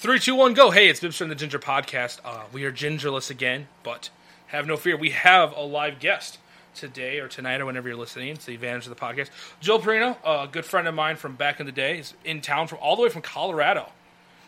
Three, 0.00 0.18
two, 0.18 0.34
one, 0.34 0.54
go. 0.54 0.70
Hey, 0.70 0.88
it's 0.88 1.00
Bibster 1.00 1.20
and 1.20 1.30
the 1.30 1.34
Ginger 1.34 1.58
Podcast. 1.58 2.20
Uh, 2.24 2.44
we 2.54 2.64
are 2.64 2.72
gingerless 2.72 3.28
again, 3.28 3.68
but 3.82 4.08
have 4.46 4.66
no 4.66 4.78
fear. 4.78 4.96
We 4.96 5.10
have 5.10 5.54
a 5.54 5.60
live 5.60 6.00
guest 6.00 6.38
today 6.74 7.18
or 7.18 7.28
tonight 7.28 7.60
or 7.60 7.66
whenever 7.66 7.86
you're 7.86 7.98
listening. 7.98 8.28
It's 8.28 8.46
the 8.46 8.54
advantage 8.54 8.86
of 8.86 8.96
the 8.96 8.98
podcast. 8.98 9.28
Joel 9.60 9.80
Perino, 9.80 10.16
a 10.24 10.48
good 10.50 10.64
friend 10.64 10.88
of 10.88 10.94
mine 10.94 11.16
from 11.16 11.36
back 11.36 11.60
in 11.60 11.66
the 11.66 11.72
day, 11.72 11.98
is 11.98 12.14
in 12.24 12.40
town 12.40 12.66
from 12.66 12.78
all 12.80 12.96
the 12.96 13.02
way 13.02 13.10
from 13.10 13.20
Colorado. 13.20 13.90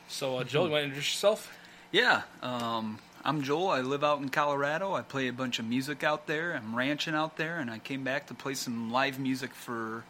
So, 0.09 0.39
uh, 0.39 0.45
Joel, 0.45 0.69
you 0.69 0.71
want 0.71 0.81
to 0.81 0.85
introduce 0.85 1.13
yourself? 1.13 1.55
Yeah, 1.91 2.23
um, 2.43 2.99
I'm 3.23 3.43
Joel. 3.43 3.69
I 3.69 3.83
live 3.83 4.03
out 4.03 4.23
in 4.23 4.31
Colorado. 4.31 4.95
I 4.95 5.03
play 5.03 5.29
a 5.29 5.35
bunch 5.35 5.59
of 5.59 5.67
music 5.67 6.03
out 6.03 6.27
there. 6.27 6.55
I'm 6.55 6.75
ranching 6.75 7.15
out 7.15 7.37
there, 7.37 7.59
and 7.59 7.71
I 7.71 7.79
came 7.79 8.05
back 8.05 8.27
to 8.29 8.35
play 8.35 8.55
some 8.55 8.91
live 8.91 9.19
music 9.19 9.53
for 9.53 10.05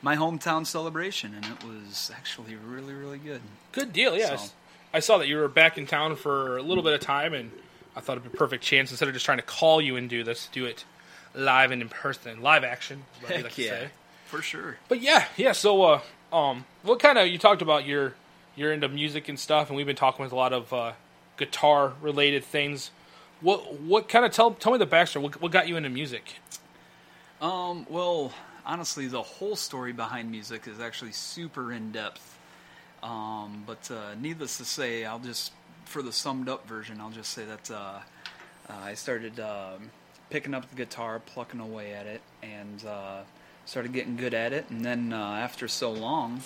my 0.00 0.16
hometown 0.16 0.64
celebration, 0.64 1.34
and 1.34 1.44
it 1.44 1.62
was 1.62 2.10
actually 2.16 2.56
really, 2.56 2.94
really 2.94 3.18
good. 3.18 3.42
Good 3.72 3.92
deal, 3.92 4.16
yes. 4.16 4.46
So- 4.46 4.52
I 4.92 5.00
saw 5.00 5.18
that 5.18 5.28
you 5.28 5.36
were 5.36 5.48
back 5.48 5.78
in 5.78 5.86
town 5.86 6.16
for 6.16 6.56
a 6.56 6.62
little 6.62 6.82
bit 6.82 6.94
of 6.94 7.00
time, 7.00 7.34
and 7.34 7.50
I 7.94 8.00
thought 8.00 8.18
it'd 8.18 8.30
be 8.30 8.34
a 8.34 8.38
perfect 8.38 8.64
chance 8.64 8.90
instead 8.90 9.08
of 9.08 9.14
just 9.14 9.24
trying 9.26 9.38
to 9.38 9.44
call 9.44 9.80
you 9.80 9.96
and 9.96 10.08
do 10.08 10.24
this, 10.24 10.48
do 10.52 10.64
it 10.64 10.84
live 11.34 11.70
and 11.70 11.82
in 11.82 11.88
person, 11.88 12.42
live 12.42 12.64
action. 12.64 13.04
is 13.16 13.22
what 13.22 13.28
we 13.30 13.34
Heck 13.36 13.44
like 13.44 13.54
to 13.54 13.62
yeah, 13.62 13.68
say. 13.68 13.88
for 14.26 14.42
sure. 14.42 14.78
But 14.88 15.00
yeah, 15.00 15.26
yeah. 15.36 15.52
So, 15.52 15.82
uh, 15.82 16.00
um, 16.32 16.64
what 16.82 17.00
kind 17.00 17.18
of 17.18 17.28
you 17.28 17.38
talked 17.38 17.62
about 17.62 17.86
your 17.86 18.14
you're 18.56 18.72
into 18.72 18.88
music 18.88 19.28
and 19.28 19.38
stuff, 19.38 19.68
and 19.68 19.76
we've 19.76 19.86
been 19.86 19.96
talking 19.96 20.22
with 20.22 20.32
a 20.32 20.36
lot 20.36 20.52
of 20.52 20.72
uh, 20.72 20.92
guitar 21.36 21.92
related 22.00 22.44
things. 22.44 22.90
What 23.40 23.80
what 23.80 24.08
kind 24.08 24.24
of 24.24 24.32
tell 24.32 24.52
tell 24.52 24.72
me 24.72 24.78
the 24.78 24.86
backstory? 24.86 25.22
What, 25.22 25.40
what 25.40 25.52
got 25.52 25.68
you 25.68 25.76
into 25.76 25.90
music? 25.90 26.34
Um, 27.40 27.86
well, 27.88 28.32
honestly, 28.66 29.06
the 29.06 29.22
whole 29.22 29.54
story 29.54 29.92
behind 29.92 30.30
music 30.30 30.66
is 30.66 30.80
actually 30.80 31.12
super 31.12 31.72
in 31.72 31.92
depth. 31.92 32.37
Um, 33.02 33.64
but 33.66 33.90
uh, 33.90 34.14
needless 34.20 34.58
to 34.58 34.64
say, 34.64 35.04
I'll 35.04 35.18
just, 35.18 35.52
for 35.84 36.02
the 36.02 36.12
summed 36.12 36.48
up 36.48 36.66
version, 36.66 37.00
I'll 37.00 37.10
just 37.10 37.32
say 37.32 37.44
that 37.44 37.70
uh, 37.70 38.00
uh, 38.68 38.72
I 38.72 38.94
started 38.94 39.38
um, 39.40 39.90
picking 40.30 40.54
up 40.54 40.68
the 40.68 40.76
guitar, 40.76 41.20
plucking 41.20 41.60
away 41.60 41.92
at 41.92 42.06
it, 42.06 42.20
and 42.42 42.84
uh, 42.84 43.20
started 43.64 43.92
getting 43.92 44.16
good 44.16 44.34
at 44.34 44.52
it. 44.52 44.66
And 44.70 44.84
then 44.84 45.12
uh, 45.12 45.16
after 45.16 45.68
so 45.68 45.92
long, 45.92 46.42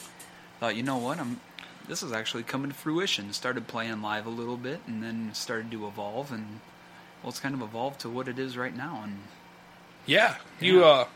thought, 0.60 0.76
you 0.76 0.82
know 0.82 0.98
what, 0.98 1.18
I'm. 1.18 1.40
This 1.88 2.04
is 2.04 2.12
actually 2.12 2.44
coming 2.44 2.70
to 2.70 2.76
fruition. 2.76 3.32
Started 3.32 3.66
playing 3.66 4.02
live 4.02 4.26
a 4.26 4.30
little 4.30 4.56
bit, 4.56 4.80
and 4.86 5.02
then 5.02 5.30
started 5.34 5.70
to 5.72 5.86
evolve, 5.88 6.30
and 6.30 6.60
well, 7.22 7.30
it's 7.30 7.40
kind 7.40 7.54
of 7.54 7.62
evolved 7.62 8.00
to 8.00 8.08
what 8.08 8.28
it 8.28 8.38
is 8.38 8.56
right 8.56 8.76
now. 8.76 9.00
And 9.02 9.18
Yeah, 10.06 10.36
you 10.60 10.80
Yeah. 10.82 11.06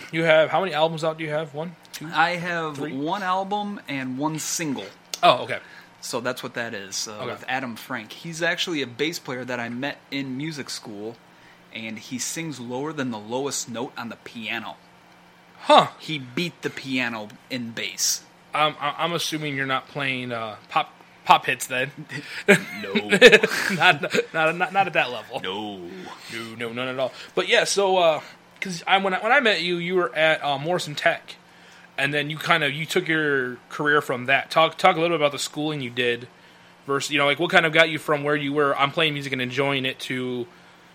Uh, 0.00 0.06
you 0.12 0.24
have 0.24 0.50
how 0.50 0.60
many 0.60 0.72
albums 0.74 1.04
out? 1.04 1.18
Do 1.18 1.24
you 1.24 1.30
have 1.30 1.54
one, 1.54 1.76
two? 1.92 2.08
I 2.12 2.30
have 2.36 2.76
Three? 2.76 2.92
one 2.92 3.22
album 3.22 3.80
and 3.88 4.18
one 4.18 4.38
single. 4.38 4.86
Oh, 5.22 5.44
okay. 5.44 5.58
So 6.00 6.20
that's 6.20 6.42
what 6.42 6.54
that 6.54 6.74
is 6.74 7.06
uh, 7.06 7.12
Okay. 7.18 7.26
with 7.26 7.44
Adam 7.48 7.76
Frank. 7.76 8.12
He's 8.12 8.42
actually 8.42 8.82
a 8.82 8.86
bass 8.86 9.18
player 9.20 9.44
that 9.44 9.60
I 9.60 9.68
met 9.68 9.98
in 10.10 10.36
music 10.36 10.68
school, 10.68 11.16
and 11.72 11.98
he 11.98 12.18
sings 12.18 12.58
lower 12.58 12.92
than 12.92 13.10
the 13.12 13.18
lowest 13.18 13.68
note 13.70 13.92
on 13.96 14.08
the 14.08 14.16
piano. 14.16 14.76
Huh. 15.60 15.88
He 16.00 16.18
beat 16.18 16.60
the 16.62 16.70
piano 16.70 17.28
in 17.50 17.70
bass. 17.70 18.22
I'm 18.52 18.74
I'm 18.80 19.12
assuming 19.12 19.56
you're 19.56 19.64
not 19.66 19.86
playing 19.88 20.32
uh, 20.32 20.56
pop 20.68 20.92
pop 21.24 21.46
hits 21.46 21.68
then. 21.68 21.92
No, 22.48 22.92
not, 23.76 24.02
not 24.34 24.56
not 24.56 24.72
not 24.72 24.86
at 24.88 24.92
that 24.94 25.10
level. 25.12 25.40
no. 25.40 25.76
No, 26.34 26.54
no, 26.56 26.72
none 26.72 26.88
at 26.88 26.98
all. 26.98 27.12
But 27.36 27.46
yeah, 27.48 27.62
so 27.64 27.96
because 28.62 28.84
I 28.86 28.98
when 28.98 29.12
I, 29.12 29.18
when 29.20 29.32
I 29.32 29.40
met 29.40 29.62
you, 29.62 29.76
you 29.76 29.96
were 29.96 30.14
at 30.14 30.42
uh, 30.44 30.56
Morrison 30.56 30.94
Tech, 30.94 31.34
and 31.98 32.14
then 32.14 32.30
you 32.30 32.36
kind 32.36 32.62
of 32.62 32.72
you 32.72 32.86
took 32.86 33.08
your 33.08 33.56
career 33.68 34.00
from 34.00 34.26
that. 34.26 34.50
Talk 34.50 34.78
talk 34.78 34.96
a 34.96 35.00
little 35.00 35.16
bit 35.16 35.20
about 35.20 35.32
the 35.32 35.38
schooling 35.38 35.80
you 35.80 35.90
did, 35.90 36.28
versus 36.86 37.10
you 37.10 37.18
know 37.18 37.26
like 37.26 37.40
what 37.40 37.50
kind 37.50 37.66
of 37.66 37.72
got 37.72 37.90
you 37.90 37.98
from 37.98 38.22
where 38.22 38.36
you 38.36 38.52
were. 38.52 38.76
I'm 38.76 38.92
playing 38.92 39.14
music 39.14 39.32
and 39.32 39.42
enjoying 39.42 39.84
it 39.84 39.98
to, 40.00 40.46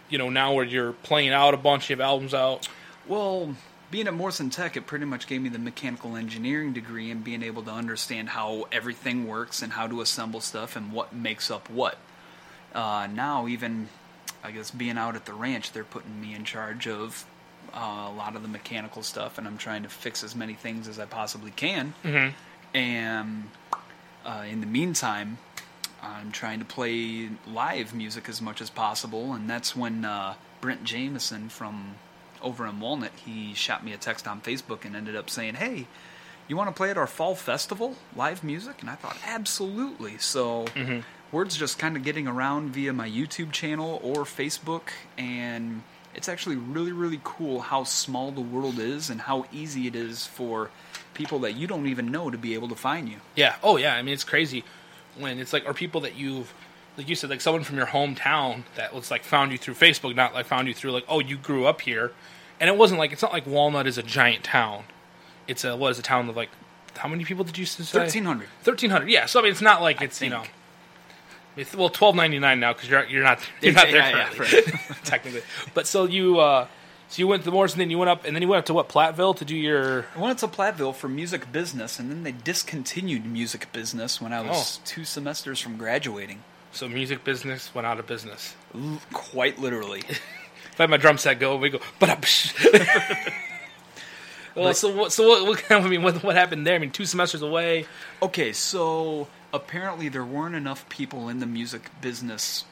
you 0.10 0.18
know, 0.18 0.30
now 0.30 0.54
where 0.54 0.64
you're 0.64 0.94
playing 0.94 1.32
out 1.32 1.54
a 1.54 1.58
bunch, 1.58 1.90
of 1.90 2.00
albums 2.00 2.34
out. 2.34 2.70
Well, 3.06 3.54
being 3.92 4.08
at 4.08 4.14
Morrison 4.14 4.50
Tech, 4.50 4.78
it 4.78 4.88
pretty 4.88 5.06
much 5.06 5.28
gave 5.28 5.42
me 5.42 5.50
the 5.50 5.60
mechanical 5.60 6.16
engineering 6.16 6.72
degree 6.72 7.12
and 7.12 7.22
being 7.22 7.44
able 7.44 7.64
to 7.64 7.72
understand 7.72 8.30
how 8.30 8.68
everything 8.72 9.28
works 9.28 9.62
and 9.62 9.74
how 9.74 9.88
to 9.88 10.00
assemble 10.00 10.40
stuff 10.40 10.78
and 10.78 10.94
what 10.94 11.14
makes 11.14 11.52
up 11.52 11.70
what. 11.70 11.98
Uh, 12.74 13.08
now, 13.12 13.48
even, 13.48 13.88
I 14.44 14.52
guess, 14.52 14.72
being 14.72 14.98
out 14.98 15.16
at 15.16 15.26
the 15.26 15.34
ranch, 15.34 15.72
they're 15.72 15.86
putting 15.86 16.20
me 16.20 16.34
in 16.34 16.44
charge 16.44 16.86
of 16.86 17.26
uh, 17.74 18.08
a 18.10 18.14
lot 18.16 18.36
of 18.36 18.42
the 18.42 18.48
mechanical 18.48 19.04
stuff, 19.04 19.38
and 19.38 19.48
I'm 19.48 19.58
trying 19.58 19.84
to 19.84 19.90
fix 19.90 20.24
as 20.24 20.36
many 20.36 20.54
things 20.54 20.88
as 20.88 21.00
I 21.00 21.06
possibly 21.06 21.52
can. 21.52 21.94
Mhm. 22.04 22.34
And 22.74 23.50
uh, 24.26 24.44
in 24.50 24.62
the 24.62 24.68
meantime, 24.68 25.38
I'm 26.02 26.32
trying 26.32 26.60
to 26.60 26.66
play 26.66 27.30
live 27.48 27.94
music 27.94 28.30
as 28.30 28.42
much 28.42 28.62
as 28.62 28.70
possible, 28.70 29.34
and 29.34 29.50
that's 29.50 29.76
when 29.76 30.06
uh, 30.06 30.36
Brent 30.62 30.84
Jameson 30.84 31.50
from 31.50 31.96
over 32.42 32.68
in 32.68 32.80
Walnut 32.80 33.14
he 33.26 33.54
shot 33.56 33.84
me 33.84 33.94
a 33.94 33.98
text 33.98 34.28
on 34.28 34.42
Facebook 34.42 34.86
and 34.86 34.96
ended 34.96 35.16
up 35.16 35.30
saying, 35.30 35.56
"Hey, 35.56 35.88
you 36.48 36.56
want 36.56 36.70
to 36.70 36.74
play 36.74 36.90
at 36.92 36.98
our 36.98 37.08
fall 37.08 37.36
festival 37.36 37.96
live 38.16 38.44
music?" 38.44 38.76
And 38.82 38.90
I 38.90 38.96
thought, 38.96 39.18
absolutely. 39.26 40.18
So 40.20 40.66
word's 41.32 41.58
just 41.58 41.80
kind 41.80 41.98
of 41.98 42.04
getting 42.04 42.28
around 42.28 42.70
via 42.72 42.94
my 42.94 43.10
YouTube 43.10 43.52
channel 43.52 44.00
or 44.04 44.18
Facebook, 44.24 44.90
and 45.18 45.82
it's 46.18 46.28
actually 46.28 46.58
really 46.58 46.92
really 46.92 47.22
cool 47.24 47.62
how 47.62 47.84
small 47.84 48.32
the 48.32 48.42
world 48.42 48.80
is 48.80 49.10
and 49.10 49.22
how 49.22 49.46
easy 49.54 49.88
it 49.88 49.96
is 49.96 50.26
for 50.28 50.70
people 51.14 51.40
that 51.40 51.56
you 51.56 51.68
don't 51.68 51.88
even 51.88 52.12
know 52.12 52.30
to 52.30 52.38
be 52.38 52.54
able 52.54 52.68
to 52.70 52.76
find 52.76 53.08
you. 53.08 53.18
Yeah. 53.36 53.56
Oh 53.64 53.78
yeah. 53.78 53.96
I 53.96 54.02
mean, 54.02 54.14
it's 54.14 54.24
crazy 54.24 54.64
when 55.18 55.40
it's 55.40 55.54
like 55.54 55.66
or 55.66 55.74
people 55.74 56.02
that 56.02 56.16
you've 56.16 56.54
like 56.98 57.08
you 57.08 57.16
said 57.16 57.30
like 57.30 57.42
someone 57.42 57.64
from 57.64 57.78
your 57.78 57.86
hometown 57.88 58.64
that 58.76 58.94
was 58.94 59.12
like 59.12 59.24
found 59.24 59.52
you 59.52 59.58
through 59.58 59.76
Facebook, 59.76 60.16
not 60.16 60.34
like 60.34 60.48
found 60.48 60.68
you 60.68 60.74
through 60.74 60.92
like 60.92 61.06
oh 61.08 61.20
you 61.20 61.38
grew 61.38 61.66
up 61.66 61.82
here, 61.82 62.12
and 62.60 62.70
it 62.70 62.76
wasn't 62.78 63.00
like 63.00 63.12
it's 63.12 63.22
not 63.22 63.32
like 63.32 63.46
Walnut 63.46 63.88
is 63.88 63.98
a 63.98 64.04
giant 64.04 64.44
town. 64.44 64.84
It's 65.48 65.64
a 65.64 65.78
what 65.78 65.92
is 65.92 66.00
a 66.00 66.04
town 66.04 66.28
of 66.30 66.36
like 66.36 66.50
how 66.98 67.08
many 67.08 67.26
people 67.26 67.44
did 67.44 67.58
you 67.58 67.66
say? 67.66 67.84
Thirteen 67.84 68.26
hundred. 68.26 68.50
Thirteen 68.64 68.90
hundred. 68.90 69.10
Yeah. 69.10 69.28
So 69.28 69.40
I 69.40 69.44
mean, 69.44 69.52
it's 69.52 69.62
not 69.62 69.82
like 69.82 70.02
it's 70.02 70.22
you 70.22 70.30
know. 70.30 70.44
Think. 71.58 71.68
It's, 71.68 71.76
well, 71.76 71.90
twelve 71.90 72.16
ninety 72.16 72.40
nine 72.40 72.60
now 72.60 72.74
because 72.74 72.90
you're 72.90 73.06
you're 73.06 73.24
not 73.24 73.40
you're 73.62 73.74
not 73.74 73.86
there 73.88 73.96
Yeah, 73.98 74.10
yeah, 74.18 74.30
currently, 74.30 74.62
technically. 75.04 75.42
But 75.74 75.88
so 75.88 76.06
you 76.06 76.40
uh, 76.40 76.68
so 77.10 77.20
you 77.20 77.28
went 77.28 77.44
to 77.46 77.52
Morrison, 77.52 77.80
then 77.80 77.90
you 77.90 77.98
went 77.98 78.10
up, 78.10 78.26
and 78.26 78.36
then 78.36 78.42
you 78.42 78.48
went 78.48 78.60
up 78.60 78.66
to 78.66 78.74
what 78.74 78.90
Platteville 78.90 79.36
to 79.38 79.46
do 79.46 79.56
your 79.56 80.06
I 80.16 80.20
went 80.22 80.40
to 80.40 80.48
Platteville 80.48 80.94
for 80.96 81.08
music 81.08 81.52
business, 81.52 82.00
and 82.00 82.10
then 82.12 82.24
they 82.24 82.32
discontinued 82.34 83.26
music 83.26 83.72
business 83.72 84.22
when 84.22 84.34
I 84.34 84.42
was 84.42 84.78
Oh. 84.80 84.82
two 84.86 85.04
semesters 85.06 85.60
from 85.60 85.78
graduating. 85.78 86.44
so 86.72 86.88
music 86.90 87.24
business 87.24 87.74
went 87.74 87.88
out 87.88 88.00
of 88.00 88.08
business. 88.08 88.56
L- 88.76 89.02
Quite 89.14 89.60
literally. 89.60 90.04
If 90.74 90.82
I 90.82 90.84
had 90.84 90.90
my 90.92 90.98
drum 90.98 91.18
set 91.18 91.40
go, 91.40 91.56
we 91.58 91.70
go. 91.72 91.80
But 91.98 92.10
well, 94.56 94.74
so 94.74 94.96
what? 94.96 95.12
So 95.12 95.28
what? 95.28 95.48
what 95.48 95.72
I 95.72 95.88
mean, 95.88 96.04
what, 96.04 96.24
what 96.24 96.36
happened 96.36 96.66
there? 96.66 96.76
I 96.76 96.80
mean, 96.80 96.92
two 96.92 97.06
semesters 97.06 97.42
away. 97.42 97.86
okay, 98.22 98.54
so 98.54 99.28
apparently 99.58 100.08
there 100.08 100.24
weren't 100.24 100.56
enough 100.56 100.88
people 100.88 101.28
in 101.28 101.40
the 101.40 101.46
music 101.46 101.92
business 102.02 102.64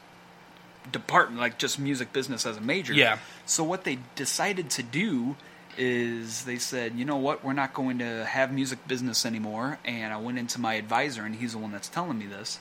department, 0.90 1.40
like 1.40 1.58
just 1.58 1.78
music 1.78 2.12
business 2.12 2.46
as 2.46 2.56
a 2.56 2.60
major. 2.60 2.94
Yeah. 2.94 3.18
So 3.44 3.62
what 3.62 3.84
they 3.84 3.98
decided 4.14 4.70
to 4.70 4.82
do 4.82 5.36
is 5.76 6.44
they 6.44 6.56
said, 6.56 6.94
you 6.94 7.04
know 7.04 7.16
what, 7.16 7.44
we're 7.44 7.52
not 7.52 7.74
going 7.74 7.98
to 7.98 8.24
have 8.24 8.52
music 8.52 8.86
business 8.88 9.26
anymore. 9.26 9.78
And 9.84 10.12
I 10.12 10.16
went 10.16 10.38
into 10.38 10.60
my 10.60 10.74
advisor, 10.74 11.22
and 11.22 11.34
he's 11.34 11.52
the 11.52 11.58
one 11.58 11.72
that's 11.72 11.88
telling 11.88 12.18
me 12.18 12.26
this. 12.26 12.58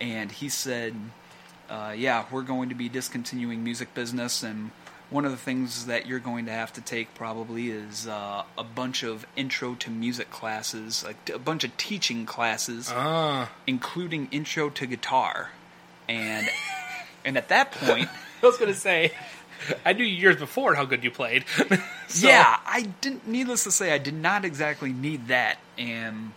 And 0.00 0.32
he 0.32 0.48
said, 0.48 0.96
uh, 1.68 1.94
yeah, 1.96 2.24
we're 2.30 2.42
going 2.42 2.68
to 2.70 2.74
be 2.74 2.88
discontinuing 2.88 3.62
music 3.62 3.94
business, 3.94 4.42
and 4.42 4.72
one 5.10 5.24
of 5.24 5.30
the 5.32 5.36
things 5.36 5.86
that 5.86 6.06
you're 6.06 6.18
going 6.20 6.46
to 6.46 6.52
have 6.52 6.72
to 6.74 6.80
take 6.80 7.14
probably 7.14 7.70
is 7.70 8.06
uh, 8.06 8.44
a 8.56 8.64
bunch 8.64 9.02
of 9.02 9.26
intro 9.36 9.74
to 9.74 9.90
music 9.90 10.30
classes, 10.30 11.04
like 11.04 11.30
a 11.34 11.38
bunch 11.38 11.64
of 11.64 11.76
teaching 11.76 12.26
classes, 12.26 12.88
Ah, 12.94 13.50
including 13.66 14.28
intro 14.30 14.70
to 14.70 14.86
guitar. 14.86 15.50
And 16.08 16.48
and 17.24 17.36
at 17.36 17.48
that 17.48 17.72
point, 17.72 18.08
I 18.42 18.46
was 18.46 18.56
gonna 18.56 18.74
say, 18.74 19.12
I 19.84 19.92
knew 19.92 20.04
years 20.04 20.36
before 20.36 20.74
how 20.74 20.84
good 20.84 21.02
you 21.04 21.10
played. 21.10 21.44
So- 22.10 22.26
yeah, 22.26 22.58
I 22.66 22.88
didn't. 23.00 23.28
Needless 23.28 23.62
to 23.62 23.70
say, 23.70 23.92
I 23.92 23.98
did 23.98 24.14
not 24.14 24.44
exactly 24.44 24.92
need 24.92 25.28
that, 25.28 25.58
and 25.78 26.32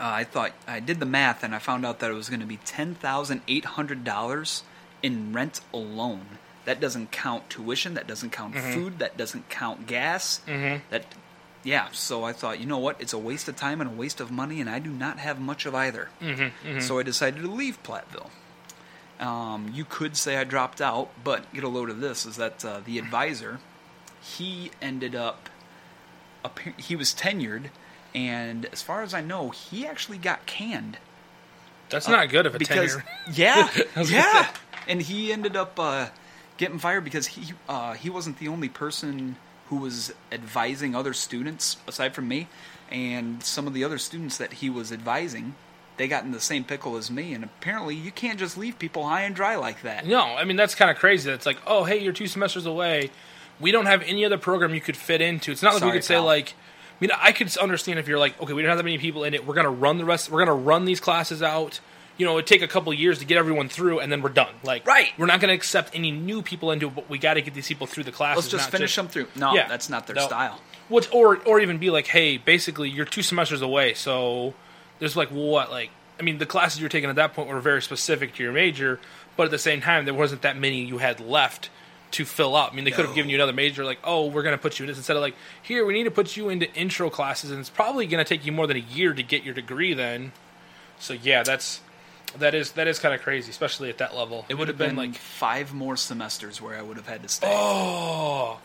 uh, 0.00 0.04
I 0.04 0.24
thought 0.24 0.52
I 0.66 0.80
did 0.80 1.00
the 1.00 1.04
math, 1.06 1.44
and 1.44 1.54
I 1.54 1.58
found 1.58 1.84
out 1.84 1.98
that 1.98 2.10
it 2.10 2.14
was 2.14 2.30
going 2.30 2.40
to 2.40 2.46
be 2.46 2.56
ten 2.56 2.94
thousand 2.94 3.42
eight 3.46 3.66
hundred 3.66 4.04
dollars 4.04 4.62
in 5.02 5.34
rent 5.34 5.60
alone. 5.74 6.38
That 6.64 6.80
doesn't 6.80 7.10
count 7.12 7.50
tuition. 7.50 7.94
That 7.94 8.06
doesn't 8.06 8.30
count 8.30 8.56
food. 8.56 8.98
That 8.98 9.16
doesn't 9.16 9.48
count 9.50 9.86
gas. 9.86 10.40
Mhm. 10.46 10.80
That, 10.90 11.04
yeah. 11.62 11.88
So 11.92 12.24
I 12.24 12.32
thought, 12.32 12.58
you 12.60 12.66
know 12.66 12.78
what? 12.78 13.00
It's 13.00 13.12
a 13.12 13.18
waste 13.18 13.48
of 13.48 13.56
time 13.56 13.80
and 13.80 13.90
a 13.90 13.92
waste 13.94 14.20
of 14.20 14.30
money, 14.30 14.60
and 14.60 14.68
I 14.70 14.78
do 14.78 14.90
not 14.90 15.18
have 15.18 15.38
much 15.40 15.66
of 15.66 15.74
either. 15.74 16.08
Mhm, 16.22 16.80
So 16.82 16.98
I 16.98 17.02
decided 17.02 17.42
to 17.42 17.50
leave 17.50 17.82
Platteville. 17.82 18.30
Um, 19.20 19.70
you 19.72 19.84
could 19.84 20.16
say 20.16 20.36
I 20.36 20.44
dropped 20.44 20.80
out, 20.80 21.10
but 21.22 21.52
get 21.54 21.64
a 21.64 21.68
load 21.68 21.88
of 21.90 22.00
this: 22.00 22.26
is 22.26 22.36
that 22.36 22.64
uh, 22.64 22.80
the 22.84 22.98
advisor, 22.98 23.60
he 24.20 24.70
ended 24.82 25.14
up, 25.14 25.48
he 26.76 26.96
was 26.96 27.14
tenured, 27.14 27.66
and 28.14 28.66
as 28.72 28.82
far 28.82 29.02
as 29.02 29.14
I 29.14 29.20
know, 29.20 29.50
he 29.50 29.86
actually 29.86 30.18
got 30.18 30.46
canned. 30.46 30.98
That's 31.90 32.08
not 32.08 32.28
good 32.28 32.46
of 32.46 32.54
a 32.54 32.58
because 32.58 32.92
tenure. 32.92 33.04
yeah, 33.32 33.68
I 33.96 34.00
was 34.00 34.10
gonna 34.10 34.22
yeah, 34.22 34.46
say. 34.46 34.58
and 34.88 35.02
he 35.02 35.32
ended 35.32 35.54
up 35.56 35.78
uh, 35.78 36.08
getting 36.56 36.78
fired 36.78 37.04
because 37.04 37.28
he 37.28 37.52
uh, 37.68 37.94
he 37.94 38.10
wasn't 38.10 38.38
the 38.38 38.48
only 38.48 38.68
person 38.68 39.36
who 39.68 39.76
was 39.76 40.12
advising 40.30 40.94
other 40.94 41.14
students 41.14 41.78
aside 41.86 42.14
from 42.14 42.28
me, 42.28 42.48
and 42.90 43.42
some 43.42 43.66
of 43.66 43.74
the 43.74 43.82
other 43.82 43.98
students 43.98 44.36
that 44.36 44.54
he 44.54 44.68
was 44.68 44.92
advising, 44.92 45.54
they 45.96 46.06
got 46.06 46.24
in 46.24 46.32
the 46.32 46.40
same 46.40 46.64
pickle 46.64 46.96
as 46.96 47.10
me, 47.10 47.32
and 47.32 47.42
apparently 47.44 47.94
you 47.94 48.10
can't 48.10 48.38
just 48.38 48.58
leave 48.58 48.78
people 48.78 49.06
high 49.08 49.22
and 49.22 49.34
dry 49.34 49.56
like 49.56 49.82
that. 49.82 50.06
No, 50.06 50.20
I 50.22 50.44
mean 50.44 50.56
that's 50.56 50.74
kind 50.74 50.90
of 50.90 50.98
crazy. 50.98 51.30
It's 51.30 51.46
like, 51.46 51.58
oh, 51.66 51.84
hey, 51.84 51.98
you're 51.98 52.12
two 52.12 52.26
semesters 52.26 52.66
away. 52.66 53.10
We 53.60 53.70
don't 53.70 53.86
have 53.86 54.02
any 54.02 54.24
other 54.24 54.38
program 54.38 54.74
you 54.74 54.80
could 54.80 54.96
fit 54.96 55.20
into. 55.20 55.52
It's 55.52 55.62
not 55.62 55.74
like 55.74 55.82
we 55.82 55.88
Sorry, 55.88 55.98
could 55.98 56.04
say 56.04 56.18
like. 56.18 56.54
I 56.94 56.96
mean, 57.00 57.10
I 57.20 57.32
could 57.32 57.54
understand 57.58 57.98
if 57.98 58.06
you're 58.06 58.20
like, 58.20 58.40
okay, 58.40 58.52
we 58.52 58.62
don't 58.62 58.68
have 58.68 58.78
that 58.78 58.84
many 58.84 58.98
people 58.98 59.24
in 59.24 59.34
it. 59.34 59.44
We're 59.44 59.54
gonna 59.54 59.68
run 59.68 59.98
the 59.98 60.04
rest. 60.04 60.30
We're 60.30 60.38
gonna 60.38 60.54
run 60.54 60.84
these 60.84 61.00
classes 61.00 61.42
out. 61.42 61.80
You 62.16 62.26
know, 62.26 62.34
it'd 62.34 62.46
take 62.46 62.62
a 62.62 62.68
couple 62.68 62.92
years 62.94 63.18
to 63.18 63.24
get 63.24 63.38
everyone 63.38 63.68
through, 63.68 63.98
and 64.00 64.10
then 64.12 64.22
we're 64.22 64.28
done. 64.28 64.54
Like, 64.62 64.86
Right. 64.86 65.08
We're 65.18 65.26
not 65.26 65.40
gonna 65.40 65.52
accept 65.52 65.94
any 65.96 66.10
new 66.12 66.42
people 66.42 66.70
into 66.70 66.86
it, 66.86 66.94
but 66.94 67.10
we 67.10 67.18
got 67.18 67.34
to 67.34 67.42
get 67.42 67.54
these 67.54 67.66
people 67.66 67.86
through 67.88 68.04
the 68.04 68.12
classes. 68.12 68.44
Let's 68.44 68.52
just 68.62 68.70
finish 68.70 68.94
them 68.94 69.08
through. 69.08 69.26
No, 69.34 69.54
Yeah. 69.54 69.66
that's 69.66 69.88
not 69.88 70.06
their 70.06 70.14
No. 70.16 70.26
style. 70.26 70.60
What 70.88 71.08
or 71.12 71.38
or 71.44 71.60
even 71.60 71.78
be 71.78 71.90
like, 71.90 72.06
hey, 72.06 72.36
basically 72.36 72.88
you're 72.88 73.04
two 73.06 73.22
semesters 73.22 73.62
away, 73.62 73.94
so 73.94 74.54
there's 75.00 75.16
like 75.16 75.28
what 75.30 75.70
like 75.70 75.90
I 76.20 76.22
mean 76.22 76.38
the 76.38 76.46
classes 76.46 76.78
you 76.78 76.84
were 76.84 76.88
taking 76.90 77.10
at 77.10 77.16
that 77.16 77.34
point 77.34 77.48
were 77.48 77.58
very 77.60 77.82
specific 77.82 78.34
to 78.36 78.42
your 78.44 78.52
major, 78.52 79.00
but 79.36 79.44
at 79.46 79.50
the 79.50 79.58
same 79.58 79.80
time 79.80 80.04
there 80.04 80.14
wasn't 80.14 80.42
that 80.42 80.56
many 80.56 80.84
you 80.84 80.98
had 80.98 81.18
left 81.20 81.68
to 82.12 82.24
fill 82.24 82.54
up. 82.54 82.70
I 82.72 82.76
mean 82.76 82.84
they 82.84 82.92
could 82.92 83.06
have 83.06 83.14
given 83.16 83.28
you 83.28 83.36
another 83.36 83.52
major 83.52 83.84
like, 83.84 83.98
oh, 84.04 84.26
we're 84.26 84.44
gonna 84.44 84.56
put 84.58 84.78
you 84.78 84.84
in 84.84 84.88
this 84.88 84.98
instead 84.98 85.16
of 85.16 85.22
like, 85.22 85.34
here 85.62 85.84
we 85.84 85.94
need 85.94 86.04
to 86.04 86.12
put 86.12 86.36
you 86.36 86.48
into 86.48 86.72
intro 86.74 87.10
classes 87.10 87.50
and 87.50 87.58
it's 87.58 87.70
probably 87.70 88.06
gonna 88.06 88.22
take 88.22 88.46
you 88.46 88.52
more 88.52 88.68
than 88.68 88.76
a 88.76 88.80
year 88.80 89.12
to 89.14 89.22
get 89.24 89.42
your 89.42 89.54
degree 89.54 89.94
then. 89.94 90.30
So 91.00 91.14
yeah, 91.14 91.42
that's 91.42 91.80
that 92.38 92.54
is 92.54 92.72
that 92.72 92.86
is 92.86 92.98
kind 92.98 93.14
of 93.14 93.22
crazy, 93.22 93.50
especially 93.50 93.90
at 93.90 93.98
that 93.98 94.14
level. 94.16 94.44
It 94.48 94.54
would 94.58 94.68
have 94.68 94.78
been, 94.78 94.96
like 94.96 95.10
like 95.10 95.18
five 95.18 95.74
more 95.74 95.96
semesters 95.96 96.60
where 96.60 96.76
I 96.76 96.82
would 96.82 96.96
have 96.96 97.06
had 97.06 97.22
to 97.22 97.28
stay. 97.28 97.46
Oh, 97.50 98.58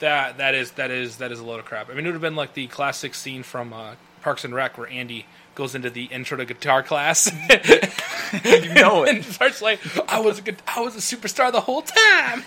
that 0.00 0.38
that 0.38 0.54
is 0.54 0.72
that 0.72 0.90
is 0.90 1.16
that 1.16 1.32
is 1.32 1.40
a 1.40 1.44
load 1.44 1.60
of 1.60 1.64
crap. 1.64 1.90
I 1.90 1.94
mean, 1.94 2.04
it 2.04 2.08
would 2.08 2.14
have 2.14 2.22
been 2.22 2.36
like 2.36 2.54
the 2.54 2.66
classic 2.68 3.14
scene 3.14 3.42
from 3.42 3.72
uh, 3.72 3.94
Parks 4.22 4.44
and 4.44 4.54
Rec 4.54 4.78
where 4.78 4.88
Andy 4.88 5.26
goes 5.54 5.74
into 5.74 5.90
the 5.90 6.04
intro 6.04 6.36
to 6.36 6.44
guitar 6.44 6.82
class. 6.82 7.30
you 8.44 8.74
know 8.74 9.04
and 9.08 9.18
it. 9.18 9.24
starts 9.24 9.60
like, 9.62 9.80
"I 10.10 10.20
was 10.20 10.38
a 10.38 10.42
good, 10.42 10.56
I 10.66 10.80
was 10.80 10.94
a 10.94 10.98
superstar 10.98 11.52
the 11.52 11.60
whole 11.60 11.82
time." 11.82 12.42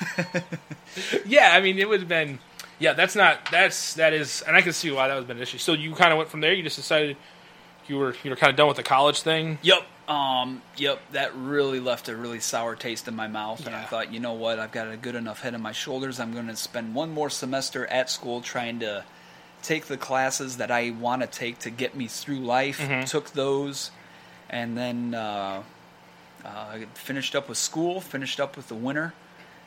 yeah, 1.25 1.51
I 1.53 1.61
mean, 1.61 1.79
it 1.79 1.87
would 1.87 1.99
have 1.99 2.09
been. 2.09 2.39
Yeah, 2.79 2.93
that's 2.93 3.15
not. 3.15 3.51
That's 3.51 3.93
that 3.95 4.13
is, 4.13 4.41
and 4.41 4.55
I 4.55 4.61
can 4.61 4.73
see 4.73 4.91
why 4.91 5.07
that 5.07 5.13
would 5.13 5.21
have 5.21 5.27
been 5.27 5.37
an 5.37 5.43
issue. 5.43 5.57
So 5.57 5.73
you 5.73 5.93
kind 5.95 6.11
of 6.11 6.17
went 6.17 6.29
from 6.29 6.41
there. 6.41 6.53
You 6.53 6.63
just 6.63 6.75
decided 6.75 7.15
you 7.87 7.97
were 7.97 8.15
you 8.23 8.29
were 8.29 8.35
kind 8.35 8.49
of 8.49 8.57
done 8.57 8.67
with 8.67 8.77
the 8.77 8.83
college 8.83 9.21
thing. 9.21 9.59
Yep. 9.61 9.85
Um, 10.07 10.61
yep, 10.77 11.01
that 11.13 11.35
really 11.35 11.79
left 11.79 12.09
a 12.09 12.15
really 12.15 12.39
sour 12.39 12.75
taste 12.75 13.07
in 13.07 13.15
my 13.15 13.27
mouth, 13.27 13.65
and 13.65 13.75
I 13.75 13.83
thought, 13.83 14.13
you 14.13 14.19
know 14.19 14.33
what, 14.33 14.59
I've 14.59 14.71
got 14.71 14.91
a 14.91 14.97
good 14.97 15.15
enough 15.15 15.41
head 15.41 15.55
on 15.55 15.61
my 15.63 15.71
shoulders. 15.71 16.19
I'm 16.19 16.31
going 16.31 16.47
to 16.47 16.55
spend 16.55 16.93
one 16.93 17.11
more 17.11 17.29
semester 17.31 17.87
at 17.87 18.09
school 18.11 18.41
trying 18.41 18.79
to 18.81 19.03
take 19.63 19.85
the 19.85 19.97
classes 19.97 20.57
that 20.57 20.69
I 20.69 20.91
want 20.91 21.23
to 21.23 21.27
take 21.27 21.57
to 21.59 21.71
get 21.71 21.95
me 21.95 22.05
through 22.07 22.37
life. 22.39 22.79
Mm-hmm. 22.79 23.05
Took 23.05 23.31
those, 23.31 23.89
and 24.47 24.77
then 24.77 25.15
uh, 25.15 25.63
uh, 26.45 26.77
finished 26.93 27.35
up 27.35 27.49
with 27.49 27.57
school, 27.57 27.99
finished 27.99 28.39
up 28.39 28.55
with 28.57 28.67
the 28.67 28.75
winter, 28.75 29.13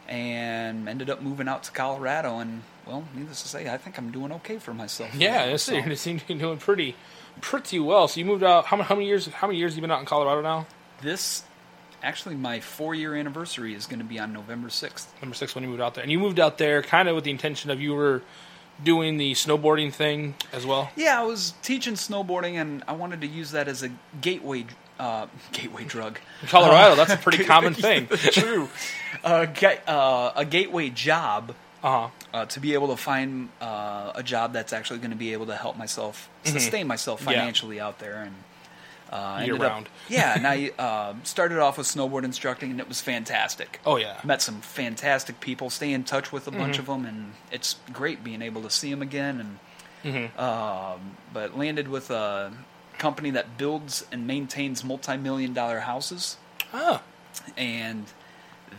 and 0.09 0.89
ended 0.89 1.11
up 1.11 1.21
moving 1.21 1.49
out 1.49 1.65
to 1.65 1.73
Colorado. 1.73 2.39
And 2.39 2.63
well, 2.87 3.05
needless 3.13 3.43
to 3.43 3.49
say, 3.49 3.69
I 3.69 3.77
think 3.77 3.99
I'm 3.99 4.13
doing 4.13 4.31
okay 4.33 4.59
for 4.59 4.73
myself. 4.73 5.13
Yeah, 5.17 5.57
So- 5.57 5.75
it's, 5.75 5.87
you 5.89 5.97
seem 5.97 6.21
to 6.21 6.27
be 6.29 6.35
doing 6.35 6.59
pretty 6.59 6.95
pretty 7.41 7.79
well. 7.79 8.09
So 8.09 8.21
you 8.21 8.27
moved 8.27 8.43
out. 8.45 8.67
How, 8.67 8.77
many- 8.77 8.87
how 8.89 8.95
many 8.95 9.07
years? 9.07 9.27
How 9.27 9.47
many 9.47 9.59
years 9.59 9.73
have 9.73 9.77
you 9.79 9.83
been 9.83 9.91
out 9.91 10.01
in 10.01 10.07
Colorado 10.07 10.43
now? 10.43 10.67
This 11.03 11.45
actually 12.03 12.35
my 12.37 12.61
four 12.61 12.95
year 12.95 13.15
anniversary 13.17 13.75
is 13.75 13.87
going 13.87 13.99
to 13.99 14.05
be 14.05 14.19
on 14.19 14.33
November 14.33 14.69
sixth. 14.71 15.13
November 15.17 15.35
sixth 15.35 15.55
when 15.55 15.65
you 15.65 15.71
moved 15.71 15.83
out 15.83 15.95
there, 15.95 16.03
and 16.03 16.13
you 16.13 16.19
moved 16.19 16.39
out 16.41 16.59
there 16.59 16.83
kind 16.83 17.09
of 17.09 17.15
with 17.15 17.25
the 17.25 17.31
intention 17.31 17.71
of 17.71 17.81
you 17.81 17.95
were 17.95 18.23
doing 18.83 19.17
the 19.17 19.33
snowboarding 19.33 19.93
thing 19.93 20.35
as 20.53 20.65
well. 20.65 20.91
Yeah, 20.97 21.21
I 21.21 21.25
was 21.25 21.55
teaching 21.63 21.95
snowboarding, 21.95 22.55
and 22.61 22.85
I 22.87 22.93
wanted 22.93 23.21
to 23.23 23.27
use 23.27 23.51
that 23.53 23.67
as 23.69 23.83
a 23.83 23.91
gateway 24.21 24.67
uh, 25.01 25.27
gateway 25.53 25.85
drug. 25.85 26.19
In 26.43 26.49
Colorado, 26.49 26.95
that's 26.95 27.13
a 27.13 27.17
pretty 27.23 27.45
common 27.45 27.75
thing. 27.75 28.07
True, 28.09 28.69
uh, 29.25 29.47
ga- 29.47 29.81
uh, 29.87 30.33
a 30.37 30.45
gateway 30.45 30.91
job 30.91 31.55
Uh 31.83 31.91
huh. 31.91 32.09
uh, 32.35 32.45
to 32.47 32.61
be 32.61 32.75
able 32.75 32.89
to 32.89 32.97
find 32.97 33.51
uh, 33.61 34.13
a 34.15 34.23
job 34.23 34.53
that's 34.53 34.73
actually 34.73 34.99
going 34.99 35.11
to 35.13 35.17
be 35.17 35.33
able 35.33 35.47
to 35.47 35.55
help 35.57 35.77
myself 35.77 36.29
sustain 36.45 36.87
myself 36.87 37.21
Mm-hmm. 37.21 37.31
Yeah. 37.31 37.39
financially 37.39 37.81
out 37.81 37.99
there 37.99 38.23
and. 38.23 38.35
Uh, 39.11 39.41
Year 39.43 39.55
ended 39.55 39.63
up- 39.71 39.87
yeah, 40.11 40.35
and 40.37 40.47
I 40.47 40.71
uh, 40.79 41.15
started 41.25 41.59
off 41.61 41.79
with 41.79 41.87
snowboard 41.87 42.25
instructing, 42.25 42.71
and 42.73 42.79
it 42.79 42.87
was 42.89 43.01
fantastic. 43.01 43.81
Oh 43.87 43.97
yeah. 43.97 44.21
met 44.23 44.43
some 44.43 44.61
fantastic 44.61 45.41
people, 45.41 45.71
stay 45.71 45.95
in 45.95 46.05
touch 46.05 46.31
with 46.31 46.47
a 46.47 46.51
bunch 46.51 46.75
Mm-hmm. 46.77 46.81
of 46.81 46.87
them, 47.05 47.07
and 47.07 47.33
it's 47.51 47.77
great 47.91 48.23
being 48.23 48.43
able 48.43 48.61
to 48.63 48.69
see 48.71 48.91
them 48.91 49.01
again. 49.01 49.41
And 49.41 49.59
Mm-hmm. 50.05 50.39
um, 50.39 51.17
but 51.33 51.57
landed 51.57 51.89
with 51.89 52.11
a 52.11 52.53
company 52.99 53.31
that 53.31 53.57
builds 53.57 54.05
and 54.13 54.27
maintains 54.27 54.85
multi-million 54.85 55.55
dollar 55.55 55.81
houses, 55.81 56.37
Ah. 56.75 57.01
and 57.57 58.05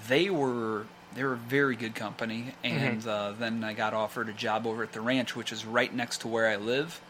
they 0.07 0.29
were 0.29 0.85
they 1.15 1.23
were 1.23 1.33
a 1.33 1.37
very 1.37 1.75
good 1.75 1.95
company. 1.95 2.53
And 2.63 3.01
Mm-hmm. 3.01 3.09
uh, 3.09 3.31
then 3.33 3.63
I 3.63 3.73
got 3.73 3.93
offered 3.93 4.29
a 4.29 4.33
job 4.33 4.65
over 4.67 4.83
at 4.83 4.91
the 4.93 5.01
ranch, 5.01 5.35
which 5.35 5.51
is 5.51 5.65
right 5.65 5.93
next 5.93 6.19
to 6.21 6.27
where 6.27 6.47
I 6.47 6.55
live. 6.57 7.01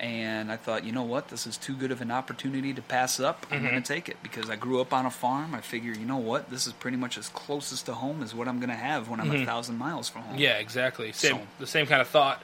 And 0.00 0.52
I 0.52 0.56
thought, 0.56 0.84
you 0.84 0.92
know 0.92 1.02
what, 1.02 1.26
this 1.28 1.44
is 1.44 1.56
too 1.56 1.74
good 1.74 1.90
of 1.90 2.00
an 2.00 2.12
opportunity 2.12 2.72
to 2.72 2.82
pass 2.82 3.18
up. 3.18 3.44
I'm 3.50 3.58
Mm-hmm. 3.58 3.68
going 3.68 3.82
to 3.82 3.88
take 3.94 4.08
it 4.08 4.16
because 4.22 4.48
I 4.48 4.54
grew 4.54 4.80
up 4.80 4.92
on 4.92 5.06
a 5.06 5.10
farm. 5.10 5.54
I 5.56 5.60
figure, 5.60 5.92
you 5.92 6.04
know 6.04 6.18
what, 6.18 6.50
this 6.50 6.68
is 6.68 6.72
pretty 6.72 6.96
much 6.96 7.18
as 7.18 7.28
closest 7.28 7.86
to 7.86 7.94
home 7.94 8.22
as 8.22 8.32
what 8.34 8.46
I'm 8.46 8.60
going 8.60 8.70
to 8.70 8.76
have 8.76 9.08
when 9.08 9.18
I'm 9.20 9.30
a 9.32 9.44
thousand 9.44 9.76
miles 9.76 10.08
from 10.08 10.22
home. 10.22 10.32
Mm-hmm. 10.34 10.42
Yeah, 10.42 10.58
exactly. 10.58 11.10
Same, 11.12 11.32
So- 11.36 11.40
the 11.58 11.66
same 11.66 11.86
kind 11.86 12.00
of 12.00 12.06
thought 12.08 12.40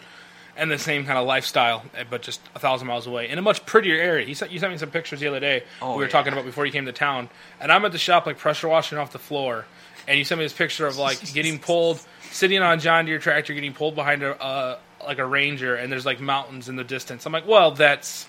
and 0.56 0.69
the 0.70 0.79
same 0.79 1.05
kind 1.05 1.17
of 1.19 1.26
lifestyle, 1.26 1.85
eh, 1.96 2.05
but 2.08 2.23
just 2.23 2.41
a 2.56 2.58
thousand 2.61 2.87
miles 2.88 3.06
away 3.08 3.29
in 3.29 3.38
a 3.38 3.43
much 3.43 3.64
prettier 3.67 4.00
area. 4.00 4.26
You 4.26 4.35
sent, 4.35 4.50
you 4.52 4.58
sent 4.58 4.73
me 4.73 4.79
some 4.79 4.91
pictures 4.91 5.20
the 5.20 5.26
other 5.29 5.41
day. 5.41 5.62
Oh, 5.81 5.93
we 5.93 5.99
were 5.99 6.05
yeah. 6.05 6.11
talking 6.11 6.32
about 6.32 6.44
before 6.44 6.67
you 6.67 6.73
came 6.73 6.87
to 6.87 6.93
town, 6.93 7.29
and 7.61 7.70
I'm 7.73 7.85
at 7.85 7.93
the 7.93 7.99
shop 7.99 8.26
like 8.26 8.38
pressure 8.38 8.69
washing 8.69 8.99
off 8.99 9.11
the 9.12 9.19
floor, 9.20 9.64
and 10.06 10.18
you 10.18 10.24
sent 10.24 10.38
me 10.38 10.44
this 10.44 10.52
picture 10.52 10.86
of 10.86 10.96
like 10.96 11.32
getting 11.32 11.58
pulled, 11.58 12.00
sitting 12.30 12.60
on 12.60 12.78
a 12.78 12.80
John 12.80 13.06
Deere 13.06 13.18
tractor, 13.18 13.54
getting 13.54 13.72
pulled 13.72 13.94
behind 13.94 14.22
a 14.22 14.40
uh, 14.42 14.78
like 15.04 15.18
a 15.18 15.26
Ranger, 15.26 15.74
and 15.74 15.90
there's 15.90 16.06
like 16.06 16.20
mountains 16.20 16.68
in 16.68 16.76
the 16.76 16.84
distance. 16.84 17.26
I'm 17.26 17.32
like, 17.32 17.46
well, 17.46 17.70
that's 17.72 18.26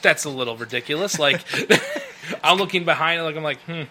that's 0.00 0.24
a 0.24 0.30
little 0.30 0.56
ridiculous. 0.56 1.18
Like, 1.18 1.42
I'm 2.44 2.58
looking 2.58 2.84
behind, 2.84 3.20
and 3.20 3.26
like 3.26 3.36
I'm 3.36 3.42
like, 3.42 3.60
hmm, 3.60 3.82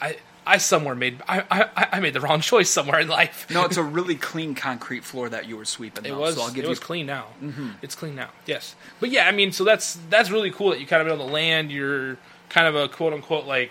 I. 0.00 0.16
I 0.44 0.56
somewhere 0.56 0.96
made 0.96 1.22
I, 1.28 1.44
I 1.48 1.88
I 1.92 2.00
made 2.00 2.14
the 2.14 2.20
wrong 2.20 2.40
choice 2.50 2.68
somewhere 2.68 2.98
in 2.98 3.06
life. 3.06 3.46
No, 3.48 3.64
it's 3.64 3.76
a 3.76 3.82
really 3.82 4.16
clean 4.16 4.56
concrete 4.56 5.04
floor 5.04 5.28
that 5.28 5.46
you 5.46 5.56
were 5.56 5.64
sweeping. 5.64 6.04
It 6.04 6.08
though, 6.08 6.18
was. 6.18 6.34
So 6.34 6.42
I'll 6.42 6.48
give 6.48 6.58
it 6.58 6.62
you 6.64 6.70
was 6.70 6.80
clean 6.80 7.06
now. 7.06 7.26
Mm-hmm. 7.40 7.68
It's 7.80 7.94
clean 7.94 8.16
now. 8.16 8.30
Yes, 8.44 8.74
but 8.98 9.10
yeah, 9.10 9.28
I 9.28 9.30
mean, 9.30 9.52
so 9.52 9.62
that's 9.62 10.00
that's 10.10 10.32
really 10.32 10.50
cool 10.50 10.70
that 10.70 10.80
you 10.80 10.86
kind 10.88 11.00
of 11.00 11.06
been 11.06 11.20
on 11.20 11.24
the 11.24 11.32
land. 11.32 11.70
You're 11.70 12.18
kind 12.48 12.66
of 12.66 12.74
a 12.74 12.88
quote 12.88 13.12
unquote 13.12 13.46
like 13.46 13.70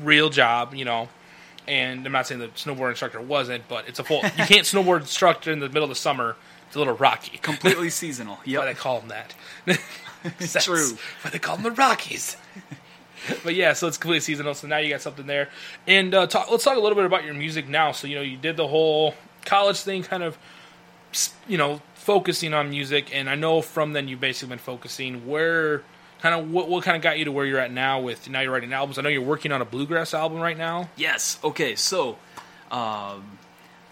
real 0.00 0.30
job, 0.30 0.74
you 0.74 0.86
know. 0.86 1.10
And 1.68 2.04
I'm 2.06 2.12
not 2.12 2.26
saying 2.26 2.40
the 2.40 2.48
snowboard 2.48 2.90
instructor 2.90 3.20
wasn't, 3.20 3.68
but 3.68 3.88
it's 3.88 3.98
a 3.98 4.04
full. 4.04 4.22
you 4.22 4.30
can't 4.46 4.50
snowboard 4.66 5.00
instructor 5.00 5.52
in 5.52 5.60
the 5.60 5.68
middle 5.68 5.84
of 5.84 5.90
the 5.90 5.94
summer. 5.94 6.36
It's 6.66 6.76
a 6.76 6.78
little 6.78 6.94
rocky. 6.94 7.38
completely 7.38 7.90
seasonal. 7.90 8.38
Why 8.44 8.66
they 8.66 8.74
call 8.74 9.00
them 9.00 9.08
that? 9.08 9.34
That's 10.38 10.64
True. 10.64 10.96
Why 11.22 11.30
they 11.30 11.38
call 11.38 11.56
them 11.56 11.64
the 11.64 11.70
Rockies. 11.70 12.36
but 13.44 13.54
yeah, 13.54 13.72
so 13.72 13.86
it's 13.86 13.96
completely 13.96 14.20
seasonal. 14.20 14.54
So 14.54 14.66
now 14.66 14.78
you 14.78 14.90
got 14.90 15.00
something 15.00 15.26
there. 15.26 15.48
And 15.86 16.14
uh, 16.14 16.26
talk, 16.26 16.50
let's 16.50 16.64
talk 16.64 16.76
a 16.76 16.80
little 16.80 16.96
bit 16.96 17.04
about 17.04 17.24
your 17.24 17.34
music 17.34 17.68
now. 17.68 17.92
So 17.92 18.06
you 18.06 18.16
know, 18.16 18.22
you 18.22 18.36
did 18.36 18.56
the 18.56 18.66
whole 18.66 19.14
college 19.44 19.80
thing, 19.80 20.02
kind 20.02 20.22
of, 20.22 20.36
you 21.46 21.56
know, 21.56 21.80
focusing 21.94 22.54
on 22.54 22.70
music. 22.70 23.14
And 23.14 23.28
I 23.28 23.34
know 23.34 23.60
from 23.60 23.92
then 23.92 24.08
you've 24.08 24.20
basically 24.20 24.50
been 24.50 24.58
focusing 24.58 25.26
where, 25.26 25.82
kind 26.20 26.34
of, 26.34 26.50
what 26.50 26.68
what 26.68 26.84
kind 26.84 26.96
of 26.96 27.02
got 27.02 27.18
you 27.18 27.24
to 27.26 27.32
where 27.32 27.44
you're 27.46 27.58
at 27.60 27.72
now 27.72 28.00
with 28.00 28.28
now 28.28 28.40
you're 28.40 28.52
writing 28.52 28.72
albums. 28.72 28.98
I 28.98 29.02
know 29.02 29.08
you're 29.08 29.22
working 29.22 29.52
on 29.52 29.60
a 29.62 29.64
bluegrass 29.64 30.14
album 30.14 30.40
right 30.40 30.56
now. 30.58 30.88
Yes. 30.96 31.38
Okay. 31.42 31.74
So, 31.74 32.18
um, 32.70 33.38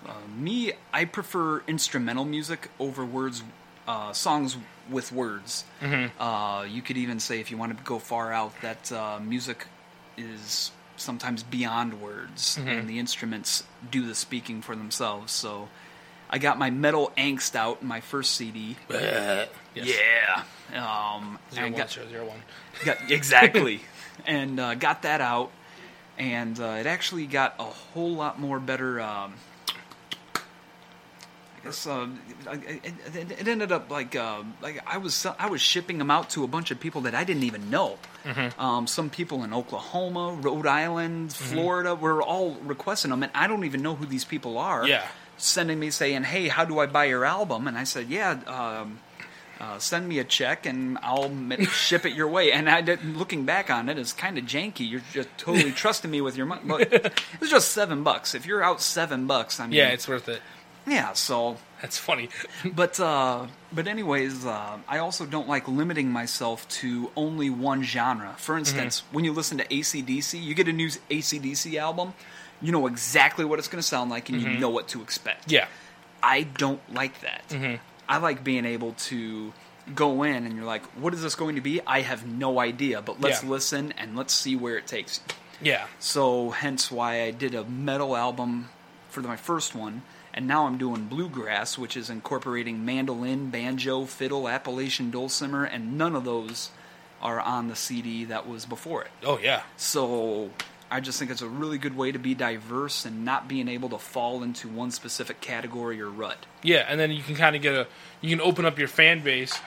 uh, 0.06 0.12
me, 0.36 0.72
I 0.92 1.04
prefer 1.04 1.62
instrumental 1.66 2.24
music 2.24 2.70
over 2.78 3.04
words, 3.04 3.42
uh, 3.88 4.12
songs 4.12 4.56
with 4.90 5.10
words. 5.12 5.64
Mm-hmm. 5.80 6.20
Uh, 6.22 6.62
you 6.64 6.82
could 6.82 6.96
even 6.96 7.18
say, 7.18 7.40
if 7.40 7.50
you 7.50 7.56
want 7.56 7.76
to 7.76 7.82
go 7.84 7.98
far 7.98 8.32
out, 8.32 8.52
that 8.62 8.92
uh, 8.92 9.18
music 9.20 9.66
is 10.16 10.70
sometimes 10.96 11.42
beyond 11.42 12.00
words, 12.00 12.56
Mm-hmm. 12.56 12.68
and 12.68 12.88
the 12.88 12.98
instruments 12.98 13.64
do 13.90 14.06
the 14.06 14.14
speaking 14.14 14.62
for 14.62 14.76
themselves. 14.76 15.32
So, 15.32 15.68
I 16.28 16.38
got 16.38 16.58
my 16.58 16.70
metal 16.70 17.12
angst 17.16 17.54
out 17.54 17.82
in 17.82 17.88
my 17.88 18.00
first 18.00 18.34
CD. 18.34 18.76
Yes. 18.90 19.48
Yeah. 19.74 20.42
Um, 20.74 21.38
Zero 21.52 21.66
one 21.66 21.72
got- 21.78 21.90
zero 21.90 22.08
zero 22.08 22.26
one. 22.26 22.38
Got, 22.84 22.96
exactly. 23.10 23.80
and 24.26 24.58
uh, 24.58 24.74
got 24.74 25.02
that 25.02 25.20
out, 25.20 25.50
and 26.18 26.58
uh, 26.58 26.76
it 26.80 26.86
actually 26.86 27.26
got 27.26 27.54
a 27.58 27.64
whole 27.64 28.14
lot 28.14 28.40
more 28.40 28.58
better. 28.58 29.00
Um, 29.00 29.34
I 31.64 31.68
I- 31.68 32.52
I- 32.52 32.80
it, 33.14 33.30
it 33.40 33.48
ended 33.48 33.72
up 33.72 33.90
like 33.90 34.14
uh, 34.14 34.42
like 34.62 34.80
I 34.86 34.98
was 34.98 35.26
I 35.38 35.48
was 35.48 35.60
shipping 35.60 35.98
them 35.98 36.10
out 36.10 36.30
to 36.30 36.44
a 36.44 36.46
bunch 36.46 36.70
of 36.70 36.78
people 36.78 37.00
that 37.02 37.14
I 37.14 37.24
didn't 37.24 37.42
even 37.42 37.70
know. 37.70 37.98
Mm-hmm. 38.24 38.60
Um, 38.60 38.86
some 38.86 39.10
people 39.10 39.42
in 39.44 39.52
Oklahoma, 39.52 40.38
Rhode 40.40 40.66
Island, 40.66 41.32
Florida 41.32 41.94
were 41.94 42.22
all 42.22 42.54
requesting 42.62 43.10
them, 43.10 43.22
and 43.22 43.32
I 43.34 43.46
don't 43.46 43.64
even 43.64 43.82
know 43.82 43.94
who 43.94 44.06
these 44.06 44.24
people 44.24 44.58
are. 44.58 44.86
Yeah. 44.86 45.06
Sending 45.36 45.78
me 45.78 45.90
saying, 45.90 46.24
"Hey, 46.24 46.48
how 46.48 46.64
do 46.64 46.78
I 46.78 46.86
buy 46.86 47.04
your 47.06 47.24
album?" 47.24 47.66
And 47.66 47.76
I 47.78 47.84
said, 47.84 48.08
"Yeah." 48.08 48.38
Um, 48.46 49.00
uh, 49.58 49.78
send 49.78 50.06
me 50.06 50.18
a 50.18 50.24
check 50.24 50.66
and 50.66 50.98
I'll 51.02 51.32
ship 51.64 52.04
it 52.04 52.12
your 52.12 52.28
way. 52.28 52.52
And 52.52 52.68
I 52.68 52.82
did, 52.82 53.02
looking 53.16 53.46
back 53.46 53.70
on 53.70 53.88
it, 53.88 53.96
it's 53.98 54.12
kind 54.12 54.36
of 54.36 54.44
janky. 54.44 54.86
You're 54.90 55.00
just 55.14 55.30
totally 55.38 55.72
trusting 55.82 56.10
me 56.10 56.20
with 56.20 56.36
your 56.36 56.44
money. 56.44 56.60
But 56.66 56.92
it 56.92 57.20
was 57.40 57.48
just 57.48 57.70
seven 57.72 58.02
bucks. 58.02 58.34
If 58.34 58.44
you're 58.44 58.62
out 58.62 58.82
seven 58.82 59.26
bucks, 59.26 59.58
I 59.58 59.64
mean, 59.64 59.72
Yeah, 59.72 59.88
it's 59.88 60.06
worth 60.06 60.28
it. 60.28 60.42
yeah. 60.86 61.14
So 61.14 61.56
That's 61.80 61.96
funny. 61.96 62.28
but 62.74 63.00
uh, 63.00 63.46
but 63.72 63.86
anyways, 63.88 64.44
uh, 64.44 64.76
I 64.86 64.98
also 64.98 65.24
don't 65.24 65.48
like 65.48 65.66
limiting 65.68 66.10
myself 66.10 66.68
to 66.80 67.10
only 67.16 67.48
one 67.48 67.82
genre. 67.82 68.34
For 68.36 68.58
instance, 68.58 69.04
when 69.10 69.24
you 69.24 69.32
listen 69.32 69.56
to 69.56 69.64
ACDC, 69.68 70.42
you 70.42 70.52
get 70.54 70.68
a 70.68 70.72
new 70.74 70.88
ACDC 71.10 71.78
album, 71.80 72.12
you 72.62 72.72
know 72.72 72.86
exactly 72.86 73.44
what 73.44 73.58
it's 73.58 73.68
going 73.68 73.80
to 73.80 73.86
sound 73.86 74.10
like, 74.10 74.28
and 74.28 74.40
you 74.40 74.48
mm-hmm. 74.48 74.60
know 74.60 74.70
what 74.70 74.88
to 74.88 75.02
expect. 75.02 75.50
Yeah. 75.50 75.66
I 76.22 76.42
don't 76.42 76.80
like 76.92 77.20
that. 77.20 77.48
Mm-hmm. 77.50 77.76
I 78.08 78.18
like 78.18 78.42
being 78.42 78.64
able 78.64 78.92
to 78.92 79.52
go 79.94 80.22
in 80.22 80.44
and 80.46 80.56
you're 80.56 80.64
like, 80.64 80.84
what 80.96 81.14
is 81.14 81.22
this 81.22 81.34
going 81.34 81.54
to 81.56 81.60
be? 81.60 81.80
I 81.86 82.00
have 82.00 82.26
no 82.26 82.58
idea, 82.58 83.02
but 83.02 83.20
let's 83.20 83.42
Yeah. 83.42 83.50
listen 83.50 83.92
and 83.92 84.16
let's 84.16 84.34
see 84.34 84.56
where 84.56 84.76
it 84.76 84.86
takes. 84.86 85.20
Yeah. 85.60 85.86
So 85.98 86.50
hence 86.50 86.90
why 86.90 87.22
I 87.22 87.30
did 87.30 87.54
a 87.54 87.64
metal 87.64 88.16
album 88.16 88.68
for 89.10 89.20
my 89.22 89.36
first 89.36 89.74
one, 89.74 90.02
and 90.34 90.46
now 90.46 90.66
I'm 90.66 90.76
doing 90.76 91.04
bluegrass, 91.04 91.78
which 91.78 91.96
is 91.96 92.10
incorporating 92.10 92.84
mandolin, 92.84 93.50
banjo, 93.50 94.04
fiddle, 94.04 94.48
Appalachian 94.48 95.10
dulcimer, 95.10 95.64
and 95.64 95.96
none 95.96 96.14
of 96.14 96.24
those 96.24 96.70
are 97.22 97.40
on 97.40 97.68
the 97.68 97.76
CD 97.76 98.24
that 98.24 98.46
was 98.46 98.66
before 98.66 99.02
it. 99.02 99.10
Oh 99.24 99.38
yeah. 99.38 99.62
So 99.76 100.50
I 100.90 101.00
just 101.00 101.18
think 101.18 101.30
it's 101.30 101.42
a 101.42 101.48
really 101.48 101.78
good 101.78 101.96
way 101.96 102.12
to 102.12 102.18
be 102.18 102.34
diverse 102.34 103.04
and 103.04 103.24
not 103.24 103.48
being 103.48 103.66
able 103.68 103.88
to 103.88 103.98
fall 103.98 104.42
into 104.42 104.68
one 104.68 104.90
specific 104.92 105.40
category 105.40 106.00
or 106.00 106.08
rut. 106.08 106.46
Yeah, 106.62 106.84
and 106.88 107.00
then 107.00 107.10
you 107.10 107.22
can 107.22 107.34
kind 107.34 107.56
of 107.56 107.62
get 107.62 107.74
a 107.74 107.86
you 108.20 108.30
can 108.30 108.40
open 108.40 108.64
up 108.64 108.78
your 108.78 108.88
fan 108.88 109.20
base 109.22 109.58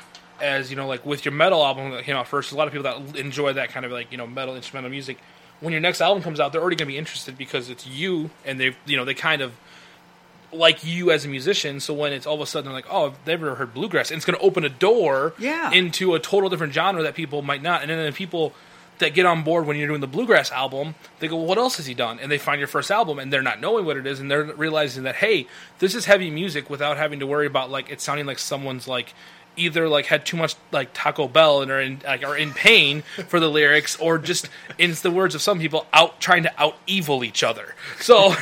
as 0.42 0.70
you 0.70 0.78
know 0.78 0.88
like 0.88 1.06
with 1.06 1.26
your 1.26 1.34
metal 1.34 1.64
album 1.66 1.92
that 1.92 2.04
came 2.06 2.16
out 2.16 2.28
first. 2.28 2.52
A 2.52 2.56
lot 2.56 2.68
of 2.68 2.74
people 2.74 2.84
that 2.92 3.18
enjoy 3.20 3.54
that 3.54 3.70
kind 3.70 3.86
of 3.86 3.92
like 3.92 4.12
you 4.12 4.18
know 4.18 4.28
metal 4.28 4.56
instrumental 4.56 4.90
music. 4.90 5.18
When 5.60 5.74
your 5.74 5.82
next 5.82 6.00
album 6.00 6.24
comes 6.24 6.40
out, 6.40 6.54
they're 6.54 6.62
already 6.62 6.78
going 6.78 6.88
to 6.88 6.94
be 6.94 6.98
interested 6.98 7.38
because 7.38 7.70
it's 7.70 7.86
you, 7.86 8.30
and 8.46 8.58
they 8.60 8.76
you 8.86 8.96
know 8.96 9.04
they 9.04 9.14
kind 9.14 9.42
of 9.42 9.52
like 10.52 10.84
you 10.86 11.12
as 11.12 11.26
a 11.26 11.28
musician. 11.28 11.80
So 11.80 11.94
when 11.94 12.14
it's 12.14 12.26
all 12.26 12.36
of 12.36 12.42
a 12.42 12.46
sudden 12.46 12.72
like, 12.72 12.86
oh, 12.90 13.14
they've 13.26 13.40
never 13.40 13.56
heard 13.56 13.74
bluegrass, 13.74 14.10
and 14.10 14.18
it's 14.18 14.26
going 14.26 14.40
to 14.40 14.44
open 14.46 14.64
a 14.64 14.70
door 14.70 15.34
Yeah. 15.38 15.72
into 15.72 16.16
a 16.16 16.20
total 16.20 16.50
different 16.50 16.74
genre 16.74 17.04
that 17.04 17.14
people 17.14 17.42
might 17.42 17.62
not. 17.62 17.82
And 17.82 17.90
then 17.92 18.04
the 18.06 18.12
people 18.12 18.54
that 19.00 19.14
get 19.14 19.26
on 19.26 19.44
board 19.44 19.66
when 19.66 19.78
you're 19.78 19.88
doing 19.88 20.02
the 20.02 20.08
bluegrass 20.08 20.52
album, 20.52 20.96
they 21.20 21.28
go, 21.28 21.38
well, 21.38 21.46
what 21.46 21.58
else 21.58 21.78
has 21.78 21.86
he 21.86 21.94
done? 21.94 22.20
And 22.20 22.32
they 22.32 22.38
find 22.38 22.60
your 22.60 22.68
first 22.68 22.92
album, 22.92 23.20
and 23.20 23.34
they're 23.34 23.42
not 23.42 23.60
knowing 23.60 23.86
what 23.86 23.98
it 23.98 24.06
is, 24.06 24.20
and 24.20 24.30
they're 24.30 24.44
realizing 24.44 25.04
that 25.04 25.16
hey, 25.16 25.48
this 25.80 25.96
is 25.96 26.06
heavy 26.06 26.30
music 26.30 26.70
without 26.70 26.98
having 26.98 27.20
to 27.20 27.28
worry 27.28 27.48
about 27.48 27.70
like 27.70 27.90
it 27.90 28.02
sounding 28.02 28.26
like 28.26 28.40
someone's 28.40 28.88
like 28.88 29.14
either 29.56 29.90
like 29.90 30.06
had 30.06 30.26
too 30.26 30.38
much 30.38 30.56
like 30.72 30.90
Taco 30.94 31.28
Bell 31.28 31.62
and 31.62 31.70
are 31.70 31.82
in 31.82 32.02
like 32.06 32.24
are 32.24 32.38
in 32.38 32.52
pain 32.52 33.02
for 33.28 33.40
the 33.40 33.50
lyrics, 33.50 33.98
or 33.98 34.18
just 34.18 34.50
in 34.78 34.94
the 35.02 35.12
words 35.12 35.36
of 35.36 35.42
some 35.42 35.60
people, 35.60 35.86
out 35.94 36.20
trying 36.20 36.44
to 36.44 36.62
out 36.62 36.78
evil 36.88 37.24
each 37.24 37.44
other. 37.44 37.76
So, 38.00 38.34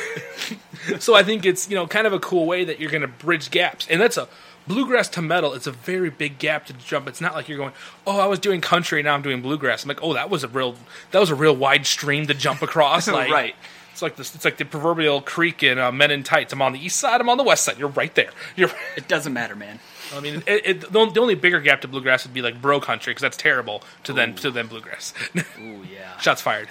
so 0.99 1.15
I 1.15 1.23
think 1.23 1.45
it's 1.45 1.69
you 1.69 1.75
know 1.75 1.87
kind 1.87 2.07
of 2.07 2.13
a 2.13 2.19
cool 2.19 2.45
way 2.45 2.63
that 2.65 2.79
you're 2.79 2.91
going 2.91 3.01
to 3.01 3.07
bridge 3.07 3.51
gaps, 3.51 3.87
and 3.89 3.99
that's 3.99 4.17
a 4.17 4.27
bluegrass 4.67 5.07
to 5.09 5.21
metal. 5.21 5.53
It's 5.53 5.67
a 5.67 5.71
very 5.71 6.09
big 6.09 6.39
gap 6.39 6.65
to 6.67 6.73
jump. 6.73 7.07
It's 7.07 7.21
not 7.21 7.33
like 7.33 7.47
you're 7.49 7.57
going, 7.57 7.73
oh, 8.05 8.19
I 8.19 8.25
was 8.27 8.39
doing 8.39 8.61
country, 8.61 9.01
now 9.03 9.13
I'm 9.13 9.21
doing 9.21 9.41
bluegrass. 9.41 9.83
I'm 9.83 9.87
like, 9.87 10.03
oh, 10.03 10.13
that 10.13 10.29
was 10.29 10.43
a 10.43 10.47
real 10.47 10.75
that 11.11 11.19
was 11.19 11.29
a 11.29 11.35
real 11.35 11.55
wide 11.55 11.85
stream 11.85 12.27
to 12.27 12.33
jump 12.33 12.61
across. 12.61 13.07
Like, 13.17 13.31
Right. 13.31 13.55
It's 13.93 14.01
like 14.03 14.15
this. 14.15 14.35
It's 14.35 14.45
like 14.45 14.57
the 14.57 14.65
proverbial 14.65 15.21
creek 15.21 15.63
in 15.63 15.79
uh, 15.79 15.91
Men 15.91 16.11
in 16.11 16.21
Tights. 16.21 16.53
I'm 16.53 16.61
on 16.61 16.71
the 16.73 16.79
east 16.79 16.97
side. 16.99 17.19
I'm 17.19 17.29
on 17.29 17.37
the 17.37 17.43
west 17.43 17.63
side. 17.65 17.79
You're 17.79 17.89
right 17.89 18.13
there. 18.13 18.29
You're. 18.55 18.69
It 18.95 19.07
doesn't 19.07 19.33
matter, 19.33 19.55
man. 19.55 19.79
I 20.15 20.19
mean, 20.19 20.43
it, 20.45 20.61
it, 20.67 20.91
the 20.93 20.99
only- 20.99 21.13
the 21.13 21.19
only 21.19 21.33
bigger 21.33 21.59
gap 21.59 21.81
to 21.81 21.87
bluegrass 21.87 22.23
would 22.23 22.33
be 22.33 22.43
like 22.43 22.61
bro 22.61 22.79
country 22.79 23.09
because 23.11 23.23
that's 23.23 23.37
terrible 23.37 23.81
to 24.03 24.13
then 24.13 24.35
to 24.35 24.51
then 24.51 24.67
bluegrass. 24.67 25.15
Ooh, 25.59 25.83
yeah. 25.91 26.15
Shots 26.19 26.41
fired. 26.43 26.69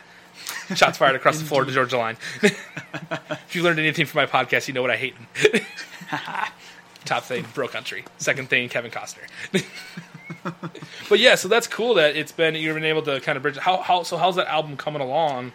Shots 0.76 0.98
fired 0.98 1.16
across 1.16 1.38
the 1.40 1.44
Florida 1.44 1.72
Georgia 1.72 1.98
line. 1.98 2.16
if 2.42 3.56
you 3.56 3.62
learned 3.64 3.80
anything 3.80 4.06
from 4.06 4.20
my 4.20 4.26
podcast, 4.26 4.68
you 4.68 4.74
know 4.74 4.82
what 4.82 4.92
I 4.92 4.96
hate. 4.96 5.14
Top 7.06 7.22
thing, 7.22 7.46
bro 7.54 7.68
country. 7.68 8.04
Second 8.18 8.50
thing, 8.50 8.68
Kevin 8.68 8.90
Costner. 8.90 9.26
but 11.08 11.18
yeah, 11.18 11.36
so 11.36 11.48
that's 11.48 11.66
cool 11.66 11.94
that 11.94 12.16
it's 12.16 12.32
been 12.32 12.54
you've 12.54 12.74
been 12.74 12.84
able 12.84 13.02
to 13.02 13.20
kind 13.20 13.36
of 13.36 13.42
bridge. 13.42 13.56
How 13.56 13.78
how 13.78 14.02
so? 14.02 14.16
How's 14.16 14.36
that 14.36 14.48
album 14.48 14.76
coming 14.76 15.00
along? 15.00 15.52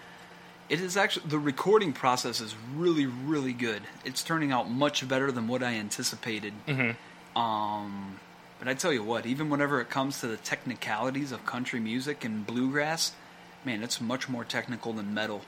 It 0.70 0.80
is 0.80 0.96
actually 0.96 1.28
the 1.28 1.40
recording 1.40 1.94
process 1.94 2.40
is 2.40 2.56
really 2.76 3.06
really 3.06 3.54
good. 3.54 3.84
It's 4.06 4.24
turning 4.24 4.52
out 4.52 4.70
much 4.70 5.08
better 5.08 5.32
than 5.32 5.48
what 5.48 5.62
I 5.62 5.74
anticipated. 5.74 6.54
Mm-hmm. 6.68 7.38
Um, 7.40 8.20
but 8.60 8.68
I 8.68 8.74
tell 8.74 8.94
you 8.94 9.04
what, 9.04 9.26
even 9.26 9.50
whenever 9.50 9.82
it 9.82 9.90
comes 9.90 10.20
to 10.22 10.28
the 10.28 10.38
technicalities 10.38 11.32
of 11.32 11.46
country 11.46 11.80
music 11.80 12.24
and 12.24 12.46
bluegrass, 12.46 13.14
man, 13.66 13.84
it's 13.84 14.00
much 14.00 14.30
more 14.30 14.44
technical 14.44 14.94
than 14.94 15.14
metal. 15.14 15.42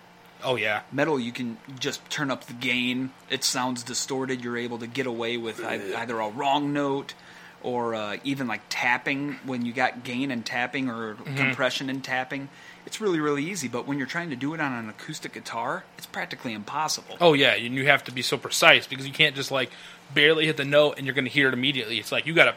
Oh 0.43 0.55
yeah, 0.55 0.81
Metal, 0.91 1.19
you 1.19 1.31
can 1.31 1.57
just 1.79 2.07
turn 2.09 2.31
up 2.31 2.45
the 2.45 2.53
gain. 2.53 3.11
It 3.29 3.43
sounds 3.43 3.83
distorted. 3.83 4.43
You're 4.43 4.57
able 4.57 4.79
to 4.79 4.87
get 4.87 5.05
away 5.05 5.37
with 5.37 5.63
either 5.63 6.19
a 6.19 6.29
wrong 6.29 6.73
note 6.73 7.13
or 7.61 7.95
uh, 7.95 8.17
even 8.23 8.47
like 8.47 8.61
tapping 8.69 9.33
when 9.45 9.65
you 9.65 9.73
got 9.73 10.03
gain 10.03 10.31
and 10.31 10.45
tapping 10.45 10.89
or 10.89 11.15
compression 11.35 11.89
and 11.89 12.03
tapping. 12.03 12.49
It's 12.85 12.99
really, 12.99 13.21
really 13.21 13.45
easy. 13.45 13.69
But 13.69 13.87
when 13.87 13.97
you're 13.97 14.07
trying 14.07 14.29
to 14.31 14.35
do 14.35 14.53
it 14.53 14.59
on 14.59 14.73
an 14.73 14.89
acoustic 14.89 15.33
guitar, 15.33 15.85
it's 15.97 16.05
practically 16.05 16.53
impossible. 16.53 17.17
Oh 17.21 17.33
yeah, 17.33 17.53
and 17.53 17.73
you 17.73 17.85
have 17.85 18.03
to 18.05 18.11
be 18.11 18.21
so 18.21 18.37
precise 18.37 18.85
because 18.85 19.07
you 19.07 19.13
can't 19.13 19.35
just 19.35 19.51
like 19.51 19.71
barely 20.13 20.45
hit 20.45 20.57
the 20.57 20.65
note 20.65 20.97
and 20.97 21.07
you're 21.07 21.15
going 21.15 21.25
to 21.25 21.31
hear 21.31 21.47
it 21.47 21.53
immediately. 21.53 21.97
It's 21.97 22.11
like 22.11 22.25
you 22.25 22.33
got 22.33 22.45
to 22.45 22.55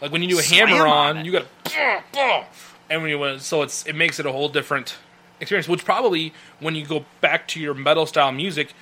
like 0.00 0.12
when 0.12 0.22
you 0.22 0.28
do 0.28 0.38
a 0.38 0.42
Slam 0.42 0.68
hammer 0.68 0.86
on 0.86 1.18
on, 1.18 1.24
you 1.24 1.32
got 1.32 1.40
to 1.42 1.46
and 2.90 3.02
when 3.02 3.10
you 3.10 3.38
so 3.38 3.62
it's 3.62 3.86
it 3.86 3.94
makes 3.94 4.20
it 4.20 4.26
a 4.26 4.32
whole 4.32 4.48
different 4.48 4.96
experience. 5.44 5.68
Which 5.68 5.84
probably 5.84 6.32
when 6.60 6.74
you 6.74 6.84
go 6.84 7.04
back 7.20 7.48
to 7.48 7.60
your 7.60 7.74
metal 7.74 8.06
style 8.06 8.32
music, 8.32 8.74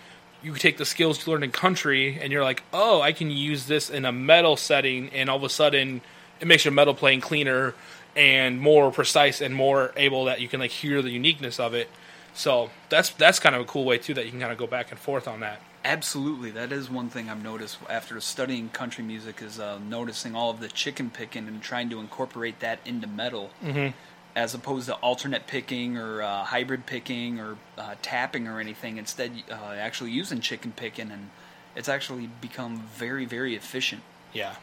you 0.43 0.55
take 0.55 0.77
the 0.77 0.85
skills 0.85 1.25
you 1.25 1.33
learned 1.33 1.45
in 1.45 1.53
country 1.53 2.19
and 2.21 2.33
you're 2.33 2.43
like, 2.43 2.63
oh, 2.73 3.01
I 3.01 3.13
can 3.13 3.31
use 3.31 3.67
this 3.67 3.91
in 3.91 4.05
a 4.05 4.13
metal 4.13 4.57
setting, 4.57 5.11
and 5.11 5.31
all 5.31 5.37
of 5.37 5.45
a 5.45 5.49
sudden 5.49 6.01
it 6.41 6.47
makes 6.47 6.65
your 6.65 6.73
metal 6.73 6.95
playing 6.95 7.21
cleaner 7.21 7.75
and 8.17 8.61
more 8.61 8.91
precise 8.91 9.41
and 9.41 9.55
more 9.55 9.93
able 9.97 10.25
that 10.27 10.41
you 10.41 10.49
can 10.49 10.61
like 10.61 10.71
hear 10.71 11.01
the 11.01 11.11
uniqueness 11.11 11.61
of 11.61 11.75
it. 11.75 11.89
So 12.35 12.71
that's 12.89 13.11
that's 13.11 13.39
kind 13.39 13.55
of 13.55 13.63
a 13.63 13.65
cool 13.65 13.85
way 13.85 13.99
too 13.99 14.15
that 14.15 14.25
you 14.25 14.31
can 14.31 14.41
kind 14.41 14.53
of 14.53 14.59
go 14.59 14.67
back 14.67 14.91
and 14.91 14.99
forth 14.99 15.29
on 15.29 15.41
that. 15.41 15.61
Absolutely, 15.85 16.51
that 16.53 16.71
is 16.71 16.89
one 16.89 17.09
thing 17.09 17.29
I've 17.29 17.43
noticed 17.43 17.79
after 17.91 18.21
studying 18.21 18.69
country 18.69 19.03
music 19.03 19.43
is 19.43 19.59
uh, 19.59 19.79
noticing 19.79 20.37
all 20.37 20.51
of 20.51 20.61
the 20.61 20.69
chicken 20.69 21.11
picking 21.11 21.49
and 21.49 21.61
trying 21.61 21.91
to 21.91 21.99
incorporate 21.99 22.61
that 22.61 22.79
into 22.85 23.09
metal, 23.09 23.51
mm-hmm. 23.63 23.89
As 24.35 24.55
opposed 24.55 24.87
to 24.87 24.95
alternate 24.95 25.47
picking 25.47 25.97
or 25.99 26.23
uh, 26.23 26.45
hybrid 26.45 26.87
picking 26.87 27.39
or 27.39 27.59
uh, 27.77 27.95
tapping 28.03 28.49
or 28.49 28.61
anything. 28.61 28.97
Instead, 28.97 29.33
uh, 29.51 29.55
actually 29.77 30.11
using 30.11 30.41
chicken 30.41 30.73
picking, 30.73 31.11
and 31.11 31.31
it's 31.77 31.89
actually 31.89 32.29
become 32.41 32.79
very, 32.95 33.25
very 33.25 33.55
efficient. 33.55 34.03
Yeah, 34.33 34.55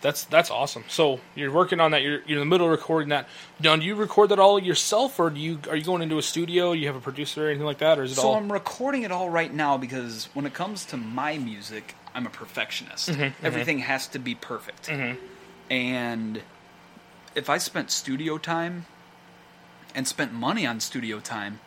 that's 0.00 0.24
that's 0.24 0.50
awesome. 0.50 0.84
So 0.88 1.20
you're 1.34 1.52
working 1.52 1.80
on 1.80 1.90
that. 1.90 2.02
You're, 2.02 2.22
you're 2.26 2.38
in 2.38 2.48
the 2.48 2.50
middle 2.50 2.66
of 2.66 2.70
recording 2.70 3.10
that. 3.10 3.28
Now, 3.58 3.76
do 3.76 3.84
you 3.84 3.94
record 3.94 4.30
that 4.30 4.38
all 4.38 4.58
yourself, 4.58 5.20
or 5.20 5.28
do 5.28 5.40
you 5.40 5.58
are 5.68 5.76
you 5.76 5.84
going 5.84 6.00
into 6.02 6.16
a 6.16 6.22
studio? 6.22 6.72
You 6.72 6.86
have 6.86 6.96
a 6.96 7.00
producer 7.00 7.46
or 7.46 7.50
anything 7.50 7.66
like 7.66 7.78
that, 7.78 7.98
or 7.98 8.04
is 8.04 8.12
it 8.12 8.14
So 8.16 8.28
all? 8.28 8.36
I'm 8.36 8.50
recording 8.50 9.02
it 9.02 9.12
all 9.12 9.28
right 9.28 9.52
now 9.52 9.76
because 9.76 10.28
when 10.32 10.46
it 10.46 10.54
comes 10.54 10.86
to 10.86 10.96
my 10.96 11.36
music, 11.36 11.94
I'm 12.14 12.26
a 12.26 12.30
perfectionist. 12.30 13.10
Everything 13.42 13.80
has 13.80 14.06
to 14.08 14.18
be 14.18 14.34
perfect. 14.34 14.90
And 15.70 16.42
if 17.34 17.48
I 17.48 17.58
spent 17.58 17.90
studio 17.90 18.38
time 18.38 18.86
and 19.94 20.06
spent 20.06 20.32
money 20.32 20.66
on 20.66 20.80
studio 20.80 21.20
time, 21.20 21.60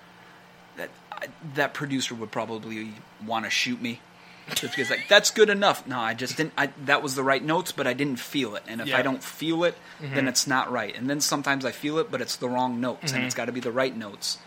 that 0.77 0.89
I, 1.11 1.27
that 1.55 1.73
producer 1.73 2.15
would 2.15 2.31
probably 2.31 2.93
want 3.25 3.45
to 3.45 3.51
shoot 3.51 3.81
me. 3.81 4.01
Just 4.49 4.75
because 4.75 4.89
like 4.89 5.07
that's 5.07 5.31
good 5.31 5.49
enough. 5.49 5.87
No, 5.87 5.99
I 5.99 6.13
just 6.13 6.35
didn't. 6.35 6.53
I, 6.57 6.69
that 6.85 7.01
was 7.01 7.15
the 7.15 7.23
right 7.23 7.41
notes, 7.41 7.71
but 7.71 7.87
I 7.87 7.93
didn't 7.93 8.19
feel 8.19 8.55
it. 8.55 8.63
And 8.67 8.81
if 8.81 8.87
Yeah. 8.87 8.97
I 8.97 9.01
don't 9.01 9.23
feel 9.23 9.63
it, 9.63 9.77
then 10.01 10.11
mm-hmm. 10.11 10.27
it's 10.27 10.47
not 10.47 10.69
right. 10.69 10.93
And 10.97 11.09
then 11.09 11.21
sometimes 11.21 11.63
I 11.63 11.71
feel 11.71 11.97
it, 11.97 12.11
but 12.11 12.19
it's 12.19 12.35
the 12.35 12.49
wrong 12.49 12.81
notes, 12.81 13.13
and 13.13 13.23
it's 13.23 13.33
mm-hmm. 13.33 13.41
got 13.41 13.45
to 13.45 13.53
be 13.53 13.61
the 13.61 13.71
right 13.71 13.95
notes 13.95 14.39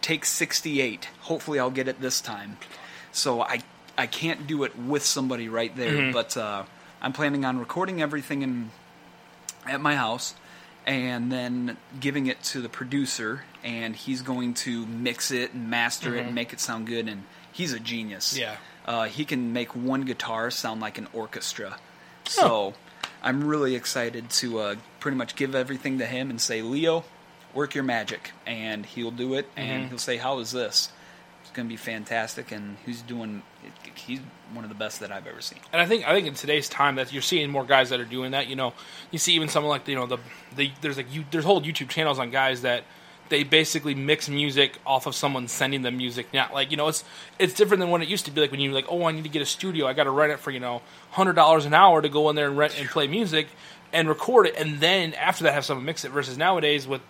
take 0.00 0.24
68. 0.24 1.08
Hopefully, 1.22 1.58
I'll 1.58 1.70
get 1.70 1.88
it 1.88 2.00
this 2.00 2.20
time. 2.20 2.58
So 3.12 3.42
I 3.42 3.60
I 3.96 4.06
can't 4.06 4.46
do 4.46 4.64
it 4.64 4.78
with 4.78 5.04
somebody 5.04 5.48
right 5.48 5.74
there, 5.76 5.92
mm-hmm. 5.92 6.12
but 6.12 6.36
uh, 6.36 6.64
I'm 7.02 7.12
planning 7.12 7.44
on 7.44 7.58
recording 7.58 8.00
everything 8.00 8.42
in 8.42 8.70
at 9.66 9.80
my 9.80 9.96
house 9.96 10.34
and 10.88 11.30
then 11.30 11.76
giving 12.00 12.26
it 12.26 12.42
to 12.44 12.60
the 12.62 12.68
producer, 12.68 13.44
and 13.62 13.94
he's 13.94 14.22
going 14.22 14.54
to 14.54 14.86
mix 14.86 15.30
it 15.30 15.52
and 15.52 15.68
master 15.70 16.16
it 16.16 16.24
and 16.26 16.34
make 16.34 16.52
it 16.54 16.60
sound 16.60 16.86
good. 16.86 17.06
And 17.08 17.24
he's 17.52 17.72
a 17.74 17.78
genius. 17.78 18.36
Yeah. 18.36 18.56
Uh, 18.86 19.04
he 19.04 19.24
can 19.26 19.52
make 19.52 19.76
one 19.76 20.02
guitar 20.02 20.50
sound 20.50 20.80
like 20.80 20.96
an 20.96 21.06
orchestra. 21.12 21.78
So 22.24 22.72
I'm 23.22 23.44
really 23.44 23.74
excited 23.74 24.30
to 24.30 24.58
uh, 24.60 24.74
pretty 24.98 25.16
much 25.18 25.36
give 25.36 25.54
everything 25.54 25.98
to 25.98 26.06
him 26.06 26.30
and 26.30 26.40
say, 26.40 26.62
Leo, 26.62 27.04
work 27.52 27.74
your 27.74 27.84
magic, 27.84 28.32
and 28.46 28.86
he'll 28.86 29.10
do 29.10 29.34
it, 29.34 29.48
and 29.56 29.84
Mhm. 29.84 29.88
he'll 29.90 29.98
say, 29.98 30.16
"How 30.16 30.38
is 30.38 30.52
this?" 30.52 30.90
It's 31.42 31.50
going 31.50 31.66
to 31.68 31.72
be 31.72 31.76
fantastic, 31.76 32.50
and 32.52 32.76
he's 32.86 33.02
doing. 33.02 33.42
He's 33.94 34.20
one 34.52 34.64
of 34.64 34.70
the 34.70 34.76
best 34.76 35.00
that 35.00 35.12
I've 35.12 35.26
ever 35.26 35.40
seen. 35.40 35.58
And 35.72 35.80
I 35.80 35.86
think 35.86 36.06
I 36.06 36.12
think 36.12 36.26
in 36.26 36.34
today's 36.34 36.68
time 36.68 36.96
that 36.96 37.12
you're 37.12 37.22
seeing 37.22 37.50
more 37.50 37.64
guys 37.64 37.90
that 37.90 38.00
are 38.00 38.04
doing 38.04 38.32
that. 38.32 38.48
You 38.48 38.56
know, 38.56 38.72
you 39.10 39.18
see 39.18 39.34
even 39.34 39.48
someone 39.48 39.70
like 39.70 39.86
you 39.88 39.94
know 39.94 40.06
the 40.06 40.18
the 40.56 40.70
there's 40.80 40.96
like 40.96 41.12
you 41.12 41.24
there's 41.30 41.44
whole 41.44 41.60
YouTube 41.60 41.88
channels 41.88 42.18
on 42.18 42.30
guys 42.30 42.62
that 42.62 42.84
they 43.28 43.42
basically 43.42 43.94
mix 43.94 44.28
music 44.28 44.78
off 44.86 45.06
of 45.06 45.14
someone 45.14 45.48
sending 45.48 45.82
them 45.82 45.96
music. 45.96 46.32
Not 46.32 46.54
like 46.54 46.70
you 46.70 46.76
know 46.76 46.88
it's 46.88 47.04
it's 47.38 47.54
different 47.54 47.80
than 47.80 47.90
when 47.90 48.02
it 48.02 48.08
used 48.08 48.24
to 48.26 48.30
be. 48.30 48.40
Like 48.40 48.50
when 48.50 48.60
you 48.60 48.72
like 48.72 48.86
oh 48.88 49.04
I 49.04 49.12
need 49.12 49.24
to 49.24 49.28
get 49.28 49.42
a 49.42 49.46
studio, 49.46 49.86
I 49.86 49.92
got 49.92 50.04
to 50.04 50.10
rent 50.10 50.32
it 50.32 50.38
for 50.38 50.50
you 50.50 50.60
know 50.60 50.82
hundred 51.10 51.34
dollars 51.34 51.66
an 51.66 51.74
hour 51.74 52.00
to 52.02 52.08
go 52.08 52.30
in 52.30 52.36
there 52.36 52.48
and 52.48 52.56
rent 52.56 52.78
and 52.78 52.88
play 52.88 53.06
music 53.06 53.48
and 53.92 54.08
record 54.08 54.46
it, 54.46 54.54
and 54.56 54.80
then 54.80 55.14
after 55.14 55.44
that 55.44 55.54
have 55.54 55.64
someone 55.64 55.84
mix 55.84 56.04
it. 56.04 56.10
Versus 56.10 56.36
nowadays 56.36 56.86
with 56.86 57.02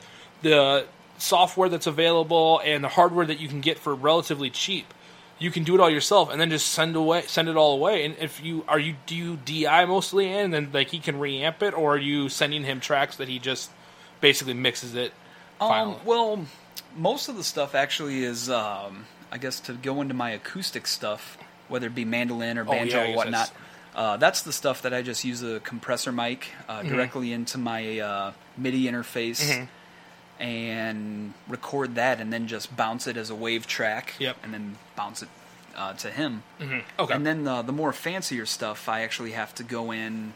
the 0.42 0.87
software 1.18 1.68
that's 1.68 1.87
available 1.87 2.61
and 2.64 2.83
the 2.83 2.88
hardware 2.88 3.26
that 3.26 3.40
you 3.40 3.49
can 3.49 3.61
get 3.61 3.78
for 3.78 3.95
relatively 3.95 4.50
cheap 4.50 4.95
you 5.38 5.50
can 5.50 5.62
do 5.64 5.75
it 5.75 5.80
all 5.80 5.90
yourself 5.90 6.30
and 6.30 6.40
then 6.40 6.50
just 6.50 6.66
send 6.68 6.97
away 6.97 7.23
send 7.26 7.49
it 7.49 7.57
all 7.57 7.75
away 7.75 8.04
and 8.04 8.16
if 8.18 8.42
you 8.42 8.64
are 8.68 8.78
you 8.78 8.97
do 9.07 9.14
you 9.14 9.37
di 9.45 9.85
mostly 9.85 10.26
in 10.33 10.47
and 10.47 10.54
then 10.54 10.71
like 10.73 10.88
he 10.90 10.99
can 10.99 11.16
reamp 11.16 11.62
it 11.62 11.75
or 11.75 11.95
are 11.95 11.99
you 11.99 12.28
sending 12.28 12.64
him 12.64 12.80
tracks 12.80 13.16
that 13.16 13.28
he 13.28 13.38
just 13.38 13.71
basically 14.21 14.54
mixes 14.54 14.95
it 14.95 15.12
Um, 15.61 15.97
well, 16.04 16.47
most 16.97 17.28
of 17.28 17.37
the 17.37 17.42
stuff 17.45 17.75
actually 17.75 18.23
is, 18.23 18.49
um, 18.49 19.07
I 19.33 19.38
guess, 19.38 19.59
to 19.61 19.73
go 19.73 20.00
into 20.00 20.14
my 20.14 20.30
acoustic 20.30 20.87
stuff, 20.87 21.37
whether 21.68 21.88
it 21.88 21.95
be 21.97 22.04
mandolin 22.04 22.59
or 22.59 22.62
Oh, 22.62 22.73
yeah, 22.73 22.78
banjo 22.78 22.99
or 23.12 23.16
whatnot. 23.16 23.33
that's- 23.33 23.52
Uh, 23.95 24.16
that's 24.16 24.42
the 24.42 24.52
stuff 24.52 24.83
that 24.83 24.95
I 24.95 25.02
just 25.02 25.25
use 25.25 25.42
a 25.42 25.59
compressor 25.61 26.12
mic 26.12 26.47
uh, 26.68 26.78
Mm-hmm. 26.80 26.88
directly 26.88 27.33
into 27.33 27.59
my 27.59 27.99
uh, 27.99 28.33
MIDI 28.57 28.85
interface 28.85 29.42
Mm-hmm. 29.42 29.64
And 30.40 31.35
record 31.49 31.95
that, 31.97 32.21
and 32.21 32.33
then 32.33 32.47
just 32.47 32.75
bounce 32.76 33.07
it 33.07 33.16
as 33.16 33.30
a 33.30 33.35
wave 33.35 33.66
track, 33.66 34.14
Yep. 34.18 34.37
and 34.42 34.54
then 34.54 34.76
bounce 34.97 35.23
it 35.23 35.28
uh, 35.76 35.92
to 35.95 36.11
him. 36.11 36.42
okay 36.99 37.14
And 37.14 37.26
then 37.26 37.45
the, 37.45 37.62
the 37.62 37.73
more 37.73 37.92
fancier 37.92 38.47
stuff, 38.47 38.88
I 38.88 39.02
actually 39.02 39.33
have 39.33 39.54
to 39.57 39.62
go 39.62 39.90
in 39.92 40.35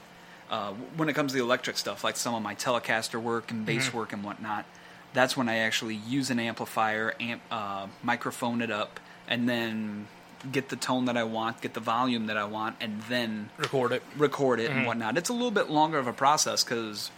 uh, 0.51 0.73
when 0.97 1.09
it 1.09 1.15
comes 1.15 1.33
to 1.33 1.39
the 1.39 1.43
electric 1.45 1.79
stuff, 1.79 2.05
like 2.05 2.17
some 2.17 2.35
of 2.35 2.43
my 2.43 2.55
Telecaster 2.55 3.21
work 3.21 3.51
and 3.51 3.65
bass 3.65 3.87
Mm-hmm. 3.89 3.97
work 3.97 4.13
and 4.13 4.23
whatnot. 4.23 4.65
That's 5.15 5.37
when 5.37 5.49
I 5.49 5.59
actually 5.59 5.95
use 5.97 6.31
an 6.31 6.39
amplifier, 6.39 7.15
amp, 7.21 7.43
uh, 7.51 7.87
microphone 8.03 8.63
it 8.63 8.71
up, 8.71 8.99
and 9.29 9.49
then 9.49 10.09
get 10.51 10.69
the 10.71 10.77
tone 10.77 11.05
that 11.07 11.17
I 11.17 11.23
want, 11.25 11.61
get 11.61 11.75
the 11.75 11.81
volume 11.81 12.27
that 12.27 12.37
I 12.37 12.45
want, 12.45 12.77
and 12.81 13.03
then 13.09 13.51
record 13.59 13.93
it 13.93 14.03
record 14.17 14.59
it 14.61 14.69
Mm-hmm. 14.71 14.79
and 14.79 14.87
whatnot. 14.87 15.17
It's 15.17 15.29
a 15.29 15.33
little 15.33 15.51
bit 15.51 15.71
longer 15.71 15.99
of 15.99 16.07
a 16.07 16.13
process 16.13 16.65
because. 16.65 17.11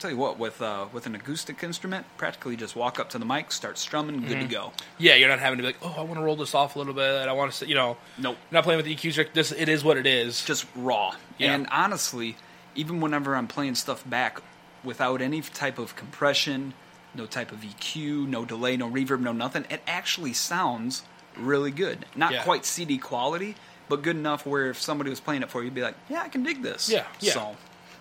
Tell 0.00 0.10
you 0.10 0.16
what, 0.16 0.38
with 0.38 0.62
uh, 0.62 0.86
with 0.92 1.04
an 1.06 1.14
acoustic 1.14 1.62
instrument, 1.62 2.06
practically 2.16 2.56
just 2.56 2.74
walk 2.74 2.98
up 2.98 3.10
to 3.10 3.18
the 3.18 3.26
mic, 3.26 3.52
start 3.52 3.76
strumming, 3.78 4.22
good 4.26 4.40
to 4.40 4.46
go. 4.46 4.72
yeah 4.98 5.14
you're 5.14 5.28
not 5.28 5.38
having 5.40 5.58
to 5.58 5.62
be 5.62 5.66
like 5.66 5.76
oh 5.82 5.94
i 5.98 6.02
want 6.02 6.14
to 6.18 6.22
roll 6.24 6.36
this 6.36 6.54
off 6.54 6.74
a 6.74 6.78
little 6.78 6.94
bit 6.94 7.28
i 7.28 7.32
want 7.32 7.52
to 7.52 7.66
you 7.66 7.74
know 7.74 7.96
Nope. 8.18 8.36
not 8.50 8.64
playing 8.64 8.78
with 8.78 8.86
the 8.86 8.94
eqs 8.96 9.32
this 9.34 9.52
it 9.52 9.68
is 9.68 9.84
what 9.84 9.96
it 9.98 10.06
is 10.06 10.42
just 10.44 10.64
raw. 10.74 11.14
Yeah. 11.38 11.52
And 11.54 11.66
honestly, 11.70 12.36
even 12.74 13.00
whenever 13.00 13.36
I'm 13.36 13.46
playing 13.46 13.74
stuff 13.74 14.08
back 14.08 14.40
without 14.82 15.20
any 15.20 15.42
type 15.42 15.78
of 15.78 15.94
compression, 15.96 16.72
no 17.14 17.26
type 17.26 17.52
of 17.52 17.58
EQ, 17.60 18.26
no 18.26 18.44
delay, 18.46 18.76
no 18.78 18.88
reverb, 18.90 19.20
no 19.20 19.32
nothing, 19.32 19.66
it 19.68 19.82
actually 19.86 20.32
sounds 20.32 21.02
really 21.36 21.70
good. 21.70 22.06
Not 22.16 22.32
Yeah. 22.32 22.42
quite 22.42 22.64
CD 22.64 22.96
quality, 22.98 23.54
but 23.88 24.00
good 24.02 24.16
enough 24.16 24.46
where 24.46 24.70
if 24.70 24.80
somebody 24.80 25.10
was 25.10 25.20
playing 25.20 25.42
it 25.42 25.50
for 25.50 25.58
you, 25.60 25.66
you'd 25.66 25.74
be 25.74 25.82
like, 25.82 25.96
yeah, 26.08 26.22
I 26.22 26.28
can 26.28 26.42
dig 26.42 26.62
this. 26.62 26.88
Yeah, 26.88 27.04
yeah. 27.20 27.32
So, 27.34 27.56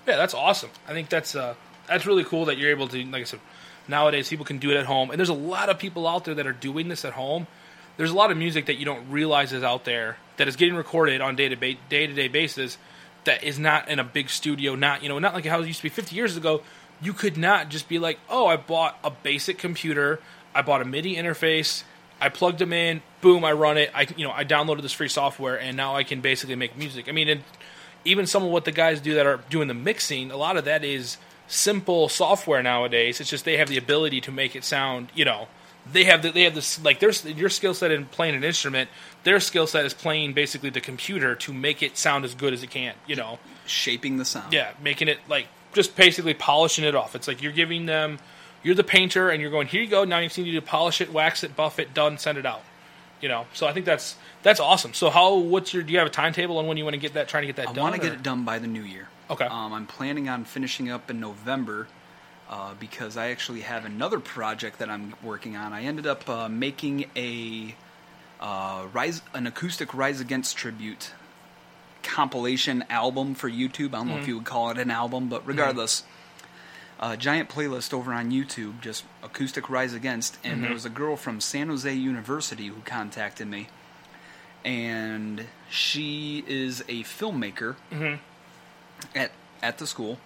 Yeah, 0.07 0.15
that's 0.17 0.33
awesome. 0.33 0.69
I 0.87 0.93
think 0.93 1.09
that's 1.09 1.35
uh, 1.35 1.55
that's 1.89 2.05
really 2.05 2.23
cool 2.23 2.45
that 2.45 2.57
you're 2.57 2.71
able 2.71 2.87
to, 2.87 3.03
like 3.05 3.21
I 3.21 3.25
said, 3.25 3.39
nowadays 3.87 4.29
people 4.29 4.45
can 4.45 4.59
do 4.59 4.71
it 4.71 4.77
at 4.77 4.85
home, 4.85 5.09
and 5.11 5.19
there's 5.19 5.29
a 5.29 5.33
lot 5.33 5.69
of 5.69 5.79
people 5.79 6.07
out 6.07 6.25
there 6.25 6.35
that 6.35 6.47
are 6.47 6.53
doing 6.53 6.87
this 6.87 7.03
at 7.03 7.13
home. 7.13 7.47
There's 7.97 8.11
a 8.11 8.15
lot 8.15 8.31
of 8.31 8.37
music 8.37 8.67
that 8.67 8.75
you 8.75 8.85
don't 8.85 9.09
realize 9.09 9.51
is 9.51 9.63
out 9.63 9.83
there 9.83 10.17
that 10.37 10.47
is 10.47 10.55
getting 10.55 10.75
recorded 10.75 11.19
on 11.19 11.35
day 11.35 11.49
to 11.49 11.55
day 11.55 11.77
to 11.89 12.13
day 12.13 12.27
basis 12.29 12.77
that 13.25 13.43
is 13.43 13.59
not 13.59 13.89
in 13.89 13.99
a 13.99 14.03
big 14.03 14.29
studio. 14.29 14.75
Not 14.75 15.03
you 15.03 15.09
know 15.09 15.19
not 15.19 15.33
like 15.33 15.45
how 15.45 15.59
it 15.59 15.67
used 15.67 15.79
to 15.79 15.83
be 15.83 15.89
50 15.89 16.15
years 16.15 16.37
ago. 16.37 16.61
You 17.01 17.13
could 17.13 17.37
not 17.37 17.69
just 17.69 17.89
be 17.89 17.99
like, 17.99 18.19
oh, 18.29 18.47
I 18.47 18.57
bought 18.57 18.97
a 19.03 19.09
basic 19.11 19.57
computer, 19.57 20.19
I 20.53 20.61
bought 20.61 20.81
a 20.81 20.85
MIDI 20.85 21.15
interface, 21.15 21.83
I 22.19 22.29
plugged 22.29 22.59
them 22.59 22.73
in, 22.73 23.01
boom, 23.21 23.45
I 23.45 23.53
run 23.53 23.77
it. 23.77 23.91
I 23.93 24.07
you 24.15 24.25
know 24.25 24.33
I 24.33 24.45
downloaded 24.45 24.81
this 24.81 24.93
free 24.93 25.07
software, 25.07 25.59
and 25.59 25.75
now 25.75 25.95
I 25.95 26.03
can 26.03 26.21
basically 26.21 26.55
make 26.55 26.77
music. 26.77 27.09
I 27.09 27.11
mean, 27.11 27.27
it, 27.27 27.39
even 28.05 28.25
some 28.25 28.43
of 28.43 28.49
what 28.49 28.65
the 28.65 28.71
guys 28.71 29.01
do 29.01 29.15
that 29.15 29.25
are 29.25 29.39
doing 29.49 29.67
the 29.67 29.73
mixing, 29.73 30.31
a 30.31 30.37
lot 30.37 30.57
of 30.57 30.65
that 30.65 30.83
is 30.83 31.17
simple 31.49 32.07
software 32.07 32.63
nowadays. 32.63 33.19
It's 33.19 33.29
just 33.29 33.43
they 33.43 33.57
have 33.57 33.67
the 33.67 33.77
ability 33.77 34.21
to 34.21 34.31
make 34.31 34.55
it 34.55 34.63
sound, 34.63 35.09
you 35.13 35.25
know, 35.25 35.47
they 35.91 36.05
have 36.05 36.21
the, 36.21 36.31
they 36.31 36.43
have 36.43 36.55
this 36.55 36.81
like 36.83 36.99
there's 36.99 37.25
your 37.25 37.49
skill 37.49 37.73
set 37.73 37.91
in 37.91 38.05
playing 38.05 38.35
an 38.35 38.43
instrument. 38.43 38.89
Their 39.23 39.39
skill 39.39 39.67
set 39.67 39.85
is 39.85 39.93
playing 39.93 40.33
basically 40.33 40.69
the 40.69 40.81
computer 40.81 41.35
to 41.35 41.53
make 41.53 41.81
it 41.81 41.97
sound 41.97 42.25
as 42.25 42.35
good 42.35 42.53
as 42.53 42.63
it 42.63 42.69
can. 42.69 42.93
You 43.07 43.15
know, 43.15 43.39
shaping 43.65 44.17
the 44.17 44.25
sound. 44.25 44.53
yeah, 44.53 44.71
making 44.81 45.07
it 45.07 45.19
like 45.27 45.47
just 45.73 45.95
basically 45.95 46.33
polishing 46.33 46.85
it 46.85 46.95
off. 46.95 47.15
It's 47.15 47.27
like 47.27 47.41
you're 47.41 47.51
giving 47.51 47.85
them, 47.85 48.19
you're 48.63 48.75
the 48.75 48.83
painter, 48.83 49.29
and 49.29 49.41
you're 49.41 49.51
going 49.51 49.67
here 49.67 49.81
you 49.81 49.89
go. 49.89 50.03
Now 50.03 50.19
you 50.19 50.29
need 50.43 50.51
to 50.51 50.61
polish 50.61 51.01
it, 51.01 51.11
wax 51.11 51.43
it, 51.43 51.55
buff 51.55 51.79
it, 51.79 51.93
done, 51.93 52.17
send 52.17 52.37
it 52.37 52.45
out. 52.45 52.61
You 53.21 53.27
know, 53.27 53.47
so 53.53 53.67
I 53.67 53.73
think 53.73 53.85
that's 53.85 54.15
that's 54.43 54.59
awesome. 54.59 54.93
So 54.93 55.09
how 55.09 55.35
what's 55.35 55.73
your 55.73 55.83
do 55.83 55.91
you 55.91 55.99
have 55.99 56.07
a 56.07 56.11
timetable 56.11 56.57
on 56.57 56.67
when 56.67 56.77
you 56.77 56.83
want 56.83 56.93
to 56.93 56.99
get 56.99 57.13
that 57.13 57.27
trying 57.27 57.43
to 57.43 57.47
get 57.47 57.55
that 57.55 57.69
I 57.69 57.73
done? 57.73 57.79
I 57.79 57.89
want 57.89 57.95
to 57.95 58.01
get 58.01 58.13
it 58.13 58.23
done 58.23 58.43
by 58.43 58.59
the 58.59 58.67
new 58.67 58.83
year. 58.83 59.07
Okay. 59.29 59.45
Um, 59.45 59.73
I'm 59.73 59.85
planning 59.85 60.27
on 60.27 60.43
finishing 60.43 60.89
up 60.89 61.09
in 61.11 61.19
November 61.19 61.87
uh, 62.49 62.73
because 62.79 63.15
I 63.15 63.29
actually 63.29 63.61
have 63.61 63.85
another 63.85 64.19
project 64.19 64.79
that 64.79 64.89
I'm 64.89 65.13
working 65.21 65.55
on. 65.55 65.71
I 65.71 65.83
ended 65.83 66.07
up 66.07 66.27
uh, 66.27 66.49
making 66.49 67.05
a 67.15 67.75
uh, 68.39 68.87
rise, 68.91 69.21
an 69.33 69.45
acoustic 69.45 69.93
Rise 69.93 70.19
Against 70.19 70.57
tribute 70.57 71.11
compilation 72.01 72.83
album 72.89 73.35
for 73.35 73.49
YouTube. 73.49 73.89
I 73.89 73.97
don't 73.97 74.07
know 74.07 74.17
if 74.17 74.27
you 74.27 74.37
would 74.37 74.45
call 74.45 74.71
it 74.71 74.77
an 74.77 74.89
album, 74.89 75.29
but 75.29 75.45
regardless, 75.45 76.03
a 76.99 77.15
giant 77.17 77.49
playlist 77.49 77.93
over 77.93 78.13
on 78.13 78.31
YouTube, 78.31 78.81
just 78.81 79.03
acoustic 79.21 79.69
Rise 79.69 79.93
Against. 79.93 80.37
And 80.43 80.63
there 80.63 80.73
was 80.73 80.85
a 80.85 80.89
girl 80.89 81.15
from 81.17 81.39
San 81.39 81.67
Jose 81.67 81.93
University 81.93 82.67
who 82.67 82.81
contacted 82.83 83.47
me, 83.47 83.67
and 84.65 85.45
she 85.69 86.43
is 86.47 86.81
a 86.87 87.03
filmmaker 87.03 87.75
at 89.15 89.31
at 89.61 89.77
the 89.77 89.87
school, 89.87 90.19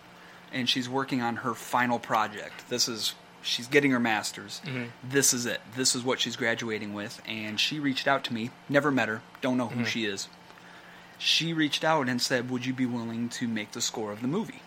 and 0.52 0.70
she's 0.70 0.88
working 0.90 1.22
on 1.22 1.38
her 1.38 1.54
final 1.54 2.00
project. 2.00 2.70
This 2.70 2.88
is 2.88 3.14
she's 3.42 3.68
getting 3.68 3.92
her 3.92 4.00
master's. 4.00 4.62
This 5.04 5.34
is 5.34 5.46
it. 5.46 5.62
This 5.76 5.96
is 5.96 6.04
what 6.04 6.20
she's 6.20 6.36
graduating 6.36 6.94
with. 6.94 7.22
And 7.28 7.60
she 7.60 7.80
reached 7.80 8.08
out 8.08 8.24
to 8.26 8.34
me. 8.34 8.52
Never 8.70 8.92
met 8.92 9.10
her. 9.10 9.22
Don't 9.42 9.58
know 9.58 9.68
who 9.68 9.84
she 9.86 10.06
is. 10.06 10.28
She 11.18 11.54
reached 11.54 11.84
out 11.84 12.08
and 12.10 12.22
said, 12.22 12.50
"Would 12.50 12.66
you 12.66 12.74
be 12.74 12.86
willing 12.86 13.30
to 13.30 13.48
make 13.48 13.72
the 13.72 13.82
score 13.82 14.12
of 14.12 14.22
the 14.22 14.28
movie?" 14.28 14.62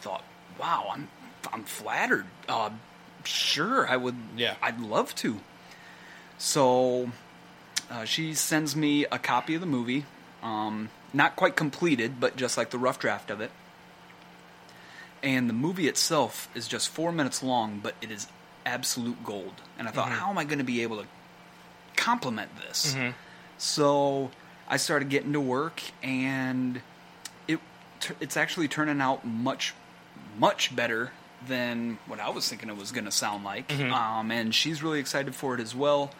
Thought, 0.00 0.24
wow, 0.60 0.88
I'm 0.92 1.08
I'm 1.52 1.64
flattered. 1.64 2.26
Uh, 2.48 2.70
sure, 3.24 3.88
I 3.88 3.96
would. 3.96 4.14
Yeah. 4.36 4.54
I'd 4.62 4.80
love 4.80 5.14
to. 5.16 5.40
So 6.38 7.10
uh, 7.90 8.04
she 8.04 8.34
sends 8.34 8.76
me 8.76 9.06
a 9.06 9.18
copy 9.18 9.54
of 9.54 9.60
the 9.60 9.66
movie, 9.66 10.04
um, 10.42 10.90
not 11.16 11.34
quite 11.34 11.56
completed, 11.56 12.20
but 12.20 12.36
just 12.36 12.58
like 12.58 12.70
the 12.70 12.78
rough 12.78 12.98
draft 12.98 13.30
of 13.30 13.40
it. 13.40 13.50
And 15.22 15.48
the 15.48 15.54
movie 15.54 15.88
itself 15.88 16.48
is 16.54 16.68
just 16.68 16.90
four 16.90 17.10
minutes 17.10 17.42
long, 17.42 17.80
but 17.82 17.94
it 18.02 18.10
is 18.10 18.28
absolute 18.66 19.24
gold. 19.24 19.54
And 19.78 19.88
I 19.88 19.90
thought, 19.90 20.08
mm-hmm. 20.08 20.18
how 20.20 20.30
am 20.30 20.38
I 20.38 20.44
going 20.44 20.58
to 20.58 20.64
be 20.64 20.82
able 20.82 20.98
to 20.98 21.06
complement 21.96 22.50
this? 22.56 22.94
Mm-hmm. 22.94 23.10
So 23.56 24.30
I 24.68 24.76
started 24.76 25.08
getting 25.08 25.32
to 25.32 25.40
work, 25.40 25.82
and 26.02 26.82
it 27.48 27.60
it's 28.20 28.36
actually 28.36 28.68
turning 28.68 29.00
out 29.00 29.26
much 29.26 29.74
much 30.38 30.76
better 30.76 31.12
than 31.48 31.98
what 32.06 32.20
I 32.20 32.28
was 32.28 32.48
thinking 32.48 32.68
it 32.68 32.76
was 32.76 32.92
going 32.92 33.06
to 33.06 33.10
sound 33.10 33.42
like. 33.42 33.68
Mm-hmm. 33.68 33.92
Um, 33.92 34.30
and 34.30 34.54
she's 34.54 34.82
really 34.82 35.00
excited 35.00 35.34
for 35.34 35.54
it 35.54 35.60
as 35.60 35.74
well. 35.74 36.10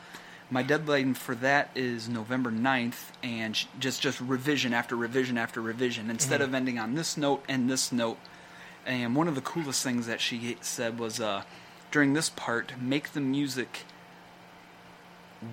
My 0.48 0.62
deadline 0.62 1.14
for 1.14 1.34
that 1.36 1.70
is 1.74 2.08
November 2.08 2.52
9th, 2.52 3.10
and 3.22 3.58
just 3.80 4.00
just 4.00 4.20
revision 4.20 4.72
after 4.72 4.94
revision 4.94 5.36
after 5.36 5.60
revision. 5.60 6.08
Instead 6.08 6.40
of 6.40 6.54
ending 6.54 6.78
on 6.78 6.94
this 6.94 7.16
note 7.16 7.44
and 7.48 7.68
this 7.68 7.90
note, 7.90 8.18
and 8.86 9.16
one 9.16 9.26
of 9.26 9.34
the 9.34 9.40
coolest 9.40 9.82
things 9.82 10.06
that 10.06 10.20
she 10.20 10.56
said 10.60 11.00
was 11.00 11.20
uh, 11.20 11.42
during 11.90 12.12
this 12.12 12.28
part, 12.28 12.80
make 12.80 13.12
the 13.12 13.20
music 13.20 13.84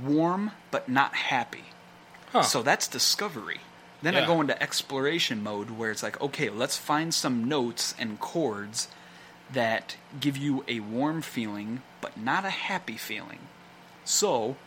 warm 0.04 0.52
but 0.70 0.88
not 0.88 1.16
happy. 1.16 1.66
Huh. 2.32 2.44
So 2.44 2.62
that's 2.62 2.88
discovery. 2.88 3.62
Then 4.04 4.16
I 4.16 4.26
go 4.26 4.42
into 4.42 4.62
exploration 4.62 5.42
mode 5.42 5.72
where 5.72 5.90
it's 5.90 6.04
like, 6.04 6.20
okay, 6.22 6.50
let's 6.50 6.78
find 6.78 7.14
some 7.14 7.46
notes 7.46 7.96
and 7.98 8.20
chords 8.20 8.90
that 9.52 9.96
give 10.20 10.36
you 10.36 10.66
a 10.68 10.82
warm 10.82 11.22
feeling 11.22 11.82
but 12.02 12.20
not 12.20 12.44
a 12.44 12.50
happy 12.50 12.98
feeling. 12.98 13.40
So 14.04 14.58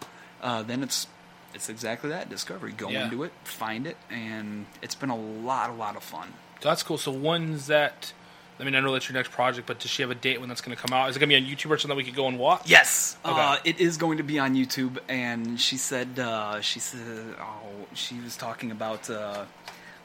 uh, 0.43 0.63
then 0.63 0.83
it's 0.83 1.07
it's 1.55 1.69
exactly 1.69 2.11
that 2.11 2.29
discovery. 2.29 2.73
Go 2.73 2.91
Yeah. 2.91 3.05
into 3.05 3.23
it, 3.25 3.33
find 3.45 3.87
it, 3.87 3.97
and 4.11 4.67
it's 4.83 4.95
been 4.95 5.09
a 5.11 5.17
lot, 5.17 5.71
a 5.71 5.73
lot 5.73 5.97
of 5.97 6.03
fun. 6.03 6.35
That's 6.61 6.83
cool. 6.83 6.99
So 6.99 7.11
when's 7.13 7.67
that? 7.69 8.13
I 8.59 8.65
mean, 8.65 8.75
I 8.75 8.81
know 8.81 8.93
that's 8.93 9.09
your 9.09 9.15
next 9.15 9.33
project, 9.33 9.67
but 9.67 9.79
does 9.79 9.91
she 9.91 10.01
have 10.03 10.11
a 10.11 10.15
date 10.15 10.41
when 10.41 10.49
that's 10.49 10.63
going 10.63 10.75
to 10.75 10.83
come 10.83 10.95
out? 10.97 11.11
Is 11.11 11.17
it 11.17 11.19
going 11.21 11.29
to 11.29 11.39
be 11.39 11.43
on 11.45 11.51
YouTube 11.51 11.71
or 11.71 11.77
something 11.79 11.91
that 11.91 11.97
we 11.97 12.05
could 12.05 12.15
go 12.17 12.27
and 12.27 12.39
watch? 12.39 12.63
Yes, 12.65 13.17
Okay. 13.25 13.39
uh, 13.39 13.57
it 13.65 13.79
is 13.81 13.99
going 13.99 14.17
to 14.17 14.23
be 14.25 14.39
on 14.39 14.55
YouTube. 14.55 14.99
And 15.11 15.61
she 15.61 15.77
said, 15.77 16.19
uh, 16.19 16.63
she 16.63 16.81
said, 16.81 17.35
oh, 17.39 17.87
she 17.95 18.19
was 18.21 18.35
talking 18.37 18.71
about 18.71 19.11
uh, 19.11 19.45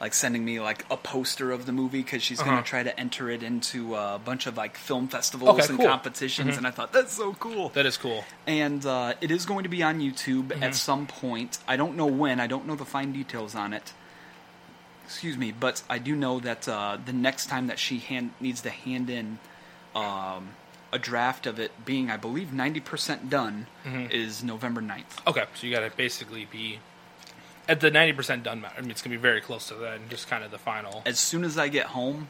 like 0.02 0.12
sending 0.14 0.44
me 0.44 0.58
like 0.60 0.84
a 0.90 0.96
poster 0.96 1.52
of 1.52 1.64
the 1.64 1.72
movie 1.72 2.02
because 2.02 2.22
she's 2.22 2.38
going 2.40 2.50
Uh-huh. 2.50 2.62
to 2.62 2.68
try 2.68 2.82
to 2.82 3.00
enter 3.00 3.30
it 3.30 3.42
into 3.44 3.94
a 3.94 4.20
bunch 4.22 4.46
of 4.48 4.56
like 4.56 4.76
film 4.76 5.06
festivals 5.08 5.50
Okay, 5.50 5.60
and 5.68 5.68
cool. 5.78 5.86
Mm-hmm. 5.86 5.92
competitions. 5.92 6.56
And 6.58 6.66
I 6.66 6.72
thought 6.72 6.92
that's 6.92 7.12
so 7.14 7.34
cool. 7.34 7.68
That 7.70 7.86
is 7.86 7.96
cool. 7.96 8.24
and 8.46 8.84
uh, 8.84 9.14
it 9.20 9.30
is 9.30 9.46
going 9.46 9.62
to 9.62 9.68
be 9.70 9.82
on 9.82 10.00
YouTube 10.00 10.48
Mm-hmm. 10.48 10.62
at 10.64 10.74
some 10.74 11.06
point. 11.06 11.58
I 11.68 11.76
don't 11.76 11.96
know 11.96 12.06
when. 12.06 12.40
I 12.40 12.48
don't 12.48 12.66
know 12.66 12.74
the 12.74 12.84
fine 12.84 13.12
details 13.12 13.54
on 13.54 13.72
it. 13.72 13.92
Excuse 15.04 15.36
me, 15.36 15.52
but 15.52 15.82
I 15.90 15.98
do 15.98 16.16
know 16.16 16.40
that 16.40 16.68
uh, 16.68 16.96
the 17.04 17.12
next 17.12 17.46
time 17.46 17.66
that 17.68 17.78
she 17.78 17.98
hand, 17.98 18.30
needs 18.40 18.62
to 18.62 18.70
hand 18.70 19.10
in 19.10 19.38
um, 19.94 20.50
a 20.92 20.98
draft 20.98 21.46
of 21.46 21.58
it, 21.60 21.70
being 21.84 22.10
I 22.10 22.16
believe 22.16 22.52
ninety 22.52 22.80
percent 22.80 23.28
done, 23.30 23.66
Mm-hmm. 23.84 24.10
is 24.10 24.42
November 24.42 24.80
9th. 24.80 25.26
Okay, 25.26 25.44
so 25.54 25.66
you 25.66 25.72
got 25.74 25.80
to 25.88 25.94
basically 25.96 26.46
be 26.50 26.78
at 27.68 27.80
the 27.80 27.90
ninety 27.90 28.12
percent 28.12 28.42
done. 28.42 28.64
I 28.76 28.80
mean, 28.80 28.90
it's 28.90 29.02
going 29.02 29.12
to 29.12 29.18
be 29.18 29.22
very 29.22 29.40
close 29.40 29.68
to 29.68 29.74
that, 29.76 29.94
and 29.96 30.10
just 30.10 30.28
kind 30.28 30.44
of 30.44 30.50
the 30.50 30.58
final. 30.58 31.02
As 31.06 31.18
soon 31.18 31.44
as 31.44 31.58
I 31.58 31.68
get 31.68 31.86
home, 31.86 32.28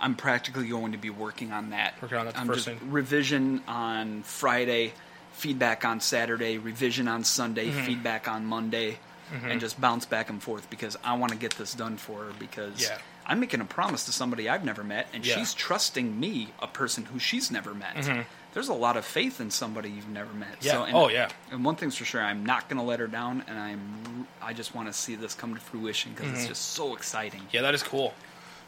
I'm 0.00 0.14
practically 0.14 0.68
going 0.68 0.92
to 0.92 0.98
be 0.98 1.10
working 1.10 1.52
on 1.52 1.70
that. 1.70 1.94
Working 2.02 2.18
on 2.18 2.26
that 2.26 2.38
I'm 2.38 2.46
first 2.46 2.66
just 2.66 2.78
thing. 2.78 2.90
revision 2.90 3.62
on 3.68 4.22
Friday, 4.22 4.92
feedback 5.32 5.84
on 5.84 6.00
Saturday, 6.00 6.58
revision 6.58 7.08
on 7.08 7.24
Sunday, 7.24 7.68
Mm-hmm. 7.70 7.84
feedback 7.86 8.28
on 8.28 8.46
Monday, 8.46 8.98
and 9.44 9.60
just 9.60 9.80
bounce 9.80 10.06
back 10.06 10.30
and 10.30 10.42
forth 10.42 10.70
because 10.70 10.96
I 11.04 11.14
want 11.16 11.32
to 11.32 11.38
get 11.38 11.52
this 11.52 11.74
done 11.74 11.96
for 11.98 12.24
her 12.24 12.32
because 12.38 12.80
Yeah. 12.82 12.96
I'm 13.26 13.40
making 13.40 13.60
a 13.60 13.64
promise 13.66 14.06
to 14.06 14.12
somebody 14.12 14.48
I've 14.48 14.64
never 14.64 14.82
met 14.82 15.06
and 15.12 15.24
Yeah. 15.26 15.36
she's 15.36 15.52
trusting 15.52 16.18
me, 16.18 16.48
a 16.60 16.66
person 16.66 17.04
who 17.04 17.18
she's 17.18 17.50
never 17.50 17.74
met. 17.74 18.08
There's 18.54 18.68
a 18.68 18.74
lot 18.74 18.96
of 18.96 19.04
faith 19.04 19.40
in 19.40 19.50
somebody 19.50 19.90
you've 19.90 20.08
never 20.08 20.32
met. 20.32 20.56
Yeah. 20.60 20.72
So, 20.72 20.82
and, 20.84 20.96
Oh, 20.96 21.08
yeah. 21.08 21.28
And 21.52 21.64
one 21.64 21.76
thing's 21.76 21.96
for 21.96 22.04
sure, 22.04 22.20
I'm 22.22 22.44
not 22.46 22.68
going 22.68 22.78
to 22.78 22.82
let 22.84 22.98
her 23.00 23.06
down, 23.06 23.44
and 23.46 23.58
I'm 23.58 24.26
I 24.42 24.52
just 24.52 24.74
want 24.74 24.88
to 24.88 24.92
see 24.94 25.14
this 25.16 25.34
come 25.34 25.54
to 25.54 25.60
fruition 25.60 26.12
because 26.12 26.26
Mm-hmm. 26.28 26.36
it's 26.36 26.46
just 26.48 26.70
so 26.70 26.94
exciting. 26.96 27.42
Yeah, 27.52 27.62
that 27.62 27.74
is 27.74 27.82
cool. 27.82 28.14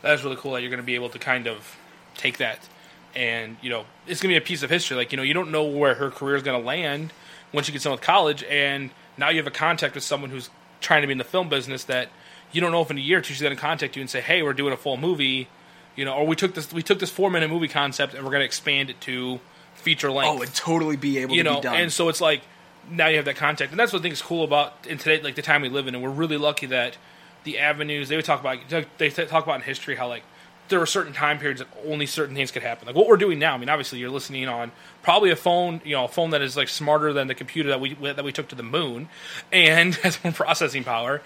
That 0.03 0.15
is 0.15 0.23
really 0.25 0.37
cool 0.37 0.53
that 0.53 0.61
you're 0.61 0.71
going 0.71 0.81
to 0.83 0.87
be 0.87 0.95
able 0.95 1.09
to 1.11 1.19
kind 1.19 1.47
of 1.47 1.77
take 2.17 2.39
that 2.39 2.59
and, 3.15 3.57
you 3.61 3.71
know, 3.71 3.87
it's 4.07 4.21
going 4.21 4.33
to 4.33 4.39
be 4.41 4.45
a 4.45 4.47
piece 4.47 4.63
of 4.63 4.71
history. 4.71 4.97
Like, 4.97 5.11
you 5.11 5.17
know, 5.17 5.25
you 5.25 5.35
don't 5.35 5.51
know 5.51 5.65
where 5.65 5.95
her 5.97 6.11
career 6.11 6.37
is 6.37 6.45
going 6.45 6.61
to 6.61 6.65
land 6.65 7.13
once 7.53 7.67
she 7.67 7.73
gets 7.73 7.83
done 7.83 7.91
with 7.91 8.01
college, 8.01 8.45
and 8.45 8.91
now 9.19 9.31
you 9.31 9.39
have 9.39 9.49
a 9.49 9.51
contact 9.51 9.97
with 9.97 10.05
someone 10.05 10.31
who's 10.31 10.49
trying 10.81 11.01
to 11.01 11.09
be 11.09 11.13
in 11.13 11.19
the 11.19 11.25
film 11.25 11.49
business 11.49 11.83
that 11.85 12.09
you 12.53 12.61
don't 12.61 12.71
know 12.71 12.83
if 12.83 12.91
in 12.91 12.97
a 12.99 13.01
year 13.01 13.19
or 13.19 13.21
two 13.21 13.35
she's 13.35 13.43
going 13.43 13.55
to 13.55 13.61
contact 13.61 13.97
you 13.97 14.01
and 14.01 14.09
say, 14.09 14.21
hey, 14.21 14.43
we're 14.45 14.53
doing 14.53 14.73
a 14.73 14.77
full 14.77 14.97
movie, 14.97 15.49
you 15.97 16.05
know, 16.05 16.15
or 16.15 16.25
we 16.27 16.37
took 16.37 16.55
this 16.55 16.73
we 16.73 16.83
took 16.85 17.01
this 17.01 17.11
four 17.11 17.31
minute 17.31 17.51
movie 17.51 17.67
concept 17.67 18.15
and 18.15 18.23
we're 18.25 18.31
going 18.31 18.43
to 18.43 18.47
expand 18.47 18.91
it 18.91 19.01
to 19.01 19.41
feature 19.81 20.11
length 20.11 20.39
Oh, 20.39 20.43
it'd 20.43 20.55
totally 20.55 20.97
be 20.97 21.19
able 21.19 21.35
you 21.35 21.43
to 21.43 21.51
know, 21.51 21.57
be 21.57 21.63
done. 21.63 21.77
and 21.77 21.93
so 21.93 22.09
it's 22.09 22.21
like 22.21 22.43
now 22.91 23.09
you 23.09 23.17
have 23.17 23.25
that 23.27 23.37
contact, 23.37 23.71
and 23.73 23.79
that's 23.79 23.93
what 23.93 24.01
I 24.01 24.03
think 24.03 24.15
is 24.15 24.23
cool 24.23 24.43
about 24.45 24.87
in 24.87 24.99
today, 24.99 25.23
like 25.23 25.35
the 25.35 25.43
time 25.43 25.63
we 25.63 25.69
live 25.69 25.87
in, 25.87 25.95
and 25.95 26.03
we're 26.03 26.11
really 26.11 26.37
lucky 26.39 26.67
that 26.67 26.97
the 27.45 27.59
avenues 27.59 28.09
they 28.09 28.17
would 28.17 28.25
talk 28.25 28.41
about, 28.41 28.59
they 28.99 29.11
talk 29.11 29.45
about 29.45 29.57
in 29.57 29.63
history 29.63 29.97
how 29.97 30.09
like 30.09 30.23
there 30.69 30.79
were 30.79 30.87
certain 30.87 31.13
time 31.13 31.39
periods 31.39 31.61
that 31.61 31.69
only 31.87 32.07
certain 32.07 32.35
things 32.35 32.51
could 32.51 32.63
happen. 32.63 32.87
Like 32.87 32.95
what 32.97 33.09
we're 33.09 33.17
doing 33.17 33.39
now. 33.39 33.55
I 33.55 33.59
mean, 33.59 33.69
obviously 33.69 33.99
you're 33.99 34.11
listening 34.11 34.47
on 34.49 34.71
probably 35.03 35.31
a 35.31 35.37
phone, 35.37 35.81
you 35.85 35.97
know, 35.97 36.05
a 36.05 36.09
phone 36.09 36.31
that 36.31 36.43
is 36.43 36.57
like 36.57 36.69
smarter 36.69 37.13
than 37.13 37.27
the 37.27 37.35
computer 37.35 37.69
that 37.71 37.81
we 37.81 37.95
that 37.95 38.23
we 38.25 38.33
took 38.33 38.49
to 38.49 38.55
the 38.55 38.63
moon, 38.63 39.09
and 39.53 39.95
has 40.05 40.23
more 40.23 40.33
processing 40.33 40.85
power. 40.85 41.23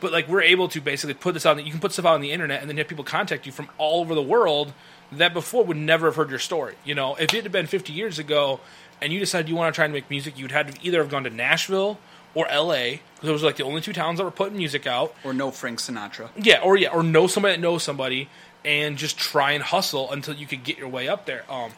But 0.00 0.12
like 0.12 0.28
we're 0.28 0.42
able 0.42 0.68
to 0.68 0.80
basically 0.80 1.14
put 1.14 1.34
this 1.34 1.46
out. 1.46 1.62
You 1.64 1.70
can 1.70 1.80
put 1.80 1.92
stuff 1.92 2.04
out 2.06 2.14
on 2.14 2.20
the 2.20 2.32
internet, 2.32 2.60
and 2.60 2.68
then 2.70 2.76
have 2.78 2.88
people 2.88 3.04
contact 3.04 3.46
you 3.46 3.52
from 3.52 3.68
all 3.78 4.00
over 4.00 4.14
the 4.14 4.22
world 4.22 4.72
that 5.12 5.32
before 5.34 5.64
would 5.64 5.76
never 5.76 6.06
have 6.06 6.16
heard 6.16 6.30
your 6.30 6.38
story. 6.38 6.74
You 6.84 6.94
know, 6.94 7.14
if 7.16 7.32
it 7.34 7.42
had 7.42 7.52
been 7.52 7.66
50 7.66 7.92
years 7.92 8.18
ago, 8.18 8.60
and 9.00 9.12
you 9.12 9.18
decided 9.18 9.48
you 9.48 9.54
want 9.56 9.74
to 9.74 9.76
try 9.76 9.84
and 9.84 9.94
make 9.94 10.08
music, 10.10 10.38
you'd 10.38 10.52
had 10.52 10.72
to 10.72 10.86
either 10.86 10.98
have 10.98 11.10
gone 11.10 11.24
to 11.24 11.30
Nashville 11.30 11.98
or 12.34 12.48
L.A. 12.48 13.00
because 13.14 13.28
those 13.28 13.42
were 13.42 13.48
like 13.48 13.56
the 13.56 13.64
only 13.64 13.80
two 13.80 13.92
towns 13.92 14.18
that 14.18 14.24
were 14.24 14.30
putting 14.30 14.56
music 14.56 14.86
out. 14.86 15.14
or 15.24 15.32
no 15.32 15.50
Frank 15.50 15.78
Sinatra. 15.78 16.28
Yeah, 16.36 16.60
or 16.60 16.76
yeah, 16.76 16.88
or 16.88 17.02
know 17.02 17.26
somebody 17.26 17.54
that 17.56 17.60
knows 17.60 17.82
somebody, 17.82 18.28
and 18.64 18.96
just 18.98 19.16
try 19.18 19.52
and 19.52 19.62
hustle 19.62 20.10
until 20.12 20.34
you 20.34 20.46
could 20.46 20.64
get 20.64 20.78
your 20.78 20.88
way 20.88 21.08
up 21.08 21.26
there. 21.26 21.44
Um, 21.50 21.72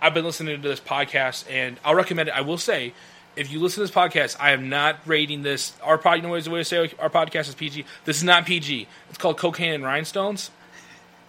I've 0.00 0.14
been 0.14 0.24
listening 0.24 0.60
to 0.60 0.68
this 0.68 0.80
podcast, 0.80 1.50
and 1.50 1.78
I'll 1.84 1.94
recommend 1.94 2.28
it. 2.28 2.34
I 2.34 2.42
will 2.42 2.58
say, 2.58 2.92
if 3.36 3.50
you 3.50 3.58
listen 3.58 3.76
to 3.76 3.86
this 3.88 3.90
podcast, 3.96 4.36
I 4.38 4.50
am 4.52 4.68
not 4.68 4.98
rating 5.06 5.42
this. 5.42 5.72
Our 5.82 5.98
pod, 5.98 6.16
you 6.16 6.22
know, 6.22 6.28
what 6.28 6.44
the 6.44 6.50
way 6.50 6.58
to 6.60 6.64
say 6.64 6.90
our 6.98 7.10
podcast 7.10 7.48
is 7.48 7.54
PG. 7.54 7.84
This 8.04 8.18
is 8.18 8.24
not 8.24 8.46
PG. 8.46 8.86
It's 9.08 9.18
called 9.18 9.38
Cocaine 9.38 9.72
and 9.72 9.84
Rhinestones, 9.84 10.50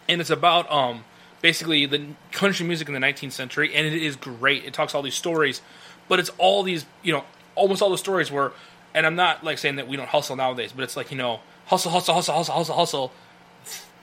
and 0.09 0.21
it's 0.21 0.29
about 0.29 0.71
um 0.71 1.03
basically 1.45 1.86
the 1.86 2.03
country 2.31 2.65
music 2.65 2.88
in 2.88 2.95
the 2.95 2.99
19th 2.99 3.34
century, 3.34 3.71
and 3.75 3.86
it 3.86 3.93
is 3.93 4.15
great. 4.15 4.65
It 4.65 4.73
talks 4.73 4.95
all 4.95 5.03
these 5.03 5.13
stories, 5.13 5.62
but 6.08 6.19
it's 6.19 6.31
all 6.39 6.63
these, 6.63 6.88
you 7.03 7.13
know, 7.13 7.23
almost 7.53 7.84
all 7.84 7.91
the 7.91 7.99
stories 7.99 8.31
were, 8.31 8.51
and 8.95 9.05
I'm 9.05 9.13
not 9.15 9.43
like 9.43 9.60
saying 9.60 9.75
that 9.75 9.88
we 9.88 9.95
don't 9.95 10.10
hustle 10.10 10.36
nowadays, 10.36 10.71
but 10.75 10.84
it's 10.84 10.97
like 10.97 11.12
you 11.12 11.17
know, 11.17 11.41
hustle, 11.67 11.91
hustle, 11.91 12.15
hustle, 12.15 12.34
hustle, 12.34 12.55
hustle, 12.55 12.75
hustle. 12.75 13.12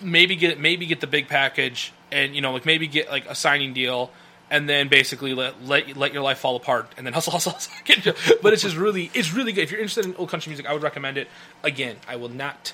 Maybe 0.00 0.36
get 0.36 0.60
maybe 0.60 0.86
get 0.86 1.00
the 1.00 1.08
big 1.08 1.26
package, 1.26 1.92
and 2.12 2.32
you 2.32 2.42
know, 2.42 2.52
like 2.52 2.64
maybe 2.64 2.86
get 2.86 3.10
like 3.10 3.26
a 3.26 3.34
signing 3.34 3.72
deal, 3.72 4.12
and 4.48 4.68
then 4.68 4.86
basically 4.86 5.34
let 5.34 5.64
let 5.64 5.96
let 5.96 6.12
your 6.12 6.22
life 6.22 6.38
fall 6.38 6.54
apart, 6.54 6.92
and 6.96 7.04
then 7.04 7.12
hustle, 7.12 7.32
hustle, 7.36 7.54
hustle. 7.54 8.14
But 8.40 8.52
it's 8.52 8.62
just 8.62 8.76
really, 8.76 9.10
it's 9.14 9.32
really 9.32 9.50
good. 9.50 9.62
If 9.62 9.72
you're 9.72 9.80
interested 9.80 10.04
in 10.04 10.14
old 10.14 10.28
country 10.28 10.50
music, 10.50 10.66
I 10.66 10.72
would 10.74 10.84
recommend 10.84 11.18
it. 11.18 11.26
Again, 11.64 11.96
I 12.06 12.14
will 12.14 12.28
not. 12.28 12.72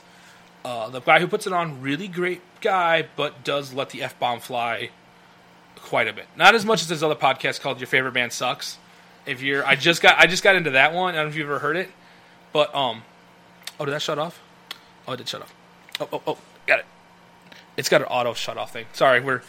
Uh, 0.64 0.88
the 0.88 1.01
guy 1.01 1.21
who 1.21 1.27
puts 1.27 1.47
it 1.47 1.53
on, 1.53 1.81
really 1.81 2.09
great 2.09 2.40
guy, 2.61 3.07
but 3.16 3.44
does 3.44 3.73
let 3.73 3.90
the 3.90 4.03
f 4.03 4.18
bomb 4.18 4.40
fly 4.40 4.90
quite 5.77 6.09
a 6.09 6.12
bit. 6.12 6.27
Not 6.37 6.55
as 6.55 6.64
much 6.64 6.83
as 6.83 6.88
his 6.88 7.03
other 7.03 7.14
podcast 7.14 7.61
called 7.61 7.81
"Your 7.81 7.87
Favorite 7.87 8.12
Band 8.12 8.33
Sucks." 8.33 8.79
If 9.27 9.42
you're, 9.42 9.64
I 9.64 9.75
just 9.75 10.01
got, 10.03 10.18
I 10.18 10.27
just 10.27 10.42
got 10.42 10.57
into 10.57 10.71
that 10.71 10.94
one. 10.94 11.14
I 11.14 11.18
don't 11.18 11.27
know 11.27 11.31
if 11.31 11.37
you've 11.37 11.49
ever 11.49 11.59
heard 11.59 11.77
it, 11.77 11.90
but 12.53 12.75
um, 12.75 13.03
oh, 13.79 13.85
did 13.85 13.92
that 13.92 14.03
shut 14.03 14.18
off? 14.18 14.40
Oh, 15.07 15.12
it 15.12 15.18
did 15.18 15.29
shut 15.29 15.42
off. 15.42 15.55
Oh, 16.01 16.09
oh, 16.12 16.23
oh, 16.27 16.38
got 16.66 16.81
it. 16.81 16.87
It's 17.77 17.88
got 17.88 18.01
an 18.01 18.09
auto 18.09 18.35
shut 18.35 18.57
off 18.57 18.73
thing. 18.73 18.87
Sorry, 18.92 19.21
we're 19.21 19.42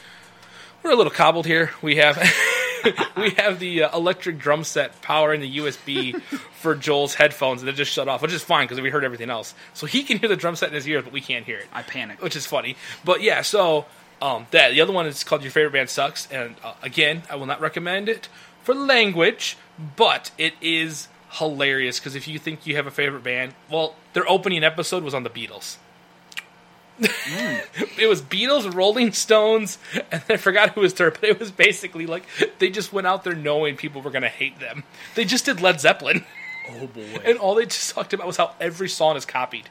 we're 0.84 0.92
a 0.92 0.96
little 0.96 1.12
cobbled 1.12 1.46
here. 1.46 1.72
We 1.82 1.98
have 1.98 2.18
we 3.18 3.32
have 3.32 3.60
the 3.60 3.84
uh, 3.84 3.98
electric 3.98 4.38
drum 4.38 4.64
set 4.64 5.02
powering 5.02 5.42
the 5.42 5.58
USB 5.58 6.22
for 6.22 6.76
Joel's 6.76 7.14
headphones, 7.16 7.62
and 7.62 7.70
it 7.70 7.74
just 7.76 7.92
shut 7.92 8.08
off, 8.08 8.22
which 8.22 8.34
is 8.34 8.44
fine 8.44 8.66
because 8.68 8.82
we 8.82 8.90
heard 8.90 9.04
everything 9.04 9.30
else. 9.30 9.54
So 9.74 9.86
he 9.86 10.04
can 10.04 10.18
hear 10.18 10.30
the 10.30 10.36
drum 10.36 10.56
set 10.56 10.70
in 10.70 10.76
his 10.76 10.88
ears, 10.88 11.04
but 11.04 11.14
we 11.14 11.22
can't 11.22 11.46
hear 11.46 11.58
it 11.58 11.68
I 11.74 11.82
panicked. 11.82 12.22
which 12.22 12.36
is 12.36 12.46
funny. 12.46 12.76
But 13.04 13.22
yeah, 13.22 13.42
so 13.42 13.86
um, 14.22 14.48
that 14.52 14.72
the 14.72 14.82
other 14.82 14.94
one 14.94 15.06
is 15.06 15.24
called 15.24 15.44
Your 15.44 15.52
Favorite 15.52 15.74
Band 15.74 15.90
Sucks, 15.90 16.30
and 16.32 16.56
uh, 16.64 16.74
again, 16.82 17.24
I 17.30 17.36
will 17.36 17.46
not 17.46 17.62
recommend 17.62 18.10
it 18.10 18.28
for 18.64 18.74
language, 18.76 19.58
but 19.96 20.32
it 20.38 20.54
is 20.62 21.08
hilarious 21.32 22.00
because 22.00 22.16
if 22.16 22.28
you 22.28 22.40
think 22.40 22.66
you 22.66 22.76
have 22.76 22.88
a 22.88 22.92
favorite 22.92 23.24
band, 23.24 23.54
well, 23.70 23.96
their 24.14 24.30
opening 24.30 24.64
episode 24.64 25.04
was 25.04 25.14
on 25.14 25.24
the 25.24 25.30
Beatles. 25.30 25.78
It 27.00 28.10
was 28.10 28.22
Beatles, 28.22 28.74
Rolling 28.74 29.12
Stones, 29.14 29.78
and 30.12 30.24
I 30.30 30.38
forgot 30.38 30.72
who 30.72 30.82
was 30.82 30.94
third, 30.94 31.18
but 31.20 31.30
it 31.30 31.40
was 31.40 31.52
basically 31.52 32.06
like 32.06 32.24
they 32.60 32.70
just 32.70 32.92
went 32.94 33.08
out 33.08 33.24
there 33.24 33.36
knowing 33.36 33.76
people 33.76 34.02
were 34.02 34.12
going 34.12 34.24
to 34.24 34.28
hate 34.30 34.60
them. 34.60 34.84
They 35.16 35.26
just 35.26 35.46
did 35.46 35.62
Led 35.62 35.80
Zeppelin. 35.80 36.26
Oh 36.70 36.88
boy. 36.88 37.02
And 37.26 37.38
all 37.40 37.56
they 37.56 37.66
just 37.66 37.94
talked 37.96 38.14
about 38.14 38.28
was 38.28 38.38
how 38.38 38.54
every 38.60 38.90
song 38.90 39.16
is 39.18 39.26
copied, 39.26 39.70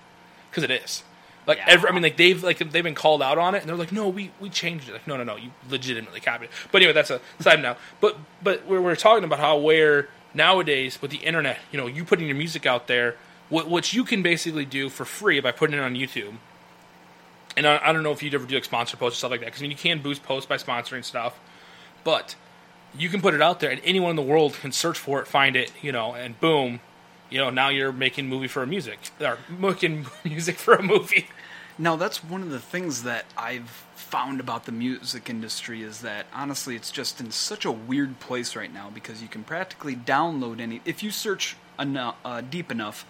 because 0.50 0.64
it 0.64 0.70
is. 0.70 1.02
Like 1.46 1.58
Yeah. 1.58 1.66
every, 1.68 1.88
I 1.88 1.92
mean, 1.92 2.02
like 2.02 2.16
they've 2.16 2.42
like 2.42 2.58
they've 2.58 2.84
been 2.84 2.94
called 2.94 3.22
out 3.22 3.38
on 3.38 3.54
it, 3.54 3.60
and 3.60 3.68
they're 3.68 3.76
like, 3.76 3.92
"No, 3.92 4.08
we 4.08 4.30
we 4.40 4.50
changed 4.50 4.88
it." 4.88 4.92
Like, 4.92 5.06
no, 5.06 5.16
no, 5.16 5.24
no, 5.24 5.36
you 5.36 5.50
legitimately 5.70 6.20
copied 6.20 6.46
it. 6.46 6.50
But 6.72 6.82
anyway, 6.82 6.92
that's 6.92 7.10
a 7.10 7.20
side 7.40 7.62
now. 7.62 7.76
But 8.00 8.18
but 8.42 8.66
we're, 8.66 8.80
we're 8.82 8.96
talking 8.96 9.24
about 9.24 9.38
how 9.38 9.56
where 9.58 10.08
nowadays 10.34 11.00
with 11.00 11.10
the 11.10 11.18
internet, 11.18 11.58
you 11.72 11.78
know, 11.78 11.86
you 11.86 12.04
putting 12.04 12.26
your 12.26 12.36
music 12.36 12.66
out 12.66 12.86
there, 12.86 13.16
what 13.48 13.66
what 13.68 13.92
you 13.94 14.04
can 14.04 14.22
basically 14.22 14.66
do 14.66 14.88
for 14.90 15.04
free 15.06 15.40
by 15.40 15.52
putting 15.52 15.78
it 15.78 15.80
on 15.82 15.94
YouTube. 15.94 16.34
And 17.58 17.66
I, 17.66 17.80
I 17.82 17.92
don't 17.92 18.04
know 18.04 18.12
if 18.12 18.22
you'd 18.22 18.34
ever 18.34 18.46
do 18.46 18.54
like 18.54 18.64
sponsor 18.64 18.96
posts 18.96 19.18
or 19.18 19.20
stuff 19.20 19.32
like 19.32 19.40
that, 19.40 19.46
because 19.46 19.60
I 19.60 19.62
mean, 19.62 19.72
you 19.72 19.76
can 19.76 20.00
boost 20.00 20.22
posts 20.22 20.46
by 20.46 20.58
sponsoring 20.58 21.04
stuff, 21.04 21.40
but 22.04 22.36
you 22.96 23.08
can 23.08 23.20
put 23.20 23.34
it 23.34 23.42
out 23.42 23.58
there, 23.58 23.68
and 23.68 23.80
anyone 23.84 24.10
in 24.10 24.16
the 24.16 24.22
world 24.22 24.54
can 24.54 24.70
search 24.70 24.96
for 24.96 25.20
it, 25.20 25.26
find 25.26 25.56
it, 25.56 25.72
you 25.82 25.90
know, 25.90 26.14
and 26.14 26.38
boom, 26.38 26.78
you 27.28 27.38
know, 27.38 27.50
now 27.50 27.68
you're 27.68 27.90
making 27.90 28.28
movie 28.28 28.46
for 28.46 28.62
a 28.62 28.66
music 28.66 29.10
or 29.20 29.38
making 29.48 30.06
music 30.24 30.56
for 30.56 30.74
a 30.74 30.82
movie. 30.82 31.26
Now 31.76 31.96
that's 31.96 32.22
one 32.22 32.42
of 32.42 32.50
the 32.50 32.60
things 32.60 33.02
that 33.02 33.24
I've 33.36 33.70
found 33.96 34.38
about 34.38 34.64
the 34.64 34.72
music 34.72 35.28
industry 35.28 35.82
is 35.82 36.00
that 36.00 36.26
honestly 36.32 36.76
it's 36.76 36.90
just 36.90 37.20
in 37.20 37.30
such 37.32 37.64
a 37.64 37.72
weird 37.72 38.20
place 38.20 38.56
right 38.56 38.72
now 38.72 38.88
because 38.88 39.20
you 39.20 39.28
can 39.28 39.44
practically 39.44 39.94
download 39.94 40.60
any 40.60 40.80
if 40.84 41.02
you 41.02 41.10
search 41.10 41.56
enough, 41.78 42.16
uh, 42.24 42.40
deep 42.40 42.72
enough 42.72 43.04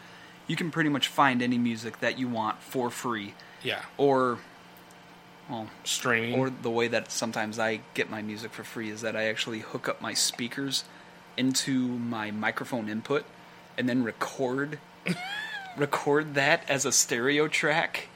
you 0.46 0.56
can 0.56 0.70
pretty 0.70 0.90
much 0.90 1.06
find 1.08 1.40
any 1.40 1.56
music 1.56 2.00
that 2.00 2.18
you 2.18 2.28
want 2.28 2.60
for 2.60 2.90
free 2.90 3.34
Yeah, 3.62 3.82
or 3.96 4.38
well 5.48 5.68
streaming. 5.84 6.38
or 6.38 6.50
the 6.50 6.70
way 6.70 6.88
that 6.88 7.10
sometimes 7.10 7.58
I 7.58 7.80
get 7.94 8.10
my 8.10 8.22
music 8.22 8.52
for 8.52 8.64
free 8.64 8.90
is 8.90 9.00
that 9.02 9.16
I 9.16 9.24
actually 9.24 9.60
hook 9.60 9.88
up 9.88 10.00
my 10.00 10.14
speakers 10.14 10.84
into 11.36 11.78
my 11.80 12.30
microphone 12.30 12.88
input 12.88 13.24
and 13.76 13.88
then 13.88 14.02
record 14.04 14.78
record 15.76 16.34
that 16.34 16.62
as 16.68 16.84
a 16.84 16.92
stereo 16.92 17.48
track 17.48 18.08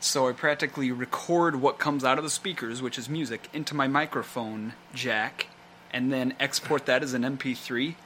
So 0.00 0.28
I 0.28 0.32
practically 0.32 0.90
record 0.90 1.56
what 1.56 1.78
comes 1.78 2.04
out 2.04 2.16
of 2.16 2.24
the 2.24 2.30
speakers, 2.30 2.80
which 2.80 2.96
is 2.98 3.08
music, 3.10 3.48
into 3.52 3.74
my 3.74 3.86
microphone 3.86 4.72
jack, 4.94 5.48
and 5.92 6.10
then 6.10 6.34
export 6.40 6.86
that 6.86 7.02
as 7.02 7.12
an 7.12 7.22
MP3. 7.22 7.96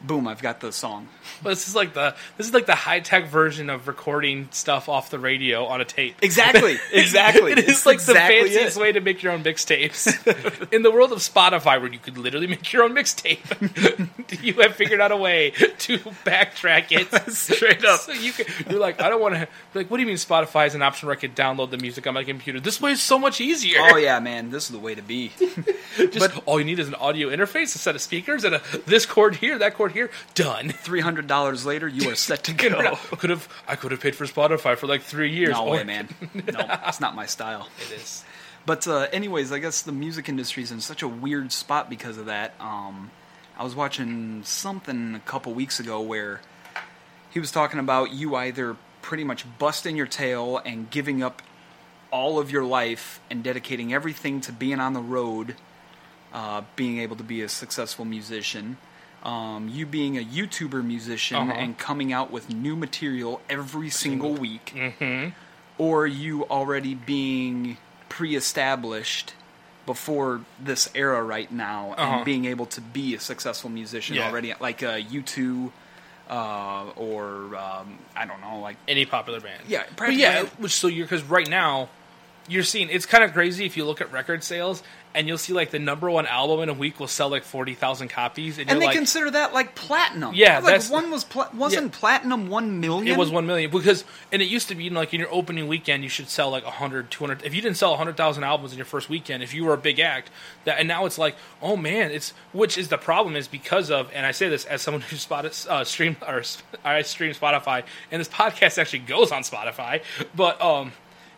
Boom! 0.00 0.28
I've 0.28 0.40
got 0.42 0.60
the 0.60 0.72
song. 0.72 1.08
But 1.42 1.48
this 1.50 1.68
is 1.68 1.74
like 1.74 1.92
the 1.94 2.14
this 2.36 2.46
is 2.46 2.54
like 2.54 2.66
the 2.66 2.74
high 2.74 3.00
tech 3.00 3.26
version 3.28 3.68
of 3.68 3.88
recording 3.88 4.48
stuff 4.52 4.88
off 4.88 5.10
the 5.10 5.18
radio 5.18 5.64
on 5.66 5.80
a 5.80 5.84
tape. 5.84 6.16
Exactly. 6.22 6.78
Exactly. 6.92 7.52
it 7.52 7.58
is 7.58 7.68
It's 7.68 7.86
like 7.86 7.94
exactly 7.96 8.40
the 8.40 8.48
fanciest 8.48 8.76
it. 8.76 8.80
way 8.80 8.92
to 8.92 9.00
make 9.00 9.22
your 9.22 9.32
own 9.32 9.42
mixtapes. 9.44 10.06
In 10.72 10.82
the 10.82 10.90
world 10.90 11.12
of 11.12 11.18
Spotify, 11.18 11.80
where 11.80 11.92
you 11.92 11.98
could 11.98 12.16
literally 12.18 12.46
make 12.46 12.72
your 12.72 12.82
own 12.84 12.92
mixtape, 12.94 14.42
you 14.42 14.54
have 14.54 14.74
figured 14.74 15.00
out 15.00 15.12
a 15.12 15.16
way 15.16 15.50
to 15.50 15.98
backtrack 16.24 16.86
it 16.90 17.08
Straight 17.32 17.84
up. 17.84 18.00
So 18.00 18.12
you 18.12 18.32
can, 18.32 18.46
you're 18.70 18.80
like, 18.80 19.00
I 19.02 19.08
don't 19.08 19.20
want 19.20 19.34
to. 19.34 19.48
Like, 19.74 19.90
what 19.90 19.96
do 19.98 20.02
you 20.02 20.06
mean 20.06 20.16
Spotify 20.16 20.66
is 20.66 20.74
an 20.74 20.82
option 20.82 21.06
where 21.08 21.16
I 21.16 21.20
could 21.20 21.34
download 21.36 21.70
the 21.70 21.78
music 21.78 22.06
on 22.06 22.14
my 22.14 22.24
computer? 22.24 22.60
This 22.60 22.80
way 22.80 22.92
is 22.92 23.02
so 23.02 23.18
much 23.18 23.40
easier. 23.40 23.78
Oh 23.80 23.96
yeah, 23.96 24.18
man, 24.20 24.50
this 24.50 24.64
is 24.64 24.70
the 24.70 24.78
way 24.78 24.94
to 24.94 25.02
be. 25.02 25.32
Just 25.96 26.38
all 26.46 26.58
you 26.58 26.64
need 26.64 26.78
is 26.78 26.88
an 26.88 26.94
audio 26.94 27.28
interface, 27.30 27.74
a 27.74 27.78
set 27.78 27.94
of 27.94 28.00
speakers, 28.00 28.44
and 28.44 28.56
a 28.56 28.62
this 28.86 29.06
chord 29.06 29.36
here, 29.36 29.58
that 29.58 29.74
chord 29.74 29.87
here. 29.88 30.10
Done. 30.34 30.68
Three 30.82 31.00
hundred 31.00 31.26
dollars 31.26 31.64
later, 31.66 31.86
you 31.88 32.10
are 32.10 32.14
set 32.14 32.44
to 32.44 32.52
go. 32.68 32.96
Could 33.18 33.30
have 33.30 33.48
I 33.66 33.76
could 33.76 33.90
have 33.92 34.00
paid 34.00 34.14
for 34.16 34.24
Spotify 34.26 34.76
for 34.76 34.86
like 34.86 35.02
three 35.02 35.30
years. 35.32 35.52
No 35.52 35.66
Or- 35.66 35.72
way, 35.72 35.84
man. 35.84 36.08
No, 36.34 36.64
it's 36.86 37.00
not 37.00 37.14
my 37.14 37.26
style. 37.26 37.68
It 37.90 37.92
is. 38.00 38.24
But 38.66 38.86
uh, 38.86 39.06
anyways, 39.12 39.50
I 39.52 39.58
guess 39.60 39.82
the 39.82 39.92
music 39.92 40.28
industry 40.28 40.62
is 40.62 40.70
in 40.72 40.80
such 40.80 41.02
a 41.02 41.08
weird 41.08 41.52
spot 41.52 41.88
because 41.88 42.18
of 42.18 42.26
that. 42.26 42.54
Um, 42.60 43.10
I 43.58 43.64
was 43.64 43.74
watching 43.74 44.42
something 44.44 45.14
a 45.14 45.20
couple 45.20 45.52
weeks 45.54 45.80
ago 45.80 46.00
where 46.00 46.40
he 47.30 47.40
was 47.40 47.50
talking 47.50 47.80
about 47.80 48.12
you 48.12 48.34
either 48.36 48.76
pretty 49.02 49.24
much 49.24 49.44
busting 49.58 49.96
your 49.96 50.06
tail 50.06 50.60
and 50.64 50.90
giving 50.90 51.22
up 51.22 51.40
all 52.10 52.38
of 52.38 52.50
your 52.50 52.64
life 52.64 53.20
and 53.30 53.42
dedicating 53.42 53.92
everything 53.94 54.40
to 54.42 54.52
being 54.52 54.80
on 54.80 54.92
the 54.92 55.00
road, 55.00 55.56
uh, 56.32 56.62
being 56.76 56.98
able 56.98 57.16
to 57.16 57.22
be 57.24 57.42
a 57.42 57.48
successful 57.48 58.04
musician. 58.04 58.76
Um, 59.28 59.68
you 59.68 59.84
being 59.86 60.16
a 60.16 60.24
YouTuber 60.24 60.82
musician 60.84 61.36
Uh-huh. 61.36 61.52
and 61.62 61.76
coming 61.76 62.12
out 62.12 62.30
with 62.30 62.44
new 62.66 62.76
material 62.76 63.40
every 63.50 63.90
single 63.90 64.32
week 64.32 64.72
Mm-hmm. 64.74 65.30
or 65.76 66.06
you 66.06 66.44
already 66.58 66.94
being 66.94 67.76
pre-established 68.08 69.34
before 69.86 70.42
this 70.60 70.88
era 70.94 71.22
right 71.22 71.50
now 71.50 71.94
Uh-huh. 71.96 72.16
and 72.16 72.24
being 72.24 72.44
able 72.44 72.66
to 72.66 72.80
be 72.80 73.14
a 73.14 73.20
successful 73.20 73.70
musician 73.70 74.16
Yeah. 74.16 74.28
already 74.28 74.54
like 74.60 74.82
uh, 74.82 74.98
U2 74.98 75.72
uh, 76.30 76.84
or 76.96 77.56
um, 77.56 77.98
I 78.14 78.26
don't 78.26 78.40
know 78.40 78.60
like 78.60 78.76
Any 78.86 79.04
popular 79.06 79.40
band. 79.40 79.62
Yeah, 79.66 79.84
but 79.96 80.12
yeah. 80.14 80.44
Which 80.58 80.72
so 80.72 80.86
you're 80.88 81.06
because 81.06 81.22
right 81.24 81.48
now 81.48 81.88
you're 82.48 82.62
seeing 82.64 82.88
it's 82.90 83.06
kind 83.06 83.24
of 83.24 83.32
crazy 83.32 83.64
if 83.66 83.76
you 83.76 83.84
look 83.84 84.00
at 84.00 84.12
record 84.12 84.42
sales 84.44 84.82
and 85.14 85.26
you'll 85.26 85.38
see 85.38 85.52
like 85.52 85.70
the 85.70 85.78
number 85.78 86.10
one 86.10 86.26
album 86.26 86.60
in 86.62 86.68
a 86.68 86.72
week 86.74 87.00
will 87.00 87.06
sell 87.08 87.28
like 87.28 87.44
forty 87.44 87.74
thousand 87.74 88.08
copies, 88.08 88.58
and, 88.58 88.70
and 88.70 88.80
they 88.80 88.86
like, 88.86 88.96
consider 88.96 89.30
that 89.30 89.52
like 89.54 89.74
platinum 89.74 90.34
Yeah, 90.34 90.56
like 90.56 90.64
that's- 90.64 90.90
one 90.90 91.10
was 91.10 91.24
pla- 91.24 91.48
wasn't 91.54 91.92
Yeah. 91.94 91.98
platinum 91.98 92.48
1 92.48 92.80
million 92.80 93.08
It 93.08 93.18
was 93.18 93.30
one 93.30 93.46
million 93.46 93.70
because, 93.70 94.04
and 94.32 94.40
it 94.42 94.46
used 94.48 94.68
to 94.68 94.74
be 94.74 94.84
you 94.84 94.90
know, 94.90 95.00
like 95.00 95.12
in 95.14 95.20
your 95.20 95.32
opening 95.32 95.66
weekend, 95.68 96.02
you 96.02 96.08
should 96.08 96.28
sell 96.28 96.50
like 96.50 96.64
100, 96.64 97.10
200. 97.10 97.44
If 97.44 97.54
you 97.54 97.62
didn't 97.62 97.76
sell 97.76 97.96
hundred 97.96 98.16
thousand 98.16 98.44
albums 98.44 98.72
in 98.72 98.78
your 98.78 98.84
first 98.84 99.08
weekend, 99.08 99.42
if 99.42 99.54
you 99.54 99.64
were 99.64 99.74
a 99.74 99.78
big 99.78 99.98
act, 100.00 100.30
that 100.64 100.78
and 100.78 100.86
now 100.88 101.06
it's 101.06 101.18
like, 101.18 101.36
oh 101.62 101.76
man, 101.76 102.10
it's 102.10 102.32
which 102.52 102.76
is 102.78 102.88
the 102.88 102.98
problem 102.98 103.36
is 103.36 103.48
because 103.48 103.90
of, 103.90 104.10
and 104.14 104.24
I 104.26 104.30
say 104.32 104.48
this 104.48 104.64
as 104.64 104.82
someone 104.82 105.00
who 105.02 105.16
spotted 105.16 105.52
uh, 105.68 105.84
stream 105.84 106.16
or 106.26 106.42
I 106.84 107.02
stream 107.02 107.32
Spotify, 107.34 107.84
and 108.10 108.20
this 108.20 108.28
podcast 108.28 108.78
actually 108.78 109.00
goes 109.00 109.32
on 109.32 109.42
Spotify, 109.42 110.02
but 110.34 110.60
um. 110.62 110.92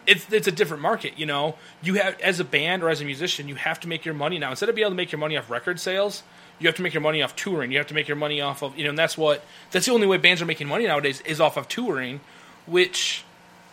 It's, 0.07 0.33
it's 0.33 0.49
a 0.49 0.53
different 0.53 0.83
market, 0.83 1.19
you 1.19 1.27
know. 1.27 1.57
You 1.83 1.95
have 1.95 2.19
as 2.21 2.41
a 2.41 2.45
band 2.45 2.83
or 2.83 2.89
as 2.89 3.01
a 3.01 3.05
musician, 3.05 3.49
you 3.49 3.55
have 3.55 3.81
to 3.81 3.89
make 3.89 4.05
your 4.05 4.15
money 4.15 4.39
now. 4.39 4.51
Instead 4.51 4.69
of 4.69 4.75
being 4.75 4.85
able 4.85 4.93
to 4.93 4.97
make 4.97 5.13
your 5.13 5.19
money 5.19 5.37
off 5.37 5.51
record 5.51 5.79
sales, 5.79 6.23
you 6.59 6.67
have 6.67 6.77
to 6.77 6.83
make 6.83 6.95
your 6.95 7.01
money 7.01 7.23
off 7.23 7.35
touring. 7.35 7.73
You 7.73 7.79
have 7.79 7.87
to 7.89 7.95
make 7.95 8.07
your 8.07 8.17
money 8.17 8.41
off 8.41 8.63
of 8.63 8.77
you 8.77 8.85
know, 8.85 8.91
and 8.91 8.99
that's 8.99 9.19
what 9.19 9.45
that's 9.71 9.87
the 9.87 9.93
only 9.93 10.07
way 10.07 10.19
bands 10.19 10.41
are 10.41 10.47
making 10.47 10.69
money 10.69 10.87
nowadays 10.87 11.21
is 11.23 11.41
off 11.41 11.57
of 11.57 11.69
touring, 11.69 12.21
which 12.67 13.25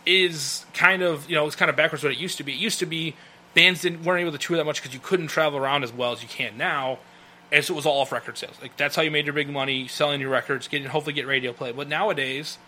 is 0.06 0.64
kind 0.72 1.02
of 1.02 1.28
you 1.28 1.36
know 1.36 1.46
it's 1.46 1.56
kind 1.56 1.70
of 1.70 1.76
backwards 1.76 2.02
what 2.02 2.12
it 2.12 2.18
used 2.18 2.38
to 2.38 2.44
be. 2.44 2.52
It 2.52 2.58
used 2.58 2.78
to 2.80 2.86
be 2.86 3.14
bands 3.54 3.82
didn't 3.82 4.04
weren't 4.04 4.20
able 4.20 4.32
to 4.32 4.38
tour 4.38 4.56
that 4.56 4.64
much 4.64 4.80
because 4.80 4.94
you 4.94 5.00
couldn't 5.00 5.28
travel 5.28 5.58
around 5.58 5.84
as 5.84 5.92
well 5.92 6.12
as 6.12 6.22
you 6.22 6.28
can 6.28 6.56
now, 6.56 6.98
and 7.52 7.64
so 7.64 7.74
it 7.74 7.76
was 7.76 7.86
all 7.86 8.00
off 8.00 8.10
record 8.10 8.38
sales. 8.38 8.56
Like 8.60 8.76
that's 8.76 8.96
how 8.96 9.02
you 9.02 9.10
made 9.10 9.26
your 9.26 9.34
big 9.34 9.50
money 9.50 9.86
selling 9.86 10.20
your 10.20 10.30
records, 10.30 10.66
getting 10.66 10.88
hopefully 10.88 11.14
get 11.14 11.26
radio 11.26 11.52
play. 11.52 11.72
But 11.72 11.88
nowadays, 11.88 12.58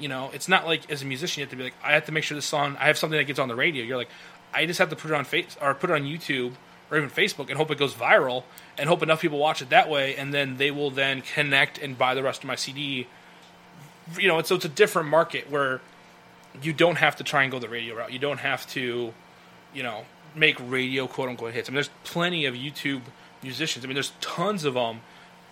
you 0.00 0.08
know, 0.08 0.30
it's 0.32 0.48
not 0.48 0.66
like 0.66 0.90
as 0.90 1.02
a 1.02 1.06
musician 1.06 1.40
you 1.40 1.44
have 1.44 1.50
to 1.50 1.56
be 1.56 1.64
like 1.64 1.74
I 1.84 1.92
have 1.92 2.06
to 2.06 2.12
make 2.12 2.24
sure 2.24 2.34
this 2.34 2.46
song 2.46 2.76
I 2.80 2.86
have 2.86 2.98
something 2.98 3.18
that 3.18 3.24
gets 3.24 3.38
on 3.38 3.48
the 3.48 3.54
radio. 3.54 3.84
You're 3.84 3.96
like 3.96 4.08
I 4.52 4.66
just 4.66 4.78
have 4.78 4.90
to 4.90 4.96
put 4.96 5.10
it 5.10 5.14
on 5.14 5.24
face 5.24 5.56
or 5.60 5.74
put 5.74 5.90
it 5.90 5.92
on 5.94 6.02
YouTube 6.02 6.52
or 6.90 6.96
even 6.96 7.10
Facebook 7.10 7.48
and 7.48 7.56
hope 7.56 7.70
it 7.70 7.78
goes 7.78 7.94
viral 7.94 8.44
and 8.76 8.88
hope 8.88 9.02
enough 9.02 9.20
people 9.20 9.38
watch 9.38 9.62
it 9.62 9.70
that 9.70 9.88
way, 9.88 10.16
and 10.16 10.34
then 10.34 10.56
they 10.56 10.70
will 10.70 10.90
then 10.90 11.22
connect 11.22 11.78
and 11.78 11.96
buy 11.96 12.14
the 12.14 12.22
rest 12.22 12.42
of 12.42 12.48
my 12.48 12.56
CD. 12.56 13.06
You 14.18 14.28
know, 14.28 14.42
so 14.42 14.56
it's 14.56 14.64
a 14.64 14.70
different 14.70 15.08
market 15.08 15.50
where 15.50 15.80
you 16.62 16.72
don't 16.72 16.96
have 16.96 17.16
to 17.16 17.24
try 17.24 17.42
and 17.42 17.52
go 17.52 17.58
the 17.58 17.68
radio 17.68 17.94
route. 17.94 18.12
You 18.12 18.18
don't 18.18 18.40
have 18.40 18.66
to, 18.70 19.14
you 19.72 19.82
know, 19.82 20.04
make 20.34 20.56
radio 20.60 21.06
quote 21.06 21.28
unquote 21.28 21.54
hits. 21.54 21.68
I 21.68 21.70
mean, 21.70 21.76
there's 21.76 21.90
plenty 22.02 22.44
of 22.46 22.54
YouTube 22.54 23.02
musicians. 23.42 23.84
I 23.84 23.88
mean, 23.88 23.94
there's 23.94 24.12
tons 24.20 24.64
of 24.64 24.74
them 24.74 25.02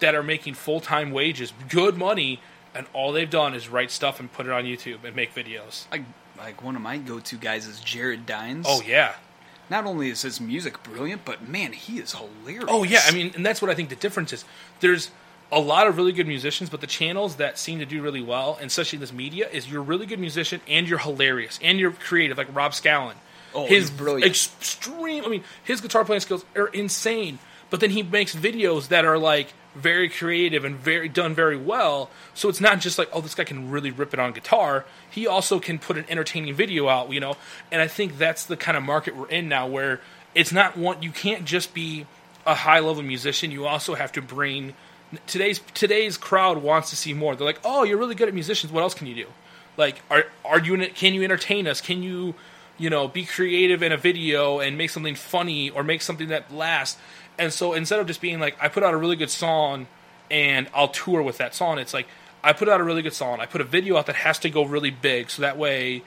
that 0.01 0.15
are 0.15 0.23
making 0.23 0.55
full 0.55 0.81
time 0.81 1.13
wages, 1.13 1.53
good 1.69 1.97
money, 1.97 2.41
and 2.79 2.87
all 2.95 3.13
they've 3.13 3.29
done 3.29 3.53
is 3.53 3.69
write 3.69 3.91
stuff 3.91 4.21
and 4.21 4.33
put 4.33 4.47
it 4.47 4.53
on 4.53 4.65
YouTube 4.65 5.05
and 5.05 5.15
make 5.15 5.35
videos. 5.35 5.91
like 5.91 6.05
like 6.39 6.63
one 6.63 6.77
of 6.77 6.83
my 6.83 6.97
go-to 6.97 7.37
guys 7.37 7.67
is 7.67 7.81
Jared 7.81 8.25
Dines 8.25 8.65
Oh 8.69 8.81
yeah, 8.87 9.17
not 9.69 9.85
only 9.85 10.09
is 10.09 10.23
his 10.23 10.41
music 10.41 10.83
brilliant 10.85 11.25
but 11.25 11.47
man 11.47 11.73
he 11.73 11.99
is 11.99 12.15
hilarious 12.15 12.67
Oh 12.69 12.85
yeah, 12.85 13.01
I 13.05 13.13
mean, 13.13 13.33
and 13.35 13.45
that's 13.45 13.61
what 13.61 13.71
I 13.71 13.75
think 13.75 13.89
the 13.91 13.97
difference 13.97 14.33
is. 14.33 14.45
There's 14.81 15.11
a 15.51 15.59
lot 15.59 15.87
of 15.87 15.97
really 15.97 16.13
good 16.13 16.29
musicians, 16.29 16.71
but 16.71 16.81
the 16.81 16.87
channels 16.87 17.37
that 17.37 17.59
seem 17.59 17.79
to 17.81 17.87
do 17.87 18.03
really 18.03 18.23
well, 18.23 18.57
and 18.61 18.67
especially 18.67 18.99
in 18.99 19.01
this 19.01 19.13
media, 19.13 19.49
is 19.49 19.69
you're 19.69 19.81
a 19.81 19.85
really 19.85 20.07
good 20.07 20.21
musician 20.21 20.61
and 20.69 20.89
you're 20.89 20.99
hilarious 20.99 21.59
and 21.63 21.81
you're 21.81 21.93
creative, 21.93 22.39
like 22.39 22.55
Rob 22.55 22.73
Scallon. 22.73 23.15
Oh, 23.55 23.67
his 23.67 23.89
he's 23.89 23.91
brilliant. 23.91 24.31
Extreme. 24.31 25.25
I 25.25 25.29
mean, 25.29 25.45
his 25.65 25.81
guitar 25.81 26.05
playing 26.05 26.21
skills 26.21 26.45
are 26.55 26.69
insane. 26.69 27.39
But 27.71 27.81
then 27.81 27.91
he 27.91 28.03
makes 28.03 28.35
videos 28.35 28.89
that 28.89 29.05
are 29.05 29.19
like 29.19 29.53
very 29.79 30.09
creative 30.09 30.65
and 30.65 30.77
very 30.77 31.09
done 31.09 31.35
very 31.35 31.57
well. 31.57 32.11
So 32.35 32.49
it's 32.49 32.61
not 32.61 32.81
just 32.81 32.99
like, 32.99 33.09
oh, 33.13 33.21
this 33.21 33.35
guy 33.35 33.45
can 33.45 33.71
really 33.71 33.91
rip 33.91 34.13
it 34.13 34.21
on 34.21 34.33
guitar. 34.33 34.85
He 35.11 35.27
also 35.27 35.61
can 35.61 35.79
put 35.79 35.97
an 35.97 36.05
entertaining 36.09 36.55
video 36.55 36.89
out, 36.89 37.11
you 37.11 37.21
know. 37.21 37.37
And 37.71 37.81
I 37.81 37.89
think 37.89 38.19
that's 38.19 38.45
the 38.45 38.57
kind 38.57 38.77
of 38.77 38.83
market 38.83 39.17
we're 39.17 39.29
in 39.29 39.49
now, 39.49 39.67
where 39.67 40.01
it's 40.35 40.53
not 40.53 40.77
one. 40.77 41.03
You 41.03 41.11
can't 41.11 41.45
just 41.45 41.75
be 41.75 42.07
a 42.47 42.55
high 42.55 42.81
level 42.81 43.03
musician. 43.03 43.51
You 43.51 43.67
also 43.67 43.95
have 43.95 44.13
to 44.13 44.23
bring 44.23 44.75
today's 45.27 45.61
today's 45.75 46.17
crowd 46.17 46.59
wants 46.59 46.91
to 46.91 46.97
see 46.97 47.15
more. 47.15 47.35
They're 47.37 47.47
like, 47.47 47.61
oh, 47.65 47.85
you're 47.85 47.99
really 47.99 48.15
good 48.15 48.29
at 48.29 48.35
musicians. 48.35 48.73
What 48.73 48.83
else 48.83 48.95
can 48.95 49.07
you 49.07 49.15
do? 49.15 49.27
Like, 49.77 50.03
are 50.11 50.27
are 50.45 50.61
you 50.61 50.77
can 50.89 51.15
you 51.15 51.23
entertain 51.23 51.67
us? 51.67 51.81
Can 51.81 52.03
you 52.03 52.35
you 52.77 52.91
know 52.91 53.09
be 53.09 53.25
creative 53.25 53.83
in 53.83 53.93
a 53.93 53.97
video 53.97 54.61
and 54.61 54.77
make 54.77 54.91
something 54.91 55.15
funny 55.15 55.71
or 55.71 55.83
make 55.83 56.03
something 56.03 56.29
that 56.29 56.53
lasts? 56.53 56.99
And 57.39 57.53
so 57.53 57.73
instead 57.73 58.01
of 58.01 58.07
just 58.07 58.21
being 58.21 58.41
like, 58.41 58.57
I 58.61 58.69
put 58.69 58.83
out 58.83 58.95
a 58.95 58.97
really 58.97 59.17
good 59.17 59.31
song 59.31 59.87
and 60.31 60.69
I'll 60.75 60.89
tour 60.89 61.23
with 61.23 61.39
that 61.39 61.55
song, 61.55 61.79
it's 61.79 61.95
like 61.95 62.09
I 62.43 62.53
put 62.53 62.69
out 62.69 62.81
a 62.81 62.85
really 62.85 63.03
good 63.03 63.13
song. 63.13 63.41
I 63.41 63.47
put 63.47 63.61
a 63.61 63.65
video 63.65 63.97
out 63.97 64.07
that 64.07 64.17
has 64.17 64.39
to 64.41 64.51
go 64.51 64.65
really 64.65 64.91
big, 64.91 65.31
so 65.31 65.43
that 65.43 65.57
way, 65.57 66.03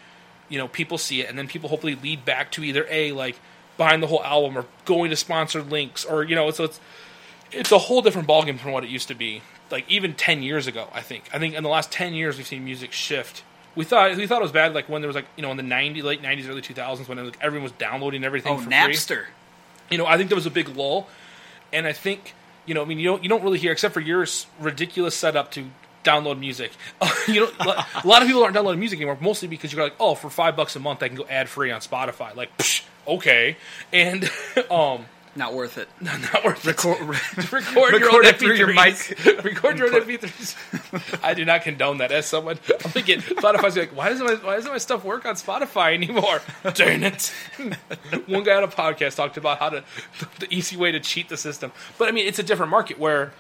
you 0.49 0.57
know, 0.57 0.67
people 0.67 0.97
see 0.97 1.21
it, 1.21 1.29
and 1.29 1.37
then 1.37 1.47
people 1.47 1.69
hopefully 1.69 1.95
lead 1.95 2.25
back 2.25 2.51
to 2.51 2.63
either 2.63 2.85
a 2.89 3.11
like 3.11 3.39
buying 3.77 4.01
the 4.01 4.07
whole 4.07 4.23
album 4.23 4.57
or 4.57 4.65
going 4.85 5.09
to 5.09 5.15
sponsored 5.15 5.71
links, 5.71 6.05
or 6.05 6.23
you 6.23 6.35
know, 6.35 6.51
so 6.51 6.65
it's 6.65 6.79
it's 7.51 7.71
a 7.71 7.77
whole 7.77 8.01
different 8.01 8.27
ballgame 8.27 8.59
from 8.59 8.71
what 8.71 8.83
it 8.83 8.89
used 8.89 9.07
to 9.07 9.15
be. 9.15 9.41
Like 9.69 9.89
even 9.89 10.13
ten 10.13 10.43
years 10.43 10.67
ago, 10.67 10.87
I 10.93 11.01
think. 11.01 11.29
I 11.33 11.39
think 11.39 11.55
in 11.55 11.63
the 11.63 11.69
last 11.69 11.91
ten 11.91 12.13
years 12.13 12.37
we've 12.37 12.47
seen 12.47 12.65
music 12.65 12.91
shift. 12.91 13.43
We 13.73 13.85
thought 13.85 14.15
we 14.17 14.27
thought 14.27 14.39
it 14.39 14.43
was 14.43 14.51
bad, 14.51 14.73
like 14.73 14.89
when 14.89 15.01
there 15.01 15.07
was 15.07 15.15
like 15.15 15.27
you 15.35 15.41
know 15.41 15.51
in 15.51 15.57
the 15.57 15.63
'90s, 15.63 16.03
late 16.03 16.21
'90s, 16.21 16.49
early 16.49 16.61
2000s, 16.61 17.07
when 17.07 17.17
it 17.17 17.21
was, 17.21 17.31
like, 17.31 17.41
everyone 17.41 17.63
was 17.63 17.71
downloading 17.73 18.23
everything 18.23 18.53
oh 18.53 18.57
for 18.57 18.63
free 18.63 18.73
Napster 18.73 19.25
you 19.91 19.97
know, 19.97 20.05
I 20.05 20.17
think 20.17 20.29
there 20.29 20.37
was 20.37 20.45
a 20.45 20.51
big 20.51 20.69
lull, 20.69 21.07
and 21.73 21.87
I 21.87 21.93
think 21.93 22.33
you 22.65 22.73
know, 22.73 22.81
I 22.81 22.85
mean, 22.85 22.99
you 22.99 23.05
don't 23.05 23.23
you 23.23 23.29
don't 23.29 23.43
really 23.43 23.59
hear 23.59 23.71
except 23.71 23.93
for 23.93 23.99
your 23.99 24.25
ridiculous 24.59 25.15
setup 25.15 25.51
to 25.51 25.65
download 26.03 26.39
music. 26.39 26.71
you 27.27 27.41
know, 27.41 27.51
a 27.59 28.07
lot 28.07 28.21
of 28.21 28.27
people 28.27 28.43
aren't 28.43 28.55
downloading 28.55 28.79
music 28.79 28.97
anymore, 28.97 29.17
mostly 29.19 29.47
because 29.47 29.73
you're 29.73 29.83
like, 29.83 29.95
oh, 29.99 30.15
for 30.15 30.29
five 30.29 30.55
bucks 30.55 30.75
a 30.75 30.79
month, 30.79 31.03
I 31.03 31.07
can 31.07 31.17
go 31.17 31.25
ad 31.29 31.49
free 31.49 31.71
on 31.71 31.81
Spotify. 31.81 32.35
Like, 32.35 32.55
psh, 32.57 32.83
okay, 33.07 33.57
and 33.91 34.29
um, 34.71 35.05
not 35.35 35.53
worth 35.53 35.77
it 35.77 35.87
not 36.01 36.43
worth 36.43 36.65
it. 36.65 36.83
Record- 36.83 36.99
record, 37.51 37.63
your 37.75 37.91
record 37.91 38.13
own 38.13 38.25
it 38.25 38.39
through 38.39 38.55
your 38.55 38.67
MP3s. 38.69 39.43
record 39.43 39.77
your 39.77 39.93
own 39.93 40.01
MP3s. 40.01 41.19
I 41.23 41.33
do 41.33 41.45
not 41.45 41.61
condone 41.61 41.97
that. 41.99 42.11
As 42.11 42.25
someone, 42.25 42.59
I'm 42.69 42.91
thinking 42.91 43.19
Spotify's 43.19 43.77
like, 43.77 43.95
why 43.95 44.09
doesn't 44.09 44.25
my 44.25 44.33
why 44.35 44.55
doesn't 44.55 44.71
my 44.71 44.77
stuff 44.77 45.03
work 45.03 45.25
on 45.25 45.35
Spotify 45.35 45.93
anymore? 45.93 46.41
Darn 46.73 47.03
it! 47.03 47.33
One 48.27 48.43
guy 48.43 48.55
on 48.55 48.63
a 48.63 48.67
podcast 48.67 49.15
talked 49.15 49.37
about 49.37 49.59
how 49.59 49.69
to 49.69 49.83
the 50.39 50.53
easy 50.53 50.77
way 50.77 50.91
to 50.91 50.99
cheat 50.99 51.29
the 51.29 51.37
system. 51.37 51.71
But 51.97 52.07
I 52.07 52.11
mean, 52.11 52.27
it's 52.27 52.39
a 52.39 52.43
different 52.43 52.69
market 52.69 52.99
where, 52.99 53.33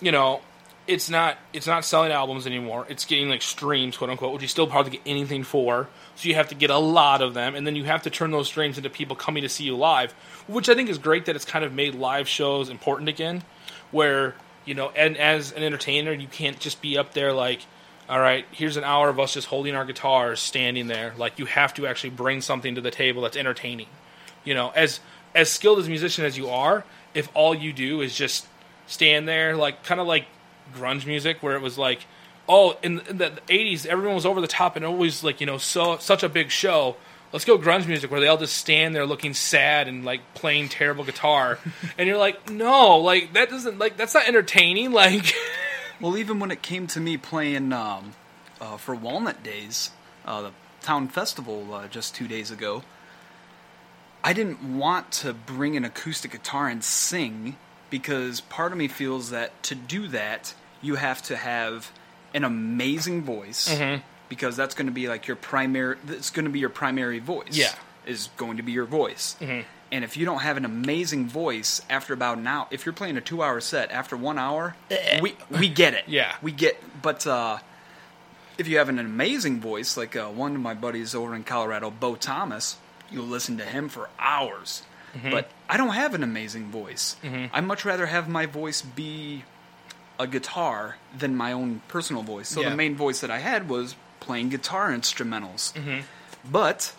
you 0.00 0.12
know, 0.12 0.40
it's 0.86 1.10
not 1.10 1.38
it's 1.52 1.66
not 1.66 1.84
selling 1.84 2.10
albums 2.10 2.46
anymore. 2.46 2.86
It's 2.88 3.04
getting 3.04 3.28
like 3.28 3.42
streams, 3.42 3.96
quote 3.96 4.10
unquote, 4.10 4.32
which 4.32 4.42
you 4.42 4.48
still 4.48 4.68
hardly 4.68 4.92
get 4.92 5.02
anything 5.06 5.44
for. 5.44 5.88
So 6.18 6.28
you 6.28 6.34
have 6.34 6.48
to 6.48 6.56
get 6.56 6.70
a 6.70 6.78
lot 6.78 7.22
of 7.22 7.32
them, 7.34 7.54
and 7.54 7.64
then 7.64 7.76
you 7.76 7.84
have 7.84 8.02
to 8.02 8.10
turn 8.10 8.32
those 8.32 8.48
streams 8.48 8.76
into 8.76 8.90
people 8.90 9.14
coming 9.14 9.44
to 9.44 9.48
see 9.48 9.62
you 9.62 9.76
live, 9.76 10.10
which 10.48 10.68
I 10.68 10.74
think 10.74 10.88
is 10.88 10.98
great 10.98 11.26
that 11.26 11.36
it's 11.36 11.44
kind 11.44 11.64
of 11.64 11.72
made 11.72 11.94
live 11.94 12.26
shows 12.26 12.68
important 12.68 13.08
again, 13.08 13.44
where 13.92 14.34
you 14.64 14.74
know, 14.74 14.90
and 14.96 15.16
as 15.16 15.52
an 15.52 15.62
entertainer, 15.62 16.12
you 16.12 16.26
can't 16.26 16.58
just 16.58 16.82
be 16.82 16.98
up 16.98 17.14
there 17.14 17.32
like, 17.32 17.60
all 18.08 18.18
right, 18.18 18.44
here's 18.50 18.76
an 18.76 18.82
hour 18.82 19.08
of 19.08 19.20
us 19.20 19.34
just 19.34 19.46
holding 19.46 19.76
our 19.76 19.84
guitars, 19.84 20.40
standing 20.40 20.88
there. 20.88 21.14
Like 21.16 21.38
you 21.38 21.46
have 21.46 21.72
to 21.74 21.86
actually 21.86 22.10
bring 22.10 22.40
something 22.40 22.74
to 22.74 22.80
the 22.80 22.90
table 22.90 23.22
that's 23.22 23.36
entertaining. 23.36 23.86
You 24.44 24.54
know, 24.54 24.72
as 24.74 24.98
as 25.36 25.52
skilled 25.52 25.78
as 25.78 25.86
a 25.86 25.88
musician 25.88 26.24
as 26.24 26.36
you 26.36 26.48
are, 26.48 26.84
if 27.14 27.28
all 27.32 27.54
you 27.54 27.72
do 27.72 28.00
is 28.00 28.12
just 28.12 28.48
stand 28.88 29.28
there, 29.28 29.56
like 29.56 29.84
kind 29.84 30.00
of 30.00 30.08
like 30.08 30.26
grunge 30.74 31.06
music, 31.06 31.44
where 31.44 31.54
it 31.54 31.62
was 31.62 31.78
like, 31.78 32.00
oh, 32.48 32.76
in, 32.82 33.00
in 33.00 33.18
the 33.18 33.30
'80s, 33.48 33.86
everyone 33.86 34.14
was 34.14 34.26
over 34.26 34.40
the 34.40 34.48
top 34.48 34.76
and 34.76 34.84
always 34.84 35.22
like 35.22 35.40
you 35.40 35.46
know 35.46 35.58
so 35.58 35.98
such 35.98 36.22
a 36.22 36.28
big 36.28 36.50
show. 36.50 36.96
Let's 37.32 37.44
go 37.44 37.58
grunge 37.58 37.86
music 37.86 38.10
where 38.10 38.20
they 38.20 38.26
all 38.26 38.38
just 38.38 38.56
stand 38.56 38.94
there 38.94 39.04
looking 39.04 39.34
sad 39.34 39.86
and 39.86 40.02
like 40.04 40.20
playing 40.34 40.70
terrible 40.70 41.04
guitar, 41.04 41.58
and 41.98 42.08
you're 42.08 42.18
like, 42.18 42.50
no, 42.50 42.98
like 42.98 43.34
that 43.34 43.50
doesn't 43.50 43.78
like 43.78 43.96
that's 43.96 44.14
not 44.14 44.26
entertaining. 44.26 44.92
Like, 44.98 45.34
Well, 46.00 46.16
even 46.16 46.38
when 46.38 46.52
it 46.52 46.62
came 46.62 46.86
to 46.88 47.00
me 47.00 47.16
playing 47.16 47.72
um, 47.72 48.14
uh, 48.60 48.76
for 48.76 48.94
Walnut 48.94 49.42
Days, 49.42 49.90
uh, 50.24 50.42
the 50.42 50.52
town 50.80 51.08
festival 51.08 51.74
uh, 51.74 51.88
just 51.88 52.14
two 52.14 52.28
days 52.28 52.52
ago, 52.52 52.84
I 54.22 54.32
didn't 54.32 54.78
want 54.78 55.10
to 55.12 55.32
bring 55.32 55.76
an 55.76 55.84
acoustic 55.84 56.30
guitar 56.30 56.68
and 56.68 56.84
sing 56.84 57.56
because 57.90 58.40
part 58.42 58.70
of 58.70 58.78
me 58.78 58.86
feels 58.86 59.30
that 59.30 59.60
to 59.64 59.74
do 59.74 60.06
that, 60.08 60.54
you 60.80 60.94
have 60.96 61.20
to 61.22 61.36
have 61.36 61.90
an 62.34 62.44
amazing 62.44 63.22
voice 63.22 63.68
Mhm. 63.68 64.02
because 64.28 64.56
that's 64.56 64.74
going 64.74 64.86
to 64.86 64.92
be 64.92 65.08
like 65.08 65.26
your 65.26 65.36
primary. 65.36 65.96
That's 66.04 66.30
going 66.30 66.44
to 66.44 66.50
be 66.50 66.58
your 66.58 66.70
primary 66.70 67.18
voice. 67.18 67.48
Yeah. 67.56 67.72
is 68.06 68.30
going 68.38 68.56
to 68.56 68.62
be 68.62 68.72
your 68.72 68.86
voice. 68.86 69.36
Mhm. 69.38 69.64
And 69.92 70.02
if 70.02 70.16
you 70.16 70.24
don't 70.24 70.38
have 70.40 70.56
an 70.56 70.64
amazing 70.64 71.28
voice 71.28 71.82
after 71.90 72.14
about 72.14 72.38
an 72.38 72.46
hour, 72.46 72.66
if 72.70 72.86
you're 72.86 72.94
playing 72.94 73.18
a 73.18 73.20
two-hour 73.20 73.60
set 73.60 73.90
after 73.90 74.16
one 74.16 74.38
hour, 74.38 74.76
we 75.20 75.36
we 75.50 75.68
get 75.68 75.92
it. 75.92 76.04
Yeah. 76.06 76.34
we 76.40 76.52
get. 76.52 76.82
But 77.02 77.26
uh, 77.26 77.58
if 78.56 78.66
you 78.66 78.78
have 78.78 78.88
an 78.88 78.98
amazing 78.98 79.60
voice, 79.60 79.96
like 79.98 80.16
uh, 80.16 80.28
one 80.28 80.54
of 80.54 80.60
my 80.62 80.72
buddies 80.72 81.14
over 81.14 81.34
in 81.34 81.44
Colorado, 81.44 81.90
Bo 81.90 82.14
Thomas, 82.16 82.76
you'll 83.10 83.26
listen 83.26 83.58
to 83.58 83.64
him 83.64 83.90
for 83.90 84.08
hours. 84.18 84.82
Mm-hmm. 85.14 85.30
But 85.30 85.50
I 85.68 85.76
don't 85.76 85.94
have 85.94 86.14
an 86.14 86.22
amazing 86.22 86.70
voice. 86.70 87.16
I'd 87.52 87.64
much 87.64 87.84
rather 87.84 88.06
have 88.06 88.26
my 88.26 88.46
voice 88.46 88.80
be 88.82 89.44
a 90.18 90.26
guitar 90.26 90.96
than 91.16 91.36
my 91.36 91.52
own 91.52 91.80
personal 91.88 92.22
voice. 92.22 92.48
So 92.48 92.60
Yeah. 92.60 92.70
the 92.70 92.76
main 92.76 92.96
voice 92.96 93.20
that 93.20 93.30
I 93.30 93.38
had 93.38 93.68
was 93.68 93.94
playing 94.20 94.48
guitar 94.48 94.90
instrumentals. 94.90 95.72
Mm-hmm. 95.74 96.00
But 96.50 96.92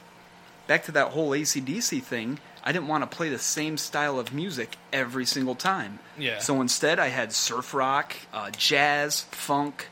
back 0.68 0.84
to 0.86 0.92
that 0.94 1.10
whole 1.10 1.32
ACDC 1.32 2.00
thing, 2.02 2.40
I 2.64 2.72
didn't 2.72 2.88
want 2.88 3.10
to 3.10 3.16
play 3.16 3.30
the 3.30 3.40
same 3.40 3.78
style 3.78 4.20
of 4.20 4.34
music 4.34 4.78
every 4.94 5.26
single 5.26 5.56
time. 5.56 6.00
Yeah. 6.18 6.40
So 6.40 6.62
instead, 6.62 7.00
I 7.00 7.08
had 7.08 7.32
surf 7.34 7.74
rock, 7.74 8.16
uh, 8.34 8.52
jazz, 8.52 9.22
funk, 9.32 9.88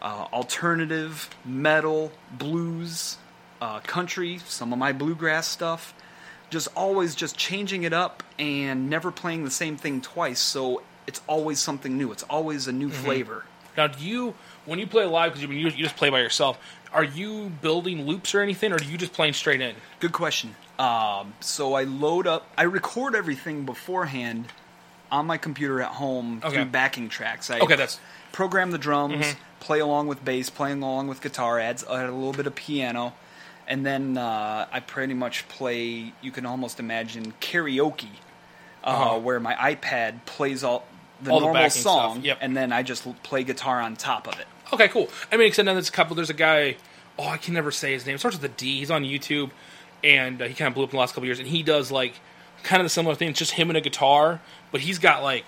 uh, 0.00 0.26
alternative, 0.32 1.30
metal, 1.44 2.12
blues, 2.32 3.16
uh, 3.60 3.80
country, 3.80 4.40
some 4.46 4.72
of 4.72 4.78
my 4.78 4.92
bluegrass 4.92 5.46
stuff. 5.46 5.94
Just 6.50 6.68
always 6.76 7.14
just 7.14 7.36
changing 7.36 7.84
it 7.84 7.92
up 7.92 8.22
and 8.38 8.90
never 8.90 9.10
playing 9.10 9.44
the 9.44 9.50
same 9.50 9.76
thing 9.76 10.00
twice. 10.00 10.40
So 10.40 10.82
it's 11.06 11.20
always 11.26 11.58
something 11.60 11.96
new. 11.98 12.12
It's 12.12 12.22
always 12.24 12.66
a 12.68 12.72
new 12.72 12.88
Mm-hmm. 12.88 13.04
flavor. 13.04 13.44
now 13.76 13.86
do 13.86 14.04
you 14.04 14.34
when 14.66 14.78
you 14.78 14.86
play 14.86 15.04
live 15.04 15.32
because 15.32 15.42
you, 15.48 15.48
you 15.54 15.68
you 15.70 15.82
just 15.84 15.96
play 15.96 16.10
by 16.10 16.20
yourself? 16.20 16.58
Are 16.92 17.04
you 17.04 17.50
building 17.62 18.06
loops 18.06 18.34
or 18.34 18.40
anything, 18.42 18.70
or 18.72 18.76
are 18.76 18.82
you 18.82 18.98
just 18.98 19.12
playing 19.14 19.32
straight 19.32 19.60
in? 19.62 19.74
Good 20.00 20.12
question. 20.12 20.54
Um, 20.78 21.32
so 21.40 21.72
I 21.74 21.84
load 21.84 22.26
up, 22.26 22.46
I 22.58 22.64
record 22.64 23.14
everything 23.14 23.64
beforehand 23.64 24.46
on 25.10 25.26
my 25.26 25.38
computer 25.38 25.80
at 25.80 25.88
home 25.92 26.40
Okay. 26.44 26.54
through 26.56 26.64
backing 26.66 27.08
tracks. 27.08 27.50
I 27.50 27.60
Okay, 27.60 27.76
that's- 27.76 27.98
program 28.32 28.70
the 28.72 28.78
drums, 28.78 29.24
Mhm. 29.26 29.36
play 29.60 29.78
along 29.80 30.08
with 30.08 30.22
bass, 30.24 30.50
playing 30.50 30.82
along 30.82 31.08
with 31.08 31.20
guitar, 31.22 31.58
adds 31.58 31.82
add 31.84 32.06
a 32.08 32.12
little 32.12 32.32
bit 32.32 32.46
of 32.46 32.54
piano, 32.54 33.14
and 33.66 33.84
then 33.86 34.16
uh, 34.18 34.66
I 34.70 34.80
pretty 34.80 35.14
much 35.14 35.48
play. 35.48 36.12
You 36.22 36.30
can 36.30 36.44
almost 36.46 36.78
imagine 36.80 37.32
karaoke, 37.40 38.08
uh, 38.84 38.88
Uh-huh. 38.88 39.18
where 39.18 39.40
my 39.40 39.54
iPad 39.54 40.24
plays 40.26 40.62
all 40.64 40.84
the 41.22 41.30
All 41.30 41.40
normal 41.40 41.54
backing 41.54 41.82
song, 41.82 42.22
yep. 42.22 42.38
and 42.40 42.56
then 42.56 42.72
I 42.72 42.82
just 42.82 43.06
play 43.22 43.44
guitar 43.44 43.80
on 43.80 43.96
top 43.96 44.26
of 44.26 44.38
it. 44.40 44.46
Okay, 44.72 44.88
cool. 44.88 45.08
I 45.30 45.36
mean, 45.36 45.48
except 45.48 45.66
now 45.66 45.74
there's 45.74 45.88
a 45.88 45.92
couple. 45.92 46.16
There's 46.16 46.30
a 46.30 46.34
guy. 46.34 46.76
Oh, 47.18 47.28
I 47.28 47.36
can 47.36 47.54
never 47.54 47.70
say 47.70 47.92
his 47.92 48.06
name. 48.06 48.14
It 48.14 48.18
starts 48.18 48.36
with 48.36 48.50
a 48.50 48.54
D. 48.54 48.78
He's 48.78 48.90
on 48.90 49.04
YouTube, 49.04 49.50
and 50.02 50.40
uh, 50.40 50.46
he 50.46 50.54
kind 50.54 50.68
of 50.68 50.74
blew 50.74 50.84
up 50.84 50.90
in 50.90 50.96
the 50.96 51.00
last 51.00 51.14
couple 51.14 51.26
years. 51.26 51.38
And 51.38 51.48
he 51.48 51.62
does 51.62 51.90
like 51.90 52.14
kind 52.62 52.80
of 52.80 52.84
the 52.86 52.90
similar 52.90 53.14
thing. 53.14 53.28
It's 53.28 53.38
just 53.38 53.52
him 53.52 53.70
and 53.70 53.76
a 53.76 53.80
guitar, 53.80 54.40
but 54.70 54.80
he's 54.80 54.98
got 54.98 55.22
like 55.22 55.44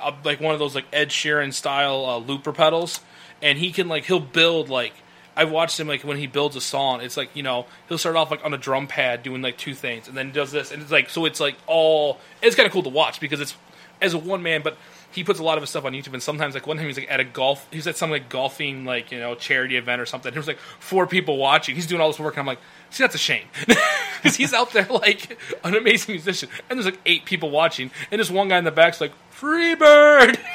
a, 0.00 0.14
like 0.24 0.40
one 0.40 0.54
of 0.54 0.58
those 0.58 0.74
like 0.74 0.86
Ed 0.92 1.10
Sheeran 1.10 1.52
style 1.52 2.04
uh, 2.06 2.18
looper 2.18 2.52
pedals, 2.52 3.00
and 3.42 3.58
he 3.58 3.72
can 3.72 3.88
like 3.88 4.04
he'll 4.04 4.20
build 4.20 4.68
like. 4.68 4.94
I've 5.38 5.50
watched 5.50 5.78
him 5.78 5.86
like 5.86 6.02
when 6.02 6.16
he 6.16 6.26
builds 6.26 6.56
a 6.56 6.62
song. 6.62 7.02
It's 7.02 7.18
like 7.18 7.36
you 7.36 7.42
know 7.42 7.66
he'll 7.90 7.98
start 7.98 8.16
off 8.16 8.30
like 8.30 8.42
on 8.42 8.54
a 8.54 8.58
drum 8.58 8.86
pad 8.86 9.22
doing 9.22 9.42
like 9.42 9.58
two 9.58 9.74
things, 9.74 10.08
and 10.08 10.16
then 10.16 10.28
he 10.28 10.32
does 10.32 10.50
this, 10.50 10.72
and 10.72 10.80
it's 10.80 10.90
like 10.90 11.10
so 11.10 11.26
it's 11.26 11.40
like 11.40 11.56
all. 11.66 12.18
It's 12.40 12.56
kind 12.56 12.66
of 12.66 12.72
cool 12.72 12.82
to 12.84 12.88
watch 12.88 13.20
because 13.20 13.40
it's 13.40 13.54
as 14.00 14.14
a 14.14 14.18
one 14.18 14.42
man, 14.42 14.62
but 14.62 14.78
he 15.12 15.24
puts 15.24 15.40
a 15.40 15.42
lot 15.42 15.56
of 15.58 15.62
his 15.62 15.70
stuff 15.70 15.84
on 15.84 15.92
YouTube. 15.92 16.12
And 16.12 16.22
sometimes 16.22 16.54
like 16.54 16.66
one 16.66 16.76
time 16.76 16.86
he's 16.86 16.98
like 16.98 17.10
at 17.10 17.20
a 17.20 17.24
golf, 17.24 17.66
he 17.70 17.78
was 17.78 17.86
at 17.86 17.96
some 17.96 18.10
like 18.10 18.28
golfing 18.28 18.84
like 18.84 19.10
you 19.12 19.18
know 19.18 19.34
charity 19.34 19.76
event 19.76 20.00
or 20.00 20.06
something. 20.06 20.32
There 20.32 20.40
was 20.40 20.48
like 20.48 20.58
four 20.78 21.06
people 21.06 21.36
watching. 21.38 21.74
He's 21.74 21.86
doing 21.86 22.00
all 22.00 22.08
this 22.08 22.18
work, 22.20 22.34
and 22.34 22.40
I'm 22.40 22.46
like, 22.46 22.60
see, 22.90 23.02
that's 23.02 23.14
a 23.14 23.18
shame 23.18 23.46
because 23.66 24.36
he's 24.36 24.52
out 24.52 24.72
there 24.72 24.86
like 24.86 25.38
an 25.64 25.74
amazing 25.74 26.14
musician, 26.14 26.48
and 26.68 26.78
there's 26.78 26.86
like 26.86 27.00
eight 27.06 27.24
people 27.24 27.50
watching, 27.50 27.90
and 28.10 28.20
this 28.20 28.30
one 28.30 28.48
guy 28.48 28.58
in 28.58 28.64
the 28.64 28.70
back's 28.70 29.00
like, 29.00 29.12
"Free 29.30 29.74
bird." 29.74 30.38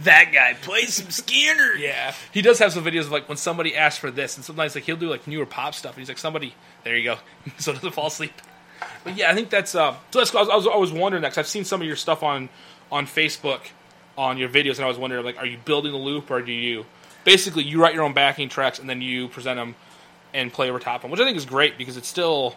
That 0.00 0.32
guy 0.32 0.54
plays 0.54 0.94
some 0.94 1.06
Skynyrd. 1.08 1.78
Yeah, 1.78 2.12
he 2.32 2.42
does 2.42 2.58
have 2.58 2.72
some 2.72 2.82
videos 2.82 3.02
of 3.02 3.12
like 3.12 3.28
when 3.28 3.36
somebody 3.36 3.76
asks 3.76 4.00
for 4.00 4.10
this, 4.10 4.36
and 4.36 4.44
sometimes 4.44 4.74
like 4.74 4.82
he'll 4.84 4.96
do 4.96 5.08
like 5.08 5.28
newer 5.28 5.46
pop 5.46 5.74
stuff, 5.74 5.92
and 5.92 6.00
he's 6.00 6.08
like, 6.08 6.18
"Somebody, 6.18 6.54
there 6.82 6.96
you 6.96 7.04
go," 7.04 7.18
so 7.58 7.72
doesn't 7.72 7.92
fall 7.92 8.08
asleep. 8.08 8.32
But 9.04 9.16
yeah, 9.16 9.30
I 9.30 9.34
think 9.34 9.50
that's 9.50 9.74
uh, 9.76 9.94
so 10.10 10.18
that's 10.18 10.34
I 10.34 10.40
was, 10.40 10.48
I 10.48 10.56
was 10.56 10.66
I 10.66 10.76
was 10.76 10.92
wondering 10.92 11.22
that 11.22 11.28
'cause 11.30 11.38
I've 11.38 11.46
seen 11.46 11.64
some 11.64 11.80
of 11.82 11.86
your 11.86 11.94
stuff 11.96 12.22
on 12.24 12.48
on 12.92 13.06
Facebook 13.06 13.60
on 14.16 14.36
your 14.38 14.48
videos, 14.48 14.76
and 14.76 14.84
I 14.84 14.88
was 14.88 14.98
wondering 14.98 15.24
like, 15.24 15.38
are 15.38 15.46
you 15.46 15.58
building 15.64 15.90
the 15.90 15.98
loop 15.98 16.30
or 16.30 16.42
do 16.42 16.52
you 16.52 16.84
basically 17.24 17.64
you 17.64 17.80
write 17.80 17.94
your 17.94 18.04
own 18.04 18.12
backing 18.12 18.48
tracks 18.48 18.78
and 18.78 18.88
then 18.88 19.00
you 19.00 19.28
present 19.28 19.56
them 19.56 19.74
and 20.34 20.52
play 20.52 20.68
over 20.68 20.78
top 20.78 20.96
of 20.96 21.02
them, 21.02 21.10
which 21.10 21.20
I 21.20 21.24
think 21.24 21.36
is 21.36 21.46
great 21.46 21.78
because 21.78 21.96
it's 21.96 22.08
still 22.08 22.54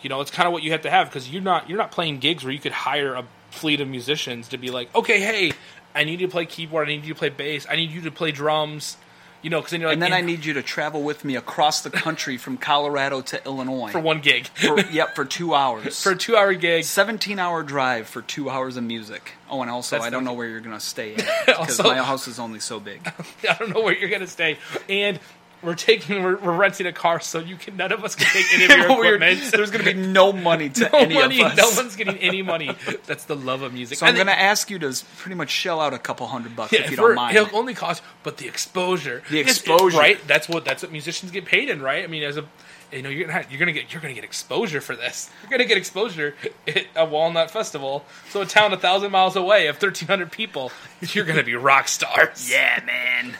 you 0.00 0.08
know 0.08 0.20
it's 0.20 0.30
kind 0.30 0.46
of 0.46 0.52
what 0.52 0.62
you 0.62 0.72
have 0.72 0.82
to 0.82 0.90
have 0.90 1.08
because 1.08 1.28
you're 1.30 1.42
not 1.42 1.68
you're 1.68 1.78
not 1.78 1.90
playing 1.90 2.18
gigs 2.18 2.44
where 2.44 2.52
you 2.52 2.60
could 2.60 2.72
hire 2.72 3.14
a 3.14 3.24
fleet 3.50 3.80
of 3.80 3.88
musicians 3.88 4.48
to 4.48 4.58
be 4.58 4.70
like, 4.70 4.94
okay, 4.94 5.20
hey, 5.20 5.52
I 5.94 6.04
need 6.04 6.20
you 6.20 6.26
to 6.26 6.30
play 6.30 6.46
keyboard, 6.46 6.88
I 6.88 6.92
need 6.92 7.04
you 7.04 7.14
to 7.14 7.18
play 7.18 7.28
bass, 7.28 7.66
I 7.68 7.76
need 7.76 7.90
you 7.90 8.00
to 8.02 8.10
play 8.10 8.32
drums, 8.32 8.96
you 9.42 9.50
know, 9.50 9.58
because 9.58 9.72
then 9.72 9.80
you're 9.80 9.90
like, 9.90 9.94
And 9.96 10.02
then 10.02 10.12
I 10.12 10.20
need 10.20 10.44
you 10.44 10.54
to 10.54 10.62
travel 10.62 11.02
with 11.02 11.24
me 11.24 11.36
across 11.36 11.82
the 11.82 11.90
country 11.90 12.36
from 12.36 12.56
Colorado 12.56 13.20
to 13.22 13.44
Illinois. 13.44 13.90
for 13.90 14.00
one 14.00 14.20
gig 14.20 14.46
For- 14.54 14.80
yep, 14.80 15.14
for 15.14 15.24
two 15.24 15.54
hours. 15.54 16.02
for 16.02 16.12
a 16.12 16.16
two 16.16 16.36
hour 16.36 16.54
gig. 16.54 16.84
17 16.84 17.38
hour 17.38 17.62
drive 17.62 18.06
for 18.06 18.22
two 18.22 18.48
hours 18.48 18.76
of 18.76 18.84
music. 18.84 19.32
Oh, 19.50 19.60
and 19.60 19.70
also, 19.70 19.96
That's 19.96 20.06
I 20.06 20.10
don't 20.10 20.24
know 20.24 20.32
where 20.32 20.48
you're 20.48 20.60
going 20.60 20.78
to 20.78 20.80
stay 20.84 21.14
because 21.46 21.78
my 21.82 21.98
house 21.98 22.26
is 22.28 22.38
only 22.38 22.60
so 22.60 22.80
big. 22.80 23.00
I 23.48 23.54
don't 23.58 23.74
know 23.74 23.82
where 23.82 23.94
you're 23.94 24.08
gonna 24.08 24.26
stay, 24.26 24.56
and 24.88 25.20
we're 25.62 25.74
taking 25.74 26.22
we're, 26.22 26.36
we're 26.36 26.56
renting 26.56 26.86
a 26.86 26.92
car, 26.92 27.20
so 27.20 27.38
you 27.38 27.56
can 27.56 27.76
none 27.76 27.92
of 27.92 28.04
us 28.04 28.14
can 28.14 28.26
take 28.26 28.52
any 28.54 28.64
of 28.64 28.70
your 28.70 28.90
equipment. 29.18 29.52
There's 29.52 29.70
going 29.70 29.84
to 29.84 29.94
be 29.94 29.98
no 30.00 30.32
money 30.32 30.68
to 30.70 30.80
no 30.92 30.98
any 30.98 31.14
money. 31.14 31.40
of 31.40 31.52
us. 31.52 31.56
No 31.56 31.82
one's 31.82 31.96
getting 31.96 32.16
any 32.18 32.42
money. 32.42 32.74
That's 33.06 33.24
the 33.24 33.36
love 33.36 33.62
of 33.62 33.72
music. 33.72 33.98
so 33.98 34.06
I'm 34.06 34.14
going 34.14 34.26
to 34.26 34.38
ask 34.38 34.70
you 34.70 34.78
to 34.80 34.92
pretty 35.18 35.36
much 35.36 35.50
shell 35.50 35.80
out 35.80 35.94
a 35.94 35.98
couple 35.98 36.26
hundred 36.26 36.56
bucks 36.56 36.72
Yeah, 36.72 36.80
if 36.82 36.90
you 36.90 36.96
don't 36.96 37.14
mind. 37.14 37.36
It'll 37.36 37.56
only 37.56 37.74
cost, 37.74 38.02
but 38.22 38.36
the 38.38 38.48
exposure, 38.48 39.22
The 39.30 39.38
exposure. 39.38 39.98
right? 39.98 40.18
That's 40.26 40.48
what 40.48 40.64
that's 40.64 40.82
what 40.82 40.92
musicians 40.92 41.30
get 41.32 41.44
paid 41.44 41.68
in, 41.70 41.80
right? 41.80 42.02
I 42.04 42.06
mean, 42.06 42.22
as 42.22 42.36
a 42.36 42.44
you 42.92 43.00
know, 43.00 43.08
you're 43.08 43.22
gonna 43.26 43.38
have, 43.42 43.50
you're 43.50 43.58
gonna 43.58 43.72
get 43.72 43.90
you're 43.90 44.02
gonna 44.02 44.12
get 44.12 44.22
exposure 44.24 44.82
for 44.82 44.94
this. 44.94 45.30
You're 45.42 45.50
gonna 45.50 45.66
get 45.68 45.78
exposure 45.78 46.34
at 46.66 46.84
a 46.94 47.06
Walnut 47.06 47.50
Festival, 47.50 48.04
so 48.28 48.42
a 48.42 48.46
town 48.46 48.74
a 48.74 48.76
thousand 48.76 49.10
miles 49.12 49.34
away 49.34 49.68
of 49.68 49.78
thirteen 49.78 50.08
hundred 50.08 50.30
people. 50.30 50.70
You're 51.00 51.24
gonna 51.24 51.42
be 51.42 51.54
rock 51.54 51.88
stars. 51.88 52.50
Yeah, 52.50 52.82
man. 52.84 53.36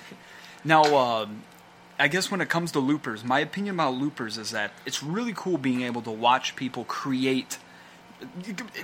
Now, 0.65 0.85
um, 0.97 1.43
I 2.03 2.09
guess 2.09 2.31
when 2.33 2.41
it 2.41 2.49
comes 2.49 2.73
to 2.73 2.81
loopers, 2.81 3.23
my 3.23 3.39
opinion 3.39 3.77
about 3.77 3.95
loopers 3.95 4.37
is 4.37 4.51
that 4.51 4.73
it's 4.85 5.03
really 5.05 5.33
cool 5.37 5.57
being 5.57 5.83
able 5.83 6.03
to 6.03 6.11
watch 6.11 6.57
people 6.57 6.85
create. 6.85 7.59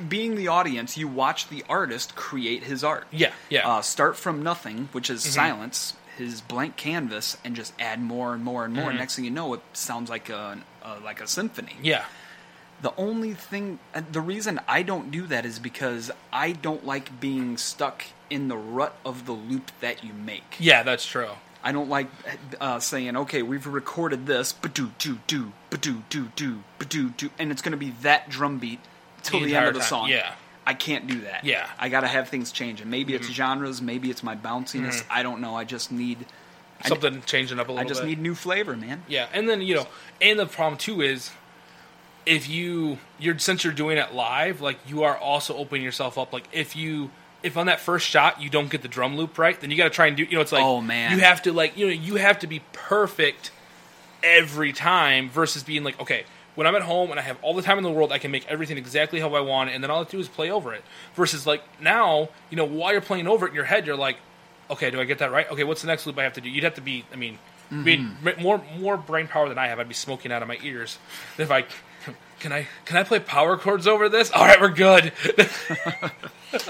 Being 0.08 0.34
the 0.36 0.48
audience, 0.48 0.96
you 0.96 1.08
watch 1.08 1.48
the 1.48 1.64
artist 1.68 2.14
create 2.14 2.62
his 2.64 2.82
art. 2.84 3.06
yeah, 3.10 3.32
yeah. 3.50 3.68
Uh, 3.68 3.82
start 3.82 4.16
from 4.16 4.42
nothing, 4.42 4.88
which 4.92 5.10
is 5.10 5.22
silence, 5.24 5.94
his 6.16 6.40
blank 6.40 6.76
canvas, 6.76 7.36
and 7.44 7.56
just 7.56 7.72
add 7.80 8.00
more 8.00 8.34
and 8.34 8.44
more 8.44 8.64
and 8.64 8.74
more. 8.74 8.90
Mhm. 8.90 8.98
Next 8.98 9.16
thing 9.16 9.24
you 9.24 9.30
know, 9.32 9.52
it 9.54 9.60
sounds 9.72 10.08
like 10.10 10.28
a, 10.28 10.58
uh, 10.84 10.96
like 11.04 11.20
a 11.20 11.26
symphony. 11.26 11.76
yeah. 11.82 12.04
The 12.80 12.94
only 12.96 13.34
thing, 13.34 13.80
the 14.12 14.20
reason 14.20 14.60
I 14.68 14.82
don't 14.84 15.10
do 15.10 15.26
that 15.26 15.44
is 15.44 15.58
because 15.58 16.12
I 16.32 16.52
don't 16.52 16.86
like 16.86 17.18
being 17.18 17.56
stuck 17.56 18.04
in 18.30 18.46
the 18.46 18.56
rut 18.56 18.94
of 19.04 19.26
the 19.26 19.32
loop 19.32 19.72
that 19.80 20.04
you 20.04 20.12
make. 20.12 20.54
Yeah, 20.60 20.84
that's 20.84 21.04
true. 21.04 21.30
I 21.62 21.72
don't 21.72 21.88
like 21.88 22.06
uh, 22.60 22.78
saying, 22.80 23.16
okay, 23.16 23.42
we've 23.42 23.66
recorded 23.66 24.26
this, 24.26 24.52
ba 24.52 24.68
do 24.68 24.92
do 24.98 25.18
do, 25.26 25.52
ba 25.70 25.76
do 25.76 26.02
do 26.08 26.28
do, 26.36 26.62
ba 26.78 26.84
do 26.84 27.10
do, 27.10 27.30
and 27.38 27.50
it's 27.50 27.62
going 27.62 27.72
to 27.72 27.78
be 27.78 27.90
that 28.02 28.28
drum 28.28 28.58
beat 28.58 28.80
till 29.22 29.40
The 29.40 29.46
the, 29.46 29.56
end 29.56 29.66
of 29.68 29.74
the 29.74 29.80
time, 29.80 29.88
song. 29.88 30.08
yeah. 30.08 30.34
I 30.66 30.74
can't 30.74 31.06
do 31.06 31.22
that. 31.22 31.44
Yeah. 31.44 31.62
Mm-hmm. 31.64 31.84
I 31.84 31.88
got 31.88 32.00
to 32.02 32.06
have 32.08 32.28
things 32.28 32.52
changing. 32.52 32.90
Maybe 32.90 33.14
it's 33.14 33.26
genres, 33.26 33.80
maybe 33.82 34.10
it's 34.10 34.22
my 34.22 34.36
bounciness. 34.36 35.02
I 35.10 35.22
don't 35.22 35.40
know. 35.40 35.54
I 35.56 35.64
just 35.64 35.90
need, 35.90 36.26
I- 36.82 36.88
Something 36.88 37.22
changing 37.22 37.58
up 37.58 37.68
a 37.68 37.72
I, 37.72 37.74
little 37.74 37.84
bit. 37.84 37.86
I 37.86 37.88
just 37.88 38.00
bit. 38.02 38.08
need 38.08 38.18
new 38.20 38.34
flavor, 38.34 38.76
man. 38.76 39.02
Yeah, 39.08 39.26
and 39.32 39.48
then 39.48 39.60
you 39.62 39.74
know, 39.76 39.86
and 40.20 40.38
the 40.38 40.46
problem 40.46 40.78
too 40.78 41.00
is 41.00 41.30
if 42.26 42.48
you 42.48 42.98
you're 43.18 43.38
since 43.38 43.64
you're 43.64 43.72
doing 43.72 43.98
it 43.98 44.14
live, 44.14 44.60
like 44.60 44.78
you 44.86 45.02
are 45.04 45.16
also 45.16 45.56
opening 45.56 45.82
yourself 45.82 46.18
up. 46.18 46.32
Like 46.32 46.44
if 46.52 46.76
you 46.76 47.10
if 47.42 47.56
on 47.56 47.66
that 47.66 47.80
first 47.80 48.06
shot 48.08 48.42
you 48.42 48.50
don't 48.50 48.70
get 48.70 48.82
the 48.82 48.88
drum 48.88 49.16
loop 49.16 49.38
right, 49.38 49.58
then 49.60 49.70
you 49.70 49.76
got 49.76 49.84
to 49.84 49.90
try 49.90 50.06
and 50.06 50.16
do. 50.16 50.24
You 50.24 50.34
know, 50.36 50.40
it's 50.40 50.52
like 50.52 50.64
Oh, 50.64 50.80
man. 50.80 51.12
you 51.12 51.18
have 51.24 51.42
to 51.42 51.52
like 51.52 51.76
you 51.76 51.86
know 51.86 51.92
you 51.92 52.16
have 52.16 52.38
to 52.40 52.46
be 52.46 52.60
perfect 52.72 53.50
every 54.22 54.72
time 54.72 55.30
versus 55.30 55.62
being 55.62 55.84
like 55.84 55.98
okay. 56.00 56.24
When 56.54 56.66
I'm 56.66 56.74
at 56.74 56.82
home 56.82 57.12
and 57.12 57.20
I 57.20 57.22
have 57.22 57.38
all 57.40 57.54
the 57.54 57.62
time 57.62 57.78
in 57.78 57.84
the 57.84 57.90
world, 57.90 58.10
I 58.10 58.18
can 58.18 58.32
make 58.32 58.44
everything 58.48 58.78
exactly 58.78 59.20
how 59.20 59.32
I 59.34 59.38
want 59.40 59.70
it, 59.70 59.74
and 59.74 59.84
then 59.84 59.92
all 59.92 60.00
I 60.00 60.04
do 60.04 60.18
is 60.18 60.26
play 60.26 60.50
over 60.50 60.74
it. 60.74 60.82
Versus 61.14 61.46
like 61.46 61.62
now, 61.80 62.30
you 62.50 62.56
know, 62.56 62.64
while 62.64 62.90
you're 62.90 63.00
playing 63.00 63.28
over 63.28 63.46
it 63.46 63.50
in 63.50 63.54
your 63.54 63.64
head, 63.64 63.86
you're 63.86 63.94
like, 63.94 64.16
okay, 64.68 64.90
do 64.90 65.00
I 65.00 65.04
get 65.04 65.18
that 65.20 65.30
right? 65.30 65.48
Okay, 65.52 65.62
what's 65.62 65.82
the 65.82 65.86
next 65.86 66.04
loop 66.04 66.18
I 66.18 66.24
have 66.24 66.32
to 66.32 66.40
do? 66.40 66.48
You'd 66.50 66.64
have 66.64 66.74
to 66.74 66.80
be, 66.80 67.04
I 67.12 67.16
mean, 67.16 67.38
be 67.84 67.98
Mm-hmm. 67.98 68.42
more 68.42 68.60
more 68.80 68.96
brain 68.96 69.28
power 69.28 69.48
than 69.48 69.56
I 69.56 69.68
have. 69.68 69.78
I'd 69.78 69.86
be 69.86 69.94
smoking 69.94 70.32
out 70.32 70.42
of 70.42 70.48
my 70.48 70.58
ears 70.64 70.98
if 71.38 71.50
I 71.52 71.64
can 72.40 72.50
I 72.52 72.66
can 72.86 72.96
I 72.96 73.04
play 73.04 73.20
power 73.20 73.56
chords 73.56 73.86
over 73.86 74.08
this? 74.08 74.32
All 74.32 74.44
right, 74.44 74.60
we're 74.60 74.70
good. 74.70 75.12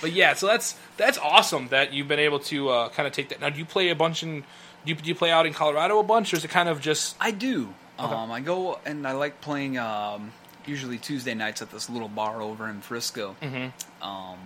but 0.00 0.12
yeah, 0.12 0.34
so 0.34 0.46
that's 0.46 0.76
that's 0.96 1.18
awesome 1.18 1.68
that 1.68 1.92
you've 1.92 2.08
been 2.08 2.18
able 2.18 2.38
to 2.40 2.68
uh, 2.68 2.88
kind 2.90 3.06
of 3.06 3.12
take 3.12 3.28
that. 3.30 3.40
Now, 3.40 3.50
do 3.50 3.58
you 3.58 3.64
play 3.64 3.88
a 3.90 3.94
bunch 3.94 4.22
in? 4.22 4.44
Do 4.84 4.90
you, 4.90 4.94
do 4.94 5.08
you 5.08 5.14
play 5.14 5.30
out 5.30 5.46
in 5.46 5.52
Colorado 5.52 5.98
a 5.98 6.02
bunch, 6.02 6.32
or 6.32 6.36
is 6.36 6.44
it 6.44 6.48
kind 6.48 6.68
of 6.68 6.80
just? 6.80 7.16
I 7.20 7.30
do. 7.30 7.74
Um, 7.98 8.32
I 8.32 8.40
go 8.40 8.80
and 8.84 9.06
I 9.06 9.12
like 9.12 9.40
playing 9.40 9.78
um, 9.78 10.32
usually 10.66 10.98
Tuesday 10.98 11.34
nights 11.34 11.62
at 11.62 11.70
this 11.70 11.88
little 11.88 12.08
bar 12.08 12.40
over 12.40 12.68
in 12.68 12.80
Frisco. 12.80 13.36
Mm-hmm. 13.40 14.06
Um, 14.06 14.38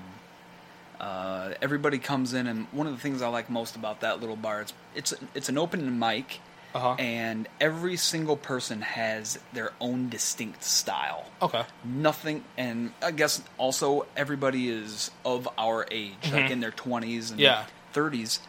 uh, 1.00 1.54
everybody 1.62 1.98
comes 1.98 2.34
in, 2.34 2.46
and 2.46 2.66
one 2.72 2.86
of 2.86 2.92
the 2.92 2.98
things 2.98 3.22
I 3.22 3.28
like 3.28 3.48
most 3.48 3.76
about 3.76 4.00
that 4.00 4.20
little 4.20 4.36
bar 4.36 4.62
it's 4.62 4.72
it's 4.94 5.14
it's 5.34 5.48
an 5.48 5.58
open 5.58 5.98
mic, 5.98 6.40
Uh-huh. 6.76 6.96
and 6.98 7.48
every 7.60 7.96
single 7.96 8.36
person 8.36 8.82
has 8.82 9.38
their 9.52 9.72
own 9.80 10.08
distinct 10.08 10.62
style. 10.62 11.24
Okay. 11.42 11.62
Nothing, 11.84 12.44
and 12.58 12.92
I 13.02 13.10
guess 13.12 13.42
also 13.58 14.06
everybody 14.16 14.68
is 14.68 15.10
of 15.24 15.48
our 15.58 15.86
age, 15.90 16.14
like 16.32 16.50
in 16.50 16.60
their 16.60 16.70
twenties 16.70 17.30
and 17.30 17.40
Mm-hmm. 17.40 17.44
Yeah. 17.44 17.64
thirties. 17.92 18.40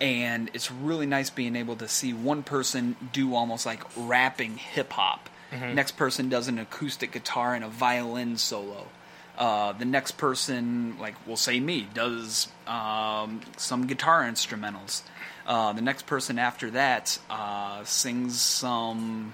And 0.00 0.50
it's 0.52 0.70
really 0.70 1.06
nice 1.06 1.30
being 1.30 1.56
able 1.56 1.76
to 1.76 1.88
see 1.88 2.12
one 2.12 2.42
person 2.42 2.94
do 3.12 3.34
almost 3.34 3.64
like 3.64 3.82
rapping 3.96 4.58
hip 4.58 4.92
hop. 4.92 5.30
Mm-hmm. 5.50 5.74
Next 5.74 5.92
person 5.96 6.28
does 6.28 6.46
an 6.48 6.58
acoustic 6.58 7.12
guitar 7.12 7.54
and 7.54 7.64
a 7.64 7.68
violin 7.68 8.36
solo. 8.36 8.88
Uh, 9.38 9.72
the 9.72 9.84
next 9.86 10.18
person, 10.18 10.96
like 11.00 11.14
we'll 11.26 11.36
say 11.38 11.58
me, 11.60 11.86
does 11.94 12.48
um, 12.66 13.40
some 13.56 13.86
guitar 13.86 14.22
instrumentals. 14.24 15.02
Uh, 15.48 15.72
the 15.72 15.80
next 15.80 16.04
person 16.06 16.38
after 16.38 16.70
that 16.72 17.18
uh, 17.30 17.82
sings 17.84 18.38
some. 18.40 19.32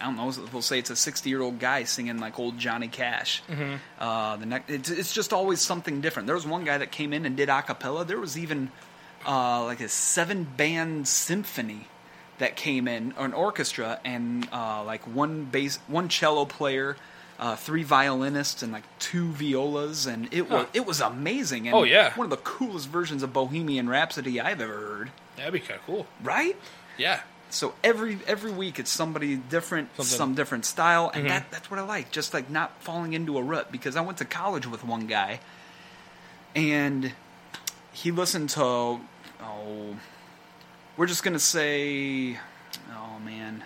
I 0.00 0.04
don't 0.04 0.16
know. 0.16 0.30
We'll 0.52 0.62
say 0.62 0.78
it's 0.78 0.90
a 0.90 0.96
sixty-year-old 0.96 1.58
guy 1.58 1.82
singing 1.84 2.18
like 2.18 2.38
old 2.38 2.56
Johnny 2.58 2.86
Cash. 2.88 3.42
Uh, 3.98 4.36
the 4.36 4.46
next, 4.46 4.70
it's, 4.70 4.90
it's 4.90 5.12
just 5.12 5.32
always 5.32 5.60
something 5.60 6.00
different. 6.00 6.26
There 6.26 6.36
was 6.36 6.46
one 6.46 6.64
guy 6.64 6.78
that 6.78 6.92
came 6.92 7.12
in 7.12 7.26
and 7.26 7.36
did 7.36 7.48
a 7.48 7.62
cappella. 7.62 8.04
There 8.04 8.20
was 8.20 8.38
even 8.38 8.70
uh, 9.26 9.64
like 9.64 9.80
a 9.80 9.88
seven-band 9.88 11.08
symphony 11.08 11.88
that 12.38 12.54
came 12.56 12.86
in, 12.86 13.14
or 13.18 13.24
an 13.24 13.32
orchestra, 13.32 13.98
and 14.04 14.46
uh, 14.52 14.84
like 14.84 15.02
one 15.06 15.44
bass, 15.46 15.78
one 15.88 16.08
cello 16.10 16.44
player, 16.44 16.96
uh, 17.38 17.56
three 17.56 17.82
violinists, 17.82 18.62
and 18.62 18.72
like 18.72 18.84
two 18.98 19.30
violas, 19.32 20.06
and 20.06 20.28
it 20.32 20.48
was 20.50 20.66
it 20.74 20.86
was 20.86 21.00
amazing. 21.00 21.66
And 21.68 21.74
Oh, 21.76 21.82
yeah. 21.84 22.14
one 22.14 22.26
of 22.26 22.30
the 22.30 22.36
coolest 22.36 22.88
versions 22.88 23.22
of 23.22 23.32
Bohemian 23.32 23.88
Rhapsody 23.88 24.38
I've 24.40 24.60
ever 24.60 24.72
heard. 24.74 25.10
That'd 25.36 25.52
be 25.52 25.60
kind 25.60 25.78
of 25.80 25.86
cool. 25.86 26.06
Right? 26.22 26.56
Yeah. 26.98 27.20
So 27.50 27.74
every 27.84 28.18
every 28.26 28.50
week 28.50 28.78
it's 28.78 28.90
somebody 28.90 29.36
different, 29.36 29.90
Something. 29.96 30.16
some 30.16 30.34
different 30.34 30.64
style, 30.66 31.10
and 31.14 31.24
Mhm. 31.26 31.28
that 31.28 31.50
that's 31.50 31.70
what 31.70 31.78
I 31.78 31.84
like. 31.84 32.10
Just 32.10 32.34
like 32.34 32.50
not 32.50 32.82
falling 32.82 33.12
into 33.12 33.38
a 33.38 33.42
rut 33.42 33.70
because 33.70 33.94
I 33.96 34.00
went 34.00 34.18
to 34.18 34.24
college 34.24 34.66
with 34.66 34.82
one 34.82 35.06
guy, 35.06 35.40
and 36.54 37.12
he 37.92 38.10
listened 38.10 38.50
to 38.50 39.00
oh, 39.42 39.96
we're 40.96 41.06
just 41.06 41.22
gonna 41.22 41.38
say, 41.38 42.38
oh 42.92 43.18
man, 43.24 43.62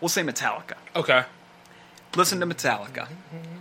we'll 0.00 0.08
say 0.08 0.22
Metallica. 0.22 0.74
Okay. 0.94 1.24
Listen 2.14 2.40
to 2.40 2.46
Metallica, 2.46 3.08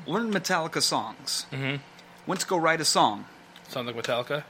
learn 0.05 0.32
Metallica 0.32 0.82
songs. 0.82 1.45
Mhm. 1.51 1.80
Went 2.25 2.41
to 2.41 2.47
go 2.47 2.57
write 2.57 2.82
a 2.82 2.86
song. 2.86 3.25
Sounds 3.67 3.88
like 3.88 3.95
Metallica. 3.95 4.43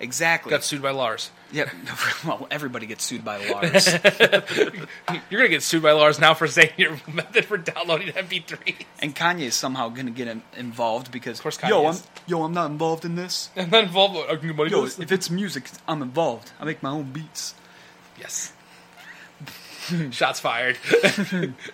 Exactly. 0.00 0.50
Got 0.50 0.64
sued 0.64 0.80
by 0.80 0.90
Lars. 0.92 1.30
yeah. 1.52 1.70
Well, 2.24 2.46
everybody 2.50 2.86
gets 2.86 3.04
sued 3.04 3.24
by 3.24 3.36
Lars. 3.50 3.86
You're 3.86 5.40
gonna 5.40 5.48
get 5.48 5.62
sued 5.62 5.82
by 5.82 5.92
Lars 5.92 6.18
now 6.18 6.32
for 6.34 6.46
saying 6.46 6.72
your 6.78 6.92
method 7.12 7.44
for 7.44 7.58
downloading 7.58 8.08
MP3s. 8.08 8.76
And 9.00 9.14
Kanye 9.14 9.42
is 9.42 9.54
somehow 9.54 9.88
going 9.90 10.06
to 10.06 10.12
get 10.12 10.34
involved 10.56 11.10
because 11.12 11.38
Of 11.38 11.42
course 11.42 11.58
Kanye 11.58 11.68
yo, 11.70 11.86
I'm 11.86 11.96
yo, 12.26 12.42
I'm 12.44 12.54
not 12.54 12.70
involved 12.70 13.04
in 13.04 13.14
this. 13.14 13.50
And 13.56 13.70
then 13.70 13.84
involved. 13.84 14.18
I 14.30 14.36
can 14.36 14.56
money 14.56 14.70
Yo, 14.70 14.84
if 14.84 15.12
it's 15.12 15.30
music, 15.30 15.64
I'm 15.86 16.02
involved. 16.02 16.52
I 16.58 16.64
make 16.64 16.82
my 16.82 16.90
own 16.90 17.12
beats. 17.12 17.54
Yes. 18.18 18.52
Shots 20.10 20.40
fired. 20.40 20.76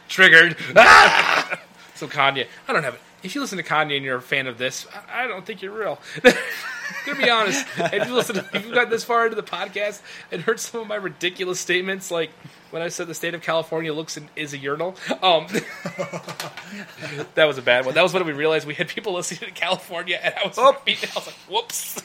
Triggered. 0.09 0.57
Ah! 0.75 1.61
So 1.95 2.07
Kanye, 2.09 2.47
I 2.67 2.73
don't 2.73 2.83
have 2.85 2.95
it. 2.95 3.01
If 3.27 3.35
you 3.35 3.41
listen 3.41 3.59
to 3.59 3.65
Kanye 3.65 3.97
and 3.97 4.05
you're 4.05 4.19
a 4.19 4.23
fan 4.23 4.47
of 4.47 4.57
this, 4.57 4.87
I 5.11 5.25
I 5.25 5.27
don't 5.27 5.45
think 5.45 5.61
you're 5.61 5.77
real. 5.77 5.99
to 6.23 7.15
be 7.17 7.29
honest, 7.29 7.67
if 7.77 8.07
you 8.07 8.15
listen, 8.15 8.37
if 8.55 8.65
you 8.65 8.73
got 8.73 8.89
this 8.89 9.03
far 9.03 9.25
into 9.27 9.35
the 9.35 9.43
podcast 9.43 10.01
and 10.31 10.43
heard 10.43 10.61
some 10.61 10.81
of 10.83 10.87
my 10.87 10.95
ridiculous 10.95 11.59
statements, 11.59 12.13
like 12.13 12.31
when 12.71 12.83
I 12.83 12.89
said 12.89 13.09
the 13.09 13.15
state 13.15 13.35
of 13.35 13.43
California 13.43 13.93
looks 13.93 14.17
in, 14.17 14.29
is 14.37 14.53
a 14.53 14.59
urinal, 14.59 14.95
um, 15.23 15.47
that 17.35 17.47
was 17.47 17.59
a 17.59 17.63
bad 17.63 17.85
one. 17.85 17.95
That 17.95 18.03
was 18.03 18.15
when 18.15 18.25
we 18.25 18.33
realized 18.33 18.65
we 18.65 18.75
had 18.75 18.89
people 18.89 19.15
listening 19.15 19.41
to 19.41 19.51
California, 19.51 20.21
and 20.23 20.33
I 20.33 20.47
was, 20.47 20.57
Oh. 20.57 20.77
I 20.87 20.97
was 21.17 21.27
like, 21.27 21.35
"Whoops." 21.49 22.01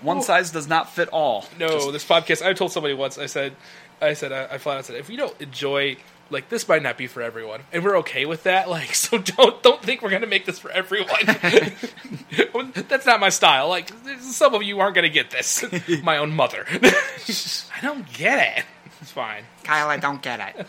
One 0.00 0.22
size 0.22 0.52
does 0.52 0.68
not 0.68 0.94
fit 0.94 1.08
all. 1.08 1.44
No, 1.58 1.90
this 1.90 2.04
podcast. 2.04 2.46
I 2.46 2.52
told 2.52 2.70
somebody 2.70 2.94
once. 2.94 3.18
I 3.18 3.26
said, 3.26 3.56
I 4.00 4.12
said, 4.12 4.30
I, 4.30 4.54
I 4.54 4.58
flat 4.58 4.78
out 4.78 4.84
said, 4.84 4.96
if 4.96 5.08
we 5.08 5.16
don't 5.16 5.38
enjoy, 5.40 5.96
like, 6.30 6.48
this 6.48 6.66
might 6.68 6.82
not 6.82 6.98
be 6.98 7.06
for 7.06 7.22
everyone, 7.22 7.60
and 7.72 7.84
we're 7.84 7.98
okay 7.98 8.26
with 8.26 8.42
that. 8.44 8.68
Like, 8.76 8.94
so 8.94 9.16
don't 9.18 9.62
don't 9.62 9.82
think 9.82 10.02
we're 10.02 10.10
gonna 10.10 10.26
make 10.26 10.44
this 10.44 10.58
for 10.58 10.70
everyone. 10.70 11.24
That's 12.88 13.06
not 13.06 13.20
my 13.20 13.30
style. 13.30 13.68
Like, 13.68 13.90
some 14.20 14.54
of 14.54 14.62
you 14.62 14.80
aren't 14.80 14.94
gonna 14.94 15.08
get 15.08 15.30
this. 15.30 15.64
my 16.02 16.18
own 16.18 16.32
mother. 16.34 16.66
I 16.68 17.80
don't 17.80 18.10
get 18.12 18.58
it. 18.58 18.64
It's 19.00 19.12
fine. 19.12 19.44
Kyle, 19.64 19.88
I 19.88 19.96
don't 19.96 20.20
get 20.20 20.40
it. 20.40 20.66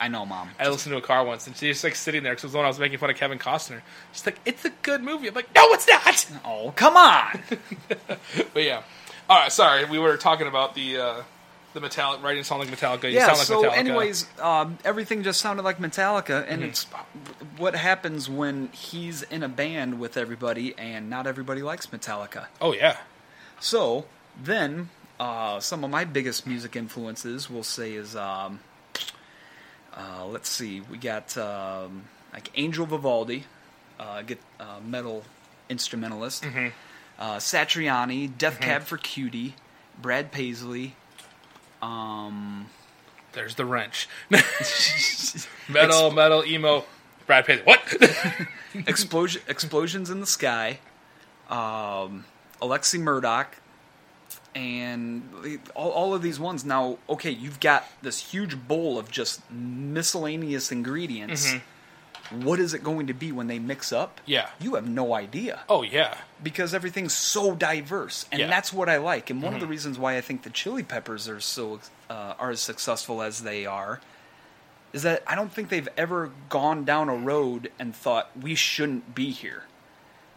I 0.00 0.06
know, 0.08 0.24
mom. 0.24 0.50
I 0.60 0.68
listened 0.68 0.92
to 0.92 0.98
a 0.98 1.02
car 1.02 1.24
once, 1.24 1.46
and 1.48 1.56
she's 1.56 1.82
like 1.82 1.96
sitting 1.96 2.22
there 2.22 2.32
because 2.32 2.44
it 2.44 2.48
was 2.48 2.54
when 2.54 2.64
I 2.64 2.68
was 2.68 2.78
making 2.78 2.98
fun 2.98 3.10
of 3.10 3.16
Kevin 3.16 3.38
Costner. 3.38 3.80
She's 4.12 4.24
like, 4.24 4.38
"It's 4.44 4.64
a 4.64 4.70
good 4.82 5.02
movie." 5.02 5.28
I'm 5.28 5.34
like, 5.34 5.52
"No, 5.54 5.64
it's 5.72 5.88
not." 5.88 6.40
Oh, 6.44 6.72
come 6.76 6.96
on. 6.96 7.40
But 7.88 8.62
yeah. 8.62 8.82
All 9.28 9.38
right. 9.40 9.50
Sorry, 9.50 9.84
we 9.86 9.98
were 9.98 10.16
talking 10.16 10.46
about 10.46 10.74
the 10.76 10.98
uh, 10.98 11.22
the 11.74 11.80
metallic 11.80 12.22
writing 12.22 12.44
song 12.44 12.58
like 12.60 12.68
Metallica. 12.68 13.04
You 13.04 13.16
yeah. 13.18 13.26
sound 13.26 13.38
like 13.38 13.46
so, 13.46 13.62
Metallica. 13.62 13.76
anyways, 13.76 14.26
um, 14.40 14.78
everything 14.84 15.22
just 15.22 15.40
sounded 15.40 15.62
like 15.64 15.78
Metallica, 15.78 16.44
and 16.48 16.62
Mm-hmm. 16.62 16.70
it's 16.70 16.84
what 17.56 17.74
happens 17.74 18.28
when 18.30 18.68
he's 18.72 19.22
in 19.22 19.42
a 19.42 19.48
band 19.48 20.00
with 20.00 20.16
everybody, 20.16 20.74
and 20.78 21.10
not 21.10 21.26
everybody 21.26 21.62
likes 21.62 21.86
Metallica. 21.88 22.46
Oh 22.60 22.72
yeah. 22.72 22.96
So 23.60 24.06
then, 24.42 24.88
uh, 25.20 25.60
some 25.60 25.84
of 25.84 25.90
my 25.90 26.04
biggest 26.04 26.46
music 26.46 26.76
influences, 26.76 27.50
we'll 27.50 27.62
say, 27.64 27.92
is 27.94 28.14
um, 28.16 28.60
uh, 29.96 30.24
let's 30.26 30.48
see, 30.48 30.80
we 30.80 30.96
got 30.96 31.36
um, 31.36 32.04
like 32.32 32.50
Angel 32.54 32.86
Vivaldi, 32.86 33.44
uh, 33.98 34.22
get 34.22 34.38
uh, 34.60 34.78
metal 34.84 35.24
instrumentalist, 35.68 36.44
Mm-hmm. 36.44 36.68
uh, 37.18 37.36
Satriani, 37.36 38.30
Death 38.38 38.60
Cab 38.60 38.82
for 38.82 38.96
Cutie, 38.96 39.54
Brad 40.00 40.30
Paisley. 40.32 40.94
Um, 41.82 42.66
There's 43.32 43.54
the 43.54 43.64
wrench. 43.64 44.08
metal, 45.68 46.10
metal, 46.10 46.44
emo. 46.44 46.84
Brad 47.26 47.44
Pitt. 47.46 47.66
What? 47.66 47.80
explosion, 48.86 49.42
explosions 49.48 50.10
in 50.10 50.20
the 50.20 50.26
sky. 50.26 50.78
Um, 51.50 52.24
Alexi 52.60 52.98
Murdoch. 52.98 53.56
and 54.54 55.60
all, 55.74 55.90
all 55.90 56.14
of 56.14 56.22
these 56.22 56.40
ones 56.40 56.64
now. 56.64 56.98
Okay, 57.08 57.30
you've 57.30 57.60
got 57.60 57.86
this 58.02 58.18
huge 58.32 58.56
bowl 58.66 58.98
of 58.98 59.10
just 59.10 59.42
miscellaneous 59.50 60.72
ingredients. 60.72 61.54
What 62.30 62.58
is 62.60 62.74
it 62.74 62.82
going 62.84 63.06
to 63.08 63.14
be 63.14 63.32
when 63.32 63.46
they 63.46 63.58
mix 63.58 63.92
up? 63.92 64.16
Mm-hmm. 64.20 64.30
Yeah. 64.30 64.48
you 64.60 64.74
have 64.74 64.86
no 64.88 65.14
idea 65.14 65.60
Oh 65.68 65.82
yeah. 65.82 66.16
because 66.42 66.74
everything's 66.74 67.14
so 67.14 67.54
diverse, 67.54 68.26
and 68.30 68.38
Yeah. 68.40 68.44
Mm-hmm. 68.46 68.50
that's 68.50 68.72
what 68.72 68.88
I 68.88 68.98
like. 68.98 69.30
And 69.30 69.42
one 69.42 69.54
of 69.54 69.60
the 69.60 69.66
reasons 69.66 69.98
why 69.98 70.16
I 70.16 70.20
think 70.20 70.42
the 70.42 70.50
Chili 70.50 70.82
Peppers 70.82 71.28
are 71.28 71.40
so 71.40 71.80
uh, 72.10 72.34
are 72.38 72.50
as 72.50 72.60
successful 72.60 73.22
as 73.22 73.42
they 73.42 73.66
are 73.66 74.00
is 74.92 75.02
that 75.02 75.22
I 75.26 75.34
don't 75.34 75.52
think 75.52 75.68
they've 75.68 75.88
ever 75.96 76.30
gone 76.48 76.84
down 76.84 77.08
a 77.08 77.14
road 77.14 77.70
and 77.78 77.94
thought 77.94 78.30
we 78.40 78.54
shouldn't 78.54 79.14
be 79.14 79.30
here. 79.30 79.64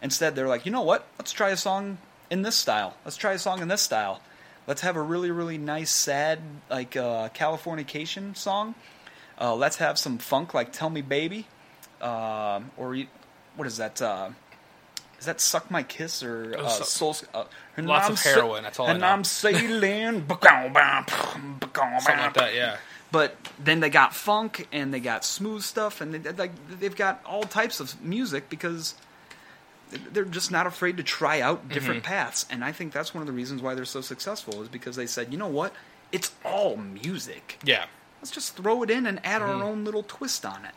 Instead, 0.02 0.34
they're 0.34 0.48
like, 0.48 0.66
you 0.66 0.72
know 0.72 0.82
what? 0.82 1.06
Let's 1.18 1.32
try 1.32 1.50
a 1.50 1.56
song 1.56 1.98
in 2.30 2.42
this 2.42 2.56
style. 2.56 2.94
Let's 3.04 3.16
try 3.16 3.32
a 3.32 3.38
song 3.38 3.62
in 3.62 3.68
this 3.68 3.80
style. 3.82 4.20
Let's 4.66 4.82
have 4.82 4.94
a 4.96 5.00
really, 5.00 5.30
really 5.30 5.58
nice, 5.58 5.90
sad, 5.90 6.40
like 6.70 6.96
uh, 6.96 7.28
Californication 7.30 8.36
song. 8.36 8.74
Uh, 9.40 9.54
let's 9.54 9.76
have 9.76 9.98
some 9.98 10.18
funk, 10.18 10.54
like 10.54 10.72
"Tell 10.72 10.90
Me 10.90 11.00
Baby," 11.02 11.46
um, 12.02 12.70
or 12.76 12.96
what 13.56 13.66
is 13.66 13.76
that? 13.78 14.00
Uh, 14.02 14.30
is 15.18 15.26
that 15.26 15.40
"Suck 15.40 15.70
My 15.70 15.82
Kiss" 15.82 16.22
or 16.22 16.54
uh, 16.58 16.68
so- 16.68 17.12
"Soul"? 17.12 17.16
Uh, 17.34 17.44
Lots 17.78 18.08
of 18.10 18.20
heroin, 18.22 18.64
that's 18.64 18.78
all 18.80 18.86
I 18.88 18.90
And 18.90 19.00
know. 19.00 19.06
I'm 19.06 19.24
sailing. 19.24 20.24
Something 20.28 22.18
like 22.24 22.34
that. 22.34 22.54
Yeah. 22.54 22.76
But 23.10 23.36
then 23.62 23.80
they 23.80 23.90
got 23.90 24.14
funk 24.14 24.66
and 24.72 24.92
they 24.92 25.00
got 25.00 25.24
smooth 25.24 25.62
stuff 25.62 26.00
and 26.00 26.14
they, 26.14 26.32
like 26.32 26.50
they've 26.80 26.96
got 26.96 27.20
all 27.26 27.42
types 27.42 27.78
of 27.80 28.00
music 28.02 28.48
because 28.48 28.94
they're 30.12 30.24
just 30.24 30.50
not 30.50 30.66
afraid 30.66 30.96
to 30.96 31.02
try 31.02 31.40
out 31.40 31.68
different 31.68 32.02
Mm-hmm. 32.04 32.12
paths. 32.12 32.46
And 32.50 32.64
I 32.64 32.72
think 32.72 32.92
that's 32.92 33.12
one 33.14 33.20
of 33.20 33.26
the 33.26 33.32
reasons 33.34 33.60
why 33.60 33.74
they're 33.74 33.84
so 33.84 34.00
successful 34.00 34.62
is 34.62 34.68
because 34.68 34.96
they 34.96 35.06
said, 35.06 35.30
you 35.30 35.36
know 35.38 35.48
what, 35.48 35.74
it's 36.10 36.32
all 36.44 36.76
music. 36.76 37.58
Yeah. 37.64 37.84
Let's 38.20 38.30
just 38.30 38.56
throw 38.56 38.82
it 38.82 38.90
in 38.90 39.06
and 39.06 39.20
add 39.24 39.42
Mm-hmm. 39.42 39.50
our 39.60 39.62
own 39.62 39.84
little 39.84 40.02
twist 40.04 40.46
on 40.46 40.64
it. 40.64 40.72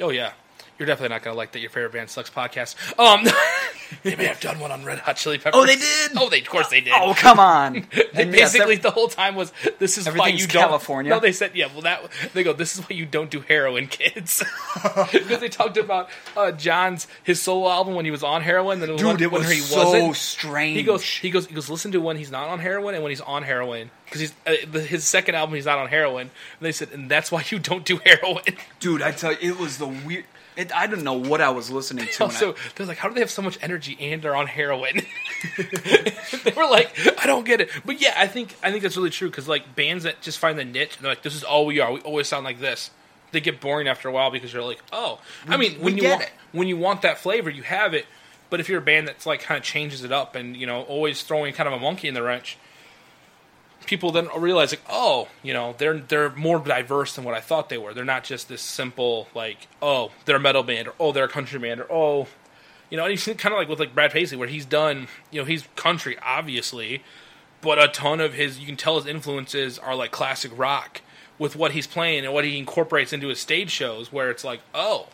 Oh 0.00 0.10
yeah. 0.10 0.32
You're 0.78 0.86
definitely 0.86 1.14
not 1.14 1.22
gonna 1.22 1.36
like 1.36 1.52
that. 1.52 1.60
Your 1.60 1.70
favorite 1.70 1.92
band 1.92 2.08
sucks 2.10 2.30
podcast. 2.30 2.74
Um, 2.98 3.26
they 4.02 4.16
may 4.16 4.26
have 4.26 4.40
done 4.40 4.58
one 4.60 4.70
on 4.72 4.84
Red 4.84 4.98
Hot 5.00 5.16
Chili 5.16 5.38
Peppers. 5.38 5.60
Oh, 5.60 5.66
they 5.66 5.76
did? 5.76 6.12
Oh, 6.16 6.28
they 6.28 6.40
of 6.40 6.48
course 6.48 6.68
they 6.68 6.80
did. 6.80 6.92
Oh 6.96 7.14
come 7.16 7.38
on! 7.38 7.86
They 7.92 8.08
And 8.14 8.32
basically 8.32 8.76
ev- 8.76 8.82
the 8.82 8.90
whole 8.90 9.08
time 9.08 9.34
was 9.34 9.52
this 9.78 9.98
is 9.98 10.06
why 10.06 10.28
you 10.28 10.46
don't 10.46 10.62
California. 10.62 11.10
No, 11.10 11.20
they 11.20 11.32
said 11.32 11.52
yeah. 11.54 11.66
Well, 11.72 11.82
that 11.82 12.02
they 12.34 12.42
go. 12.42 12.52
This 12.52 12.74
is 12.76 12.80
why 12.82 12.96
you 12.96 13.06
don't 13.06 13.30
do 13.30 13.40
heroin, 13.40 13.86
kids. 13.86 14.42
Because 15.12 15.40
they 15.40 15.48
talked 15.48 15.76
about 15.76 16.08
uh, 16.36 16.52
John's 16.52 17.06
his 17.22 17.40
solo 17.40 17.68
album 17.70 17.94
when 17.94 18.04
he 18.04 18.10
was 18.10 18.22
on 18.22 18.42
heroin. 18.42 18.80
Then 18.80 18.96
dude, 18.96 19.06
when, 19.06 19.22
it 19.22 19.30
when 19.32 19.42
was 19.42 19.50
he 19.50 19.60
so 19.60 19.84
wasn't. 19.84 20.16
strange. 20.16 20.76
He 20.76 20.82
goes. 20.82 21.04
He 21.04 21.30
goes. 21.30 21.46
He 21.46 21.54
goes. 21.54 21.68
Listen 21.70 21.92
to 21.92 22.00
when 22.00 22.16
he's 22.16 22.30
not 22.30 22.48
on 22.48 22.58
heroin 22.58 22.94
and 22.94 23.02
when 23.02 23.10
he's 23.10 23.20
on 23.20 23.42
heroin. 23.42 23.90
Because 24.04 24.20
he's 24.20 24.34
uh, 24.46 24.54
the, 24.70 24.80
his 24.80 25.04
second 25.04 25.34
album 25.34 25.54
he's 25.54 25.66
not 25.66 25.78
on 25.78 25.88
heroin. 25.88 26.22
And 26.22 26.30
they 26.60 26.72
said, 26.72 26.90
and 26.92 27.08
that's 27.10 27.30
why 27.30 27.44
you 27.48 27.58
don't 27.58 27.84
do 27.84 27.98
heroin. 28.04 28.42
dude, 28.80 29.02
I 29.02 29.12
tell 29.12 29.32
you, 29.32 29.52
it 29.52 29.58
was 29.58 29.78
the 29.78 29.86
weird. 29.86 30.24
It, 30.56 30.74
I 30.74 30.86
don't 30.86 31.04
know 31.04 31.14
what 31.14 31.40
I 31.40 31.50
was 31.50 31.70
listening 31.70 32.06
to. 32.06 32.24
when 32.26 32.30
I- 32.36 32.54
they're 32.74 32.86
like, 32.86 32.98
how 32.98 33.08
do 33.08 33.14
they 33.14 33.20
have 33.20 33.30
so 33.30 33.42
much 33.42 33.58
energy 33.62 33.96
and 34.00 34.24
are 34.24 34.34
on 34.34 34.46
heroin? 34.46 35.00
they 35.56 36.52
were 36.56 36.68
like, 36.68 36.94
I 37.22 37.26
don't 37.26 37.44
get 37.46 37.60
it. 37.60 37.70
But 37.84 38.00
yeah, 38.00 38.14
I 38.16 38.26
think 38.26 38.54
I 38.62 38.70
think 38.70 38.82
that's 38.82 38.96
really 38.96 39.10
true 39.10 39.30
because 39.30 39.48
like 39.48 39.74
bands 39.74 40.04
that 40.04 40.20
just 40.20 40.38
find 40.38 40.58
the 40.58 40.64
niche, 40.64 40.96
and 40.96 41.04
they're 41.04 41.12
like, 41.12 41.22
this 41.22 41.34
is 41.34 41.42
all 41.44 41.66
we 41.66 41.80
are. 41.80 41.92
We 41.92 42.00
always 42.00 42.28
sound 42.28 42.44
like 42.44 42.60
this. 42.60 42.90
They 43.32 43.40
get 43.40 43.60
boring 43.60 43.86
after 43.86 44.08
a 44.08 44.12
while 44.12 44.30
because 44.30 44.52
you're 44.52 44.64
like, 44.64 44.82
oh, 44.92 45.20
I 45.46 45.56
mean, 45.56 45.74
we 45.78 45.84
when 45.84 45.98
you 45.98 46.08
want 46.08 46.22
it. 46.22 46.30
when 46.52 46.68
you 46.68 46.76
want 46.76 47.02
that 47.02 47.18
flavor, 47.18 47.48
you 47.48 47.62
have 47.62 47.94
it. 47.94 48.06
But 48.50 48.58
if 48.58 48.68
you're 48.68 48.80
a 48.80 48.84
band 48.84 49.06
that's 49.06 49.24
like 49.26 49.40
kind 49.42 49.56
of 49.56 49.62
changes 49.64 50.02
it 50.02 50.10
up 50.10 50.34
and 50.34 50.56
you 50.56 50.66
know 50.66 50.82
always 50.82 51.22
throwing 51.22 51.54
kind 51.54 51.68
of 51.68 51.72
a 51.74 51.78
monkey 51.78 52.08
in 52.08 52.14
the 52.14 52.22
wrench, 52.22 52.58
people 53.90 54.12
then 54.12 54.28
realize 54.38 54.70
like, 54.70 54.84
oh, 54.88 55.26
you 55.42 55.52
know, 55.52 55.74
they're 55.76 55.98
they're 55.98 56.30
more 56.30 56.60
diverse 56.60 57.16
than 57.16 57.24
what 57.24 57.34
I 57.34 57.40
thought 57.40 57.68
they 57.68 57.76
were. 57.76 57.92
They're 57.92 58.04
not 58.04 58.22
just 58.22 58.48
this 58.48 58.62
simple 58.62 59.28
like, 59.34 59.66
oh, 59.82 60.12
they're 60.24 60.36
a 60.36 60.40
metal 60.40 60.62
band 60.62 60.88
or 60.88 60.94
oh, 61.00 61.12
they're 61.12 61.24
a 61.24 61.28
country 61.28 61.58
band 61.58 61.80
or 61.80 61.92
oh, 61.92 62.28
you 62.88 62.96
know, 62.96 63.04
and 63.04 63.10
you 63.10 63.18
see 63.18 63.34
kind 63.34 63.52
of 63.52 63.58
like 63.58 63.68
with 63.68 63.80
like 63.80 63.92
Brad 63.92 64.12
Paisley 64.12 64.38
where 64.38 64.48
he's 64.48 64.64
done, 64.64 65.08
you 65.32 65.40
know, 65.40 65.44
he's 65.44 65.64
country 65.74 66.16
obviously, 66.22 67.02
but 67.60 67.82
a 67.82 67.88
ton 67.88 68.20
of 68.20 68.34
his 68.34 68.60
you 68.60 68.66
can 68.66 68.76
tell 68.76 68.94
his 68.94 69.06
influences 69.06 69.76
are 69.76 69.96
like 69.96 70.12
classic 70.12 70.52
rock 70.56 71.02
with 71.36 71.56
what 71.56 71.72
he's 71.72 71.88
playing 71.88 72.24
and 72.24 72.32
what 72.32 72.44
he 72.44 72.56
incorporates 72.56 73.12
into 73.12 73.26
his 73.26 73.40
stage 73.40 73.72
shows 73.72 74.12
where 74.12 74.30
it's 74.30 74.44
like, 74.44 74.60
oh, 74.72 75.08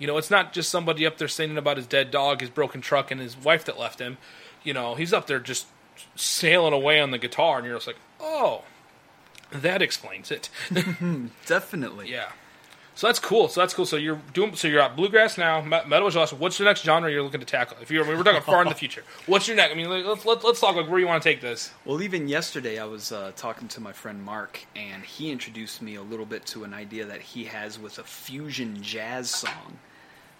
you 0.00 0.08
know, 0.08 0.18
it's 0.18 0.32
not 0.32 0.52
just 0.52 0.68
somebody 0.68 1.06
up 1.06 1.16
there 1.16 1.28
singing 1.28 1.56
about 1.56 1.76
his 1.76 1.86
dead 1.86 2.10
dog, 2.10 2.40
his 2.40 2.50
broken 2.50 2.80
truck, 2.80 3.12
and 3.12 3.20
his 3.20 3.36
wife 3.36 3.64
that 3.66 3.78
left 3.78 4.00
him. 4.00 4.18
You 4.64 4.74
know, 4.74 4.96
he's 4.96 5.12
up 5.12 5.28
there 5.28 5.38
just 5.38 5.66
sailing 6.14 6.72
away 6.72 7.00
on 7.00 7.10
the 7.10 7.18
guitar, 7.18 7.58
and 7.58 7.66
you're 7.66 7.76
just 7.76 7.86
like, 7.86 7.98
oh, 8.20 8.62
that 9.50 9.82
explains 9.82 10.30
it. 10.30 10.48
definitely. 11.46 12.10
yeah. 12.10 12.30
So 12.96 13.08
that's 13.08 13.18
cool. 13.18 13.48
So 13.48 13.60
that's 13.60 13.74
cool. 13.74 13.84
So 13.84 13.96
you're 13.96 14.18
doing. 14.32 14.56
So 14.56 14.68
you're 14.68 14.80
at 14.80 14.96
bluegrass 14.96 15.36
now. 15.36 15.60
Metal 15.60 16.08
is 16.08 16.14
your 16.14 16.22
last. 16.22 16.32
What's 16.32 16.58
your 16.58 16.64
next 16.66 16.82
genre 16.82 17.12
you're 17.12 17.22
looking 17.22 17.40
to 17.40 17.46
tackle? 17.46 17.76
If 17.82 17.90
you're, 17.90 18.02
I 18.02 18.08
mean, 18.08 18.16
we're 18.16 18.24
talking 18.24 18.40
far 18.40 18.62
in 18.62 18.68
the 18.68 18.74
future. 18.86 19.04
What's 19.26 19.46
your 19.46 19.54
next? 19.54 19.72
I 19.72 19.74
mean, 19.74 19.90
like, 19.90 20.06
let's 20.06 20.24
let, 20.24 20.42
let's 20.42 20.60
talk 20.60 20.76
like 20.76 20.88
where 20.88 20.98
you 20.98 21.06
want 21.06 21.22
to 21.22 21.28
take 21.28 21.42
this. 21.42 21.72
Well, 21.84 22.00
even 22.00 22.26
yesterday, 22.26 22.78
I 22.78 22.86
was 22.86 23.12
uh, 23.12 23.32
talking 23.36 23.68
to 23.68 23.82
my 23.82 23.92
friend 23.92 24.24
Mark, 24.24 24.64
and 24.74 25.04
he 25.04 25.30
introduced 25.30 25.82
me 25.82 25.96
a 25.96 26.02
little 26.02 26.24
bit 26.24 26.46
to 26.46 26.64
an 26.64 26.72
idea 26.72 27.04
that 27.04 27.20
he 27.20 27.44
has 27.44 27.78
with 27.78 27.98
a 27.98 28.02
fusion 28.02 28.82
jazz 28.82 29.28
song. 29.28 29.78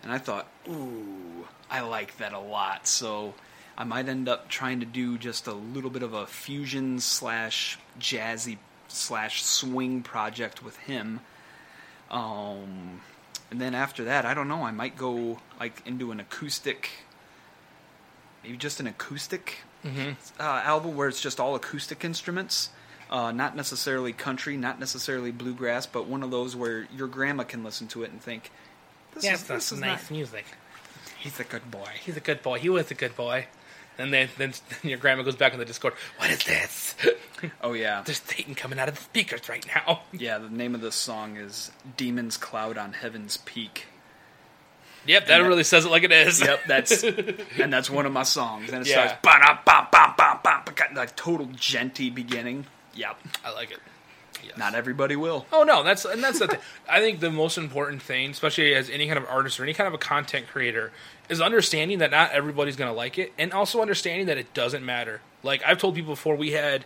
And 0.02 0.10
I 0.10 0.16
thought, 0.16 0.48
ooh, 0.66 1.46
I 1.70 1.80
like 1.80 2.16
that 2.16 2.32
a 2.32 2.38
lot. 2.38 2.86
So 2.86 3.34
I 3.78 3.84
might 3.84 4.08
end 4.08 4.28
up 4.28 4.48
trying 4.48 4.80
to 4.80 4.86
do 4.86 5.18
just 5.18 5.46
a 5.46 5.52
little 5.52 5.90
bit 5.90 6.02
of 6.02 6.14
a 6.14 6.26
fusion 6.26 6.98
slash 7.00 7.78
jazzy 8.00 8.56
slash 8.88 9.42
swing 9.44 10.02
project 10.02 10.62
with 10.62 10.76
him. 10.78 11.20
Um, 12.10 13.00
and 13.50 13.60
then 13.60 13.74
after 13.74 14.04
that, 14.04 14.24
I 14.24 14.32
don't 14.34 14.48
know. 14.48 14.62
I 14.64 14.70
might 14.70 14.96
go 14.96 15.38
like 15.60 15.82
into 15.86 16.10
an 16.10 16.20
acoustic, 16.20 16.90
maybe 18.42 18.56
just 18.56 18.80
an 18.80 18.86
acoustic 18.86 19.58
uh, 19.84 20.42
album 20.42 20.96
where 20.96 21.06
it's 21.08 21.20
just 21.20 21.38
all 21.38 21.54
acoustic 21.54 22.04
instruments. 22.04 22.70
Uh, 23.08 23.30
not 23.30 23.54
necessarily 23.54 24.12
country, 24.12 24.56
not 24.56 24.80
necessarily 24.80 25.30
bluegrass, 25.30 25.86
but 25.86 26.06
one 26.08 26.24
of 26.24 26.32
those 26.32 26.56
where 26.56 26.88
your 26.96 27.06
grandma 27.06 27.44
can 27.44 27.62
listen 27.62 27.86
to 27.86 28.02
it 28.02 28.10
and 28.10 28.20
think, 28.20 28.50
"This 29.14 29.22
Yes, 29.22 29.42
is 29.42 29.46
this 29.48 29.70
is 29.72 29.78
nice 29.80 30.02
not- 30.02 30.10
music. 30.10 30.44
He's 31.16 31.38
a 31.38 31.44
good 31.44 31.70
boy." 31.70 31.88
He's 32.04 32.16
a 32.16 32.20
good 32.20 32.42
boy. 32.42 32.58
He 32.58 32.68
was 32.68 32.90
a 32.90 32.94
good 32.94 33.14
boy. 33.14 33.46
And 33.98 34.12
then, 34.12 34.28
then 34.38 34.52
your 34.82 34.98
grandma 34.98 35.22
goes 35.22 35.36
back 35.36 35.52
in 35.52 35.58
the 35.58 35.64
Discord. 35.64 35.94
What 36.18 36.30
is 36.30 36.44
this? 36.44 36.94
Oh 37.60 37.74
yeah, 37.74 38.02
There's 38.02 38.22
Satan 38.22 38.54
coming 38.54 38.78
out 38.78 38.88
of 38.88 38.94
the 38.94 39.00
speakers 39.02 39.46
right 39.50 39.64
now. 39.66 40.00
yeah. 40.12 40.38
The 40.38 40.48
name 40.48 40.74
of 40.74 40.80
this 40.80 40.94
song 40.94 41.36
is 41.36 41.70
"Demons 41.98 42.38
Cloud 42.38 42.78
on 42.78 42.94
Heaven's 42.94 43.36
Peak." 43.36 43.88
Yep, 45.06 45.26
that 45.26 45.38
that- 45.42 45.46
really 45.46 45.62
says 45.62 45.84
it 45.84 45.90
like 45.90 46.02
it 46.02 46.12
is. 46.12 46.40
Yep, 46.40 46.60
that's 46.66 47.04
and 47.04 47.70
that's 47.70 47.90
one 47.90 48.06
of 48.06 48.12
my 48.12 48.22
songs. 48.22 48.72
And 48.72 48.80
it 48.80 48.88
Yeah. 48.88 49.18
starts 49.20 49.20
like 50.94 51.14
total 51.14 51.46
genty 51.54 52.08
beginning. 52.08 52.64
Yep, 52.94 53.18
I 53.44 53.52
like 53.52 53.70
it. 53.70 53.80
Yes. 54.48 54.56
not 54.58 54.74
everybody 54.74 55.16
will. 55.16 55.46
Oh 55.52 55.62
no, 55.62 55.82
that's 55.82 56.04
and 56.04 56.22
that's 56.22 56.38
the 56.38 56.48
thing. 56.48 56.60
I 56.88 57.00
think 57.00 57.20
the 57.20 57.30
most 57.30 57.58
important 57.58 58.02
thing, 58.02 58.30
especially 58.30 58.74
as 58.74 58.88
any 58.90 59.06
kind 59.06 59.18
of 59.18 59.26
artist 59.28 59.58
or 59.58 59.62
any 59.64 59.74
kind 59.74 59.88
of 59.88 59.94
a 59.94 59.98
content 59.98 60.46
creator, 60.48 60.92
is 61.28 61.40
understanding 61.40 61.98
that 61.98 62.10
not 62.10 62.32
everybody's 62.32 62.76
going 62.76 62.90
to 62.90 62.96
like 62.96 63.18
it, 63.18 63.32
and 63.38 63.52
also 63.52 63.80
understanding 63.80 64.26
that 64.26 64.38
it 64.38 64.54
doesn't 64.54 64.84
matter. 64.84 65.20
Like 65.42 65.62
I've 65.66 65.78
told 65.78 65.94
people 65.94 66.12
before, 66.12 66.36
we 66.36 66.52
had 66.52 66.84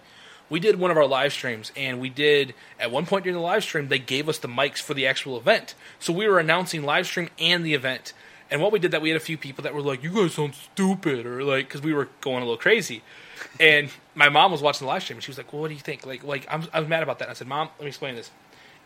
we 0.48 0.60
did 0.60 0.78
one 0.78 0.90
of 0.90 0.96
our 0.96 1.06
live 1.06 1.32
streams, 1.32 1.70
and 1.76 2.00
we 2.00 2.08
did 2.08 2.54
at 2.78 2.90
one 2.90 3.06
point 3.06 3.24
during 3.24 3.36
the 3.36 3.42
live 3.42 3.62
stream 3.62 3.88
they 3.88 3.98
gave 4.00 4.28
us 4.28 4.38
the 4.38 4.48
mics 4.48 4.78
for 4.78 4.94
the 4.94 5.06
actual 5.06 5.36
event, 5.36 5.74
so 5.98 6.12
we 6.12 6.28
were 6.28 6.38
announcing 6.38 6.82
live 6.82 7.06
stream 7.06 7.28
and 7.38 7.64
the 7.64 7.74
event. 7.74 8.12
And 8.50 8.60
what 8.60 8.72
we 8.72 8.80
did 8.80 8.90
that 8.90 9.00
we 9.00 9.10
had 9.10 9.16
a 9.16 9.20
few 9.20 9.38
people 9.38 9.62
that 9.62 9.74
were 9.74 9.80
like, 9.80 10.02
"You 10.02 10.10
guys 10.10 10.34
sound 10.34 10.54
stupid," 10.56 11.24
or 11.24 11.44
like 11.44 11.68
because 11.68 11.82
we 11.82 11.94
were 11.94 12.08
going 12.20 12.38
a 12.42 12.46
little 12.46 12.56
crazy. 12.56 13.02
And 13.58 13.90
my 14.14 14.28
mom 14.28 14.52
was 14.52 14.62
watching 14.62 14.86
the 14.86 14.92
live 14.92 15.02
stream, 15.02 15.16
and 15.16 15.24
she 15.24 15.30
was 15.30 15.38
like, 15.38 15.52
"Well, 15.52 15.62
what 15.62 15.68
do 15.68 15.74
you 15.74 15.80
think?" 15.80 16.06
Like, 16.06 16.24
like 16.24 16.46
I'm, 16.50 16.66
I 16.72 16.80
was 16.80 16.88
mad 16.88 17.02
about 17.02 17.18
that. 17.20 17.28
I 17.28 17.32
said, 17.34 17.46
"Mom, 17.48 17.68
let 17.78 17.82
me 17.82 17.88
explain 17.88 18.14
this. 18.14 18.30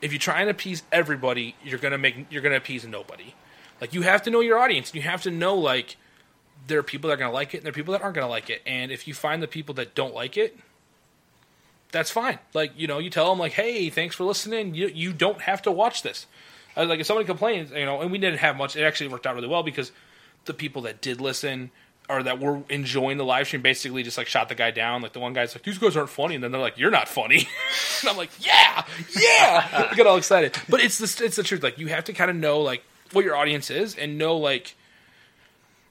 If 0.01 0.13
you 0.13 0.19
try 0.19 0.41
and 0.41 0.51
appease 0.51 0.83
everybody, 0.93 1.57
you're 1.65 1.79
gonna 1.79 1.99
make 1.99 2.27
you're 2.31 2.43
gonna 2.43 2.57
appease 2.57 2.87
nobody. 2.87 3.35
Like, 3.81 3.95
you 3.95 4.03
have 4.03 4.23
to 4.23 4.31
know 4.31 4.41
your 4.41 4.59
audience. 4.59 4.91
and 4.91 4.97
You 4.97 5.03
have 5.03 5.23
to 5.23 5.31
know 5.31 5.55
like 5.57 5.97
there 6.67 6.79
are 6.79 6.83
people 6.83 7.09
that 7.09 7.15
are 7.15 7.19
gonna 7.19 7.33
like 7.33 7.55
it, 7.55 7.59
and 7.59 7.65
there 7.67 7.71
are 7.71 7.75
people 7.75 7.93
that 7.93 8.03
aren't 8.03 8.15
gonna 8.15 8.29
like 8.29 8.51
it. 8.51 8.63
And 8.67 8.91
if 8.91 9.07
you 9.09 9.15
find 9.15 9.43
the 9.43 9.49
people 9.49 9.75
that 9.77 9.95
don't 9.95 10.15
like 10.15 10.37
it, 10.37 10.57
that's 11.93 12.11
fine. 12.11 12.39
Like, 12.53 12.73
you 12.77 12.87
know, 12.87 12.99
you 12.99 13.11
tell 13.11 13.31
them 13.31 13.39
like, 13.39 13.53
"Hey, 13.53 13.91
thanks 13.91 14.15
for 14.15 14.25
listening. 14.25 14.75
You 14.75 14.89
you 14.89 15.13
don't 15.13 15.43
have 15.43 15.63
to 15.63 15.73
watch 15.73 16.03
this." 16.03 16.27
I 16.77 16.81
was 16.81 16.89
like, 16.89 17.01
if 17.01 17.07
somebody 17.07 17.27
complains, 17.27 17.71
you 17.71 17.85
know, 17.85 18.01
and 18.01 18.11
we 18.11 18.19
didn't 18.19 18.41
have 18.41 18.57
much. 18.57 18.75
It 18.77 18.83
actually 18.83 19.09
worked 19.09 19.27
out 19.27 19.37
really 19.37 19.47
well 19.47 19.63
because 19.63 19.93
the 20.45 20.55
people 20.55 20.83
that 20.83 21.01
did 21.01 21.21
listen 21.21 21.71
or 22.09 22.23
that 22.23 22.39
were 22.39 22.61
enjoying 22.69 23.17
the 23.17 23.25
live 23.25 23.47
stream 23.47 23.63
basically 23.63 24.03
just 24.03 24.19
like 24.19 24.27
shot 24.27 24.49
the 24.49 24.55
guy 24.55 24.71
down. 24.71 25.03
Like 25.03 25.13
the 25.13 25.21
one 25.21 25.33
guy's 25.33 25.55
like, 25.55 25.63
"These 25.65 25.79
guys 25.79 25.97
aren't 25.97 26.11
funny," 26.11 26.35
and 26.35 26.45
then 26.45 26.53
they're 26.53 26.61
like, 26.61 26.79
"You're 26.79 26.91
not 26.91 27.09
funny," 27.09 27.49
and 28.01 28.11
I'm 28.11 28.17
like, 28.17 28.31
"Yeah, 28.41 28.85
yeah." 29.19 29.89
I 29.91 29.95
get 29.95 30.07
all 30.07 30.17
excited, 30.17 30.57
but 30.69 30.81
it's 30.81 30.99
the 30.99 31.25
it's 31.25 31.37
the 31.37 31.43
truth. 31.43 31.63
Like 31.63 31.79
you 31.79 31.89
have 31.89 32.05
to 32.05 32.13
kind 32.13 32.31
of 32.31 32.37
know 32.37 32.61
like 32.61 32.85
what 33.13 33.25
your 33.25 33.37
audience 33.37 33.71
is 33.71 33.95
and 33.95 34.19
know 34.19 34.37
like 34.37 34.75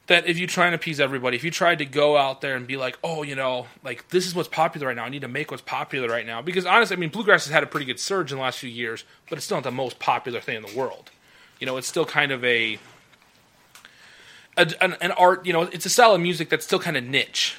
that 0.07 0.27
if 0.27 0.37
you 0.37 0.47
try 0.47 0.65
and 0.65 0.75
appease 0.75 0.99
everybody, 0.99 1.37
if 1.37 1.43
you 1.43 1.51
tried 1.51 1.79
to 1.79 1.85
go 1.85 2.17
out 2.17 2.41
there 2.41 2.55
and 2.55 2.67
be 2.67 2.75
like, 2.75 2.97
oh, 3.03 3.23
you 3.23 3.35
know, 3.35 3.67
like 3.83 4.09
this 4.09 4.27
is 4.27 4.35
what's 4.35 4.49
popular 4.49 4.87
right 4.87 4.95
now, 4.95 5.05
I 5.05 5.09
need 5.09 5.21
to 5.21 5.27
make 5.27 5.49
what's 5.49 5.63
popular 5.63 6.09
right 6.09 6.25
now. 6.25 6.41
Because 6.41 6.65
honestly, 6.65 6.97
I 6.97 6.99
mean, 6.99 7.09
bluegrass 7.09 7.45
has 7.45 7.53
had 7.53 7.63
a 7.63 7.67
pretty 7.67 7.85
good 7.85 7.99
surge 7.99 8.31
in 8.31 8.37
the 8.37 8.43
last 8.43 8.59
few 8.59 8.69
years, 8.69 9.05
but 9.29 9.37
it's 9.37 9.45
still 9.45 9.57
not 9.57 9.63
the 9.63 9.71
most 9.71 9.99
popular 9.99 10.41
thing 10.41 10.57
in 10.57 10.63
the 10.63 10.77
world. 10.77 11.11
You 11.59 11.67
know, 11.67 11.77
it's 11.77 11.87
still 11.87 12.05
kind 12.05 12.31
of 12.33 12.43
a, 12.43 12.79
a 14.57 14.71
an, 14.81 14.95
an 15.01 15.11
art. 15.11 15.45
You 15.45 15.53
know, 15.53 15.63
it's 15.63 15.85
a 15.85 15.89
style 15.89 16.13
of 16.13 16.21
music 16.21 16.49
that's 16.49 16.65
still 16.65 16.79
kind 16.79 16.97
of 16.97 17.03
niche. 17.03 17.55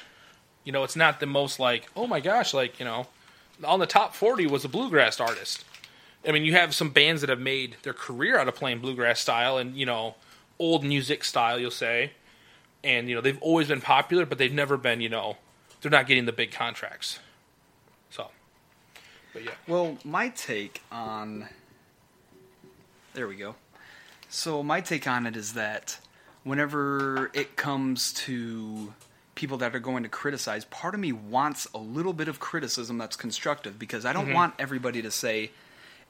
You 0.63 0.71
know, 0.71 0.83
it's 0.83 0.95
not 0.95 1.19
the 1.19 1.25
most 1.25 1.59
like, 1.59 1.87
oh 1.95 2.07
my 2.07 2.19
gosh, 2.19 2.53
like 2.53 2.79
you 2.79 2.85
know, 2.85 3.07
on 3.63 3.79
the 3.79 3.87
top 3.87 4.15
forty 4.15 4.47
was 4.47 4.65
a 4.65 4.69
bluegrass 4.69 5.19
artist. 5.19 5.63
I 6.27 6.31
mean, 6.31 6.43
you 6.43 6.53
have 6.53 6.73
some 6.73 6.89
bands 6.89 7.21
that 7.21 7.29
have 7.29 7.39
made 7.39 7.77
their 7.83 7.93
career 7.93 8.39
out 8.39 8.47
of 8.47 8.55
playing 8.55 8.79
bluegrass 8.79 9.19
style 9.19 9.57
and 9.57 9.75
you 9.75 9.85
know, 9.85 10.15
old 10.57 10.83
music 10.83 11.23
style. 11.23 11.59
You'll 11.59 11.71
say 11.71 12.11
and 12.85 13.09
you 13.09 13.15
know 13.15 13.21
they've 13.21 13.41
always 13.41 13.67
been 13.67 13.81
popular, 13.81 14.25
but 14.25 14.37
they've 14.37 14.53
never 14.53 14.77
been 14.77 15.01
you 15.01 15.09
know 15.09 15.35
they're 15.81 15.91
not 15.91 16.07
getting 16.07 16.25
the 16.25 16.31
big 16.31 16.51
contracts. 16.51 17.19
So, 18.11 18.29
but 19.33 19.43
yeah. 19.43 19.51
Well, 19.67 19.97
my 20.05 20.29
take 20.29 20.81
on 20.91 21.49
there 23.13 23.27
we 23.27 23.35
go. 23.35 23.55
So 24.29 24.63
my 24.63 24.81
take 24.81 25.07
on 25.07 25.25
it 25.25 25.35
is 25.35 25.53
that 25.53 25.97
whenever 26.45 27.29
it 27.33 27.57
comes 27.57 28.13
to 28.13 28.93
people 29.35 29.57
that 29.57 29.75
are 29.75 29.79
going 29.79 30.03
to 30.03 30.09
criticize, 30.09 30.63
part 30.65 30.93
of 30.93 30.99
me 31.01 31.11
wants 31.11 31.67
a 31.73 31.77
little 31.77 32.13
bit 32.13 32.29
of 32.29 32.39
criticism 32.39 32.97
that's 32.97 33.17
constructive 33.17 33.77
because 33.77 34.05
I 34.05 34.13
don't 34.13 34.25
Mm-hmm. 34.27 34.33
want 34.35 34.53
everybody 34.57 35.01
to 35.01 35.11
say 35.11 35.51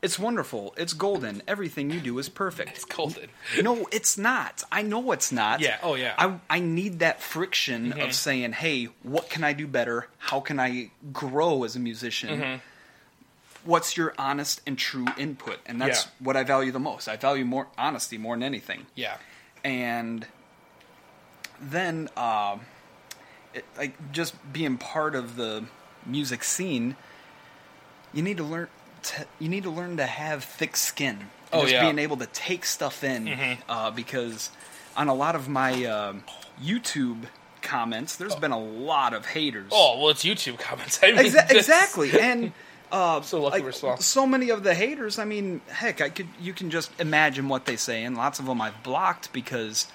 it's 0.02 0.20
wonderful, 0.20 0.76
it's 0.78 0.94
golden, 0.94 1.42
everything 1.48 1.90
you 1.90 2.00
do 2.00 2.20
is 2.20 2.30
perfect. 2.30 2.70
It's 2.72 2.86
golden. 2.86 3.30
No, 3.64 3.88
it's 3.92 4.18
not. 4.20 4.62
I 4.72 4.84
know 4.84 5.12
it's 5.14 5.32
not. 5.32 5.62
Yeah, 5.62 5.78
oh, 5.82 5.96
yeah. 5.96 6.14
I 6.20 6.38
I 6.48 6.60
need 6.60 7.00
that 7.00 7.22
friction 7.24 7.94
Mhm. 7.94 8.06
of 8.06 8.14
saying, 8.14 8.52
"Hey, 8.54 8.90
what 9.02 9.30
can 9.32 9.44
I 9.44 9.54
do 9.54 9.66
better? 9.66 10.08
How 10.20 10.42
can 10.42 10.60
I 10.60 10.92
grow 11.12 11.64
as 11.64 11.76
a 11.76 11.80
musician?" 11.80 12.30
Mhm. 12.40 12.60
What's 13.64 13.98
your 13.98 14.14
honest 14.20 14.62
and 14.68 14.78
true 14.78 15.08
input? 15.18 15.60
And 15.66 15.82
that's 15.82 16.04
Yeah. 16.06 16.12
what 16.20 16.38
I 16.38 16.44
value 16.44 16.72
the 16.72 16.80
most. 16.80 17.08
I 17.08 17.16
value 17.16 17.46
more 17.46 17.68
honesty 17.78 18.20
more 18.20 18.36
than 18.36 18.44
anything. 18.44 18.86
Yeah. 18.94 19.18
And 19.66 20.28
then, 21.60 22.10
uh, 22.16 22.58
it, 23.54 23.66
like 23.78 24.12
just 24.12 24.36
being 24.54 24.78
part 24.78 25.16
of 25.16 25.36
the 25.36 25.66
music 26.06 26.44
scene, 26.44 26.96
you 28.14 28.22
need 28.22 28.38
to 28.38 28.44
learn. 28.44 28.68
To, 29.04 29.26
you 29.40 29.50
need 29.50 29.64
to 29.64 29.70
learn 29.70 29.98
to 29.98 30.06
have 30.06 30.44
thick 30.44 30.76
skin. 30.78 31.30
Oh, 31.54 31.62
just 31.62 31.74
yeah. 31.74 31.82
being 31.84 32.00
able 32.00 32.18
to 32.18 32.26
take 32.28 32.66
stuff 32.66 33.04
in 33.04 33.26
Mhm. 33.26 33.58
uh, 33.70 33.92
because 33.92 34.50
on 34.98 35.08
a 35.08 35.14
lot 35.14 35.36
of 35.36 35.48
my 35.48 35.84
um 35.86 36.24
YouTube 36.62 37.24
comments, 37.62 38.16
there's 38.16 38.36
been 38.36 38.52
a 38.52 38.60
lot 38.60 39.14
of 39.14 39.26
haters. 39.28 39.70
Oh 39.72 40.00
well, 40.00 40.10
it's 40.10 40.24
YouTube 40.24 40.60
comments. 40.60 41.00
I 41.04 41.12
mean, 41.12 41.18
Exa- 41.26 41.50
exactly, 41.52 42.20
and 42.20 42.52
uh, 42.92 43.22
So 43.22 43.42
lucky 43.42 43.56
like, 43.58 43.64
we're 43.64 43.72
small. 43.72 43.98
so 43.98 44.26
many 44.28 44.50
of 44.50 44.64
the 44.64 44.74
haters. 44.76 45.18
I 45.20 45.26
mean, 45.26 45.62
heck, 45.70 46.02
I 46.02 46.10
could 46.10 46.28
you 46.40 46.54
can 46.54 46.70
just 46.70 46.92
imagine 47.00 47.48
what 47.50 47.66
they 47.66 47.76
say, 47.76 48.04
and 48.04 48.16
lots 48.18 48.40
of 48.40 48.46
them 48.46 48.62
I've 48.62 48.82
blocked 48.84 49.32
because 49.34 49.88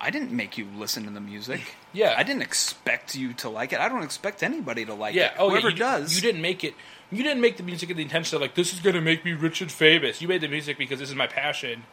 I 0.00 0.10
didn't 0.10 0.32
make 0.32 0.58
you 0.58 0.66
listen 0.76 1.04
to 1.04 1.10
the 1.10 1.20
music. 1.20 1.60
Yeah. 1.94 2.16
I 2.18 2.24
didn't 2.24 2.42
expect 2.42 3.14
you 3.14 3.34
to 3.34 3.48
like 3.48 3.72
it. 3.72 3.78
I 3.78 3.88
don't 3.88 4.02
expect 4.02 4.42
anybody 4.42 4.84
to 4.84 4.94
like 4.94 5.14
Yeah. 5.14 5.26
it. 5.26 5.32
Oh, 5.38 5.50
Whoever 5.50 5.68
yeah. 5.68 5.74
You, 5.74 5.78
does, 5.78 6.16
You 6.16 6.20
didn't 6.22 6.42
make 6.42 6.64
it. 6.64 6.74
You 7.12 7.22
didn't 7.22 7.40
make 7.40 7.56
the 7.56 7.62
music 7.62 7.88
with 7.88 7.96
the 7.98 8.02
intention 8.02 8.34
of 8.34 8.42
like 8.42 8.56
this 8.56 8.72
is 8.74 8.80
going 8.80 8.96
to 8.96 9.00
make 9.00 9.24
me 9.24 9.32
rich 9.32 9.60
and 9.60 9.70
famous. 9.70 10.20
You 10.20 10.26
made 10.26 10.40
the 10.40 10.48
music 10.48 10.76
because 10.76 10.98
this 10.98 11.08
is 11.08 11.14
my 11.14 11.28
passion, 11.28 11.84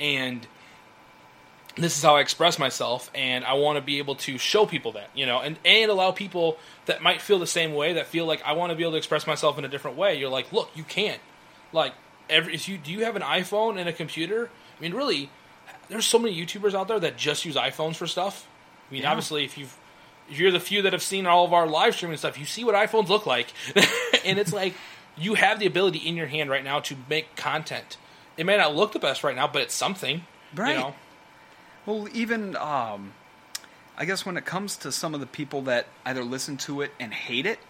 and 0.00 0.48
this 1.76 1.96
is 1.96 2.02
how 2.02 2.16
I 2.16 2.20
express 2.20 2.58
myself, 2.58 3.10
and 3.14 3.44
I 3.44 3.52
want 3.54 3.76
to 3.76 3.82
be 3.82 3.98
able 3.98 4.14
to 4.16 4.38
show 4.38 4.64
people 4.66 4.92
that 4.92 5.10
you 5.14 5.26
know, 5.26 5.40
and 5.40 5.58
and 5.64 5.90
allow 5.90 6.10
people 6.10 6.56
that 6.86 7.02
might 7.02 7.20
feel 7.20 7.38
the 7.38 7.46
same 7.46 7.74
way 7.74 7.92
that 7.94 8.06
feel 8.06 8.24
like 8.26 8.42
I 8.44 8.52
want 8.54 8.70
to 8.70 8.76
be 8.76 8.82
able 8.82 8.92
to 8.92 8.98
express 8.98 9.26
myself 9.26 9.58
in 9.58 9.64
a 9.64 9.68
different 9.68 9.96
way. 9.96 10.18
You're 10.18 10.30
like, 10.30 10.52
look, 10.52 10.70
you 10.74 10.84
can't. 10.84 11.20
Like, 11.72 11.92
every 12.30 12.54
if 12.54 12.68
you 12.68 12.78
do 12.78 12.92
you 12.92 13.04
have 13.04 13.16
an 13.16 13.22
iPhone 13.22 13.78
and 13.78 13.88
a 13.88 13.92
computer? 13.92 14.48
I 14.78 14.82
mean, 14.82 14.94
really, 14.94 15.30
there's 15.88 16.06
so 16.06 16.18
many 16.18 16.34
YouTubers 16.34 16.74
out 16.74 16.88
there 16.88 17.00
that 17.00 17.16
just 17.16 17.44
use 17.44 17.56
iPhones 17.56 17.96
for 17.96 18.06
stuff. 18.06 18.46
I 18.88 18.94
mean, 18.94 19.02
Yeah. 19.02 19.10
obviously, 19.10 19.44
if 19.44 19.58
you've 19.58 19.76
if 20.30 20.38
you're 20.40 20.50
the 20.50 20.60
few 20.60 20.82
that 20.82 20.92
have 20.92 21.02
seen 21.02 21.26
all 21.26 21.44
of 21.44 21.52
our 21.52 21.66
live 21.66 21.94
streaming 21.94 22.16
stuff, 22.16 22.38
you 22.38 22.46
see 22.46 22.64
what 22.64 22.74
iPhones 22.74 23.08
look 23.08 23.26
like, 23.26 23.48
and 24.24 24.38
it's 24.38 24.52
like 24.52 24.74
you 25.16 25.34
have 25.34 25.58
the 25.58 25.66
ability 25.66 25.98
in 25.98 26.16
your 26.16 26.26
hand 26.26 26.50
right 26.50 26.64
now 26.64 26.80
to 26.80 26.96
make 27.08 27.36
content. 27.36 27.96
It 28.36 28.44
may 28.44 28.56
not 28.56 28.74
look 28.74 28.92
the 28.92 28.98
best 28.98 29.24
right 29.24 29.34
now, 29.36 29.46
but 29.48 29.62
it's 29.62 29.74
something. 29.74 30.24
Right. 30.54 30.72
You 30.74 30.80
know? 30.80 30.94
Well, 31.86 32.08
even 32.12 32.56
um, 32.56 33.12
I 33.96 34.04
guess 34.04 34.26
when 34.26 34.36
it 34.36 34.44
comes 34.44 34.76
to 34.78 34.90
some 34.92 35.14
of 35.14 35.20
the 35.20 35.26
people 35.26 35.62
that 35.62 35.86
either 36.04 36.24
listen 36.24 36.56
to 36.58 36.82
it 36.82 36.92
and 36.98 37.14
hate 37.14 37.46
it, 37.46 37.60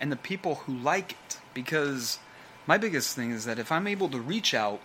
and 0.00 0.10
the 0.12 0.16
people 0.16 0.56
who 0.56 0.74
like 0.76 1.12
it, 1.12 1.38
because 1.54 2.18
my 2.66 2.78
biggest 2.78 3.16
thing 3.16 3.32
is 3.32 3.44
that 3.46 3.58
if 3.58 3.72
I'm 3.72 3.86
able 3.88 4.08
to 4.10 4.20
reach 4.20 4.54
out 4.54 4.80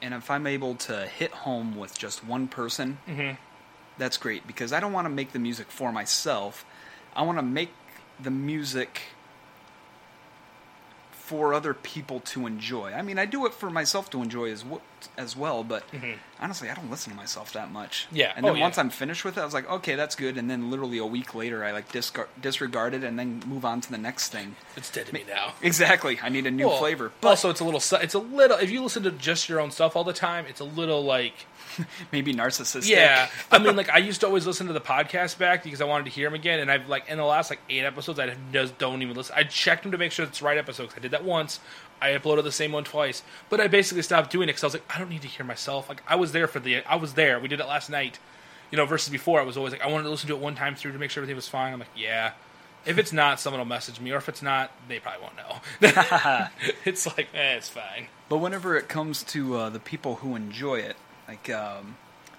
and 0.00 0.14
if 0.14 0.30
I'm 0.30 0.46
able 0.46 0.74
to 0.76 1.06
hit 1.06 1.32
home 1.32 1.76
with 1.76 1.98
just 1.98 2.24
one 2.24 2.46
person, 2.48 2.98
Mhm. 3.08 3.38
that's 3.98 4.16
great 4.16 4.46
because 4.46 4.72
I 4.72 4.78
don't 4.80 4.92
want 4.92 5.06
to 5.06 5.10
make 5.10 5.32
the 5.32 5.38
music 5.40 5.70
for 5.70 5.90
myself. 5.92 6.64
I 7.16 7.22
want 7.22 7.38
to 7.38 7.42
make 7.42 7.74
the 8.20 8.30
music 8.30 9.02
for 11.10 11.54
other 11.54 11.74
people 11.74 12.20
to 12.20 12.46
enjoy. 12.46 12.92
I 12.92 13.02
mean, 13.02 13.18
I 13.18 13.26
do 13.26 13.46
it 13.46 13.54
for 13.54 13.70
myself 13.70 14.10
to 14.10 14.22
enjoy 14.22 14.50
as 14.50 14.62
w- 14.62 14.82
as 15.16 15.36
well, 15.36 15.64
but 15.64 15.90
Mhm. 15.92 16.16
honestly, 16.40 16.68
I 16.70 16.74
don't 16.74 16.90
listen 16.90 17.10
to 17.12 17.16
myself 17.16 17.52
that 17.52 17.70
much. 17.70 18.06
Yeah. 18.12 18.32
And 18.36 18.44
then 18.44 18.52
Oh, 18.52 18.54
yeah. 18.54 18.62
once 18.62 18.78
I'm 18.78 18.90
finished 18.90 19.24
with 19.24 19.36
it, 19.36 19.40
I 19.40 19.44
was 19.44 19.54
like, 19.54 19.68
okay, 19.70 19.94
that's 19.94 20.14
good. 20.14 20.36
And 20.38 20.50
then 20.50 20.70
literally 20.70 20.98
a 20.98 21.06
week 21.06 21.34
later, 21.34 21.64
I 21.64 21.72
like 21.72 21.90
discard 21.92 22.28
disregard 22.40 22.94
it 22.94 23.02
and 23.04 23.18
then 23.18 23.42
move 23.46 23.64
on 23.64 23.80
to 23.80 23.90
the 23.90 23.98
next 23.98 24.28
thing. 24.30 24.56
It's 24.76 24.90
dead 24.90 25.06
to 25.06 25.14
me 25.14 25.24
now. 25.28 25.54
Exactly. 25.62 26.18
I 26.22 26.28
need 26.28 26.46
a 26.46 26.50
new 26.50 26.68
Well, 26.68 26.78
flavor. 26.78 27.12
But 27.20 27.28
also, 27.28 27.50
it's 27.50 27.60
a 27.60 27.64
little. 27.64 27.82
It's 28.00 28.14
a 28.14 28.18
little. 28.18 28.56
If 28.58 28.70
you 28.70 28.82
listen 28.82 29.02
to 29.04 29.10
just 29.10 29.48
your 29.48 29.60
own 29.60 29.70
stuff 29.70 29.96
all 29.96 30.04
the 30.04 30.12
time, 30.12 30.46
it's 30.48 30.60
a 30.60 30.64
little 30.64 31.02
like. 31.04 31.46
Maybe 32.12 32.34
narcissistic. 32.34 32.88
Yeah, 32.88 33.28
I 33.50 33.58
mean, 33.58 33.76
like 33.76 33.88
I 33.88 33.96
used 34.10 34.20
to 34.20 34.26
always 34.26 34.46
listen 34.46 34.66
to 34.66 34.74
the 34.74 34.80
podcast 34.80 35.38
back 35.38 35.64
because 35.64 35.80
I 35.80 35.84
wanted 35.86 36.04
to 36.04 36.10
hear 36.10 36.26
them 36.28 36.34
again, 36.34 36.60
and 36.60 36.70
I've 36.70 36.86
like 36.88 37.08
in 37.08 37.16
the 37.16 37.24
last 37.24 37.48
like 37.48 37.60
eight 37.70 37.84
episodes, 37.84 38.18
I 38.18 38.34
just 38.52 38.76
don't 38.78 39.00
even 39.00 39.16
listen. 39.16 39.34
I 39.38 39.44
checked 39.44 39.82
them 39.84 39.92
to 39.92 39.98
make 39.98 40.12
sure 40.12 40.26
it's 40.26 40.40
the 40.40 40.44
right 40.44 40.58
episodes. 40.58 40.92
I 40.96 41.00
did 41.00 41.12
that 41.12 41.24
once. 41.24 41.60
I 42.02 42.18
uploaded 42.18 42.42
the 42.42 42.52
same 42.52 42.72
one 42.72 42.84
twice, 42.84 43.22
but 43.48 43.60
I 43.60 43.68
basically 43.68 44.02
stopped 44.02 44.30
doing 44.32 44.48
it 44.48 44.52
because 44.52 44.64
I 44.64 44.66
was 44.66 44.74
like, 44.74 44.94
I 44.94 44.98
don't 44.98 45.08
need 45.08 45.22
to 45.22 45.28
hear 45.28 45.46
myself. 45.46 45.88
Like 45.88 46.02
I 46.06 46.16
was 46.16 46.32
there 46.32 46.48
for 46.48 46.58
the. 46.58 46.82
I 46.84 46.96
was 46.96 47.14
there. 47.14 47.38
We 47.38 47.48
did 47.48 47.60
it 47.60 47.66
last 47.66 47.88
night. 47.88 48.18
You 48.70 48.78
know, 48.78 48.86
versus 48.86 49.10
before, 49.10 49.38
I 49.38 49.44
was 49.44 49.56
always 49.56 49.72
like, 49.72 49.82
I 49.82 49.86
wanted 49.86 50.04
to 50.04 50.10
listen 50.10 50.28
to 50.28 50.34
it 50.34 50.40
one 50.40 50.54
time 50.54 50.74
through 50.74 50.92
to 50.92 50.98
make 50.98 51.10
sure 51.10 51.22
everything 51.22 51.36
was 51.36 51.48
fine. 51.48 51.74
I'm 51.74 51.78
like, 51.78 51.88
yeah. 51.94 52.32
If 52.84 52.98
it's 52.98 53.12
not, 53.12 53.38
someone 53.38 53.60
will 53.60 53.66
message 53.66 54.00
me, 54.00 54.10
or 54.10 54.16
if 54.16 54.28
it's 54.28 54.42
not, 54.42 54.72
they 54.88 54.98
probably 54.98 55.22
won't 55.22 55.36
know. 55.36 56.48
it's 56.84 57.06
like, 57.06 57.28
eh, 57.34 57.54
it's 57.54 57.68
fine. 57.68 58.08
But 58.28 58.38
whenever 58.38 58.76
it 58.76 58.88
comes 58.88 59.22
to 59.24 59.56
uh, 59.56 59.68
the 59.68 59.78
people 59.78 60.16
who 60.16 60.34
enjoy 60.34 60.76
it, 60.76 60.96
like 61.28 61.50
um, 61.50 61.96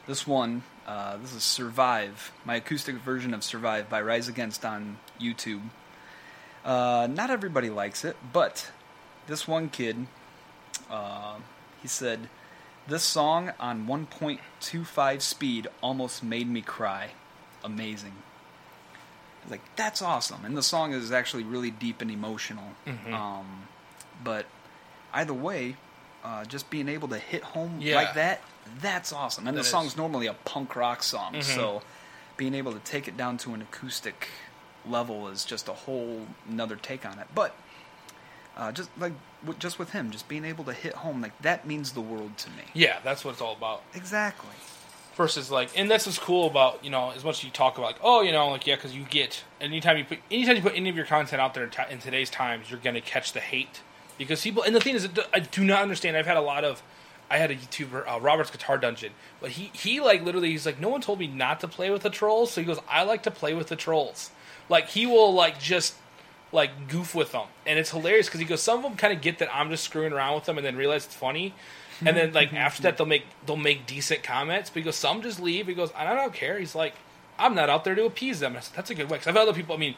this 0.07 0.27
one, 0.27 0.63
uh, 0.85 1.17
this 1.17 1.33
is 1.33 1.43
Survive, 1.43 2.31
my 2.45 2.55
acoustic 2.55 2.95
version 2.95 3.33
of 3.33 3.43
Survive 3.43 3.89
by 3.89 4.01
Rise 4.01 4.27
Against 4.27 4.65
on 4.65 4.97
YouTube. 5.21 5.61
Uh, 6.65 7.07
not 7.09 7.29
everybody 7.29 7.69
likes 7.69 8.03
it, 8.03 8.17
but 8.33 8.71
this 9.27 9.47
one 9.47 9.69
kid, 9.69 10.07
uh, 10.89 11.35
he 11.81 11.87
said, 11.87 12.29
This 12.87 13.03
song 13.03 13.51
on 13.59 13.87
1.25 13.87 15.21
speed 15.21 15.67
almost 15.81 16.23
made 16.23 16.49
me 16.49 16.61
cry. 16.61 17.11
Amazing. 17.63 18.13
I 18.93 19.45
was 19.45 19.51
like, 19.51 19.75
that's 19.75 20.01
awesome. 20.01 20.43
And 20.45 20.55
the 20.57 20.63
song 20.63 20.93
is 20.93 21.11
actually 21.11 21.43
really 21.43 21.71
deep 21.71 22.01
and 22.01 22.09
emotional. 22.11 22.73
Mhm. 22.85 23.13
Um, 23.13 23.67
but 24.23 24.45
either 25.13 25.33
way, 25.33 25.75
uh, 26.23 26.43
just 26.45 26.69
being 26.69 26.87
able 26.89 27.07
to 27.09 27.17
hit 27.19 27.43
home 27.43 27.79
Yeah. 27.81 27.95
like 27.95 28.13
that, 28.15 28.41
that's 28.81 29.11
awesome. 29.13 29.47
And 29.47 29.55
That 29.57 29.61
the 29.63 29.65
is. 29.65 29.71
song's 29.71 29.95
normally 29.97 30.27
a 30.27 30.33
punk 30.33 30.75
rock 30.75 31.03
song, 31.03 31.35
Mhm. 31.35 31.43
so 31.43 31.81
being 32.37 32.53
able 32.55 32.71
to 32.73 32.79
take 32.79 33.07
it 33.07 33.15
down 33.17 33.37
to 33.39 33.53
an 33.53 33.61
acoustic 33.61 34.29
level 34.85 35.27
is 35.29 35.43
just 35.45 35.67
a 35.69 35.73
whole 35.73 36.27
another 36.49 36.75
take 36.75 37.05
on 37.05 37.19
it. 37.19 37.27
But 37.35 37.55
uh, 38.57 38.71
just 38.71 38.89
like 38.97 39.13
w- 39.41 39.57
just 39.59 39.79
with 39.79 39.91
him, 39.91 40.11
just 40.11 40.27
being 40.27 40.45
able 40.45 40.63
to 40.65 40.73
hit 40.73 40.93
home 40.93 41.21
like 41.21 41.39
that 41.41 41.65
means 41.67 41.93
the 41.93 42.01
world 42.01 42.37
to 42.39 42.49
me. 42.51 42.63
Yeah, 42.73 42.99
that's 43.03 43.23
what 43.25 43.31
it's 43.31 43.41
all 43.41 43.53
about. 43.53 43.83
Exactly. 43.93 44.49
versus 45.15 45.51
like 45.51 45.69
and 45.77 45.89
that's 45.91 46.05
what's 46.07 46.17
cool 46.17 46.47
about 46.47 46.83
you 46.83 46.89
know 46.89 47.11
as 47.11 47.23
much 47.23 47.39
as 47.39 47.43
you 47.43 47.51
talk 47.51 47.77
about 47.77 47.85
like 47.87 47.99
oh 48.01 48.21
you 48.21 48.31
know 48.31 48.49
like 48.49 48.65
yeah 48.65 48.75
because 48.75 48.95
you 48.95 49.03
get 49.03 49.43
anytime 49.61 49.95
you 49.97 50.03
put 50.05 50.17
anytime 50.31 50.55
you 50.55 50.61
put 50.61 50.75
any 50.75 50.89
of 50.89 50.95
your 50.95 51.05
content 51.05 51.39
out 51.41 51.53
there 51.53 51.63
in, 51.65 51.69
ti- 51.69 51.83
in 51.91 51.99
today's 51.99 52.29
times 52.31 52.69
you're 52.71 52.79
gonna 52.79 52.99
catch 53.01 53.31
the 53.33 53.39
hate 53.39 53.81
because 54.17 54.41
people 54.41 54.63
and 54.63 54.75
the 54.75 54.79
thing 54.79 54.95
is 54.95 55.07
I 55.31 55.39
do 55.39 55.63
not 55.63 55.83
understand 55.83 56.17
I've 56.17 56.25
had 56.25 56.37
a 56.37 56.41
lot 56.41 56.63
of 56.63 56.81
I 57.29 57.37
had 57.37 57.51
a 57.51 57.55
YouTuber 57.55 58.07
uh, 58.11 58.19
Robert's 58.21 58.49
Guitar 58.49 58.79
Dungeon 58.79 59.11
but 59.39 59.51
he 59.51 59.69
he 59.73 59.99
like 60.01 60.23
literally 60.23 60.49
he's 60.49 60.65
like 60.65 60.79
no 60.79 60.89
one 60.89 61.01
told 61.01 61.19
me 61.19 61.27
not 61.27 61.59
to 61.59 61.67
play 61.67 61.91
with 61.91 62.01
the 62.01 62.09
trolls 62.09 62.49
so 62.51 62.61
he 62.61 62.65
goes 62.65 62.79
I 62.89 63.03
like 63.03 63.21
to 63.23 63.31
play 63.31 63.53
with 63.53 63.67
the 63.67 63.75
trolls 63.75 64.31
like 64.67 64.87
he 64.89 65.05
will 65.05 65.31
like 65.31 65.59
just 65.59 65.93
like 66.53 66.87
goof 66.87 67.15
with 67.15 67.31
them 67.31 67.47
and 67.65 67.79
it's 67.79 67.89
hilarious 67.89 68.27
because 68.27 68.39
he 68.39 68.45
goes 68.45 68.61
some 68.61 68.77
of 68.77 68.83
them 68.83 68.95
kind 68.95 69.11
of 69.11 69.21
get 69.21 69.39
that 69.39 69.53
I'm 69.53 69.69
just 69.69 69.83
screwing 69.83 70.13
around 70.13 70.35
with 70.35 70.45
them 70.45 70.57
and 70.57 70.65
then 70.65 70.75
realize 70.75 71.05
it's 71.05 71.15
funny 71.15 71.53
and 72.05 72.15
then 72.15 72.31
like 72.33 72.53
after 72.53 72.83
that 72.83 72.97
they'll 72.97 73.07
make 73.07 73.25
they'll 73.45 73.55
make 73.55 73.85
decent 73.85 74.23
comments 74.23 74.69
but 74.69 74.77
he 74.77 74.83
goes 74.83 74.95
some 74.95 75.21
just 75.21 75.39
leave 75.39 75.67
he 75.67 75.73
goes 75.73 75.91
I 75.95 76.13
don't 76.13 76.33
care 76.33 76.59
he's 76.59 76.75
like 76.75 76.93
I'm 77.37 77.55
not 77.55 77.69
out 77.69 77.83
there 77.83 77.95
to 77.95 78.05
appease 78.05 78.39
them. 78.39 78.55
Said, 78.59 78.75
that's 78.75 78.89
a 78.89 78.95
good 78.95 79.09
way. 79.09 79.17
Because 79.17 79.27
I've 79.27 79.35
had 79.35 79.43
other 79.43 79.53
people. 79.53 79.75
I 79.75 79.79
mean, 79.79 79.95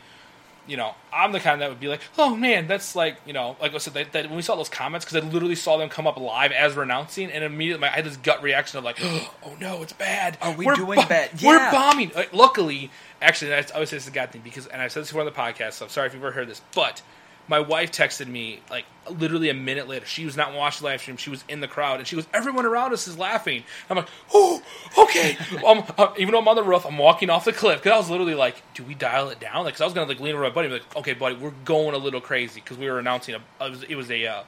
you 0.68 0.78
know, 0.78 0.96
I'm 1.14 1.32
the 1.32 1.40
kind 1.40 1.62
that 1.62 1.70
would 1.70 1.80
be 1.80 1.88
like, 1.88 2.02
oh 2.18 2.36
man, 2.36 2.68
that's 2.68 2.96
like, 2.96 3.18
you 3.26 3.34
know, 3.34 3.56
like 3.62 3.74
I 3.74 3.78
said, 3.78 3.94
that, 3.94 4.12
that 4.14 4.28
when 4.28 4.36
we 4.36 4.42
saw 4.42 4.56
those 4.56 4.70
comments, 4.70 5.06
because 5.06 5.24
I 5.24 5.28
literally 5.28 5.56
saw 5.56 5.78
them 5.78 5.90
come 5.90 6.08
up 6.08 6.18
live 6.18 6.52
as 6.52 6.76
we're 6.76 6.84
announcing, 6.84 7.32
and 7.32 7.44
immediately 7.44 7.82
my, 7.82 7.88
I 7.88 7.96
had 7.96 8.06
this 8.06 8.18
gut 8.18 8.42
reaction 8.42 8.78
of 8.78 8.84
like, 8.84 8.98
oh 9.04 9.56
no, 9.60 9.82
it's 9.82 9.94
bad. 9.94 10.38
Are 10.42 10.54
we 10.54 10.66
We're 10.66 10.76
doing 10.76 11.00
bad? 11.08 11.42
We're 11.42 11.72
bombing. 11.72 12.12
Like, 12.16 12.34
luckily, 12.34 12.92
actually, 13.22 13.54
I 13.54 13.64
always 13.74 13.90
say 13.90 13.98
this 13.98 14.04
is 14.04 14.10
a 14.10 14.12
God 14.12 14.32
thing 14.32 14.42
because, 14.44 14.68
and 14.68 14.82
I 14.82 14.88
said 14.88 15.02
this 15.02 15.10
before 15.10 15.22
on 15.22 15.26
the 15.26 15.32
podcast, 15.32 15.74
so 15.74 15.86
I'm 15.86 15.90
sorry 15.90 16.08
if 16.08 16.14
you've 16.14 16.24
ever 16.24 16.32
heard 16.32 16.50
this, 16.50 16.62
but 16.74 17.02
my 17.48 17.60
wife 17.60 17.92
texted 17.92 18.28
me 18.28 18.60
like 18.70 18.86
literally 19.10 19.50
a 19.50 19.54
minute 19.54 19.88
later. 19.88 20.06
She 20.06 20.26
was 20.26 20.36
not 20.36 20.54
watching 20.54 20.84
the 20.84 20.92
live 20.92 21.02
stream. 21.02 21.18
She 21.18 21.30
was 21.30 21.44
in 21.48 21.62
the 21.62 21.68
crowd, 21.68 22.00
and 22.00 22.08
she 22.08 22.16
goes, 22.16 22.26
"Everyone 22.34 22.66
around 22.66 22.94
us 22.94 23.08
is 23.08 23.18
laughing." 23.18 23.64
I'm 23.90 23.98
like, 23.98 24.08
"Oh, 24.34 24.62
okay." 24.98 25.38
um, 25.66 25.84
uh, 25.98 26.14
even 26.18 26.32
though 26.32 26.40
I'm 26.40 26.48
on 26.48 26.56
the 26.56 26.64
roof, 26.64 26.86
I'm 26.86 26.98
walking 26.98 27.30
off 27.30 27.46
the 27.46 27.54
cliff 27.54 27.80
because 27.82 27.94
I 27.94 27.98
was 27.98 28.10
literally 28.10 28.36
like, 28.36 28.62
"Do 28.74 28.84
we 28.84 28.96
dial 28.96 29.30
it 29.30 29.40
down?" 29.40 29.64
Like, 29.64 29.76
'cause 29.76 29.82
I 29.82 29.86
was 29.86 29.94
gonna 29.94 30.08
like 30.08 30.20
lean 30.20 30.34
over 30.34 30.44
my 30.44 30.50
buddy, 30.50 30.68
and 30.68 30.76
be 30.76 30.80
like, 30.80 30.96
"Okay, 30.98 31.14
buddy, 31.14 31.36
we're 31.36 31.52
going 31.66 31.94
a 31.94 32.00
little 32.00 32.22
crazy 32.22 32.62
because 32.62 32.78
we 32.78 32.90
were 32.90 33.00
announcing 33.00 33.36
a. 33.36 33.66
It 33.66 33.70
was, 33.70 33.84
it 33.84 33.96
was 33.96 34.12
a. 34.12 34.26
Uh, 34.26 34.44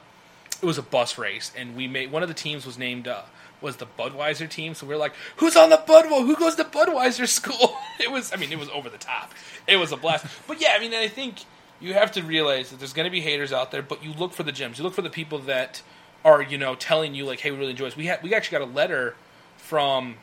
it 0.60 0.66
was 0.66 0.78
a 0.78 0.82
bus 0.82 1.18
race, 1.18 1.52
and 1.56 1.76
we 1.76 1.86
made 1.86 2.10
one 2.10 2.22
of 2.22 2.28
the 2.28 2.34
teams 2.34 2.66
was 2.66 2.76
named 2.78 3.06
uh, 3.06 3.22
was 3.60 3.76
the 3.76 3.86
Budweiser 3.86 4.48
team. 4.48 4.74
So 4.74 4.86
we 4.86 4.94
are 4.94 4.98
like, 4.98 5.14
"Who's 5.36 5.56
on 5.56 5.70
the 5.70 5.76
Budweiser? 5.76 6.26
Who 6.26 6.34
goes 6.36 6.56
to 6.56 6.64
Budweiser 6.64 7.28
school?" 7.28 7.76
It 8.00 8.12
was, 8.12 8.32
I 8.32 8.36
mean, 8.36 8.52
it 8.52 8.58
was 8.60 8.68
over 8.68 8.88
the 8.88 8.96
top. 8.96 9.32
It 9.66 9.76
was 9.76 9.90
a 9.90 9.96
blast. 9.96 10.24
But 10.46 10.60
yeah, 10.60 10.68
I 10.76 10.78
mean, 10.78 10.94
I 10.94 11.08
think 11.08 11.38
you 11.80 11.94
have 11.94 12.12
to 12.12 12.22
realize 12.22 12.70
that 12.70 12.78
there's 12.78 12.92
going 12.92 13.04
to 13.04 13.10
be 13.10 13.20
haters 13.20 13.52
out 13.52 13.70
there, 13.70 13.82
but 13.82 14.02
you 14.02 14.12
look 14.12 14.32
for 14.32 14.42
the 14.42 14.52
gems. 14.52 14.78
You 14.78 14.84
look 14.84 14.94
for 14.94 15.02
the 15.02 15.10
people 15.10 15.38
that 15.40 15.82
are, 16.24 16.42
you 16.42 16.58
know, 16.58 16.74
telling 16.74 17.14
you 17.14 17.24
like, 17.24 17.40
"Hey, 17.40 17.50
we 17.50 17.58
really 17.58 17.70
enjoy 17.70 17.86
this." 17.86 17.96
We 17.96 18.10
we 18.22 18.34
actually 18.34 18.58
got 18.58 18.68
a 18.68 18.72
letter 18.72 19.14
from 19.56 20.16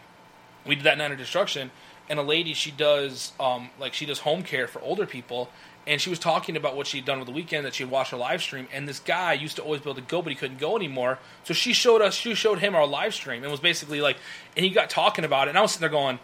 we 0.66 0.76
did 0.76 0.84
that 0.84 0.98
night 0.98 1.12
of 1.12 1.18
destruction 1.18 1.72
and 2.10 2.20
a 2.20 2.24
lady 2.24 2.54
she 2.54 2.72
does 2.72 3.34
um, 3.40 3.70
like 3.80 3.94
she 3.94 4.06
does 4.06 4.20
home 4.20 4.44
care 4.44 4.68
for 4.68 4.82
older 4.82 5.06
people 5.06 5.50
and 5.88 6.02
she 6.02 6.10
was 6.10 6.18
talking 6.18 6.58
about 6.58 6.76
what 6.76 6.88
she'd 6.88 7.06
done 7.06 7.20
with 7.20 7.28
the 7.28 7.34
weekend 7.34 7.66
that 7.66 7.76
she 7.76 7.84
had 7.84 7.92
watched 7.92 8.12
her 8.12 8.18
live 8.18 8.42
stream 8.42 8.68
and 8.74 8.88
this 8.88 9.00
guy 9.00 9.34
used 9.34 9.56
to 9.56 9.62
always 9.62 9.82
be 9.82 9.90
able 9.90 10.02
to 10.02 10.08
go 10.08 10.22
but 10.22 10.30
he 10.30 10.36
couldn't 10.36 10.60
go 10.60 10.76
anymore 10.76 11.20
so 11.44 11.54
she 11.54 11.74
showed 11.74 12.02
us 12.02 12.14
she 12.16 12.34
showed 12.34 12.60
him 12.60 12.76
our 12.76 12.88
live 12.88 13.14
stream 13.14 13.44
and 13.44 13.52
was 13.52 13.60
basically 13.60 14.02
like 14.02 14.18
and 14.56 14.66
he 14.66 14.72
got 14.72 14.90
talking 14.90 15.26
about 15.26 15.48
it 15.48 15.50
and 15.52 15.58
i 15.58 15.62
was 15.62 15.72
sitting 15.72 15.82
there 15.82 15.90
going 15.90 16.20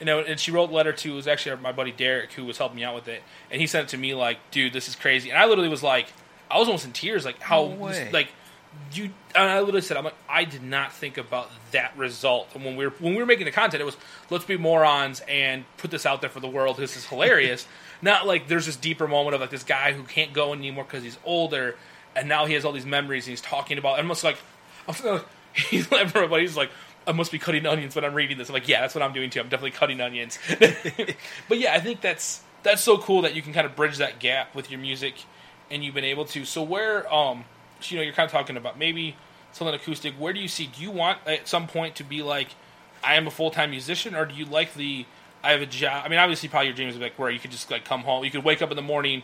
you 0.00 0.06
know 0.06 0.18
and 0.20 0.40
she 0.40 0.50
wrote 0.50 0.70
a 0.70 0.72
letter 0.72 0.92
to 0.92 1.12
it 1.12 1.14
was 1.14 1.28
actually 1.28 1.54
my 1.62 1.72
buddy 1.72 1.92
derek 1.92 2.32
who 2.32 2.44
was 2.44 2.58
helping 2.58 2.76
me 2.76 2.84
out 2.84 2.94
with 2.94 3.06
it 3.06 3.22
and 3.50 3.60
he 3.60 3.66
sent 3.66 3.84
it 3.86 3.90
to 3.90 3.96
me 3.98 4.14
like 4.14 4.38
dude 4.50 4.72
this 4.72 4.88
is 4.88 4.96
crazy 4.96 5.30
and 5.30 5.38
i 5.38 5.44
literally 5.46 5.68
was 5.68 5.82
like 5.82 6.12
i 6.50 6.58
was 6.58 6.66
almost 6.66 6.84
in 6.84 6.92
tears 6.92 7.24
like 7.24 7.40
how 7.40 7.68
No 7.68 7.88
this- 7.88 8.12
like 8.12 8.28
you 8.92 9.10
and 9.34 9.50
I 9.50 9.58
literally 9.60 9.80
said, 9.80 9.96
I'm 9.96 10.04
like, 10.04 10.14
I 10.28 10.44
did 10.44 10.62
not 10.62 10.92
think 10.92 11.18
about 11.18 11.50
that 11.72 11.96
result. 11.96 12.48
And 12.54 12.64
when 12.64 12.76
we 12.76 12.86
were 12.86 12.92
when 13.00 13.14
we 13.14 13.18
were 13.18 13.26
making 13.26 13.46
the 13.46 13.50
content, 13.50 13.80
it 13.80 13.84
was 13.84 13.96
let's 14.30 14.44
be 14.44 14.56
morons 14.56 15.20
and 15.28 15.64
put 15.76 15.90
this 15.90 16.06
out 16.06 16.20
there 16.20 16.30
for 16.30 16.38
the 16.38 16.48
world. 16.48 16.76
This 16.76 16.96
is 16.96 17.04
hilarious. 17.04 17.66
not 18.02 18.28
like 18.28 18.46
there's 18.46 18.66
this 18.66 18.76
deeper 18.76 19.08
moment 19.08 19.34
of 19.34 19.40
like 19.40 19.50
this 19.50 19.64
guy 19.64 19.92
who 19.92 20.04
can't 20.04 20.32
go 20.32 20.52
anymore 20.52 20.84
because 20.84 21.02
he's 21.02 21.18
older, 21.24 21.74
and 22.14 22.28
now 22.28 22.46
he 22.46 22.54
has 22.54 22.64
all 22.64 22.70
these 22.70 22.86
memories. 22.86 23.26
and 23.26 23.30
He's 23.32 23.40
talking 23.40 23.76
about. 23.76 23.94
I'm 23.98 24.04
almost 24.04 24.22
like, 24.22 24.38
I'm 24.86 24.94
like, 25.04 25.24
he's 25.52 25.90
everybody. 25.92 26.42
He's 26.42 26.56
like. 26.56 26.70
I 27.06 27.12
must 27.12 27.32
be 27.32 27.38
cutting 27.38 27.66
onions 27.66 27.94
when 27.94 28.04
I'm 28.04 28.14
reading 28.14 28.38
this. 28.38 28.48
I'm 28.48 28.54
like, 28.54 28.68
yeah, 28.68 28.80
that's 28.80 28.94
what 28.94 29.02
I'm 29.02 29.12
doing 29.12 29.30
too. 29.30 29.40
I'm 29.40 29.48
definitely 29.48 29.72
cutting 29.72 30.00
onions. 30.00 30.38
but 31.48 31.58
yeah, 31.58 31.74
I 31.74 31.80
think 31.80 32.00
that's 32.00 32.42
that's 32.62 32.82
so 32.82 32.98
cool 32.98 33.22
that 33.22 33.34
you 33.34 33.42
can 33.42 33.52
kind 33.52 33.66
of 33.66 33.74
bridge 33.74 33.98
that 33.98 34.18
gap 34.18 34.54
with 34.54 34.70
your 34.70 34.80
music, 34.80 35.14
and 35.70 35.84
you've 35.84 35.94
been 35.94 36.04
able 36.04 36.24
to. 36.26 36.44
So 36.44 36.62
where, 36.62 37.12
um, 37.12 37.44
you 37.84 37.96
know, 37.96 38.02
you're 38.02 38.12
kind 38.12 38.26
of 38.26 38.32
talking 38.32 38.56
about 38.56 38.78
maybe 38.78 39.16
something 39.52 39.74
acoustic. 39.74 40.14
Where 40.14 40.32
do 40.32 40.40
you 40.40 40.48
see? 40.48 40.66
Do 40.66 40.82
you 40.82 40.90
want 40.90 41.18
at 41.26 41.48
some 41.48 41.66
point 41.66 41.96
to 41.96 42.04
be 42.04 42.22
like, 42.22 42.48
I 43.02 43.14
am 43.14 43.26
a 43.26 43.30
full 43.30 43.50
time 43.50 43.70
musician, 43.70 44.14
or 44.14 44.26
do 44.26 44.34
you 44.34 44.44
like 44.44 44.74
the 44.74 45.06
I 45.42 45.52
have 45.52 45.62
a 45.62 45.66
job? 45.66 46.02
I 46.04 46.08
mean, 46.08 46.18
obviously, 46.18 46.48
probably 46.48 46.68
your 46.68 46.76
dream 46.76 46.88
is 46.88 46.98
like 46.98 47.18
where 47.18 47.30
you 47.30 47.38
could 47.38 47.50
just 47.50 47.70
like 47.70 47.84
come 47.84 48.02
home, 48.02 48.24
you 48.24 48.30
could 48.30 48.44
wake 48.44 48.62
up 48.62 48.70
in 48.70 48.76
the 48.76 48.82
morning, 48.82 49.22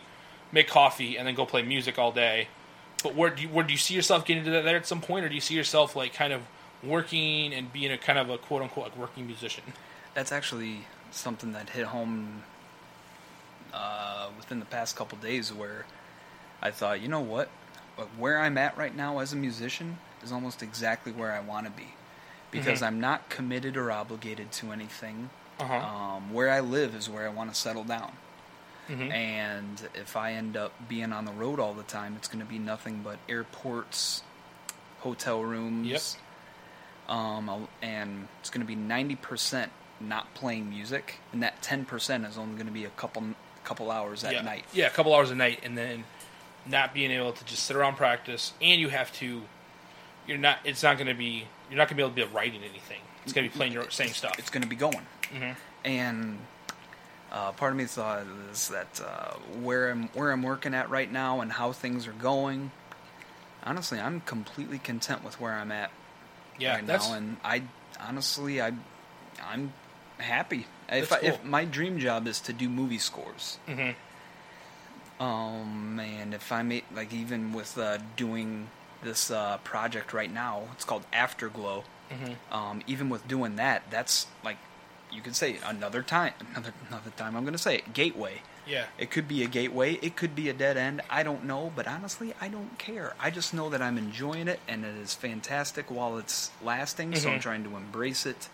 make 0.51 0.67
coffee, 0.67 1.17
and 1.17 1.27
then 1.27 1.35
go 1.35 1.45
play 1.45 1.61
music 1.61 1.99
all 1.99 2.11
day. 2.11 2.47
But 3.03 3.15
where 3.15 3.29
do 3.29 3.43
you, 3.43 3.49
where 3.49 3.63
do 3.63 3.71
you 3.71 3.77
see 3.77 3.93
yourself 3.93 4.25
getting 4.25 4.43
to 4.45 4.49
that 4.51 4.63
there 4.63 4.77
at 4.77 4.87
some 4.87 5.01
point, 5.01 5.25
or 5.25 5.29
do 5.29 5.35
you 5.35 5.41
see 5.41 5.53
yourself 5.53 5.95
like 5.95 6.13
kind 6.13 6.33
of 6.33 6.41
working 6.83 7.53
and 7.53 7.71
being 7.73 7.91
a 7.91 7.97
kind 7.97 8.19
of 8.19 8.29
a 8.29 8.37
quote 8.37 8.61
unquote 8.61 8.85
like 8.85 8.97
working 8.97 9.25
musician? 9.25 9.63
That's 10.13 10.31
actually 10.31 10.87
something 11.11 11.53
that 11.53 11.69
hit 11.69 11.85
home 11.85 12.43
uh, 13.73 14.29
within 14.37 14.59
the 14.59 14.65
past 14.65 14.95
couple 14.95 15.17
days 15.17 15.53
where 15.53 15.85
I 16.61 16.71
thought, 16.71 17.01
you 17.01 17.07
know 17.07 17.19
what? 17.21 17.49
Where 18.17 18.39
I'm 18.39 18.57
at 18.57 18.77
right 18.77 18.95
now 18.95 19.19
as 19.19 19.33
a 19.33 19.35
musician 19.35 19.97
is 20.23 20.31
almost 20.31 20.61
exactly 20.63 21.11
where 21.11 21.31
I 21.31 21.39
want 21.39 21.65
to 21.65 21.71
be. 21.71 21.93
Because 22.51 22.81
Mhm. 22.81 22.87
I'm 22.87 22.99
not 22.99 23.29
committed 23.29 23.75
or 23.77 23.91
obligated 23.91 24.51
to 24.53 24.71
anything. 24.71 25.29
Uh 25.59 25.65
huh. 25.65 25.75
Um, 25.75 26.33
where 26.33 26.49
I 26.49 26.59
live 26.59 26.95
is 26.95 27.09
where 27.09 27.25
I 27.25 27.29
want 27.29 27.53
to 27.53 27.59
settle 27.59 27.83
down. 27.83 28.13
hmm 28.87 29.11
And 29.11 29.89
if 29.95 30.15
I 30.15 30.31
end 30.33 30.55
up 30.55 30.71
being 30.87 31.11
on 31.11 31.25
the 31.25 31.31
road 31.33 31.59
all 31.59 31.73
the 31.73 31.83
time, 31.83 32.15
it's 32.15 32.27
going 32.27 32.39
to 32.39 32.45
be 32.49 32.57
nothing 32.59 33.01
but 33.03 33.17
airports, 33.27 34.23
hotel 34.99 35.43
rooms. 35.43 35.87
Yep. 35.87 36.01
Um, 37.07 37.67
and 37.81 38.27
it's 38.41 38.49
going 38.49 38.65
to 38.65 38.67
be 38.67 38.75
90% 38.75 39.69
not 39.99 40.33
playing 40.33 40.69
music, 40.69 41.19
and 41.31 41.41
that 41.41 41.61
10% 41.61 42.27
is 42.29 42.37
only 42.37 42.55
going 42.55 42.67
to 42.67 42.73
be 42.73 42.85
a 42.85 42.89
couple 42.89 43.23
couple 43.63 43.91
hours 43.91 44.23
at 44.23 44.33
yeah. 44.33 44.41
night. 44.41 44.63
Yeah, 44.73 44.87
a 44.87 44.89
couple 44.89 45.13
hours 45.13 45.29
a 45.29 45.35
night, 45.35 45.59
and 45.63 45.77
then 45.77 46.05
not 46.65 46.93
being 46.93 47.11
able 47.11 47.33
to 47.33 47.45
just 47.45 47.63
sit 47.63 47.75
around 47.75 47.95
practice, 47.95 48.53
and 48.61 48.79
you 48.79 48.89
have 48.89 49.11
to. 49.13 49.41
You're 50.27 50.37
not. 50.37 50.59
It's 50.63 50.83
not 50.83 50.97
going 50.97 51.07
to 51.07 51.13
be. 51.13 51.47
You're 51.69 51.77
not 51.77 51.89
going 51.89 51.89
to 51.89 51.95
be 51.95 52.01
able 52.03 52.15
to 52.15 52.15
be 52.15 52.35
writing 52.35 52.61
anything. 52.63 53.01
It's 53.23 53.33
going 53.33 53.47
to 53.47 53.53
be 53.53 53.57
playing 53.57 53.73
your 53.73 53.89
same 53.89 54.09
stuff. 54.09 54.39
It's 54.39 54.49
going 54.49 54.63
to 54.63 54.69
be 54.69 54.75
going. 54.75 55.05
hmm 55.31 55.51
And 55.83 56.37
uh, 57.31 57.51
part 57.53 57.73
of 57.73 57.77
me 57.77 57.85
thought 57.85 58.25
is 58.51 58.69
that 58.69 59.01
uh, 59.05 59.33
where 59.61 59.89
I'm 59.89 60.07
where 60.09 60.31
I'm 60.31 60.43
working 60.43 60.73
at 60.73 60.89
right 60.89 61.11
now 61.11 61.41
and 61.41 61.51
how 61.51 61.71
things 61.71 62.07
are 62.07 62.13
going. 62.13 62.71
Honestly, 63.63 63.99
I'm 63.99 64.21
completely 64.21 64.79
content 64.79 65.25
with 65.25 65.41
where 65.41 65.53
I'm 65.53 65.71
at 65.73 65.91
Yeah, 66.57 66.75
right 66.75 66.87
that's 66.87 67.07
now, 67.09 67.15
and 67.15 67.37
I 67.43 67.63
honestly 67.99 68.61
I 68.61 68.73
I'm 69.43 69.73
happy. 70.17 70.65
If 70.89 71.11
I, 71.11 71.19
if 71.19 71.43
my 71.43 71.65
dream 71.65 71.99
job 71.99 72.27
is 72.27 72.39
to 72.41 72.53
do 72.53 72.69
movie 72.69 72.97
scores, 72.99 73.59
hmm 73.67 73.91
um, 75.19 75.99
and 75.99 76.33
if 76.33 76.51
I 76.51 76.61
make 76.63 76.85
like 76.93 77.13
even 77.13 77.53
with 77.53 77.77
uh, 77.77 77.97
doing 78.15 78.69
this 79.03 79.31
uh, 79.31 79.57
project 79.63 80.13
right 80.13 80.31
now, 80.31 80.63
it's 80.73 80.85
called 80.85 81.05
Afterglow. 81.13 81.83
hmm 82.09 82.33
Um, 82.51 82.81
even 82.87 83.09
with 83.09 83.27
doing 83.27 83.55
that, 83.57 83.83
that's 83.89 84.27
like 84.43 84.57
you 85.11 85.21
could 85.21 85.35
say 85.35 85.57
another 85.65 86.01
time, 86.03 86.33
another 86.51 86.73
another 86.89 87.11
time. 87.11 87.35
I'm 87.35 87.45
gonna 87.45 87.57
say 87.57 87.75
it, 87.77 87.93
gateway. 87.93 88.41
Yeah, 88.67 88.85
It 88.97 89.09
could 89.11 89.27
be 89.27 89.43
a 89.43 89.47
gateway. 89.47 89.93
It 90.01 90.15
could 90.15 90.35
be 90.35 90.49
a 90.49 90.53
dead 90.53 90.77
end. 90.77 91.01
I 91.09 91.23
don't 91.23 91.45
know, 91.45 91.71
but 91.75 91.87
honestly, 91.87 92.33
I 92.41 92.47
don't 92.47 92.77
care. 92.77 93.13
I 93.19 93.29
just 93.29 93.53
know 93.53 93.69
that 93.69 93.81
I'm 93.81 93.97
enjoying 93.97 94.47
it 94.47 94.59
and 94.67 94.83
it 94.85 94.95
is 94.95 95.13
fantastic 95.13 95.89
while 95.89 96.17
it's 96.17 96.51
lasting. 96.63 97.15
So 97.15 97.29
I'm 97.29 97.39
Mhm. 97.39 97.41
trying 97.41 97.63
to 97.63 97.75
embrace 97.77 98.25
it. 98.25 98.49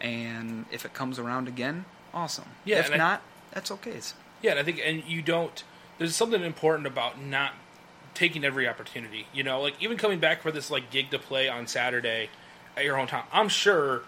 And 0.00 0.66
if 0.70 0.84
it 0.84 0.94
comes 0.94 1.18
around 1.18 1.48
again, 1.48 1.84
awesome. 2.14 2.46
Yeah, 2.64 2.78
If 2.78 2.86
and 2.86 2.94
I- 2.94 2.98
not, 2.98 3.22
that's 3.52 3.70
okay. 3.72 3.98
Yeah. 4.42 4.52
And 4.52 4.60
I 4.60 4.62
think, 4.62 4.80
and 4.84 5.04
you 5.04 5.22
don't. 5.22 5.62
There's 5.98 6.14
something 6.14 6.42
important 6.42 6.86
about 6.86 7.20
not 7.20 7.54
taking 8.14 8.44
every 8.44 8.68
opportunity. 8.68 9.26
You 9.32 9.42
know, 9.42 9.60
like 9.60 9.74
even 9.80 9.96
coming 9.96 10.18
back 10.20 10.42
for 10.42 10.50
this 10.52 10.70
like 10.70 10.90
gig 10.90 11.10
to 11.10 11.18
play 11.18 11.48
on 11.48 11.66
Saturday 11.66 12.30
at 12.76 12.84
your 12.84 12.96
hometown. 12.96 13.24
I'm 13.32 13.48
sure 13.48 14.02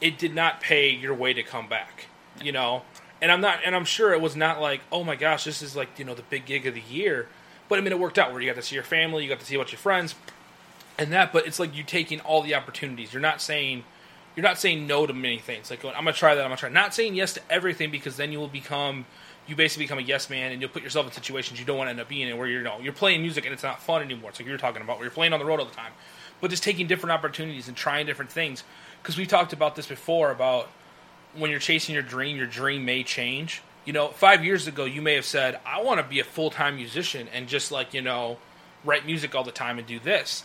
it 0.00 0.18
did 0.18 0.34
not 0.34 0.60
pay 0.60 0.88
your 0.90 1.14
way 1.14 1.32
to 1.34 1.42
come 1.42 1.68
back. 1.68 2.06
You 2.42 2.52
know, 2.52 2.82
and 3.20 3.30
I'm 3.32 3.40
not, 3.40 3.60
and 3.64 3.74
I'm 3.74 3.84
sure 3.84 4.12
it 4.12 4.20
was 4.20 4.36
not 4.36 4.60
like, 4.60 4.80
oh 4.92 5.04
my 5.04 5.16
gosh, 5.16 5.44
this 5.44 5.62
is 5.62 5.74
like 5.76 5.98
you 5.98 6.04
know 6.04 6.14
the 6.14 6.22
big 6.22 6.46
gig 6.46 6.66
of 6.66 6.74
the 6.74 6.82
year. 6.82 7.28
But 7.68 7.78
I 7.78 7.82
mean, 7.82 7.92
it 7.92 7.98
worked 7.98 8.18
out 8.18 8.32
where 8.32 8.40
you 8.40 8.48
got 8.48 8.56
to 8.56 8.62
see 8.62 8.74
your 8.74 8.84
family, 8.84 9.22
you 9.22 9.28
got 9.28 9.40
to 9.40 9.46
see 9.46 9.54
about 9.54 9.72
your 9.72 9.78
friends, 9.78 10.14
and 10.98 11.12
that. 11.12 11.32
But 11.32 11.46
it's 11.46 11.58
like 11.58 11.74
you 11.74 11.84
taking 11.84 12.20
all 12.20 12.42
the 12.42 12.54
opportunities. 12.54 13.12
You're 13.12 13.22
not 13.22 13.40
saying. 13.40 13.84
You're 14.36 14.42
not 14.42 14.58
saying 14.58 14.88
no 14.88 15.06
to 15.06 15.12
many 15.12 15.38
things. 15.38 15.70
Like 15.70 15.82
going, 15.82 15.94
I'm 15.94 16.02
gonna 16.02 16.12
try 16.12 16.34
that. 16.34 16.40
I'm 16.42 16.48
gonna 16.48 16.56
try. 16.56 16.68
Not 16.68 16.92
saying 16.92 17.14
yes 17.14 17.34
to 17.34 17.40
everything 17.48 17.92
because 17.92 18.16
then 18.16 18.32
you 18.32 18.40
will 18.40 18.48
become, 18.48 19.06
you 19.46 19.54
basically 19.54 19.84
become 19.84 20.00
a 20.00 20.02
yes 20.02 20.28
man, 20.28 20.50
and 20.50 20.60
you'll 20.60 20.70
put 20.70 20.82
yourself 20.82 21.06
in 21.06 21.12
situations 21.12 21.60
you 21.60 21.64
don't 21.64 21.78
want 21.78 21.86
to 21.86 21.92
end 21.92 22.00
up 22.00 22.08
being 22.08 22.28
in, 22.28 22.36
where 22.36 22.48
you're 22.48 22.58
you 22.58 22.64
know 22.64 22.80
you're 22.82 22.92
playing 22.92 23.22
music 23.22 23.44
and 23.44 23.52
it's 23.52 23.62
not 23.62 23.80
fun 23.80 24.02
anymore. 24.02 24.30
It's 24.30 24.40
like 24.40 24.48
you're 24.48 24.58
talking 24.58 24.82
about 24.82 24.96
where 24.96 25.04
you're 25.04 25.12
playing 25.12 25.32
on 25.32 25.38
the 25.38 25.44
road 25.44 25.60
all 25.60 25.66
the 25.66 25.74
time, 25.74 25.92
but 26.40 26.50
just 26.50 26.64
taking 26.64 26.88
different 26.88 27.12
opportunities 27.12 27.68
and 27.68 27.76
trying 27.76 28.06
different 28.06 28.32
things. 28.32 28.64
Because 29.00 29.16
we 29.16 29.24
talked 29.24 29.52
about 29.52 29.76
this 29.76 29.86
before 29.86 30.32
about 30.32 30.68
when 31.36 31.50
you're 31.50 31.60
chasing 31.60 31.94
your 31.94 32.02
dream, 32.02 32.36
your 32.36 32.46
dream 32.46 32.84
may 32.84 33.02
change. 33.02 33.62
You 33.84 33.92
know, 33.92 34.08
five 34.08 34.44
years 34.44 34.66
ago, 34.66 34.84
you 34.84 35.02
may 35.02 35.14
have 35.14 35.24
said, 35.24 35.60
I 35.66 35.82
want 35.82 36.00
to 36.00 36.06
be 36.06 36.20
a 36.20 36.24
full 36.24 36.50
time 36.50 36.76
musician 36.76 37.28
and 37.32 37.48
just 37.48 37.70
like, 37.70 37.94
you 37.94 38.02
know, 38.02 38.38
write 38.84 39.04
music 39.06 39.34
all 39.34 39.44
the 39.44 39.52
time 39.52 39.78
and 39.78 39.86
do 39.86 39.98
this. 39.98 40.44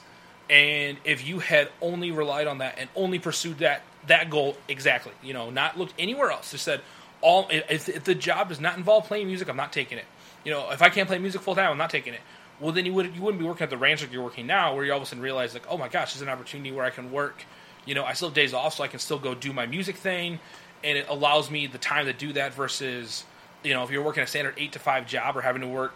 And 0.50 0.98
if 1.04 1.26
you 1.26 1.40
had 1.40 1.70
only 1.82 2.12
relied 2.12 2.48
on 2.48 2.58
that 2.58 2.76
and 2.80 2.90
only 2.96 3.20
pursued 3.20 3.60
that 3.60 3.84
that 4.08 4.30
goal 4.30 4.58
exactly, 4.68 5.12
you 5.22 5.34
know, 5.34 5.50
not 5.50 5.78
looked 5.78 5.94
anywhere 6.00 6.32
else, 6.32 6.52
just 6.52 6.64
said, 6.64 6.82
all 7.22 7.48
if, 7.52 7.88
if 7.88 8.04
the 8.04 8.16
job 8.16 8.50
does 8.50 8.60
not 8.60 8.78
involve 8.78 9.06
playing 9.06 9.28
music, 9.28 9.48
I'm 9.48 9.58
not 9.58 9.72
taking 9.72 9.98
it. 9.98 10.06
You 10.44 10.52
know, 10.52 10.72
if 10.72 10.82
I 10.82 10.90
can't 10.90 11.08
play 11.08 11.20
music 11.20 11.42
full 11.42 11.56
time, 11.56 11.70
I'm 11.70 11.78
not 11.78 11.90
taking 11.90 12.14
it. 12.14 12.22
Well, 12.60 12.72
then 12.72 12.86
you 12.86 12.94
would 12.94 13.16
you 13.16 13.22
wouldn't 13.22 13.40
be 13.40 13.48
working 13.48 13.64
at 13.64 13.70
the 13.70 13.78
ranch 13.78 14.02
like 14.02 14.12
you're 14.12 14.24
working 14.24 14.48
now, 14.48 14.76
where 14.76 14.84
you 14.84 14.92
all 14.92 14.98
of 14.98 15.04
a 15.04 15.06
sudden 15.06 15.22
realize 15.22 15.54
like, 15.54 15.68
oh 15.70 15.78
my 15.78 15.88
gosh, 15.88 16.14
there's 16.14 16.22
an 16.22 16.30
opportunity 16.30 16.72
where 16.72 16.86
I 16.86 16.90
can 16.90 17.12
work. 17.12 17.44
You 17.86 17.96
know, 17.96 18.04
I 18.04 18.14
still 18.14 18.30
have 18.30 18.36
days 18.36 18.54
off, 18.54 18.76
so 18.76 18.84
I 18.84 18.88
can 18.88 19.00
still 19.00 19.20
go 19.20 19.34
do 19.34 19.54
my 19.54 19.66
music 19.66 19.96
thing 19.98 20.40
and 20.84 20.98
it 20.98 21.08
allows 21.10 21.50
me 21.52 21.68
the 21.68 21.78
time 21.78 22.06
to 22.06 22.14
do 22.14 22.34
that 22.34 22.54
versus 22.54 23.24
you 23.64 23.74
know 23.74 23.84
if 23.84 23.92
you're 23.92 24.04
working 24.04 24.24
a 24.24 24.28
standard 24.28 24.54
eight 24.58 24.72
to 24.74 24.80
five 24.80 25.08
job 25.08 25.36
or 25.38 25.42
having 25.42 25.62
to 25.62 25.68
work 25.68 25.94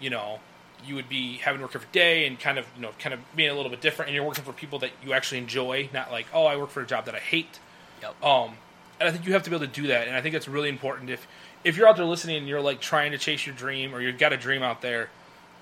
you 0.00 0.10
know 0.10 0.40
you 0.86 0.94
would 0.94 1.08
be 1.08 1.38
having 1.38 1.58
to 1.58 1.64
work 1.64 1.74
every 1.74 1.88
day 1.92 2.26
and 2.26 2.38
kind 2.38 2.58
of 2.58 2.66
you 2.76 2.82
know 2.82 2.90
kind 2.98 3.14
of 3.14 3.20
being 3.34 3.50
a 3.50 3.54
little 3.54 3.70
bit 3.70 3.80
different 3.80 4.08
and 4.08 4.14
you're 4.14 4.24
working 4.24 4.44
for 4.44 4.52
people 4.52 4.78
that 4.78 4.90
you 5.04 5.12
actually 5.12 5.38
enjoy 5.38 5.88
not 5.92 6.10
like 6.10 6.26
oh 6.32 6.44
i 6.46 6.56
work 6.56 6.70
for 6.70 6.82
a 6.82 6.86
job 6.86 7.04
that 7.06 7.14
i 7.14 7.18
hate 7.18 7.58
Yep. 8.02 8.24
um, 8.24 8.54
and 9.00 9.08
I 9.08 9.12
think 9.12 9.26
you 9.26 9.32
have 9.32 9.42
to 9.44 9.50
be 9.50 9.56
able 9.56 9.66
to 9.66 9.72
do 9.72 9.88
that. 9.88 10.08
And 10.08 10.16
I 10.16 10.20
think 10.20 10.32
that's 10.32 10.48
really 10.48 10.68
important. 10.68 11.10
If 11.10 11.26
if 11.64 11.76
you're 11.76 11.88
out 11.88 11.96
there 11.96 12.04
listening 12.04 12.36
and 12.36 12.48
you're 12.48 12.60
like 12.60 12.80
trying 12.80 13.12
to 13.12 13.18
chase 13.18 13.46
your 13.46 13.54
dream 13.54 13.94
or 13.94 14.00
you've 14.00 14.18
got 14.18 14.32
a 14.32 14.36
dream 14.36 14.62
out 14.62 14.80
there, 14.82 15.10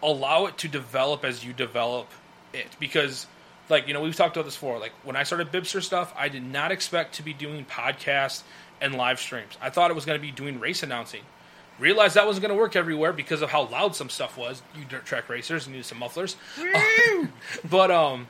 allow 0.02 0.46
it 0.46 0.58
to 0.58 0.68
develop 0.68 1.24
as 1.24 1.44
you 1.44 1.52
develop 1.52 2.08
it. 2.52 2.76
Because, 2.78 3.26
like 3.68 3.88
you 3.88 3.94
know, 3.94 4.00
we've 4.00 4.16
talked 4.16 4.36
about 4.36 4.44
this 4.44 4.54
before. 4.54 4.78
Like 4.78 4.92
when 5.02 5.16
I 5.16 5.22
started 5.22 5.50
Bibster 5.50 5.82
stuff, 5.82 6.12
I 6.16 6.28
did 6.28 6.44
not 6.44 6.72
expect 6.72 7.14
to 7.16 7.22
be 7.22 7.32
doing 7.32 7.64
podcasts 7.64 8.42
and 8.80 8.94
live 8.94 9.20
streams. 9.20 9.56
I 9.60 9.70
thought 9.70 9.90
it 9.90 9.94
was 9.94 10.04
going 10.04 10.18
to 10.18 10.22
be 10.22 10.32
doing 10.32 10.60
race 10.60 10.82
announcing. 10.82 11.22
Realized 11.78 12.14
that 12.14 12.26
wasn't 12.26 12.42
going 12.42 12.56
to 12.56 12.60
work 12.60 12.74
everywhere 12.74 13.12
because 13.12 13.42
of 13.42 13.50
how 13.50 13.66
loud 13.66 13.94
some 13.94 14.08
stuff 14.08 14.38
was. 14.38 14.62
You 14.74 14.84
dirt 14.84 15.04
track 15.04 15.28
racers 15.28 15.68
needed 15.68 15.84
some 15.84 15.98
mufflers. 15.98 16.36
but 17.70 17.90
um, 17.90 18.28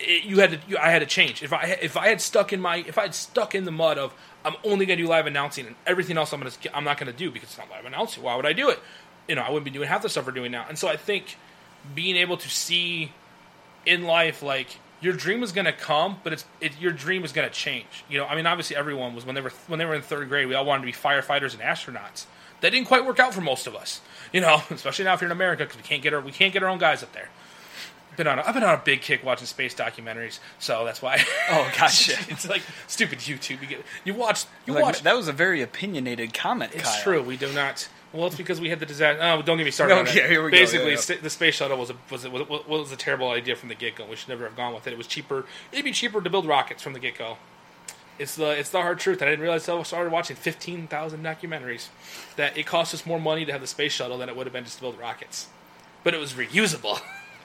it, 0.00 0.24
you 0.24 0.38
had 0.40 0.52
to 0.52 0.60
you, 0.66 0.78
I 0.78 0.90
had 0.90 1.00
to 1.00 1.06
change. 1.06 1.42
If 1.42 1.52
I 1.52 1.78
if 1.82 1.96
I 1.96 2.08
had 2.08 2.20
stuck 2.20 2.52
in 2.52 2.60
my 2.60 2.76
if 2.76 2.96
I 2.96 3.02
had 3.02 3.14
stuck 3.14 3.54
in 3.54 3.64
the 3.64 3.70
mud 3.70 3.98
of 3.98 4.14
I'm 4.44 4.54
only 4.64 4.86
going 4.86 4.98
to 4.98 5.04
do 5.04 5.08
live 5.08 5.26
announcing 5.26 5.66
and 5.66 5.76
everything 5.86 6.16
else 6.16 6.32
I'm 6.32 6.40
going 6.40 6.50
to 6.50 6.76
I'm 6.76 6.84
not 6.84 6.98
going 6.98 7.12
to 7.12 7.16
do 7.16 7.30
because 7.30 7.50
it's 7.50 7.58
not 7.58 7.70
live 7.70 7.84
announcing. 7.84 8.22
Why 8.22 8.34
would 8.36 8.46
I 8.46 8.54
do 8.54 8.70
it? 8.70 8.80
You 9.28 9.34
know, 9.34 9.42
I 9.42 9.50
wouldn't 9.50 9.64
be 9.64 9.70
doing 9.70 9.88
half 9.88 10.02
the 10.02 10.08
stuff 10.08 10.26
we're 10.26 10.32
doing 10.32 10.52
now. 10.52 10.64
And 10.68 10.78
so 10.78 10.88
I 10.88 10.96
think 10.96 11.36
being 11.94 12.16
able 12.16 12.36
to 12.38 12.48
see 12.48 13.12
in 13.86 14.04
life 14.04 14.42
like 14.42 14.78
your 15.00 15.12
dream 15.12 15.42
is 15.42 15.52
going 15.52 15.64
to 15.64 15.72
come, 15.72 16.18
but 16.22 16.32
it's 16.32 16.44
it, 16.60 16.72
your 16.80 16.92
dream 16.92 17.24
is 17.24 17.32
going 17.32 17.48
to 17.48 17.54
change. 17.54 18.04
You 18.08 18.18
know, 18.18 18.26
I 18.26 18.36
mean, 18.36 18.46
obviously 18.46 18.76
everyone 18.76 19.14
was 19.14 19.26
when 19.26 19.34
they 19.34 19.40
were 19.40 19.52
when 19.66 19.78
they 19.78 19.84
were 19.84 19.94
in 19.94 20.02
third 20.02 20.28
grade, 20.28 20.46
we 20.48 20.54
all 20.54 20.64
wanted 20.64 20.82
to 20.82 20.86
be 20.86 20.92
firefighters 20.92 21.52
and 21.52 21.60
astronauts. 21.62 22.26
That 22.60 22.70
didn't 22.70 22.86
quite 22.86 23.04
work 23.04 23.18
out 23.18 23.34
for 23.34 23.40
most 23.40 23.66
of 23.66 23.74
us. 23.74 24.00
You 24.32 24.40
know, 24.40 24.62
especially 24.70 25.04
now 25.04 25.14
if 25.14 25.20
you're 25.20 25.28
in 25.28 25.32
America 25.32 25.64
because 25.64 25.76
we 25.76 25.82
can't 25.82 26.02
get 26.02 26.14
our 26.14 26.20
we 26.20 26.32
can't 26.32 26.52
get 26.52 26.62
our 26.62 26.68
own 26.68 26.78
guys 26.78 27.02
up 27.02 27.12
there 27.12 27.28
been 28.16 28.26
on 28.26 28.38
a, 28.38 28.42
I've 28.42 28.54
been 28.54 28.62
on 28.62 28.74
a 28.74 28.82
big 28.84 29.00
kick 29.00 29.24
watching 29.24 29.46
space 29.46 29.74
documentaries, 29.74 30.38
so 30.58 30.84
that's 30.84 31.00
why. 31.02 31.22
Oh, 31.50 31.70
gotcha. 31.78 32.12
it's 32.28 32.48
like 32.48 32.62
stupid 32.86 33.20
YouTube. 33.20 33.62
You 33.62 33.68
get 33.68 33.84
you 34.04 34.14
watch 34.14 34.44
you 34.66 34.74
Like, 34.74 34.82
watch. 34.82 35.02
that 35.02 35.16
was 35.16 35.28
a 35.28 35.32
very 35.32 35.62
opinionated 35.62 36.34
comment, 36.34 36.72
it's 36.74 36.84
Kyle. 36.84 37.02
true. 37.02 37.22
We 37.22 37.36
do 37.36 37.52
not. 37.52 37.88
Well, 38.12 38.26
it's 38.26 38.36
because 38.36 38.60
we 38.60 38.68
had 38.68 38.78
the 38.78 38.86
disaster. 38.86 39.22
Oh, 39.22 39.40
don't 39.40 39.56
get 39.56 39.64
me 39.64 39.70
started. 39.70 39.94
Okay, 40.00 40.20
it. 40.22 40.30
here 40.30 40.44
we 40.44 40.50
go, 40.50 40.56
Basically, 40.56 40.88
yeah, 40.88 40.94
yeah. 40.94 41.00
sta- 41.00 41.20
the 41.22 41.30
space 41.30 41.54
shuttle 41.54 41.78
was 41.78 41.90
a 41.90 41.96
was, 42.10 42.24
a, 42.24 42.30
was, 42.30 42.48
was 42.48 42.66
was 42.66 42.92
a 42.92 42.96
terrible 42.96 43.30
idea 43.30 43.56
from 43.56 43.70
the 43.70 43.74
get 43.74 43.96
go. 43.96 44.06
We 44.06 44.16
should 44.16 44.28
never 44.28 44.44
have 44.44 44.56
gone 44.56 44.74
with 44.74 44.86
it. 44.86 44.92
It 44.92 44.98
was 44.98 45.06
cheaper. 45.06 45.46
It'd 45.72 45.84
be 45.84 45.92
cheaper 45.92 46.20
to 46.20 46.28
build 46.28 46.46
rockets 46.46 46.82
from 46.82 46.92
the 46.92 46.98
get 46.98 47.16
go. 47.16 47.38
It's 48.18 48.36
the 48.36 48.50
it's 48.50 48.68
the 48.68 48.82
hard 48.82 48.98
truth. 48.98 49.22
I 49.22 49.26
didn't 49.26 49.40
realize 49.40 49.62
until 49.62 49.80
I 49.80 49.82
started 49.84 50.12
watching 50.12 50.36
fifteen 50.36 50.86
thousand 50.86 51.24
documentaries 51.24 51.88
that 52.36 52.56
it 52.58 52.66
cost 52.66 52.92
us 52.92 53.06
more 53.06 53.18
money 53.18 53.46
to 53.46 53.52
have 53.52 53.62
the 53.62 53.66
space 53.66 53.92
shuttle 53.92 54.18
than 54.18 54.28
it 54.28 54.36
would 54.36 54.46
have 54.46 54.52
been 54.52 54.64
just 54.64 54.76
to 54.76 54.82
build 54.82 54.98
rockets. 54.98 55.48
But 56.04 56.12
it 56.12 56.20
was 56.20 56.34
reusable. 56.34 57.00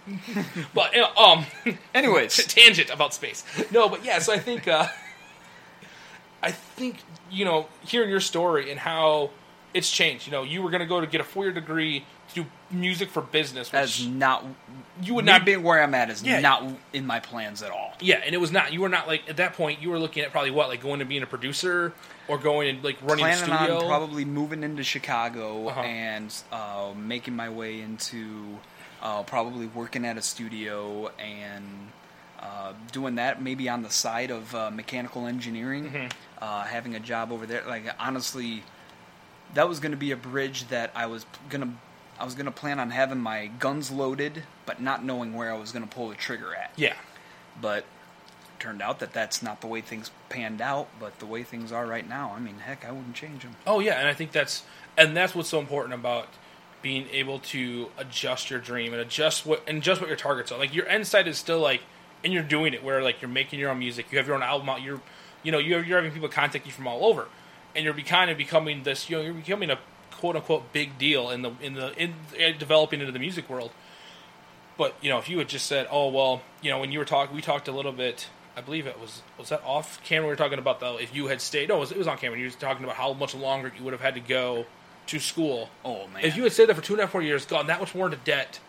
but 0.73 0.95
um, 1.17 1.45
Anyways, 1.95 2.35
tangent 2.47 2.89
about 2.89 3.13
space. 3.13 3.43
No, 3.71 3.87
but 3.87 4.03
yeah, 4.03 4.19
so 4.19 4.33
I 4.33 4.39
think 4.39 4.67
uh, 4.67 4.87
I 6.43 6.51
think 6.51 6.97
you 7.31 7.45
know 7.45 7.67
hearing 7.85 8.09
your 8.09 8.19
story 8.19 8.69
and 8.69 8.79
how 8.79 9.31
it's 9.77 9.89
changed. 9.91 10.25
You 10.27 10.31
know, 10.31 10.43
you 10.43 10.61
were 10.61 10.69
going 10.69 10.81
to 10.81 10.87
go 10.87 10.99
to 11.01 11.07
get 11.07 11.21
a 11.21 11.23
four 11.23 11.43
year 11.45 11.53
degree 11.53 12.03
to 12.29 12.43
do 12.43 12.45
music 12.71 13.09
for 13.09 13.21
business, 13.21 13.71
which 13.71 13.81
as 13.81 14.05
not 14.07 14.43
you 15.01 15.13
would 15.13 15.23
not 15.25 15.41
be. 15.41 15.51
being 15.53 15.63
where 15.63 15.81
I'm 15.81 15.93
at 15.95 16.09
is 16.09 16.21
Yeah. 16.23 16.39
not 16.41 16.63
in 16.91 17.05
my 17.05 17.19
plans 17.19 17.61
at 17.63 17.71
all. 17.71 17.93
Yeah, 18.01 18.21
and 18.25 18.33
it 18.33 18.39
was 18.39 18.51
not. 18.51 18.73
You 18.73 18.81
were 18.81 18.89
not 18.89 19.07
like 19.07 19.29
at 19.29 19.37
that 19.37 19.53
point. 19.53 19.81
You 19.81 19.89
were 19.91 19.99
looking 19.99 20.23
at 20.23 20.31
probably 20.31 20.51
what, 20.51 20.67
like 20.67 20.81
going 20.81 20.99
to 20.99 21.05
being 21.05 21.23
a 21.23 21.27
producer 21.27 21.93
or 22.27 22.37
going 22.37 22.67
and 22.69 22.83
like 22.83 22.97
running 23.03 23.25
a 23.25 23.35
studio. 23.37 23.77
on 23.79 23.85
probably 23.87 24.25
moving 24.25 24.63
into 24.63 24.83
Chicago 24.83 25.69
Uh-huh. 25.69 25.81
and 25.81 26.33
uh, 26.51 26.91
making 26.97 27.35
my 27.35 27.49
way 27.49 27.79
into 27.81 28.57
uh, 29.01 29.23
probably 29.23 29.67
working 29.67 30.03
at 30.05 30.17
a 30.17 30.21
studio 30.21 31.09
and 31.19 31.63
uh, 32.39 32.73
doing 32.91 33.15
that 33.15 33.41
maybe 33.41 33.69
on 33.69 33.81
the 33.83 33.89
side 33.89 34.29
of 34.31 34.53
uh, 34.53 34.69
mechanical 34.71 35.25
engineering, 35.27 35.85
Mm-hmm. 35.89 36.07
uh, 36.41 36.63
having 36.63 36.95
a 36.95 36.99
job 36.99 37.31
over 37.31 37.45
there. 37.45 37.63
Like 37.65 37.85
honestly, 37.99 38.63
that 39.53 39.67
was 39.67 39.79
going 39.79 39.91
to 39.91 39.97
be 39.97 40.11
a 40.11 40.17
bridge 40.17 40.67
that 40.69 40.91
I 40.95 41.05
was 41.05 41.25
gonna. 41.49 41.73
I 42.19 42.25
was 42.25 42.33
gonna 42.33 42.51
plan 42.51 42.79
on 42.79 42.89
having 42.89 43.19
my 43.19 43.45
guns 43.45 43.91
loaded, 43.91 44.41
but 44.65 44.81
not 44.81 45.05
knowing 45.05 45.35
where 45.35 45.53
I 45.53 45.57
was 45.57 45.71
gonna 45.71 45.85
pull 45.85 46.09
the 46.09 46.15
trigger 46.15 46.55
at. 46.55 46.71
yeah, 46.75 46.95
But 47.61 47.85
turned 48.57 48.81
out 48.81 48.97
that 48.99 49.13
that's 49.13 49.43
not 49.43 49.61
the 49.61 49.67
way 49.67 49.81
things 49.81 50.09
panned 50.29 50.59
out. 50.59 50.87
But 50.99 51.19
the 51.19 51.27
way 51.27 51.43
things 51.43 51.71
are 51.71 51.85
right 51.85 52.09
now, 52.09 52.33
I 52.35 52.39
mean, 52.39 52.57
heck, 52.57 52.83
I 52.85 52.91
wouldn't 52.91 53.13
change 53.13 53.43
them. 53.43 53.55
Oh 53.67 53.79
yeah, 53.79 53.99
and 53.99 54.07
I 54.07 54.13
think 54.15 54.31
that's 54.31 54.63
and 54.97 55.15
that's 55.15 55.35
what's 55.35 55.49
so 55.49 55.59
important 55.59 55.93
about 55.93 56.27
being 56.81 57.07
able 57.11 57.37
to 57.39 57.89
adjust 57.99 58.49
your 58.49 58.59
dream 58.59 58.93
and 58.93 59.01
adjust 59.01 59.45
what 59.45 59.63
and 59.67 59.77
adjust 59.77 60.01
what 60.01 60.07
your 60.07 60.17
targets 60.17 60.51
are. 60.51 60.57
Like 60.57 60.73
your 60.73 60.87
end 60.87 61.05
sight 61.05 61.27
is 61.27 61.37
still 61.37 61.59
like, 61.59 61.81
and 62.23 62.33
you're 62.33 62.41
doing 62.41 62.73
it 62.73 62.83
where 62.83 63.03
like 63.03 63.21
you're 63.21 63.29
making 63.29 63.59
your 63.59 63.69
own 63.69 63.77
music, 63.77 64.07
you 64.11 64.17
have 64.17 64.25
your 64.25 64.35
own 64.35 64.43
album 64.43 64.69
out, 64.69 64.81
you're, 64.81 65.01
you 65.43 65.51
know, 65.51 65.59
you're, 65.59 65.83
you're 65.83 65.97
having 65.97 66.11
people 66.11 66.29
contact 66.29 66.65
you 66.65 66.71
from 66.71 66.87
all 66.87 67.05
over, 67.05 67.27
and 67.77 67.85
you're 67.85 67.93
be 67.93 68.03
kind 68.03 68.29
of 68.31 68.37
becoming 68.37 68.83
this, 68.83 69.09
you 69.09 69.17
know, 69.17 69.23
you're 69.23 69.33
becoming 69.33 69.69
a 69.69 69.77
quote 70.11 70.35
unquote 70.35 70.73
big 70.73 70.97
deal 70.97 71.29
in 71.29 71.43
the 71.43 71.51
in 71.61 71.75
the 71.75 71.93
in, 71.93 72.15
in 72.37 72.57
developing 72.57 72.99
into 72.99 73.13
the 73.13 73.19
music 73.19 73.49
world. 73.49 73.71
But 74.77 74.95
you 75.01 75.09
know, 75.09 75.19
if 75.19 75.29
you 75.29 75.37
had 75.37 75.47
just 75.47 75.67
said, 75.67 75.87
"Oh 75.89 76.09
well," 76.09 76.41
you 76.61 76.71
know, 76.71 76.79
when 76.79 76.91
you 76.91 76.99
were 76.99 77.05
talking, 77.05 77.35
we 77.35 77.41
talked 77.41 77.67
a 77.67 77.71
little 77.71 77.91
bit. 77.91 78.27
I 78.55 78.61
believe 78.61 78.87
it 78.87 78.99
was 78.99 79.21
was 79.37 79.49
that 79.49 79.63
off 79.63 80.03
camera. 80.03 80.25
We 80.25 80.31
were 80.31 80.35
talking 80.35 80.59
about 80.59 80.79
though, 80.79 80.97
if 80.97 81.15
you 81.15 81.27
had 81.27 81.39
stayed. 81.39 81.69
No, 81.69 81.77
it 81.77 81.79
was, 81.79 81.91
it 81.91 81.97
was 81.97 82.07
on 82.07 82.17
camera. 82.17 82.37
You 82.39 82.45
were 82.45 82.51
talking 82.51 82.83
about 82.83 82.95
how 82.95 83.13
much 83.13 83.35
longer 83.35 83.71
you 83.77 83.83
would 83.83 83.93
have 83.93 84.01
had 84.01 84.15
to 84.15 84.19
go 84.19 84.65
to 85.07 85.19
school. 85.19 85.69
Oh 85.85 86.07
man, 86.07 86.23
If 86.23 86.35
you 86.35 86.43
had 86.43 86.51
stayed 86.51 86.67
there 86.67 86.75
for 86.75 86.81
two 86.81 86.93
and 86.93 87.01
a 87.01 87.05
half 87.05 87.13
more 87.13 87.23
years, 87.23 87.45
gone 87.45 87.67
that 87.67 87.79
much 87.79 87.93
more 87.93 88.05
into 88.05 88.17
debt 88.17 88.59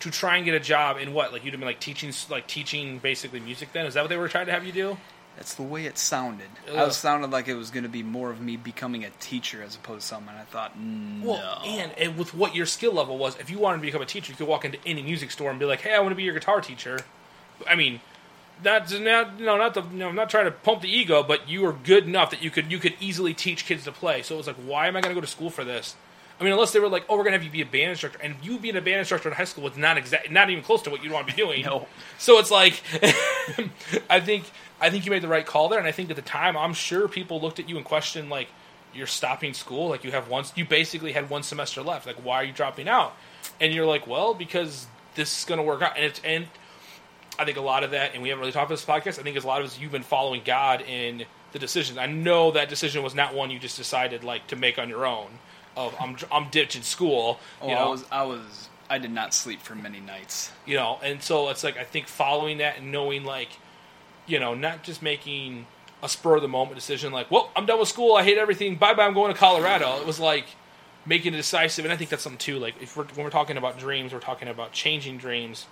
to 0.00 0.10
try 0.10 0.36
and 0.36 0.44
get 0.44 0.54
a 0.54 0.60
job 0.60 0.98
in 0.98 1.12
what? 1.12 1.32
Like 1.32 1.44
you'd 1.44 1.52
have 1.52 1.60
been 1.60 1.68
like 1.68 1.80
teaching, 1.80 2.12
like 2.28 2.46
teaching 2.46 2.98
basically 2.98 3.40
music. 3.40 3.72
Then 3.72 3.86
is 3.86 3.94
that 3.94 4.02
what 4.02 4.08
they 4.08 4.16
were 4.16 4.28
trying 4.28 4.46
to 4.46 4.52
have 4.52 4.64
you 4.64 4.72
do? 4.72 4.96
That's 5.36 5.54
the 5.54 5.62
way 5.62 5.84
it 5.84 5.98
sounded. 5.98 6.48
I 6.66 6.76
Ugh. 6.76 6.86
was 6.88 6.96
sounded 6.96 7.30
like 7.30 7.46
it 7.46 7.54
was 7.54 7.70
going 7.70 7.82
to 7.82 7.90
be 7.90 8.02
more 8.02 8.30
of 8.30 8.40
me 8.40 8.56
becoming 8.56 9.04
a 9.04 9.10
teacher 9.20 9.62
as 9.62 9.76
opposed 9.76 10.02
to 10.02 10.06
someone. 10.06 10.34
I 10.34 10.44
thought, 10.44 10.78
mm, 10.78 11.22
no. 11.22 11.32
Well, 11.32 11.62
and, 11.64 11.92
and 11.98 12.16
with 12.16 12.34
what 12.34 12.54
your 12.54 12.66
skill 12.66 12.94
level 12.94 13.18
was, 13.18 13.38
if 13.38 13.50
you 13.50 13.58
wanted 13.58 13.78
to 13.78 13.82
become 13.82 14.00
a 14.00 14.06
teacher, 14.06 14.32
you 14.32 14.36
could 14.36 14.48
walk 14.48 14.64
into 14.64 14.78
any 14.86 15.02
music 15.02 15.30
store 15.30 15.50
and 15.50 15.58
be 15.58 15.66
like, 15.66 15.82
"Hey, 15.82 15.94
I 15.94 15.98
want 15.98 16.12
to 16.12 16.16
be 16.16 16.22
your 16.22 16.34
guitar 16.34 16.60
teacher." 16.60 17.00
I 17.68 17.74
mean, 17.74 18.00
that's 18.62 18.92
not 18.98 19.38
no, 19.38 19.58
not 19.58 19.74
the 19.74 19.82
no, 19.82 20.08
I'm 20.08 20.14
not 20.14 20.30
trying 20.30 20.46
to 20.46 20.52
pump 20.52 20.80
the 20.80 20.88
ego, 20.88 21.22
but 21.22 21.48
you 21.48 21.62
were 21.62 21.72
good 21.72 22.04
enough 22.04 22.30
that 22.30 22.42
you 22.42 22.50
could 22.50 22.72
you 22.72 22.78
could 22.78 22.94
easily 22.98 23.34
teach 23.34 23.66
kids 23.66 23.84
to 23.84 23.92
play. 23.92 24.22
So 24.22 24.34
it 24.34 24.38
was 24.38 24.46
like, 24.46 24.56
why 24.56 24.88
am 24.88 24.96
I 24.96 25.00
going 25.00 25.14
to 25.14 25.20
go 25.20 25.24
to 25.24 25.30
school 25.30 25.50
for 25.50 25.64
this? 25.64 25.96
I 26.38 26.44
mean, 26.44 26.52
unless 26.52 26.72
they 26.72 26.80
were 26.80 26.88
like, 26.88 27.04
"Oh, 27.08 27.16
we're 27.16 27.22
going 27.22 27.32
to 27.32 27.38
have 27.38 27.44
you 27.44 27.50
be 27.50 27.62
a 27.62 27.66
band 27.66 27.92
instructor," 27.92 28.18
and 28.22 28.34
you 28.42 28.58
being 28.58 28.76
a 28.76 28.82
band 28.82 28.98
instructor 28.98 29.28
in 29.28 29.34
high 29.34 29.44
school 29.44 29.64
was 29.64 29.76
not 29.76 29.96
exact, 29.96 30.30
not 30.30 30.50
even 30.50 30.62
close 30.62 30.82
to 30.82 30.90
what 30.90 31.02
you'd 31.02 31.12
want 31.12 31.26
to 31.26 31.34
be 31.34 31.40
doing. 31.40 31.62
No. 31.64 31.86
So 32.18 32.38
it's 32.38 32.50
like, 32.50 32.82
I 34.10 34.20
think 34.20 34.44
I 34.80 34.90
think 34.90 35.04
you 35.06 35.10
made 35.10 35.22
the 35.22 35.28
right 35.28 35.46
call 35.46 35.68
there, 35.68 35.78
and 35.78 35.88
I 35.88 35.92
think 35.92 36.10
at 36.10 36.16
the 36.16 36.22
time, 36.22 36.56
I'm 36.56 36.74
sure 36.74 37.08
people 37.08 37.40
looked 37.40 37.58
at 37.58 37.68
you 37.68 37.76
and 37.76 37.84
questioned 37.84 38.28
like, 38.30 38.48
"You're 38.94 39.06
stopping 39.06 39.54
school? 39.54 39.88
Like 39.88 40.04
you 40.04 40.12
have 40.12 40.28
one? 40.28 40.44
You 40.54 40.64
basically 40.64 41.12
had 41.12 41.30
one 41.30 41.42
semester 41.42 41.82
left. 41.82 42.06
Like 42.06 42.16
why 42.16 42.36
are 42.36 42.44
you 42.44 42.52
dropping 42.52 42.88
out?" 42.88 43.14
And 43.60 43.72
you're 43.72 43.86
like, 43.86 44.06
"Well, 44.06 44.34
because 44.34 44.86
this 45.14 45.38
is 45.38 45.44
going 45.44 45.58
to 45.58 45.64
work 45.64 45.82
out." 45.82 45.96
And 45.96 46.04
it's 46.04 46.20
and 46.24 46.46
I 47.38 47.44
think 47.44 47.56
a 47.58 47.62
lot 47.62 47.84
of 47.84 47.90
that, 47.92 48.14
and 48.14 48.22
we 48.22 48.28
haven't 48.30 48.40
really 48.40 48.52
talked 48.52 48.70
about 48.70 48.76
this 48.78 48.84
podcast. 48.84 49.18
I 49.18 49.22
think 49.22 49.36
it's 49.36 49.44
a 49.44 49.48
lot 49.48 49.60
of 49.60 49.66
it 49.66 49.72
is 49.72 49.78
you've 49.80 49.92
been 49.92 50.02
following 50.02 50.42
God 50.44 50.80
in 50.82 51.24
the 51.52 51.58
decisions. 51.58 51.98
I 51.98 52.06
know 52.06 52.50
that 52.52 52.68
decision 52.68 53.02
was 53.02 53.14
not 53.14 53.34
one 53.34 53.50
you 53.50 53.58
just 53.58 53.76
decided 53.76 54.24
like 54.24 54.46
to 54.48 54.56
make 54.56 54.78
on 54.78 54.88
your 54.88 55.06
own. 55.06 55.28
Of 55.76 55.94
I'm 56.00 56.16
I'm 56.32 56.48
ditching 56.50 56.82
school. 56.82 57.38
Oh, 57.60 57.68
you 57.68 57.74
I 57.74 57.78
know, 57.78 57.90
was, 57.90 58.04
I 58.10 58.22
was, 58.24 58.68
I 58.88 58.96
did 58.98 59.10
not 59.10 59.34
sleep 59.34 59.60
for 59.60 59.74
many 59.74 60.00
nights. 60.00 60.50
you 60.64 60.76
know 60.76 60.98
and 61.02 61.22
so 61.22 61.48
it's 61.50 61.62
like 61.64 61.76
i 61.76 61.84
think 61.84 62.06
following 62.08 62.58
that 62.58 62.78
and 62.78 62.90
knowing 62.92 63.24
like 63.24 63.48
you 64.26 64.38
know 64.38 64.54
not 64.54 64.82
just 64.82 65.02
making 65.02 65.66
a 66.02 66.08
spur 66.08 66.36
of 66.36 66.42
the 66.42 66.48
moment 66.48 66.74
decision 66.74 67.12
like 67.12 67.30
well 67.30 67.50
i'm 67.56 67.66
done 67.66 67.78
with 67.78 67.88
school. 67.88 68.14
I 68.14 68.22
hate 68.22 68.38
everything. 68.38 68.76
Bye 68.76 68.94
bye 68.94 69.04
i'm 69.06 69.14
going 69.14 69.32
to 69.32 69.38
colorado. 69.38 69.98
It 70.00 70.06
was 70.06 70.20
like 70.20 70.46
making 71.04 71.32
a 71.34 71.36
decisive 71.36 71.84
and 71.84 71.92
i 71.92 71.96
think 71.96 72.10
that's 72.10 72.22
something 72.22 72.38
too 72.38 72.58
like 72.58 72.74
if 72.82 72.96
we're 72.96 73.04
when 73.04 73.24
we're 73.24 73.30
talking 73.30 73.56
about 73.56 73.78
dreams 73.78 74.12
we're 74.12 74.20
talking 74.20 74.48
about 74.48 74.72
changing 74.72 75.18
dreams. 75.18 75.66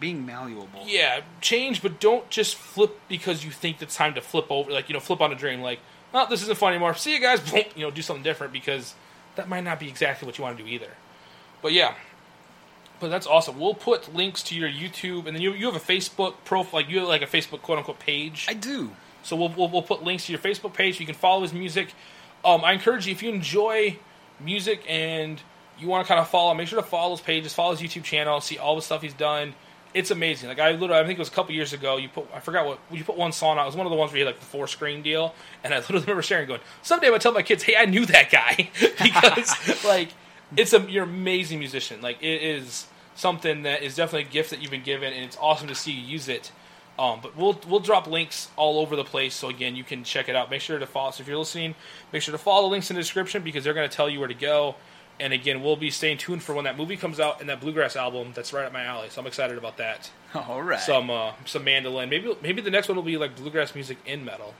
Being 0.00 0.24
malleable. 0.26 0.84
yeah 0.86 1.20
change 1.40 1.82
but 1.82 2.00
don't 2.00 2.28
just 2.30 2.56
flip 2.56 2.98
because 3.08 3.44
you 3.44 3.50
think 3.50 3.80
it's 3.82 3.94
time 3.94 4.14
to 4.14 4.20
flip 4.20 4.46
over 4.50 4.70
like 4.72 4.88
you 4.88 4.94
know 4.94 5.00
flip 5.00 5.20
on 5.20 5.30
a 5.30 5.36
dream 5.36 5.60
like 5.60 5.80
oh 6.14 6.26
this 6.28 6.42
isn't 6.42 6.58
fun 6.58 6.72
anymore. 6.72 6.94
See 6.94 7.12
you 7.12 7.20
guys. 7.20 7.40
You 7.76 7.82
know 7.82 7.90
do 7.90 8.02
something 8.02 8.22
different 8.22 8.52
because 8.52 8.94
that 9.36 9.48
might 9.48 9.64
not 9.64 9.78
be 9.78 9.88
exactly 9.88 10.26
what 10.26 10.38
you 10.38 10.44
want 10.44 10.56
to 10.56 10.62
do 10.64 10.68
either. 10.68 10.90
But 11.60 11.72
yeah 11.72 11.94
but 13.02 13.10
that's 13.10 13.26
awesome 13.26 13.58
we'll 13.58 13.74
put 13.74 14.14
links 14.14 14.42
to 14.42 14.54
your 14.54 14.68
youtube 14.68 15.26
and 15.26 15.36
then 15.36 15.42
you, 15.42 15.52
you 15.52 15.66
have 15.66 15.76
a 15.76 15.78
facebook 15.78 16.34
profile 16.44 16.80
like 16.80 16.88
you 16.88 17.00
have 17.00 17.08
like 17.08 17.20
a 17.22 17.26
facebook 17.26 17.60
quote 17.60 17.76
unquote 17.78 17.98
page 17.98 18.46
I 18.48 18.54
do. 18.54 18.92
so 19.22 19.36
we'll, 19.36 19.50
we'll, 19.50 19.68
we'll 19.68 19.82
put 19.82 20.02
links 20.02 20.26
to 20.26 20.32
your 20.32 20.40
Facebook 20.40 20.72
page. 20.74 20.98
You 21.00 21.06
can 21.06 21.14
follow 21.14 21.42
his 21.42 21.52
music. 21.52 21.94
Um, 22.44 22.64
I 22.64 22.72
encourage 22.72 23.06
you 23.06 23.12
if 23.12 23.22
you 23.22 23.30
enjoy 23.30 23.98
music 24.40 24.82
and 24.88 25.40
you 25.78 25.88
want 25.88 26.04
to 26.04 26.08
kind 26.08 26.20
of 26.20 26.28
follow, 26.28 26.52
make 26.54 26.68
sure 26.68 26.80
to 26.80 26.86
follow 26.86 27.12
his 27.12 27.20
pages, 27.20 27.54
follow 27.54 27.74
his 27.74 27.80
YouTube 27.80 28.04
channel, 28.04 28.40
see 28.40 28.58
all 28.58 28.76
the 28.76 28.82
stuff 28.82 29.02
he's 29.02 29.14
done. 29.14 29.54
it's 29.94 30.10
amazing. 30.10 30.48
Like 30.48 30.58
I 30.58 30.72
literally, 30.72 31.02
I 31.02 31.06
think 31.06 31.18
it 31.18 31.20
was 31.20 31.28
a 31.28 31.32
couple 31.32 31.54
years 31.54 31.72
ago. 31.72 31.96
You 31.98 32.08
put, 32.08 32.26
I 32.34 32.40
forgot 32.40 32.66
what 32.66 32.78
you 32.90 33.04
put 33.04 33.16
one 33.16 33.32
song 33.32 33.58
out. 33.58 33.64
It 33.64 33.66
was 33.66 33.76
one 33.76 33.86
of 33.86 33.90
the 33.90 33.96
ones 33.96 34.10
where 34.12 34.20
you 34.20 34.24
had 34.26 34.32
like 34.34 34.40
the 34.40 34.46
four 34.46 34.66
screen 34.66 35.02
deal, 35.02 35.34
and 35.62 35.72
I 35.72 35.76
literally 35.80 36.00
remember 36.02 36.22
sharing, 36.22 36.48
going, 36.48 36.60
"Someday 36.82 37.06
I'm 37.06 37.12
gonna 37.12 37.20
tell 37.20 37.32
my 37.32 37.42
kids, 37.42 37.62
hey, 37.62 37.76
I 37.76 37.84
knew 37.84 38.06
that 38.06 38.30
guy," 38.30 38.70
because 39.02 39.84
like 39.84 40.08
it's 40.56 40.72
a 40.72 40.80
you're 40.80 41.04
an 41.04 41.10
amazing 41.10 41.58
musician. 41.58 42.00
Like 42.00 42.22
it 42.22 42.42
is 42.42 42.86
something 43.14 43.62
that 43.62 43.82
is 43.82 43.96
definitely 43.96 44.28
a 44.28 44.32
gift 44.32 44.50
that 44.50 44.60
you've 44.60 44.70
been 44.70 44.82
given, 44.82 45.12
and 45.12 45.24
it's 45.24 45.36
awesome 45.40 45.68
to 45.68 45.74
see 45.74 45.92
you 45.92 46.02
use 46.02 46.28
it. 46.28 46.52
Um, 46.98 47.20
but 47.22 47.36
we'll 47.36 47.58
we'll 47.66 47.80
drop 47.80 48.06
links 48.06 48.50
all 48.56 48.78
over 48.78 48.96
the 48.96 49.04
place, 49.04 49.34
so 49.34 49.48
again 49.48 49.76
you 49.76 49.84
can 49.84 50.04
check 50.04 50.28
it 50.28 50.36
out. 50.36 50.50
Make 50.50 50.60
sure 50.60 50.78
to 50.78 50.86
follow. 50.86 51.10
So 51.10 51.22
if 51.22 51.28
you're 51.28 51.38
listening, 51.38 51.74
make 52.12 52.22
sure 52.22 52.32
to 52.32 52.38
follow 52.38 52.68
the 52.68 52.72
links 52.72 52.90
in 52.90 52.96
the 52.96 53.02
description 53.02 53.42
because 53.42 53.64
they're 53.64 53.74
going 53.74 53.88
to 53.88 53.94
tell 53.94 54.10
you 54.10 54.18
where 54.18 54.28
to 54.28 54.34
go. 54.34 54.74
And 55.18 55.32
again, 55.32 55.62
we'll 55.62 55.76
be 55.76 55.90
staying 55.90 56.18
tuned 56.18 56.42
for 56.42 56.54
when 56.54 56.64
that 56.64 56.76
movie 56.76 56.96
comes 56.96 57.20
out 57.20 57.40
and 57.40 57.48
that 57.48 57.60
bluegrass 57.60 57.96
album. 57.96 58.32
That's 58.34 58.52
right 58.52 58.64
up 58.64 58.72
my 58.72 58.84
alley, 58.84 59.08
so 59.08 59.20
I'm 59.20 59.26
excited 59.26 59.56
about 59.56 59.76
that. 59.76 60.10
All 60.34 60.62
right. 60.62 60.80
Some 60.80 61.10
uh, 61.10 61.32
some 61.44 61.64
mandolin. 61.64 62.08
Maybe 62.10 62.34
maybe 62.42 62.60
the 62.60 62.70
next 62.70 62.88
one 62.88 62.96
will 62.96 63.02
be 63.02 63.16
like 63.16 63.36
bluegrass 63.36 63.74
music 63.74 63.98
in 64.04 64.24
metal. 64.24 64.54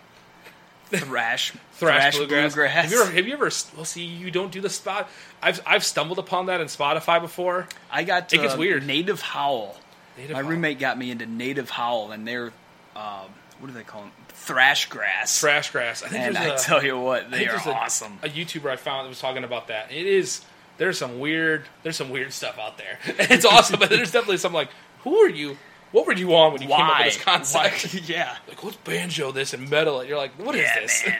Thrash, 0.99 1.53
Thrash, 1.73 2.17
bluegrass. 2.17 2.55
bluegrass. 2.55 2.73
Have 2.75 2.91
you 2.93 3.03
ever? 3.03 3.11
Have 3.13 3.27
you 3.27 3.33
ever? 3.35 3.51
Well, 3.77 3.85
see, 3.85 4.05
you 4.05 4.31
don't 4.31 4.53
do 4.53 4.61
the 4.61 4.71
spot. 4.71 5.09
I've 5.43 5.61
I've 5.67 5.85
stumbled 5.85 6.19
upon 6.19 6.47
that 6.47 6.61
in 6.61 6.67
Spotify 6.69 7.21
before. 7.21 7.67
I 7.91 8.05
got 8.05 8.33
It 8.33 8.39
gets 8.39 8.55
uh, 8.55 8.59
weird. 8.59 8.87
Native 8.87 9.21
Howl. 9.21 9.77
Native 10.17 10.33
My 10.33 10.43
Howl. 10.43 10.51
roommate 10.51 10.79
got 10.79 10.99
me 10.99 11.11
into 11.11 11.27
Native 11.27 11.71
Howl, 11.71 12.13
and 12.13 12.27
they're 12.27 12.53
um, 12.95 13.29
what 13.59 13.69
do 13.69 13.73
they 13.73 13.83
call 13.85 14.03
them? 14.03 14.11
Thrash 14.29 14.89
grass. 14.89 15.39
Trash 15.41 15.71
grass. 15.71 16.03
I 16.03 16.09
think 16.09 16.25
and 16.25 16.37
I 16.39 16.57
tell 16.57 16.85
you 16.85 16.99
what, 16.99 17.31
they 17.31 17.47
are 17.47 17.53
there's 17.53 17.67
a- 17.67 17.75
awesome. 17.75 18.19
A 18.23 18.29
YouTuber 18.29 18.69
I 18.71 18.77
found 18.77 19.05
that 19.05 19.09
was 19.09 19.21
talking 19.21 19.45
about 19.45 19.69
that. 19.69 19.91
It 19.93 20.07
is 20.07 20.45
there's 20.79 20.99
some 20.99 21.21
weird 21.21 21.65
there's 21.83 21.97
some 21.97 22.11
weird 22.11 22.33
stuff 22.33 22.59
out 22.59 22.77
there. 22.79 22.99
It's 23.31 23.45
awesome, 23.47 23.79
but 23.79 23.89
there's 23.91 24.11
definitely 24.11 24.39
some 24.39 24.53
like 24.53 24.69
who 25.05 25.17
are 25.17 25.29
you? 25.29 25.57
What 25.93 26.07
were 26.07 26.15
you 26.15 26.35
on 26.35 26.53
when 26.53 26.63
you 26.63 26.69
came 26.69 26.77
up 26.81 26.91
Why? 26.91 27.05
with 27.05 27.15
this 27.15 27.23
concept? 27.25 27.95
Why? 27.95 28.01
yeah. 28.07 28.37
Like 28.49 28.65
let's 28.65 28.77
banjo 28.79 29.31
this 29.33 29.53
and 29.55 29.69
metal 29.71 30.01
it. 30.01 30.09
You're 30.09 30.19
like, 30.19 30.33
what 30.39 30.55
is 30.55 30.63
this? 30.75 31.03
yeah, 31.07 31.19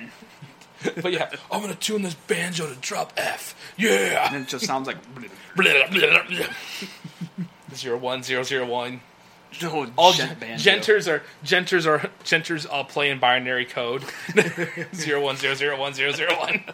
this? 0.83 0.93
man. 0.97 1.03
but 1.03 1.13
yeah, 1.13 1.31
I'm 1.51 1.61
gonna 1.61 1.75
tune 1.75 2.03
this 2.03 2.15
banjo 2.15 2.69
to 2.69 2.75
drop 2.81 3.13
F. 3.17 3.55
Yeah. 3.77 4.27
and 4.33 4.43
it 4.43 4.49
just 4.49 4.65
sounds 4.67 4.87
like 4.87 4.97
Zero 7.75 7.97
one 7.99 8.23
zero 8.23 8.43
zero 8.43 8.67
one. 8.67 9.01
oh, 9.63 9.91
All 9.97 10.13
djent 10.13 10.31
gen- 10.31 10.39
banjo. 10.59 10.71
djenters 10.71 11.09
are 11.09 11.23
djenters 11.45 11.87
are 11.87 12.11
djenters 12.25 12.67
all 12.71 12.85
play 12.85 13.11
in 13.11 13.19
binary 13.19 13.65
code. 13.65 14.05
zero 14.95 15.23
one 15.23 15.37
zero 15.37 15.55
zero 15.55 15.79
one 15.79 15.95
zero 15.95 16.13
zero 16.13 16.39
one. 16.39 16.65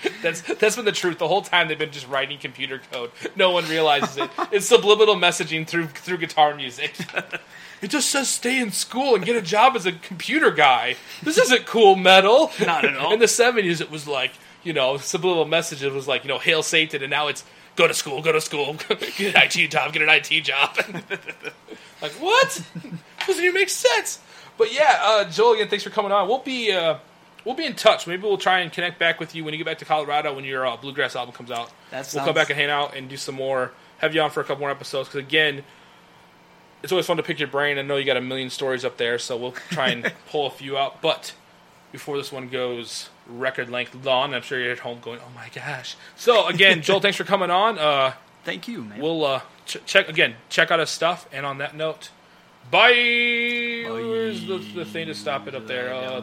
That's 0.22 0.42
that's 0.42 0.76
been 0.76 0.84
the 0.84 0.92
truth 0.92 1.18
the 1.18 1.28
whole 1.28 1.42
time. 1.42 1.68
They've 1.68 1.78
been 1.78 1.90
just 1.90 2.08
writing 2.08 2.38
computer 2.38 2.80
code. 2.92 3.10
No 3.34 3.50
one 3.50 3.66
realizes 3.68 4.16
it. 4.16 4.30
It's 4.52 4.66
subliminal 4.66 5.16
messaging 5.16 5.66
through 5.66 5.88
through 5.88 6.18
guitar 6.18 6.54
music. 6.54 6.96
It 7.80 7.90
just 7.90 8.10
says 8.10 8.28
stay 8.28 8.58
in 8.58 8.72
school 8.72 9.14
and 9.14 9.24
get 9.24 9.36
a 9.36 9.42
job 9.42 9.76
as 9.76 9.86
a 9.86 9.92
computer 9.92 10.50
guy. 10.50 10.96
This 11.22 11.38
isn't 11.38 11.64
cool 11.64 11.94
metal. 11.94 12.50
Not 12.58 12.84
at 12.84 12.96
all. 12.96 13.12
In 13.12 13.20
the 13.20 13.28
seventies, 13.28 13.80
it 13.80 13.88
was 13.88 14.08
like 14.08 14.32
you 14.64 14.72
know 14.72 14.96
subliminal 14.96 15.44
message. 15.44 15.84
It 15.84 15.92
was 15.92 16.08
like 16.08 16.24
you 16.24 16.28
know 16.28 16.40
hail 16.40 16.64
Satan, 16.64 17.02
and 17.02 17.10
now 17.10 17.28
it's 17.28 17.44
go 17.76 17.86
to 17.86 17.94
school, 17.94 18.20
go 18.20 18.32
to 18.32 18.40
school, 18.40 18.74
get 19.16 19.32
an 19.32 19.42
IT 19.44 19.70
job, 19.70 19.92
get 19.92 20.02
an 20.02 20.08
IT 20.08 20.42
job. 20.42 20.76
Like 22.00 22.12
what? 22.12 22.62
Doesn't 23.26 23.42
even 23.42 23.54
make 23.54 23.68
sense. 23.68 24.20
But 24.56 24.72
yeah, 24.72 24.98
uh, 25.00 25.30
Joel, 25.30 25.54
again, 25.54 25.68
thanks 25.68 25.84
for 25.84 25.90
coming 25.90 26.12
on. 26.12 26.28
We'll 26.28 26.38
be 26.38 26.72
uh, 26.72 26.98
we'll 27.48 27.56
be 27.56 27.64
in 27.64 27.74
touch. 27.74 28.06
Maybe 28.06 28.22
we'll 28.24 28.36
try 28.36 28.60
and 28.60 28.70
connect 28.70 28.98
back 28.98 29.18
with 29.18 29.34
you 29.34 29.42
when 29.42 29.54
you 29.54 29.58
get 29.58 29.64
back 29.64 29.78
to 29.78 29.86
Colorado 29.86 30.34
when 30.34 30.44
your 30.44 30.66
uh, 30.66 30.76
bluegrass 30.76 31.16
album 31.16 31.34
comes 31.34 31.50
out. 31.50 31.72
That 31.90 32.10
we'll 32.14 32.26
come 32.26 32.34
back 32.34 32.50
and 32.50 32.58
hang 32.58 32.68
out 32.68 32.94
and 32.94 33.08
do 33.08 33.16
some 33.16 33.36
more. 33.36 33.72
Have 33.98 34.14
you 34.14 34.20
on 34.20 34.30
for 34.30 34.40
a 34.42 34.44
couple 34.44 34.60
more 34.60 34.70
episodes 34.70 35.08
because 35.08 35.20
again, 35.26 35.64
it's 36.82 36.92
always 36.92 37.06
fun 37.06 37.16
to 37.16 37.22
pick 37.22 37.38
your 37.38 37.48
brain. 37.48 37.78
I 37.78 37.82
know 37.82 37.96
you 37.96 38.04
got 38.04 38.18
a 38.18 38.20
million 38.20 38.50
stories 38.50 38.84
up 38.84 38.98
there, 38.98 39.18
so 39.18 39.34
we'll 39.36 39.52
try 39.70 39.88
and 39.88 40.12
pull 40.30 40.46
a 40.46 40.50
few 40.50 40.76
out. 40.76 41.00
But 41.00 41.32
before 41.90 42.18
this 42.18 42.30
one 42.30 42.48
goes 42.48 43.08
record 43.26 43.70
length 43.70 43.94
long, 44.04 44.34
I'm 44.34 44.42
sure 44.42 44.60
you're 44.60 44.72
at 44.72 44.80
home 44.80 44.98
going, 45.00 45.18
"Oh 45.26 45.30
my 45.34 45.48
gosh!" 45.54 45.96
So 46.16 46.46
again, 46.48 46.82
Joel, 46.82 47.00
thanks 47.04 47.16
for 47.16 47.24
coming 47.24 47.50
on. 47.50 47.78
Uh, 47.78 48.12
Thank 48.44 48.68
you, 48.68 48.84
man. 48.84 49.00
we'll 49.00 49.24
uh, 49.24 49.40
ch- 49.64 49.78
check 49.86 50.08
again. 50.08 50.34
Check 50.50 50.70
out 50.70 50.80
his 50.80 50.90
stuff. 50.90 51.26
And 51.32 51.44
on 51.46 51.58
that 51.58 51.74
note, 51.74 52.10
bye. 52.70 52.90
Where's 53.88 54.46
the, 54.46 54.58
the 54.74 54.84
thing 54.84 55.06
to 55.06 55.14
stop 55.14 55.48
it 55.48 55.54
up 55.54 55.66
there? 55.66 55.92
Uh, 55.94 56.10